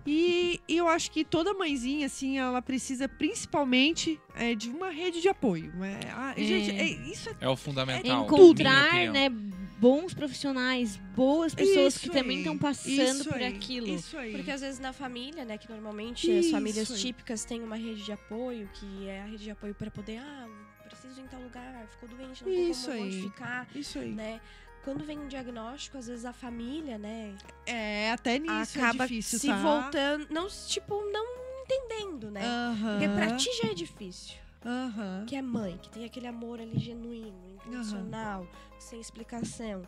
E, 0.06 0.60
e 0.66 0.78
eu 0.78 0.88
acho 0.88 1.10
que 1.10 1.22
toda 1.24 1.52
mãezinha, 1.52 2.06
assim, 2.06 2.38
ela 2.38 2.62
precisa 2.62 3.06
principalmente 3.06 4.18
é, 4.34 4.54
de 4.54 4.70
uma 4.70 4.88
rede 4.90 5.20
de 5.20 5.28
apoio. 5.28 5.72
É, 5.84 6.10
a- 6.10 6.34
É. 6.36 6.42
Gente, 6.42 6.70
é- 6.70 6.84
isso 7.10 7.28
é 7.28 7.36
É 7.40 7.48
o 7.48 7.54
fundamental. 7.54 8.24
Encontrar, 8.24 8.94
minha 8.94 9.10
opinião. 9.10 9.12
né, 9.12 9.59
bons 9.80 10.12
profissionais, 10.14 10.96
boas 11.16 11.54
pessoas 11.54 11.94
Isso 11.94 12.00
que 12.00 12.10
também 12.10 12.36
aí, 12.38 12.42
estão 12.42 12.58
passando 12.58 13.20
isso 13.20 13.24
por 13.28 13.38
aí, 13.38 13.46
aquilo. 13.46 13.88
Isso 13.88 14.16
aí. 14.18 14.32
Porque 14.32 14.50
às 14.50 14.60
vezes 14.60 14.78
na 14.78 14.92
família, 14.92 15.44
né, 15.44 15.56
que 15.56 15.68
normalmente 15.70 16.30
as 16.30 16.44
Isso 16.44 16.50
famílias 16.52 16.90
aí. 16.90 16.98
típicas 16.98 17.44
têm 17.44 17.62
uma 17.62 17.76
rede 17.76 18.02
de 18.04 18.12
apoio, 18.12 18.68
que 18.74 19.08
é 19.08 19.22
a 19.22 19.24
rede 19.24 19.44
de 19.44 19.50
apoio 19.50 19.74
para 19.74 19.90
poder, 19.90 20.18
ah, 20.18 20.48
preciso 20.84 21.20
ir 21.20 21.24
em 21.24 21.26
tal 21.26 21.40
lugar, 21.40 21.86
ficou 21.88 22.08
doente, 22.08 22.44
não 22.44 22.52
tem 22.52 22.70
Isso 22.70 22.90
como 22.90 22.94
aí. 22.94 23.02
onde 23.06 23.22
ficar, 23.22 23.68
Isso 23.74 23.98
aí. 23.98 24.10
né? 24.12 24.40
Quando 24.84 25.04
vem 25.04 25.18
um 25.18 25.28
diagnóstico, 25.28 25.98
às 25.98 26.06
vezes 26.06 26.24
a 26.24 26.32
família, 26.32 26.96
né, 26.98 27.34
É, 27.66 28.12
até 28.12 28.38
nisso 28.38 28.78
acaba 28.78 29.04
é 29.04 29.06
difícil, 29.08 29.38
se 29.38 29.46
tá? 29.46 29.56
voltando, 29.56 30.26
não, 30.30 30.46
tipo, 30.48 30.94
não 31.12 31.24
entendendo, 31.62 32.30
né? 32.30 32.40
Porque 32.80 33.08
pra 33.08 33.36
ti 33.36 33.48
já 33.62 33.70
é 33.70 33.74
difícil. 33.74 34.34
Aham. 34.64 35.24
Que 35.26 35.36
é 35.36 35.42
mãe, 35.42 35.78
que 35.78 35.88
tem 35.90 36.04
aquele 36.04 36.26
amor 36.26 36.60
ali 36.60 36.78
genuíno, 36.78 37.48
incondicional, 37.50 38.46
sem 38.78 39.00
explicação. 39.00 39.82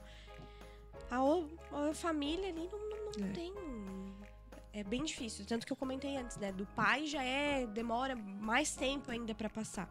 A, 1.11 1.23
o- 1.23 1.49
a 1.91 1.93
família 1.95 2.49
ali 2.49 2.69
não, 2.73 2.79
não, 2.79 3.13
não 3.19 3.27
É. 3.29 3.33
tem. 3.33 3.53
é 4.73 4.83
bem 4.83 5.05
difícil. 5.05 5.45
Tanto 5.45 5.67
que 5.67 5.73
eu 5.73 5.77
comentei 5.77 6.17
antes, 6.17 6.39
né? 6.39 6.51
Do 6.51 6.65
pai 6.65 7.07
já 7.07 7.23
é. 7.23 7.67
demora 7.67 8.17
mais 8.17 8.75
tempo 8.75 9.11
ainda 9.11 9.35
pra 9.35 9.51
passar. 9.51 9.87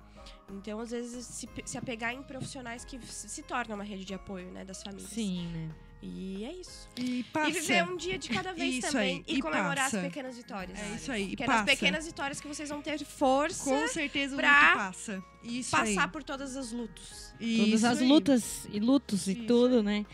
Então, 0.50 0.80
às 0.80 0.90
vezes, 0.90 1.26
se, 1.28 1.48
se 1.66 1.78
apegar 1.78 2.14
em 2.14 2.24
profissionais 2.24 2.84
que 2.84 3.00
se, 3.06 3.30
se 3.30 3.44
tornam 3.44 3.76
uma 3.76 3.84
rede 3.84 4.04
de 4.06 4.14
apoio, 4.16 4.52
né? 4.52 4.66
Das 4.66 4.82
famílias. 4.82 5.12
Sim, 5.12 5.48
né? 5.48 5.76
E 6.04 6.43
é 6.45 6.54
isso. 6.54 6.89
E 6.97 7.24
passa. 7.32 7.49
E 7.49 7.54
viver 7.54 7.84
um 7.84 7.95
dia 7.95 8.18
de 8.18 8.28
cada 8.30 8.54
vez 8.54 8.76
Isso 8.76 8.91
também. 8.91 9.18
aí, 9.18 9.36
E, 9.36 9.38
e 9.38 9.41
comemorar 9.41 9.76
passa. 9.86 9.99
as 9.99 10.04
pequenas 10.06 10.36
vitórias. 10.36 10.80
É 10.80 10.95
isso 10.95 11.12
aí, 11.12 11.24
e 11.24 11.28
Porque 11.30 11.43
é 11.43 11.47
nas 11.47 11.56
passa. 11.58 11.66
pequenas 11.72 12.06
vitórias 12.06 12.41
que 12.41 12.47
vocês 12.47 12.70
vão 12.70 12.82
ter 12.82 12.97
força 13.06 13.64
Com 13.64 13.88
certeza 13.88 14.34
o 14.34 14.38
pra 14.38 14.74
passa. 14.76 15.24
Isso 15.43 15.70
passar 15.72 16.04
aí. 16.06 16.10
por 16.12 16.24
todas 16.24 16.56
as 16.58 16.72
lutos. 16.72 17.34
Todas 17.58 17.84
as 17.84 17.99
aí. 18.02 18.08
lutas 18.08 18.68
e 18.72 18.80
lutos 18.80 19.28
e 19.28 19.34
Isso 19.34 19.43
tudo, 19.45 19.84
né? 19.84 20.06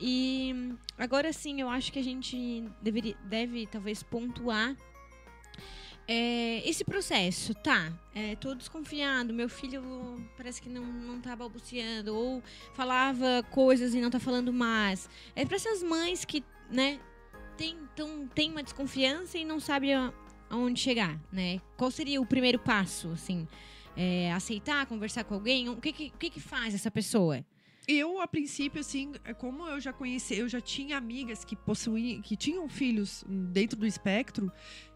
E 0.00 0.74
agora 0.98 1.32
sim, 1.32 1.60
eu 1.60 1.68
acho 1.68 1.92
que 1.92 1.98
a 1.98 2.04
gente 2.04 2.64
deveria, 2.82 3.14
deve 3.24 3.66
talvez 3.66 4.02
pontuar 4.02 4.74
é, 6.08 6.68
esse 6.68 6.84
processo, 6.84 7.54
tá? 7.54 7.92
É, 8.14 8.36
tô 8.36 8.54
desconfiado, 8.54 9.34
meu 9.34 9.48
filho 9.48 9.82
parece 10.36 10.62
que 10.62 10.68
não, 10.68 10.84
não 10.84 11.20
tá 11.20 11.34
balbuciando, 11.34 12.14
ou 12.14 12.42
falava 12.74 13.44
coisas 13.50 13.94
e 13.94 14.00
não 14.00 14.10
tá 14.10 14.20
falando 14.20 14.52
mais. 14.52 15.08
É 15.34 15.44
para 15.44 15.56
essas 15.56 15.82
mães 15.82 16.24
que, 16.24 16.44
né, 16.70 17.00
tem, 17.56 17.76
tão, 17.94 18.26
tem 18.28 18.50
uma 18.50 18.62
desconfiança 18.62 19.36
e 19.36 19.44
não 19.44 19.58
sabe 19.58 19.90
aonde 20.48 20.80
chegar, 20.80 21.18
né? 21.32 21.60
Qual 21.76 21.90
seria 21.90 22.20
o 22.20 22.26
primeiro 22.26 22.58
passo, 22.58 23.10
assim? 23.10 23.48
É, 23.96 24.32
aceitar, 24.32 24.86
conversar 24.86 25.24
com 25.24 25.34
alguém? 25.34 25.68
O 25.68 25.76
que 25.76 25.92
que, 25.92 26.06
o 26.14 26.18
que 26.18 26.30
que 26.30 26.40
faz 26.40 26.74
essa 26.74 26.90
pessoa? 26.90 27.44
Eu, 27.88 28.20
a 28.20 28.26
princípio, 28.26 28.80
assim, 28.80 29.12
é 29.24 29.32
como 29.32 29.64
eu 29.66 29.80
já 29.80 29.92
conheci, 29.92 30.36
eu 30.36 30.48
já 30.48 30.60
tinha 30.60 30.96
amigas 30.96 31.44
que 31.44 31.54
possuíam, 31.54 32.20
que 32.20 32.36
tinham 32.36 32.68
filhos 32.68 33.24
dentro 33.28 33.78
do 33.78 33.86
espectro, 33.86 34.50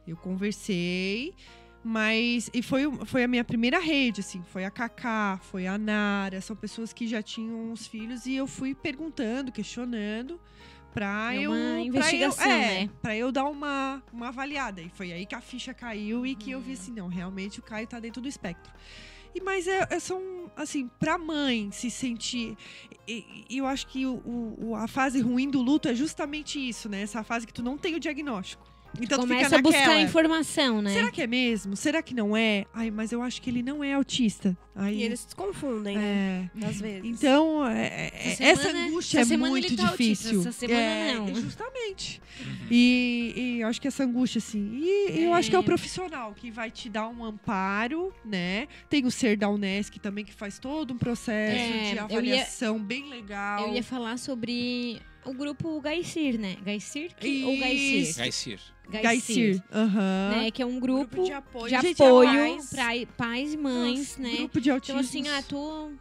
eu 0.07 0.17
conversei, 0.17 1.33
mas 1.85 2.51
e 2.53 2.63
foi, 2.63 2.91
foi 3.07 3.23
a 3.23 3.29
minha 3.29 3.45
primeira 3.45 3.79
rede, 3.79 4.21
assim, 4.21 4.43
foi 4.43 4.65
a 4.65 4.71
Cacá, 4.71 5.39
foi 5.41 5.69
a 5.69 5.79
Nara, 5.79 6.41
são 6.41 6.57
pessoas 6.57 6.93
que 6.93 7.07
já 7.07 7.23
tinham 7.23 7.73
os 7.73 7.87
filhos 7.87 8.27
e 8.27 8.35
eu 8.35 8.47
fui 8.47 8.75
perguntando, 8.75 9.53
questionando. 9.53 10.41
Pra 10.93 11.33
É 11.33 11.43
eu, 11.43 11.53
uma 11.53 11.59
pra 11.59 11.81
investigação, 11.81 12.45
eu, 12.45 12.53
é, 12.53 12.81
né? 12.81 12.91
Pra 13.01 13.17
eu 13.17 13.31
dar 13.31 13.45
uma, 13.45 14.03
uma 14.13 14.29
avaliada. 14.29 14.83
E 14.83 14.89
foi 14.89 15.13
aí 15.13 15.25
que 15.25 15.37
a 15.37 15.41
ficha 15.41 15.73
caiu 15.73 16.27
e 16.27 16.35
que 16.35 16.51
eu 16.51 16.61
vi 16.61 16.73
assim, 16.73 16.91
não, 16.91 17.07
realmente 17.07 17.61
o 17.61 17.63
Caio 17.63 17.87
tá 17.87 18.01
dentro 18.01 18.21
do 18.21 18.27
espectro. 18.27 18.73
E, 19.35 19.41
mas 19.41 19.67
é, 19.67 19.87
é 19.91 20.01
são, 20.01 20.51
assim, 20.57 20.89
pra 20.99 21.17
mãe 21.19 21.71
se 21.73 21.91
sentir. 21.91 22.57
E, 23.07 23.45
e 23.49 23.59
eu 23.59 23.67
acho 23.67 23.87
que 23.87 24.07
o, 24.07 24.23
o- 24.59 24.75
a 24.77 24.87
fase 24.89 25.21
ruim 25.21 25.49
do 25.51 25.61
luto 25.63 25.89
é 25.89 25.95
justamente 25.95 26.59
isso, 26.59 26.89
né? 26.89 27.03
Essa 27.03 27.23
fase 27.23 27.47
que 27.47 27.53
tu 27.53 27.63
não 27.63 27.77
tem 27.79 27.95
o 27.95 28.01
diagnóstico. 28.01 28.70
Então 29.01 29.19
tu 29.19 29.23
Começa 29.23 29.45
fica 29.45 29.59
a 29.59 29.63
buscar 29.63 30.01
informação, 30.01 30.83
né? 30.83 30.93
Será 30.93 31.11
que 31.11 31.23
é 31.23 31.27
mesmo? 31.27 31.77
Será 31.77 32.03
que 32.03 32.13
não 32.15 32.37
é? 32.37 32.65
Ai, 32.75 32.91
mas 32.91 33.13
eu 33.13 33.23
acho 33.23 33.41
que 33.41 33.49
ele 33.49 33.63
não 33.63 33.83
é 33.85 33.93
autista. 33.95 34.57
Aí, 34.75 34.99
E 34.99 35.03
eles 35.03 35.21
se 35.21 35.35
confundem, 35.37 35.97
né? 35.97 36.51
é. 36.61 36.67
Às 36.67 36.81
vezes. 36.81 37.03
Então, 37.05 37.67
é- 37.67 37.87
é- 37.87 38.13
Essa 38.33 38.45
essa 38.45 38.63
semana- 38.69 38.87
angústia 38.87 39.21
essa 39.21 39.35
é 39.35 39.37
muito 39.37 39.67
ele 39.67 39.77
tá 39.77 39.89
autista, 39.89 40.29
difícil. 40.29 40.41
essa 40.41 40.53
semana 40.53 40.81
é, 40.81 41.15
não. 41.15 41.35
Justamente. 41.35 42.23
E, 42.71 43.33
e 43.37 43.61
eu 43.61 43.69
acho 43.69 43.81
que 43.81 43.89
essa 43.89 44.05
angústia, 44.05 44.39
assim. 44.39 44.71
E 44.83 45.23
eu 45.25 45.35
acho 45.35 45.51
que 45.51 45.57
é 45.57 45.59
o 45.59 45.63
É. 45.63 45.65
profissional 45.65 46.33
que 46.35 46.51
vai 46.51 46.71
te 46.71 46.89
dar 46.89 47.09
um 47.09 47.25
amparo, 47.25 48.13
né? 48.25 48.67
Tem 48.89 49.05
o 49.05 49.11
Ser 49.11 49.37
da 49.37 49.49
Unesc 49.49 49.99
também, 50.01 50.25
que 50.25 50.33
faz 50.33 50.59
todo 50.59 50.95
um 50.95 50.99
processo 50.99 51.57
É, 51.57 51.69
de 51.83 51.91
eu 51.91 51.95
ia- 51.97 52.03
avaliação 52.05 52.79
bem 52.79 53.09
legal. 53.09 53.69
Eu 53.69 53.75
ia 53.75 53.83
falar 53.83 54.19
sobre 54.19 55.01
o 55.25 55.33
grupo 55.35 55.81
Gaicir, 55.81 56.39
né? 56.39 56.57
Gaicir 56.65 57.15
que- 57.17 57.45
ou 57.45 57.57
Gaicir? 57.59 58.01
Isso. 58.03 58.19
Gaicir. 58.19 58.61
Gaicir. 58.91 59.63
Aham. 59.73 60.31
Né? 60.37 60.51
Que 60.51 60.63
é 60.63 60.67
um 60.67 60.81
grupo, 60.81 61.07
Grupo 61.17 61.25
de 61.25 61.33
apoio. 61.33 61.65
de 61.75 61.81
Gente, 61.81 62.03
apoio 62.03 62.57
pais. 62.57 62.71
para 62.71 63.07
pais 63.17 63.55
e 63.55 63.57
mães, 63.57 63.99
Nossa, 64.19 64.23
né? 64.23 64.37
Grupo 64.39 64.61
de 64.61 64.71
autismo. 64.71 65.01
Então, 65.01 65.09
assim, 65.09 65.29
ah, 65.29 65.43
tô 65.43 65.93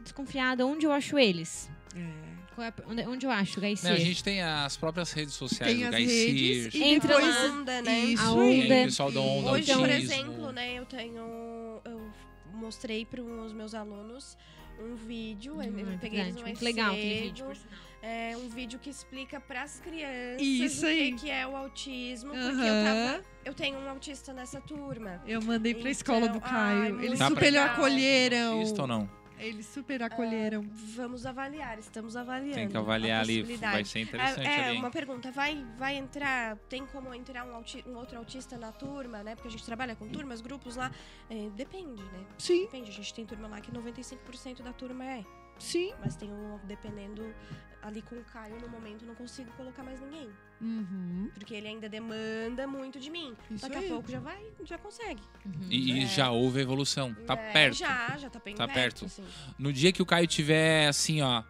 desconfiada. 0.00 0.64
Onde 0.66 0.86
eu 0.86 0.92
acho 0.92 1.18
eles? 1.18 1.68
É. 1.94 2.26
É 2.58 3.06
onde, 3.08 3.26
eu 3.26 3.30
acho, 3.30 3.60
Gaicir? 3.60 3.90
A 3.90 3.96
gente 3.98 4.24
tem 4.24 4.40
as 4.40 4.78
próprias 4.78 5.12
redes 5.12 5.34
sociais 5.34 5.74
Tem 5.76 5.84
do 5.84 5.90
Gaicir. 5.90 6.26
redes 6.64 6.74
e 6.74 6.82
Entra 6.84 7.14
depois... 7.16 7.34
lá. 7.36 7.44
Onda, 7.52 7.82
né? 7.82 7.98
Isso 8.06 8.22
A 8.22 8.32
onda. 8.32 8.64
O 8.64 8.68
pessoal 8.68 9.12
da 9.12 9.20
Onda 9.20 9.50
Hoje, 9.50 9.72
Autismo. 9.72 9.80
por 9.80 9.90
exemplo, 9.90 10.52
né, 10.52 10.78
eu 10.78 10.86
tenho. 10.86 11.80
Eu 11.84 12.10
mostrei 12.54 13.04
para 13.04 13.20
os 13.20 13.52
meus 13.52 13.74
alunos 13.74 14.38
um 14.80 14.94
vídeo. 14.94 15.60
eu, 15.60 15.62
eu 15.64 15.86
Hum, 15.86 15.92
é 15.92 15.98
peguei 15.98 16.20
eles 16.20 16.32
mais 16.34 16.46
muito 16.46 16.64
legal 16.64 16.92
aquele 16.94 17.20
vídeo, 17.24 17.44
por 17.44 17.56
sinal. 17.56 17.78
É 18.08 18.36
um 18.36 18.48
vídeo 18.48 18.78
que 18.78 18.88
explica 18.88 19.40
para 19.40 19.62
as 19.64 19.80
crianças 19.80 20.40
Isso 20.40 20.84
o 20.86 20.88
aí. 20.88 21.10
que, 21.12 21.22
que 21.22 21.30
é 21.30 21.44
o 21.44 21.56
autismo. 21.56 22.30
Porque 22.30 22.44
eu 22.44 22.84
tava. 22.84 23.24
Eu 23.44 23.52
tenho 23.52 23.78
um 23.80 23.88
autista 23.90 24.32
nessa 24.32 24.60
turma. 24.60 25.20
Eu 25.26 25.42
mandei 25.42 25.72
pra 25.74 25.80
Então, 25.80 25.90
escola 25.90 26.28
do 26.28 26.40
ai, 26.44 26.50
Caio. 26.50 26.94
muito 26.94 27.04
Eles 27.04 27.18
super 27.18 27.44
legal. 27.52 27.66
acolheram. 27.66 28.52
Autista 28.58 28.82
ou 28.82 28.88
não? 28.88 29.10
Eles 29.40 29.66
super 29.66 30.02
acolheram. 30.04 30.64
Vamos 30.94 31.26
avaliar, 31.26 31.78
estamos 31.80 32.16
avaliando. 32.16 32.54
Tem 32.54 32.68
que 32.68 32.76
avaliar 32.76 33.22
ali. 33.22 33.42
Vai 33.42 33.84
ser 33.84 33.98
interessante 34.00 34.46
É, 34.46 34.50
é, 34.60 34.64
ali. 34.66 34.74
hein? 34.76 34.78
uma 34.80 34.90
pergunta, 34.90 35.30
vai, 35.32 35.66
vai 35.76 35.96
entrar, 35.96 36.56
tem 36.70 36.86
como 36.86 37.12
entrar 37.12 37.44
um, 37.44 37.54
auti- 37.56 37.84
um 37.88 37.96
outro 37.96 38.16
autista 38.18 38.56
na 38.56 38.70
turma, 38.72 39.22
né? 39.24 39.34
Porque 39.34 39.48
a 39.48 39.50
gente 39.50 39.64
trabalha 39.66 39.94
com 39.96 40.08
turmas, 40.08 40.40
grupos 40.40 40.76
lá. 40.76 40.90
É, 41.28 41.50
depende, 41.56 42.02
né? 42.02 42.24
Sim, 42.38 42.62
Depende, 42.62 42.88
a 42.90 42.94
gente 42.94 43.12
tem 43.12 43.26
turma 43.26 43.46
lá 43.48 43.60
que 43.60 43.70
95% 43.72 44.62
da 44.62 44.72
turma 44.72 45.04
é. 45.04 45.24
Sim. 45.58 45.92
Mas 46.00 46.16
tem 46.16 46.30
um, 46.32 46.58
dependendo, 46.64 47.34
ali 47.82 48.02
com 48.02 48.16
o 48.16 48.24
Caio, 48.24 48.60
no 48.60 48.68
momento, 48.68 49.04
não 49.04 49.14
consigo 49.14 49.50
colocar 49.52 49.82
mais 49.82 50.00
ninguém. 50.00 50.28
Uhum. 50.60 51.30
Porque 51.34 51.54
ele 51.54 51.68
ainda 51.68 51.88
demanda 51.88 52.66
muito 52.66 52.98
de 52.98 53.10
mim. 53.10 53.36
Isso 53.50 53.68
Daqui 53.68 53.84
aí. 53.84 53.86
a 53.86 53.88
pouco 53.92 54.10
já 54.10 54.20
vai, 54.20 54.42
já 54.64 54.78
consegue. 54.78 55.22
Uhum. 55.44 55.66
E, 55.70 55.92
e 55.92 56.02
É. 56.02 56.06
já 56.06 56.30
houve 56.30 56.60
evolução. 56.60 57.12
Tá 57.26 57.34
É, 57.34 57.52
perto. 57.52 57.74
Já, 57.76 58.16
já 58.16 58.30
tá 58.30 58.40
bem 58.42 58.54
Tá 58.54 58.66
perto. 58.66 59.00
perto. 59.00 59.04
assim. 59.04 59.24
No 59.58 59.72
dia 59.72 59.92
que 59.92 60.00
o 60.02 60.06
Caio 60.06 60.26
tiver 60.26 60.88
assim, 60.88 61.20
ó. 61.22 61.42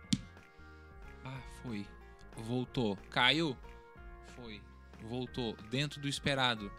Ah, 1.25 1.41
foi. 1.63 1.87
Voltou. 2.37 2.97
Caiu? 3.11 3.57
Foi. 4.35 4.61
Voltou. 5.03 5.57
Dentro 5.71 6.01
do 6.01 6.09
esperado. 6.09 6.71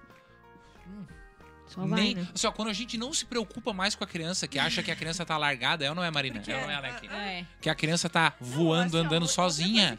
Só 1.68 1.86
vai, 1.86 2.00
Nem, 2.00 2.16
né? 2.16 2.28
Só 2.34 2.52
quando 2.52 2.70
a 2.70 2.74
gente 2.74 2.98
não 2.98 3.14
se 3.14 3.26
preocupa 3.26 3.74
mais 3.74 3.94
com 3.96 4.04
a 4.04 4.08
criança, 4.08 4.48
que 4.48 4.58
acha 4.58 4.82
que 4.82 4.90
a 4.92 4.96
criança 4.96 5.26
tá 5.26 5.38
largada, 5.38 5.86
é 5.86 5.90
ou 5.90 5.96
não 5.96 6.04
é, 6.04 6.10
Marina? 6.10 6.36
Porque- 6.40 6.52
é 6.52 6.56
ou 6.56 6.62
não 6.62 6.70
é, 6.72 6.76
Alec? 6.76 7.08
É. 7.08 7.46
Que 7.62 7.70
a 7.70 7.76
criança 7.76 8.10
tá 8.10 8.34
Não, 8.40 8.48
voando, 8.48 8.98
ó, 8.98 9.02
andando 9.02 9.28
sozinha. 9.28 9.98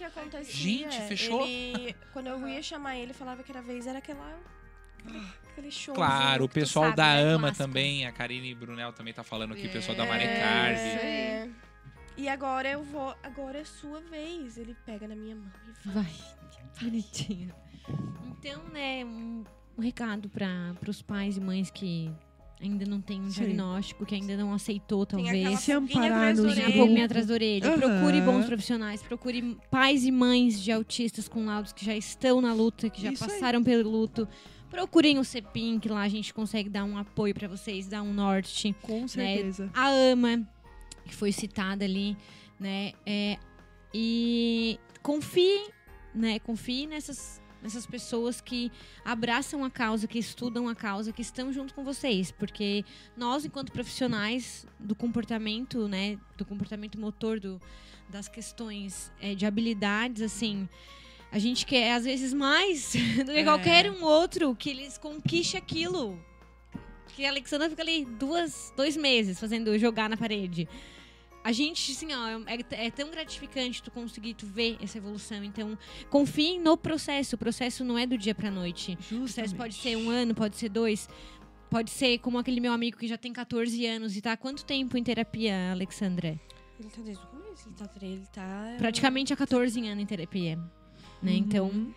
Gente, 0.49 0.99
fechou? 1.03 1.45
ele- 1.47 1.95
quando 2.13 2.27
eu 2.29 2.49
ia 2.49 2.63
chamar 2.63 2.97
ele, 2.97 3.13
falava 3.13 3.43
que 3.43 3.53
era 3.53 3.61
vez, 3.63 3.87
era 3.87 3.99
aquela. 3.99 4.39
Aquele, 5.53 5.71
show. 5.71 5.95
Claro, 5.95 6.45
o 6.45 6.49
pessoal 6.49 6.87
sabe, 6.87 6.97
da 6.97 7.15
né? 7.15 7.35
AMA 7.35 7.53
também, 7.53 8.07
a 8.07 8.13
Karine 8.13 8.55
Brunel 8.55 8.93
também 8.93 9.13
tá 9.15 9.23
falando 9.23 9.53
aqui, 9.53 9.67
o 9.67 9.71
pessoal 9.73 9.97
da 9.97 10.05
É. 10.05 10.09
Maricardi. 10.09 10.81
É. 10.81 11.49
E 12.17 12.29
agora 12.29 12.69
eu 12.69 12.83
vou. 12.83 13.15
Agora 13.23 13.59
é 13.59 13.65
sua 13.65 14.01
vez. 14.01 14.57
Ele 14.59 14.77
pega 14.85 15.07
na 15.07 15.15
minha 15.15 15.37
mão 15.37 15.51
e 15.67 15.89
vai. 15.89 16.05
Vai. 16.05 16.15
Bonitinho. 16.81 17.55
Então, 18.27 18.63
né, 18.73 19.05
um, 19.05 19.45
um 19.79 19.81
recado 19.83 20.29
para 20.29 20.75
os 20.89 21.01
pais 21.01 21.37
e 21.37 21.41
mães 21.41 21.71
que 21.71 22.11
ainda 22.61 22.85
não 22.85 23.01
tem 23.01 23.21
um 23.21 23.31
Sim. 23.31 23.43
diagnóstico, 23.45 24.05
que 24.05 24.17
ainda 24.17 24.37
não 24.37 24.53
aceitou, 24.53 25.07
Tem 25.07 25.23
talvez. 25.25 25.61
Se 25.61 25.71
amparar 25.71 26.35
um 26.37 26.41
orelha. 26.49 26.73
pouquinho 26.73 27.05
atrás 27.05 27.27
da 27.27 27.35
orelha. 27.35 27.69
Aham. 27.69 27.79
Procure 27.79 28.21
bons 28.23 28.47
profissionais, 28.47 29.03
procure 29.03 29.57
pais 29.71 30.05
e 30.05 30.11
mães 30.11 30.61
de 30.61 30.73
autistas 30.73 31.29
com 31.29 31.47
laudos 31.47 31.73
que 31.73 31.85
já 31.85 31.95
estão 31.97 32.41
na 32.41 32.53
luta, 32.53 32.91
que 32.91 33.01
já 33.01 33.13
Isso 33.13 33.23
aí. 33.25 33.31
passaram 33.31 33.63
pelo 33.63 33.89
luto. 33.89 34.27
Procurem 34.69 35.19
o 35.19 35.25
CEPIM, 35.25 35.79
que 35.79 35.89
lá 35.89 36.03
a 36.03 36.09
gente 36.09 36.35
consegue 36.35 36.69
dar 36.69 36.85
um 36.85 36.99
apoio 36.99 37.33
pra 37.33 37.47
vocês, 37.49 37.87
dar 37.87 38.03
um 38.03 38.13
norte. 38.13 38.75
Com 38.83 39.07
certeza. 39.07 39.71
A 39.73 39.87
AMA, 40.13 40.47
que 41.07 41.15
foi 41.15 41.31
citada 41.33 41.85
ali, 41.85 42.17
né? 42.59 42.93
É, 43.07 43.39
e 43.95 44.79
confiem, 45.03 45.69
né? 46.15 46.39
Confiem 46.41 46.89
nessas, 46.89 47.41
nessas 47.63 47.87
pessoas 47.87 48.41
que 48.41 48.71
abraçam 49.05 49.65
a 49.65 49.71
causa, 49.71 50.07
que 50.07 50.19
estudam 50.19 50.69
a 50.69 50.75
causa, 50.75 51.13
que 51.13 51.23
estão 51.23 51.53
junto 51.53 51.75
com 51.75 51.85
vocês. 51.85 52.31
Porque 52.31 52.85
nós, 53.17 53.45
enquanto 53.45 53.73
profissionais 53.73 54.67
do 54.79 54.95
comportamento, 54.95 55.89
né? 55.89 56.19
Do 56.37 56.45
comportamento 56.45 56.99
motor, 56.99 57.41
do, 57.41 57.61
das 58.09 58.29
questões 58.29 59.13
é, 59.21 59.35
de 59.35 59.47
habilidades, 59.47 60.23
assim... 60.23 60.69
A 61.31 61.39
gente 61.39 61.67
quer, 61.67 61.93
às 61.93 62.05
vezes, 62.07 62.33
mais 62.33 62.95
do 63.27 63.27
que 63.33 63.41
É. 63.41 63.45
qualquer 63.45 63.91
um 63.91 64.03
outro 64.03 64.57
que 64.57 64.71
eles 64.71 64.97
conquiste 64.97 65.59
aquilo. 65.59 66.19
Que 67.09 67.27
a 67.27 67.29
Alexandra 67.29 67.69
fica 67.69 67.83
ali 67.83 68.07
duas, 68.07 68.73
dois 68.75 68.97
meses 68.97 69.39
fazendo 69.39 69.77
jogar 69.79 70.09
na 70.09 70.17
parede. 70.17 70.67
A 71.49 71.53
gente, 71.53 71.93
assim, 71.93 72.09
ó, 72.13 72.41
é, 72.47 72.87
é 72.87 72.91
tão 72.91 73.11
gratificante 73.11 73.83
tu 73.83 73.91
conseguir 73.91 74.35
tu 74.35 74.45
ver 74.45 74.77
essa 74.83 74.99
evolução. 74.99 75.43
Então, 75.43 75.79
confiem 76.11 76.61
no 76.61 76.77
processo. 76.77 77.37
O 77.37 77.39
processo 77.39 77.83
não 77.83 77.97
é 77.97 78.07
do 78.07 78.19
dia 78.19 78.35
pra 78.35 78.51
noite. 78.51 78.99
O 79.11 79.21
processo 79.21 79.57
pode 79.57 79.75
ser 79.75 79.97
um 79.97 80.11
ano, 80.11 80.35
pode 80.35 80.57
ser 80.57 80.69
dois. 80.69 81.09
Pode 81.71 81.91
ser 81.91 82.19
como 82.19 82.37
aquele 82.37 82.61
meu 82.61 82.71
amigo 82.71 82.99
que 82.99 83.07
já 83.09 83.17
tem 83.17 83.33
14 83.33 83.87
anos 83.87 84.15
e 84.15 84.21
tá 84.21 84.33
há 84.33 84.37
quanto 84.37 84.63
tempo 84.63 84.99
em 84.99 85.03
terapia, 85.03 85.73
Alexandra? 85.73 86.39
Ele 86.79 86.91
tá 86.91 87.01
desde 87.01 87.25
o 87.25 87.27
começo. 87.29 87.67
Ele 87.67 87.77
tá. 87.77 87.91
Ele 88.03 88.27
tá 88.31 88.75
Praticamente 88.77 89.33
há 89.33 89.37
14 89.37 89.81
anos 89.89 90.03
em 90.03 90.07
terapia. 90.07 90.57
Né? 91.23 91.33
Então, 91.33 91.69
Uhum. 91.69 91.95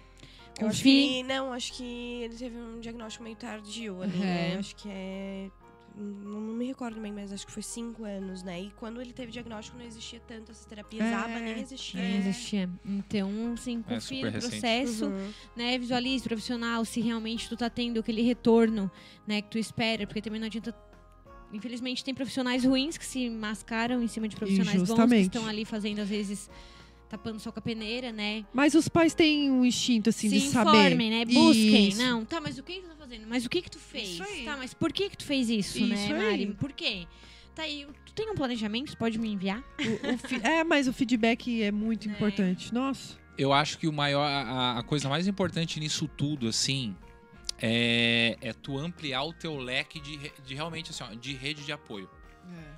Eu 0.59 0.67
acho 0.67 0.77
Confie. 0.79 1.07
que, 1.07 1.23
não, 1.23 1.51
acho 1.53 1.73
que 1.73 1.83
ele 2.23 2.35
teve 2.35 2.55
um 2.57 2.79
diagnóstico 2.79 3.23
meio 3.23 3.35
tardio 3.35 4.01
ali, 4.01 4.13
Uhum. 4.13 4.19
né? 4.19 4.55
Acho 4.57 4.75
que 4.75 4.87
é. 4.89 5.49
Não, 5.95 6.39
me 6.39 6.65
recordo 6.65 6.99
bem, 7.01 7.11
mas 7.11 7.31
acho 7.33 7.45
que 7.45 7.51
foi 7.51 7.61
cinco 7.61 8.05
anos, 8.05 8.43
né? 8.43 8.61
E 8.61 8.71
quando 8.71 9.01
ele 9.01 9.11
teve 9.11 9.31
diagnóstico, 9.31 9.77
não 9.77 9.85
existia 9.85 10.19
tanto 10.25 10.51
essas 10.51 10.65
terapias. 10.65 11.05
É. 11.05 11.13
ABA 11.13 11.39
nem 11.39 11.59
existia. 11.59 12.01
Não 12.01 12.17
existia. 12.17 12.69
Então, 12.85 13.29
assim, 13.53 13.79
É 13.87 13.95
confia 13.95 13.99
super 14.01 14.25
no 14.25 14.31
recente. 14.31 14.51
processo, 14.51 15.05
Uhum. 15.05 15.31
né? 15.55 15.77
Visualize 15.77 16.23
profissional, 16.23 16.85
se 16.85 17.01
realmente 17.01 17.49
tu 17.49 17.57
tá 17.57 17.69
tendo 17.69 17.99
aquele 17.99 18.21
retorno, 18.21 18.89
né, 19.27 19.41
que 19.41 19.49
tu 19.49 19.57
espera, 19.57 20.07
porque 20.07 20.21
também 20.21 20.39
não 20.39 20.47
adianta. 20.47 20.73
Infelizmente, 21.53 22.03
tem 22.03 22.13
profissionais 22.13 22.63
ruins 22.63 22.97
que 22.97 23.05
se 23.05 23.29
mascaram 23.29 24.01
em 24.01 24.07
cima 24.07 24.25
de 24.27 24.37
profissionais 24.37 24.81
bons 24.83 25.09
que 25.09 25.15
estão 25.17 25.45
ali 25.45 25.65
fazendo, 25.65 25.99
às 25.99 26.07
vezes, 26.07 26.49
tapando 27.11 27.39
só 27.39 27.51
com 27.51 27.59
a 27.59 27.61
peneira, 27.61 28.11
né? 28.11 28.45
Mas 28.53 28.73
os 28.73 28.87
pais 28.87 29.13
têm 29.13 29.51
um 29.51 29.65
instinto, 29.65 30.09
assim, 30.09 30.29
se 30.29 30.39
de 30.39 30.47
saber. 30.47 30.69
informem, 30.69 31.09
né? 31.11 31.25
Busquem. 31.25 31.89
Isso. 31.89 32.01
Não, 32.01 32.23
tá, 32.23 32.39
mas 32.39 32.57
o 32.57 32.63
que, 32.63 32.75
que 32.75 32.81
tu 32.81 32.87
tá 32.87 32.95
fazendo? 32.95 33.25
Mas 33.27 33.45
o 33.45 33.49
que 33.49 33.61
que 33.61 33.69
tu 33.69 33.77
fez? 33.79 34.09
Isso 34.11 34.23
aí. 34.23 34.45
Tá, 34.45 34.55
mas 34.55 34.73
por 34.73 34.93
que 34.93 35.09
que 35.09 35.17
tu 35.17 35.25
fez 35.25 35.49
isso, 35.49 35.85
né, 35.85 35.95
Isso 35.95 36.13
Mari? 36.13 36.25
aí. 36.45 36.53
Por 36.53 36.71
quê? 36.71 37.05
Tá 37.53 37.63
aí, 37.63 37.85
tu 38.05 38.13
tem 38.13 38.29
um 38.31 38.35
planejamento? 38.35 38.91
Tu 38.91 38.97
pode 38.97 39.19
me 39.19 39.27
enviar? 39.29 39.59
O- 39.79 40.43
o 40.43 40.47
é, 40.47 40.63
mas 40.63 40.87
o 40.87 40.93
feedback 40.93 41.61
é 41.61 41.69
muito 41.71 42.07
É. 42.09 42.11
importante. 42.11 42.73
Nossa. 42.73 43.19
Eu 43.37 43.51
acho 43.51 43.77
que 43.77 43.87
o 43.87 43.93
maior, 43.93 44.23
a, 44.25 44.79
a 44.79 44.83
coisa 44.83 45.09
mais 45.09 45.27
importante 45.27 45.79
nisso 45.81 46.07
tudo, 46.07 46.47
assim, 46.47 46.95
é, 47.61 48.37
é 48.41 48.53
tu 48.53 48.77
ampliar 48.77 49.23
o 49.23 49.33
teu 49.33 49.57
leque 49.57 49.99
de, 49.99 50.17
de 50.45 50.55
realmente, 50.55 50.91
assim, 50.91 51.03
ó, 51.03 51.13
de 51.13 51.33
rede 51.33 51.63
de 51.63 51.71
apoio. 51.71 52.09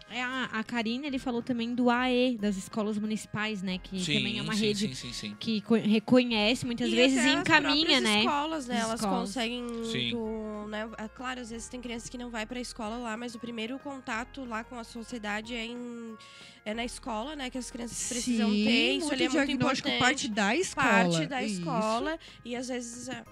É, 0.10 0.22
a, 0.22 0.44
a 0.46 0.64
Karine, 0.64 1.08
ele 1.08 1.18
falou 1.18 1.42
também 1.42 1.74
do 1.74 1.90
AE, 1.90 2.38
das 2.38 2.56
escolas 2.56 3.00
municipais, 3.00 3.64
né? 3.64 3.80
Que 3.80 3.98
também 4.06 4.38
é 4.38 4.42
uma 4.44 4.54
sim, 4.54 4.66
rede 4.68 4.88
sim, 4.90 4.94
sim, 4.94 5.12
sim. 5.14 5.36
que 5.40 5.62
co- 5.62 5.74
reconhece 5.74 6.66
muitas 6.68 6.88
E 6.92 6.96
vezes 6.96 7.26
e 7.26 7.30
as 7.30 7.40
encaminha, 7.42 8.00
né? 8.00 8.20
escolas, 8.20 8.68
né? 8.68 8.78
As 8.78 8.84
Elas 8.84 9.00
escolas. 9.00 9.20
conseguem 9.30 9.66
Sim. 9.86 10.14
muito, 10.14 10.68
né? 10.70 10.88
É 11.00 11.08
Claro, 11.08 11.42
às 11.42 11.50
vezes 11.50 11.68
tem 11.68 11.82
crianças 11.82 12.10
que 12.10 12.18
não 12.18 12.30
vai 12.30 12.46
pra 12.46 12.60
escola 12.60 12.98
lá, 12.98 13.18
mas 13.18 13.34
o 13.34 13.40
primeiro 13.40 13.80
contato 13.80 14.46
lá 14.46 14.64
com 14.64 14.78
a 14.78 14.84
sociedade 14.84 15.56
é, 15.56 15.66
em, 15.66 16.16
é 16.64 16.74
na 16.76 16.86
escola, 16.86 17.36
né? 17.36 17.50
Que 17.50 17.58
as 17.58 17.72
crianças 17.72 18.08
precisam 18.08 18.52
Sim, 18.52 18.64
ter. 18.66 18.94
Isso 18.98 19.12
ali 19.12 19.24
é 19.24 19.30
muito 19.30 19.46
diagnóstico 19.48 19.90
importante. 19.90 20.00
parte 20.00 20.28
da 20.30 20.56
escola. 20.56 20.88
parte 20.88 21.26
da 21.26 21.42
Isso. 21.44 21.60
escola 21.60 22.20
e 22.46 22.56
às 22.56 22.68
vezes 22.68 23.10
a- 23.10 23.24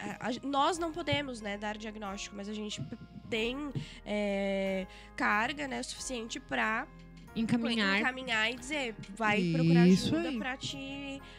a- 0.00 0.28
a- 0.28 0.46
nós 0.46 0.78
não 0.78 0.92
podemos 0.92 1.42
né, 1.42 1.58
dar 1.58 1.76
diagnóstico, 1.76 2.34
mas 2.36 2.48
a 2.48 2.54
gente 2.54 2.80
tem 3.32 3.70
é, 4.04 4.86
carga 5.16 5.66
né, 5.66 5.82
suficiente 5.82 6.38
para 6.38 6.86
Encaminhar. 7.34 7.98
encaminhar 8.00 8.50
e 8.52 8.56
dizer 8.56 8.94
vai 9.16 9.50
procurar 9.54 9.86
Isso 9.88 10.14
ajuda 10.14 10.28
aí. 10.28 10.38
para 10.38 10.54
te 10.58 10.76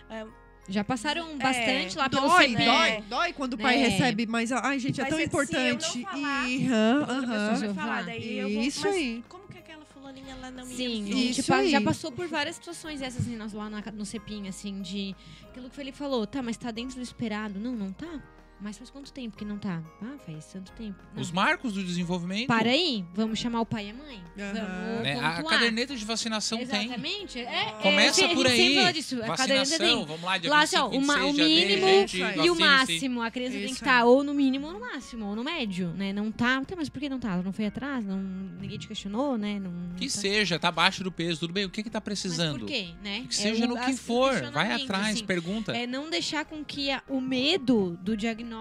é, 0.10 0.26
Já 0.68 0.84
passaram 0.84 1.38
bastante 1.38 1.96
lá 1.98 2.10
pelo 2.10 2.28
Dói, 2.28 2.50
CP. 2.50 2.66
dói, 2.66 3.02
dói 3.10 3.34
quando 3.34 3.54
o 3.54 3.58
pai 3.60 3.76
É. 3.76 3.88
recebe, 3.90 4.26
mas 4.26 4.52
ai, 4.52 4.80
gente, 4.80 5.00
é 5.00 5.04
Mas 5.04 5.10
tão 5.12 5.20
se- 5.20 5.26
se 5.30 5.30
eu 5.30 5.60
não 5.60 5.76
importante. 5.76 6.02
falar, 6.02 6.50
E- 6.50 6.68
Aham. 6.68 7.74
falar, 7.76 8.04
daí 8.06 8.38
eu 8.40 8.50
vou, 8.50 8.62
Isso 8.64 8.82
mas 8.82 8.96
aí. 8.96 9.24
como 9.30 9.48
que 9.48 9.58
aquela 9.60 9.86
fulaninha 9.86 10.36
lá 10.42 10.50
não 10.50 10.66
me 10.66 10.74
Sim, 10.76 11.44
pa- 11.48 11.58
aí. 11.58 11.70
já 11.70 11.80
passou 11.82 12.12
por 12.12 12.28
várias 12.28 12.56
situações 12.56 13.02
essas 13.04 13.26
meninas 13.26 13.54
lá 13.54 13.70
na- 13.70 13.84
no 13.94 14.06
CEPIM, 14.06 14.48
assim, 14.48 14.82
de 14.82 15.16
aquilo 15.50 15.66
que 15.70 15.74
o 15.74 15.76
Felipe 15.76 15.98
falou, 15.98 16.26
tá, 16.26 16.42
mas 16.42 16.58
tá 16.58 16.72
dentro 16.72 16.96
do 16.96 17.02
esperado. 17.04 17.60
Não, 17.60 17.74
não 17.76 17.92
tá? 17.94 18.20
Mas 18.64 18.78
faz 18.78 18.90
quanto 18.90 19.12
tempo 19.12 19.36
que 19.36 19.44
não 19.44 19.58
tá? 19.58 19.82
Ah, 20.02 20.16
faz 20.26 20.46
tanto 20.46 20.72
tempo. 20.72 20.98
Não. 21.14 21.22
Os 21.22 21.32
marcos 21.32 21.74
do 21.74 21.84
desenvolvimento. 21.84 22.48
Para 22.48 22.70
aí, 22.70 23.04
vamos 23.14 23.38
chamar 23.38 23.60
o 23.62 23.66
pai 23.66 23.88
e 23.88 23.90
a 23.90 23.94
mãe. 23.94 24.24
Aham. 24.40 24.54
Vamos 24.54 25.04
né? 25.04 25.20
A 25.20 25.44
caderneta 25.44 25.96
de 25.96 26.06
vacinação 26.06 26.58
tem. 26.66 26.86
Exatamente. 26.86 27.40
É, 27.40 27.74
Começa 27.82 28.24
é, 28.24 28.34
por 28.34 28.48
aí. 28.48 28.76
fala 28.76 28.94
disso. 28.94 29.16
A 29.22 29.36
caderneta 29.36 29.70
Vacinação, 29.70 29.98
tem. 29.98 30.06
vamos 30.06 30.24
lá, 30.24 30.38
dia 30.38 30.50
Lá, 30.50 30.60
25, 30.62 30.86
assim, 30.86 30.96
ó, 30.98 31.00
uma- 31.00 31.16
26 31.18 31.30
o 31.30 31.34
de 31.36 31.44
mínimo 31.44 31.88
gente, 31.88 32.18
E 32.18 32.50
o 32.50 32.56
máximo, 32.60 33.22
a 33.22 33.30
criança 33.32 33.52
tem 33.52 33.60
que 33.60 33.66
Isso 33.66 33.74
estar 33.84 33.98
aí. 33.98 34.04
ou 34.04 34.24
no 34.24 34.34
mínimo 34.34 34.68
ou 34.68 34.74
no 34.74 34.80
máximo, 34.80 35.26
ou 35.26 35.36
no 35.36 35.44
médio, 35.44 35.90
né? 35.90 36.14
Não 36.14 36.32
tá. 36.32 36.62
Tá, 36.66 36.76
mas 36.78 36.88
por 36.88 37.00
que 37.02 37.10
não 37.10 37.20
tá? 37.20 37.36
Não 37.44 37.52
foi 37.52 37.66
atrás? 37.66 38.06
Não, 38.06 38.18
ninguém 38.18 38.78
te 38.78 38.88
questionou, 38.88 39.38
né? 39.38 39.60
Não, 39.60 39.72
Que 39.98 40.06
não 40.06 40.14
tá. 40.14 40.20
seja, 40.22 40.58
tá 40.58 40.70
abaixo 40.70 41.04
do 41.04 41.12
peso, 41.12 41.42
tudo 41.42 41.52
bem. 41.54 41.66
O 41.66 41.70
que 41.70 41.84
que 41.84 41.90
tá 41.90 42.00
Mas 42.00 42.06
precisando? 42.06 42.60
por 42.60 42.68
quê, 42.68 42.92
né? 43.04 43.22
Que 43.22 43.28
É 43.28 43.32
seja 43.32 43.66
o- 43.66 43.68
no 43.68 43.78
que 43.78 43.94
for, 43.94 44.34
vai 44.52 44.72
atrás, 44.72 45.16
assim. 45.18 45.26
pergunta. 45.26 45.76
É 45.76 45.86
não 45.86 46.10
deixar 46.10 46.46
com 46.46 46.64
que 46.64 46.90
a- 46.90 47.04
o 47.10 47.20
medo 47.20 48.00
do 48.02 48.16
diagnóstico 48.16 48.53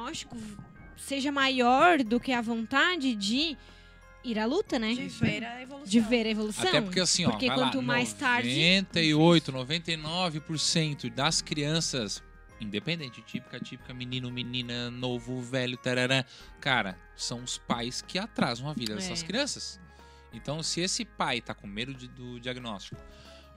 seja 0.97 1.31
maior 1.33 2.03
do 2.03 2.19
que 2.21 2.33
a 2.33 2.41
vontade 2.41 3.15
de 3.15 3.57
ir 4.25 4.39
à 4.39 4.47
luta, 4.47 4.79
né? 4.79 4.95
De 4.95 5.09
ver 5.09 5.45
a 5.45 5.61
evolução. 5.63 5.89
De 5.91 6.01
ver 6.01 6.27
a 6.27 6.31
evolução. 6.31 6.69
Até 6.69 6.81
porque 6.81 7.01
assim, 7.01 7.25
ó, 7.27 7.31
Porque 7.31 7.47
quanto 7.51 7.79
lá, 7.79 7.83
mais 7.83 8.13
tarde. 8.13 8.49
98, 8.49 9.53
99% 9.53 11.11
das 11.13 11.43
crianças, 11.43 12.23
independente, 12.61 13.21
típica, 13.23 13.59
típica, 13.59 13.93
menino, 13.93 14.31
menina, 14.31 14.91
novo, 14.91 15.41
velho, 15.43 15.77
tarará, 15.77 16.25
cara, 16.61 16.97
são 17.17 17.43
os 17.43 17.59
pais 17.59 18.01
que 18.03 18.19
atrasam 18.19 18.69
a 18.69 18.73
vida 18.73 18.95
dessas 18.95 19.23
É. 19.23 19.27
crianças. 19.27 19.81
Então, 20.33 20.63
se 20.63 20.81
esse 20.81 21.05
pai 21.05 21.41
tá 21.41 21.53
com 21.53 21.67
medo 21.67 21.93
de- 21.93 22.09
do 22.09 22.39
diagnóstico, 22.41 23.01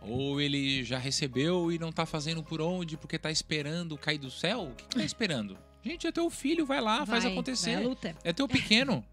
ou 0.01 0.41
ele 0.41 0.83
já 0.83 0.97
recebeu 0.97 1.71
e 1.71 1.79
não 1.79 1.91
tá 1.91 2.05
fazendo 2.05 2.43
por 2.43 2.61
onde 2.61 2.97
porque 2.97 3.17
tá 3.17 3.31
esperando 3.31 3.97
cair 3.97 4.17
do 4.17 4.29
céu, 4.29 4.63
o 4.71 4.75
que, 4.75 4.83
que 4.87 4.95
tá 4.97 5.03
esperando? 5.03 5.57
Gente, 5.85 6.07
é 6.07 6.11
teu 6.11 6.29
filho, 6.29 6.65
vai 6.65 6.81
lá, 6.81 7.05
faz 7.05 7.23
vai- 7.23 7.31
acontecer. 7.31 7.75
Vai 7.75 7.83
à 7.83 7.87
luta. 7.87 8.15
É 8.23 8.33
teu 8.33 8.47
pequeno. 8.47 9.05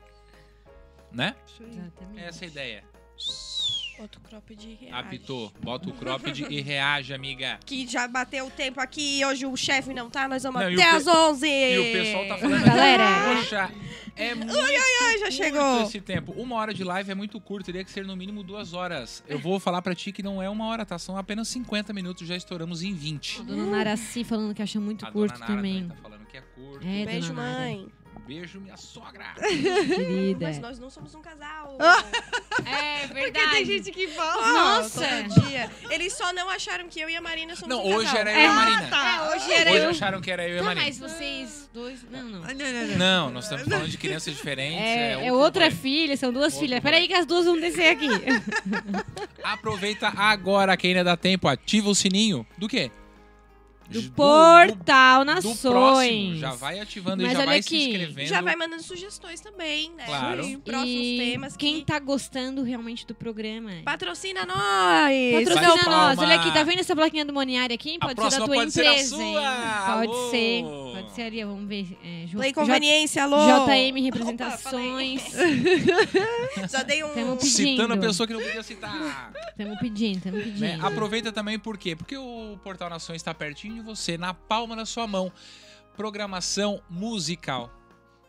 né? 1.12 1.34
Exatamente. 1.60 2.20
Essa 2.24 2.44
é 2.44 2.48
a 2.48 2.50
ideia. 2.50 2.84
Outro 3.98 4.20
cropped 4.22 4.66
reage. 4.80 4.92
Apitou. 4.92 5.52
Bota 5.62 5.88
o 5.88 5.92
cropped 5.92 6.44
e 6.50 6.60
reage, 6.60 7.12
amiga. 7.14 7.60
Que 7.64 7.86
já 7.86 8.08
bateu 8.08 8.46
o 8.46 8.50
tempo 8.50 8.80
aqui 8.80 9.20
e 9.20 9.24
hoje 9.24 9.46
o 9.46 9.56
chefe 9.56 9.92
não 9.94 10.08
tá, 10.10 10.26
nós 10.26 10.42
vamos 10.42 10.60
Não, 10.60 10.70
e 10.70 10.74
até 10.74 10.92
o 10.94 10.96
às 10.96 11.06
11. 11.06 11.46
E 11.46 11.78
o 11.78 11.92
pessoal 11.92 12.26
tá 12.28 12.38
falando. 12.38 12.64
Galera, 12.66 13.04
Poxa, 13.36 13.70
é 14.16 14.34
muito 14.34 14.56
ai, 14.58 15.18
já 15.18 15.26
curto 15.26 15.32
chegou. 15.32 15.82
esse 15.82 16.00
tempo. 16.00 16.32
Uma 16.32 16.56
hora 16.56 16.74
de 16.74 16.82
live 16.82 17.12
é 17.12 17.14
muito 17.14 17.38
curto, 17.40 17.66
teria 17.66 17.84
que 17.84 17.90
ser 17.92 18.04
no 18.04 18.16
mínimo 18.16 18.42
duas 18.42 18.72
horas. 18.72 19.22
Eu 19.28 19.38
vou 19.38 19.60
falar 19.60 19.82
pra 19.82 19.94
ti 19.94 20.10
que 20.10 20.22
não 20.22 20.42
é 20.42 20.48
uma 20.48 20.66
hora, 20.66 20.84
tá? 20.84 20.98
São 20.98 21.16
apenas 21.16 21.46
50 21.48 21.92
minutos, 21.92 22.26
já 22.26 22.34
estouramos 22.34 22.82
em 22.82 22.94
20. 22.94 23.40
A 23.40 23.42
dona 23.44 23.66
Naraci 23.66 24.24
falando 24.24 24.52
que 24.54 24.62
acha 24.62 24.80
muito 24.80 25.04
A 25.06 25.12
curto 25.12 25.34
dona 25.34 25.46
Nara 25.46 25.54
também. 25.54 25.86
tá 25.88 25.94
falando 25.96 26.11
que 26.32 26.38
é 26.38 26.42
curto. 26.54 26.86
É, 26.86 27.04
Beijo, 27.06 27.32
mãe. 27.34 27.86
Beijo, 28.26 28.60
minha 28.60 28.76
sogra. 28.76 29.34
Querida. 29.40 30.46
Mas 30.46 30.58
nós 30.60 30.78
não 30.78 30.88
somos 30.90 31.14
um 31.14 31.20
casal. 31.22 31.76
É 32.64 33.08
Porque 33.08 33.32
tem 33.48 33.64
gente 33.64 33.90
que 33.90 34.06
fala. 34.08 34.52
Nossa! 34.52 35.00
Todo 35.28 35.46
dia. 35.48 35.68
Eles 35.90 36.12
só 36.12 36.32
não 36.32 36.48
acharam 36.48 36.86
que 36.88 37.00
eu 37.00 37.08
e 37.10 37.16
a 37.16 37.20
Marina 37.20 37.56
somos 37.56 37.74
Não, 37.74 37.84
um 37.84 37.94
hoje 37.96 38.04
casal. 38.06 38.20
era 38.20 38.32
eu 38.32 38.38
e 38.40 38.44
a 38.46 38.52
Marina. 38.52 38.88
tá. 38.88 39.30
hoje 39.34 39.52
era 39.52 39.70
Hoje 39.72 39.84
eu. 39.84 39.90
acharam 39.90 40.20
que 40.20 40.30
era 40.30 40.46
eu 40.46 40.54
e 40.56 40.58
a 40.58 40.60
Tá, 40.60 40.64
Marina. 40.66 40.86
mas 40.86 40.98
vocês 40.98 41.70
dois. 41.72 42.04
Não, 42.08 42.22
não. 42.22 42.44
Ah, 42.44 42.54
Não, 42.54 42.72
não, 42.72 42.86
não. 42.86 42.96
Não, 42.98 43.30
nós 43.30 43.44
estamos 43.44 43.66
falando 43.66 43.88
de 43.88 43.98
crianças 43.98 44.34
diferentes. 44.36 44.78
É, 44.80 45.12
é 45.12 45.16
outro 45.32 45.34
outra 45.38 45.64
rolê. 45.64 45.74
filha, 45.76 46.16
são 46.16 46.30
duas 46.32 46.52
Outro 46.52 46.60
filhas. 46.60 46.80
rolê. 46.80 46.92
Peraí 46.92 47.08
que 47.08 47.14
as 47.14 47.26
duas 47.26 47.46
vão 47.46 47.58
descer 47.58 47.88
aqui. 47.96 48.06
Aproveita 49.42 50.08
agora 50.14 50.76
que 50.76 50.86
ainda 50.86 51.02
dá 51.02 51.16
tempo. 51.16 51.48
Ativa 51.48 51.88
o 51.88 51.94
sininho. 51.94 52.46
Do 52.56 52.68
quê? 52.68 52.90
Do 53.88 54.00
do- 54.02 54.10
Portal 54.12 55.20
do 55.20 55.24
Nações. 55.26 55.60
próximo. 55.60 56.34
Já 56.36 56.52
vai 56.52 56.80
ativando 56.80 57.22
Mas 57.22 57.32
e 57.32 57.34
já 57.34 57.38
olha 57.40 57.46
vai 57.46 57.58
aqui, 57.58 57.68
se 57.68 57.76
inscrevendo. 57.90 58.28
Já 58.28 58.40
vai 58.40 58.56
mandando 58.56 58.82
sugestões 58.82 59.40
também, 59.40 59.90
né? 59.96 60.04
Claro. 60.06 60.60
Próximos 60.60 60.90
e 60.94 61.18
temas. 61.32 61.56
quem 61.56 61.80
que... 61.80 61.84
tá 61.86 61.98
gostando 61.98 62.62
realmente 62.62 63.06
do 63.06 63.14
programa. 63.14 63.70
Patrocina 63.84 64.46
nós! 64.46 65.44
Patrocina 65.44 65.74
nós. 65.76 65.84
palma. 65.84 66.22
Olha 66.22 66.34
aqui, 66.36 66.52
tá 66.52 66.62
vendo 66.62 66.80
essa 66.80 66.94
plaquinha 66.96 67.24
do 67.24 67.32
Moniari 67.32 67.74
aqui? 67.74 67.98
A 68.00 68.06
Pode 68.06 68.22
ser 68.22 68.30
da 68.40 68.46
tua 68.46 68.54
pode 68.56 68.70
ser 68.70 68.86
a 68.86 68.92
empresa, 68.92 69.16
sua. 69.16 69.22
hein? 69.22 69.34
Pode 69.86 70.12
Alô. 70.12 70.30
ser. 70.30 70.62
Pode 70.94 71.14
ser 71.14 71.22
ali, 71.22 71.44
vamos 71.44 71.68
ver. 71.68 71.98
É, 72.04 72.26
J- 72.26 72.52
Conveniência, 72.52 73.22
alô! 73.24 73.36
JM 73.36 73.90
Opa, 73.96 74.00
Representações. 74.04 75.22
Já 76.70 76.82
dei 76.84 77.02
um... 77.04 77.08
Temos 77.10 77.42
Citando 77.44 77.82
a 77.82 77.88
pedindo. 77.96 78.06
pessoa 78.08 78.26
que 78.26 78.32
não 78.32 78.42
podia 78.42 78.62
citar. 78.62 79.32
Estamos 79.50 79.78
pedindo, 79.78 80.16
estamos 80.18 80.42
pedindo. 80.44 80.60
né? 80.60 80.78
Aproveita 80.82 81.30
também 81.32 81.58
por 81.58 81.76
quê? 81.76 81.94
Porque 81.96 82.16
o 82.16 82.58
Portal 82.64 82.88
Nações 82.88 83.16
está 83.16 83.32
pertinho 83.34 83.71
de 83.74 83.80
você, 83.80 84.16
na 84.18 84.32
palma 84.34 84.76
da 84.76 84.84
sua 84.86 85.06
mão. 85.06 85.32
Programação 85.96 86.82
musical. 86.88 87.70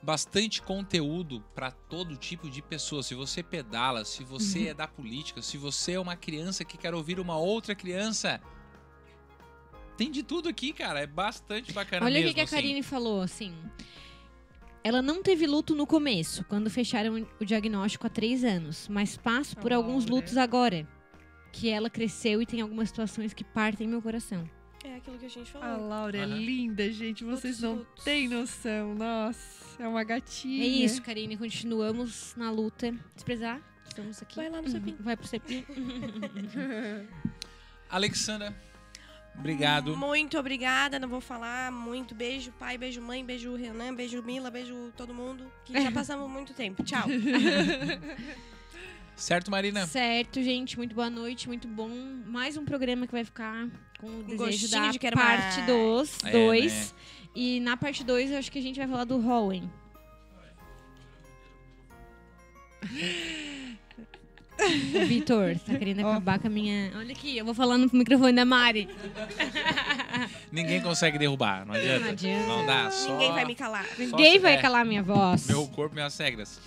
Bastante 0.01 0.61
conteúdo 0.61 1.41
para 1.55 1.71
todo 1.71 2.17
tipo 2.17 2.49
de 2.49 2.61
pessoa. 2.61 3.01
Se 3.01 3.15
você 3.15 3.41
pedala, 3.41 4.03
se 4.03 4.23
você 4.23 4.59
Uhum. 4.59 4.67
é 4.67 4.73
da 4.73 4.87
política, 4.87 5.41
se 5.41 5.57
você 5.57 5.93
é 5.93 5.99
uma 5.99 6.17
criança 6.17 6.65
que 6.65 6.77
quer 6.77 6.93
ouvir 6.93 7.19
uma 7.19 7.37
outra 7.37 7.73
criança. 7.73 8.41
Tem 9.95 10.11
de 10.11 10.23
tudo 10.23 10.49
aqui, 10.49 10.73
cara. 10.73 10.99
É 10.99 11.07
bastante 11.07 11.71
bacana 11.71 12.05
Olha 12.05 12.19
o 12.29 12.33
que, 12.33 12.39
a 12.39 12.43
assim. 12.43 12.55
Karine 12.55 12.83
falou, 12.83 13.21
assim. 13.21 13.55
Ela 14.83 15.01
não 15.01 15.23
teve 15.23 15.47
luto 15.47 15.73
no 15.73 15.87
começo, 15.87 16.43
quando 16.45 16.69
fecharam 16.69 17.25
o 17.39 17.45
diagnóstico 17.45 18.05
há 18.05 18.09
três 18.09 18.43
anos, 18.43 18.89
mas 18.89 19.15
passo 19.15 19.55
por 19.55 19.71
A 19.71 19.77
alguns 19.77 20.05
lutos 20.05 20.35
agora. 20.35 20.85
Que 21.53 21.69
ela 21.69 21.89
cresceu 21.89 22.41
e 22.41 22.45
tem 22.45 22.59
algumas 22.59 22.89
situações 22.89 23.33
que 23.33 23.43
partem 23.45 23.87
meu 23.87 24.01
coração. 24.01 24.49
É 24.83 24.95
aquilo 24.95 25.17
que 25.17 25.25
a 25.25 25.29
gente 25.29 25.49
A 25.57 25.59
falou. 25.59 25.87
Laura 25.87 26.17
é 26.17 26.23
Aham. 26.23 26.35
linda, 26.35 26.91
gente. 26.91 27.23
Vocês 27.23 27.61
não 27.61 27.85
têm 28.03 28.27
noção. 28.27 28.93
Nossa, 28.95 29.81
é 29.81 29.87
uma 29.87 30.03
gatinha. 30.03 30.63
É 30.63 30.67
isso, 30.67 31.01
Karine. 31.01 31.37
Continuamos 31.37 32.33
na 32.35 32.51
luta. 32.51 32.93
Se 33.15 33.23
precisar, 33.23 33.61
estamos 33.87 34.21
aqui. 34.21 34.35
Vai 34.35 34.49
lá 34.49 34.61
no 34.61 34.69
Cepim. 34.69 34.95
Vai 34.99 35.15
pro 35.15 35.27
Cepim. 35.27 35.65
Alexandra, 37.89 38.53
Obrigado. 39.37 39.97
Muito 39.97 40.37
obrigada, 40.37 40.99
não 40.99 41.07
vou 41.09 41.19
falar 41.21 41.71
muito. 41.71 42.13
Beijo, 42.13 42.51
pai, 42.51 42.77
beijo, 42.77 43.01
mãe, 43.01 43.25
beijo, 43.25 43.55
Renan, 43.55 43.95
beijo, 43.95 44.21
Mila, 44.21 44.51
beijo 44.51 44.93
todo 44.95 45.11
mundo. 45.13 45.51
Que 45.65 45.81
já 45.81 45.89
passamos 45.91 46.29
muito 46.29 46.53
tempo. 46.53 46.83
Tchau. 46.83 47.07
Certo, 49.15 49.51
Marina? 49.51 49.85
Certo, 49.87 50.41
gente. 50.41 50.77
Muito 50.77 50.95
boa 50.95 51.09
noite, 51.09 51.47
muito 51.47 51.67
bom. 51.67 51.89
Mais 52.25 52.57
um 52.57 52.65
programa 52.65 53.05
que 53.05 53.11
vai 53.11 53.23
ficar 53.23 53.67
com 53.99 54.07
o 54.07 54.23
desejo 54.23 54.37
gostinho 54.37 54.71
da 54.71 54.91
de 54.91 54.99
quero 54.99 55.15
parte 55.15 55.57
mais. 55.57 55.67
2. 55.67 56.17
É, 56.25 56.31
dois. 56.31 56.73
né? 56.73 56.87
E 57.35 57.59
na 57.59 57.77
parte 57.77 58.03
2 58.03 58.31
eu 58.31 58.37
acho 58.37 58.51
que 58.51 58.59
a 58.59 58.61
gente 58.61 58.77
vai 58.77 58.87
falar 58.87 59.05
do 59.05 59.25
Howen. 59.25 59.69
O 64.55 65.05
Vitor, 65.07 65.57
tá 65.65 65.75
querendo 65.77 66.01
acabar 66.01 66.39
com 66.39 66.47
a 66.47 66.49
minha. 66.49 66.91
Olha 66.95 67.11
aqui, 67.11 67.37
eu 67.37 67.43
vou 67.43 67.53
falando 67.53 67.89
pro 67.89 67.97
microfone 67.97 68.33
da 68.33 68.45
Mari. 68.45 68.87
Ninguém 70.51 70.79
consegue 70.79 71.17
derrubar, 71.17 71.65
não 71.65 71.73
adianta. 71.73 71.99
Não 72.05 72.11
adianta. 72.11 72.47
Não 72.47 72.65
dá, 72.65 72.91
só... 72.91 73.11
Ninguém 73.11 73.31
vai 73.31 73.45
me 73.45 73.55
calar. 73.55 73.85
Ninguém 73.97 74.39
vai 74.39 74.53
é, 74.53 74.61
calar 74.61 74.85
minha 74.85 75.01
voz. 75.01 75.47
Meu 75.47 75.67
corpo, 75.67 75.95
minhas 75.95 76.15
regras. 76.17 76.61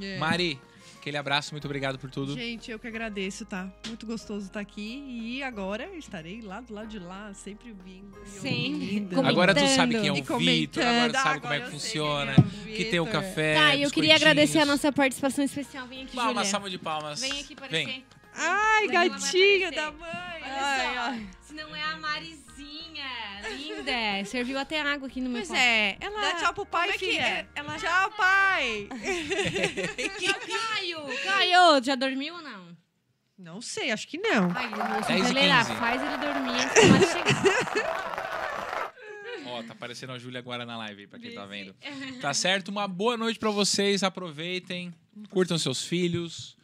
É. 0.00 0.18
Mari, 0.18 0.58
aquele 0.98 1.16
abraço, 1.16 1.52
muito 1.54 1.64
obrigado 1.64 1.98
por 1.98 2.10
tudo. 2.10 2.34
Gente, 2.34 2.70
eu 2.70 2.78
que 2.78 2.86
agradeço, 2.86 3.44
tá? 3.44 3.70
Muito 3.86 4.06
gostoso 4.06 4.46
estar 4.46 4.60
aqui. 4.60 5.04
E 5.08 5.42
agora 5.42 5.88
estarei 5.96 6.40
lá 6.40 6.60
do 6.60 6.74
lado 6.74 6.88
de 6.88 6.98
lá, 6.98 7.32
sempre 7.34 7.72
vindo. 7.84 8.16
Sim. 8.24 9.08
Agora 9.24 9.54
tu 9.54 9.66
sabe 9.68 9.98
quem 10.00 10.08
é 10.08 10.12
o 10.12 10.38
Vitor, 10.38 10.82
agora 10.84 11.12
tu 11.12 11.22
sabe 11.22 11.40
como 11.40 11.52
é 11.54 11.60
que 11.60 11.70
funciona. 11.70 12.32
é 12.32 12.40
o 12.40 12.74
Que 12.76 12.84
tem 12.84 13.00
o 13.00 13.06
café. 13.06 13.54
Tá, 13.54 13.76
eu 13.76 13.90
queria 13.90 14.14
agradecer 14.14 14.58
a 14.58 14.66
nossa 14.66 14.92
participação 14.92 15.44
especial. 15.44 15.86
Vem 15.86 16.04
aqui, 16.04 16.16
Palmas, 16.16 16.48
salva 16.48 16.68
de 16.68 16.78
palmas. 16.78 17.20
Vem 17.20 17.40
aqui 17.40 17.54
aparecer. 17.54 17.86
Vem. 17.86 18.04
Ai, 18.34 18.86
gatinha 18.86 19.68
aparecer. 19.68 19.72
da 19.72 19.90
mãe. 19.92 20.42
Olha 20.42 20.62
Ai, 20.62 20.94
só, 20.94 21.00
ai. 21.00 21.26
Não 21.58 21.74
é 21.76 21.82
a 21.82 21.96
Marizinha, 21.96 23.06
linda. 23.56 24.24
Serviu 24.24 24.58
até 24.58 24.80
água 24.80 25.08
aqui 25.08 25.20
no 25.20 25.28
meu 25.28 25.40
Pois 25.40 25.48
copo. 25.48 25.60
é, 25.60 25.96
ela. 26.00 26.20
Dá 26.20 26.34
tchau 26.34 26.54
pro 26.54 26.66
pai, 26.66 26.82
como 26.88 26.94
é 26.94 26.98
que 26.98 27.06
filha. 27.10 27.20
é? 27.22 27.46
Ela 27.54 27.76
Tchau, 27.76 28.10
pai. 28.12 28.88
Caio, 30.46 31.00
Caio, 31.24 31.82
já 31.84 31.94
dormiu 31.94 32.34
ou 32.34 32.42
não? 32.42 32.76
Não 33.38 33.60
sei, 33.60 33.90
acho 33.92 34.06
que 34.08 34.18
não. 34.18 34.50
Ai, 34.54 34.68
moço, 34.68 35.08
10 35.08 35.20
e 35.20 35.22
acelerar, 35.22 35.66
15. 35.66 35.78
faz 35.78 36.02
ele 36.02 36.16
dormir 36.16 36.60
antes 36.60 36.88
Mari 36.88 37.06
chegar. 37.06 38.92
Ó, 39.46 39.62
tá 39.62 39.72
aparecendo 39.72 40.12
a 40.12 40.18
Júlia 40.18 40.40
agora 40.40 40.66
na 40.66 40.76
live, 40.76 41.02
aí, 41.02 41.06
pra 41.06 41.18
quem 41.20 41.32
tá 41.32 41.46
vendo. 41.46 41.74
Tá 42.20 42.34
certo? 42.34 42.68
Uma 42.68 42.86
boa 42.88 43.16
noite 43.16 43.38
pra 43.38 43.50
vocês. 43.50 44.02
Aproveitem, 44.02 44.92
curtam 45.30 45.56
seus 45.56 45.84
filhos. 45.84 46.57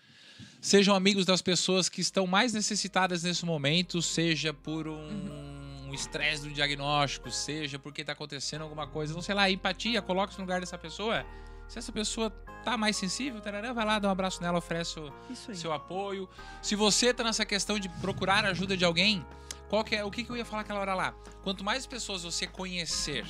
Sejam 0.65 0.95
amigos 0.95 1.27
das 1.27 1.43
pessoas 1.43 1.91
que 1.91 2.01
estão 2.01 2.27
mais 2.27 2.55
necessitadas 2.55 3.23
nesse 3.23 3.45
momento, 3.45 4.01
seja 4.01 4.55
por 4.55 4.89
um 4.89 5.45
um 5.87 5.93
estresse 5.95 6.43
do 6.43 6.51
diagnóstico, 6.51 7.31
seja 7.31 7.79
porque 7.79 8.03
tá 8.03 8.13
acontecendo 8.13 8.63
alguma 8.63 8.87
coisa, 8.87 9.13
não 9.13 9.21
sei 9.21 9.35
lá, 9.35 9.51
empatia, 9.51 10.01
coloque-se 10.01 10.39
no 10.39 10.45
lugar 10.45 10.59
dessa 10.59 10.79
pessoa. 10.79 11.25
Se 11.69 11.79
essa 11.79 11.93
pessoa 11.93 12.31
tá 12.65 12.79
mais 12.79 12.97
sensível, 12.97 13.43
tarará, 13.43 13.75
vai 13.75 13.85
lá, 13.85 13.99
dá 13.99 14.09
um 14.09 14.11
abraço 14.11 14.43
nela, 14.43 14.57
oferece 14.57 14.99
o 14.99 15.13
seu 15.55 15.71
apoio. 15.71 16.27
Se 16.63 16.75
você 16.75 17.13
tá 17.13 17.23
nessa 17.23 17.45
questão 17.45 17.79
de 17.79 17.91
procurar 18.01 18.47
ajuda 18.47 18.75
de 18.75 18.87
alguém, 18.87 19.23
qual 19.69 19.85
que 19.85 19.95
é, 19.95 20.03
o 20.03 20.11
que, 20.11 20.25
que 20.25 20.31
eu 20.31 20.37
ia 20.37 20.47
falar 20.47 20.63
aquela 20.63 20.81
hora 20.81 20.95
lá? 20.95 21.15
Quanto 21.43 21.63
mais 21.63 21.87
pessoas 21.87 22.23
você 22.23 22.47
conhecer 22.47 23.27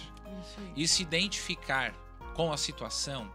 e 0.76 0.86
se 0.86 1.02
identificar 1.02 1.92
com 2.34 2.52
a 2.52 2.56
situação, 2.56 3.28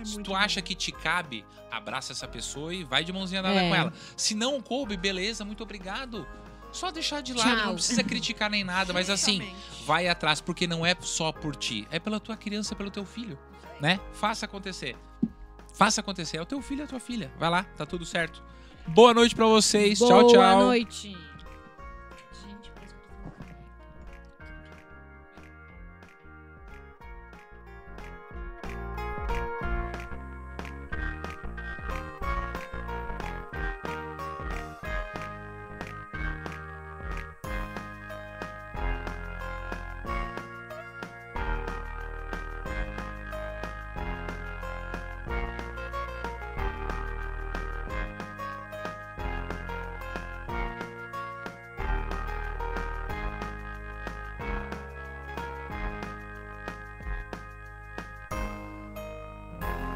É 0.00 0.04
se 0.04 0.20
tu 0.22 0.30
bom. 0.30 0.36
acha 0.36 0.60
que 0.62 0.74
te 0.74 0.90
cabe, 0.92 1.44
abraça 1.70 2.12
essa 2.12 2.26
pessoa 2.28 2.74
e 2.74 2.84
vai 2.84 3.04
de 3.04 3.12
mãozinha 3.12 3.42
dada 3.42 3.60
É. 3.62 3.68
com 3.68 3.74
ela. 3.74 3.92
Se 4.16 4.34
não 4.34 4.60
coube, 4.60 4.96
beleza, 4.96 5.44
muito 5.44 5.62
obrigado. 5.62 6.26
Só 6.72 6.90
deixar 6.90 7.20
de 7.22 7.32
lado, 7.34 7.48
Tchau. 7.56 7.66
não 7.66 7.74
precisa 7.74 8.02
criticar 8.04 8.50
nem 8.50 8.64
nada, 8.64 8.92
mas 8.92 9.08
assim, 9.08 9.54
vai 9.86 10.08
atrás, 10.08 10.40
porque 10.40 10.66
não 10.66 10.84
é 10.84 10.96
só 11.00 11.30
por 11.30 11.54
ti, 11.54 11.86
é 11.90 11.98
pela 12.00 12.18
tua 12.18 12.36
criança, 12.36 12.74
pelo 12.74 12.90
teu 12.90 13.04
filho, 13.04 13.38
né? 13.80 14.00
Faça 14.12 14.46
acontecer. 14.46 14.96
Faça 15.72 16.00
acontecer, 16.00 16.36
é 16.38 16.42
o 16.42 16.46
teu 16.46 16.60
filho, 16.62 16.82
é 16.82 16.84
a 16.84 16.88
tua 16.88 17.00
filha. 17.00 17.32
Vai 17.38 17.50
lá, 17.50 17.62
tá 17.76 17.84
tudo 17.86 18.04
certo. 18.04 18.42
Boa 18.88 19.14
noite 19.14 19.34
pra 19.34 19.46
vocês. 19.46 19.98
Boa 19.98 20.22
tchau, 20.24 20.28
tchau. 20.32 20.58
noite. 20.66 21.16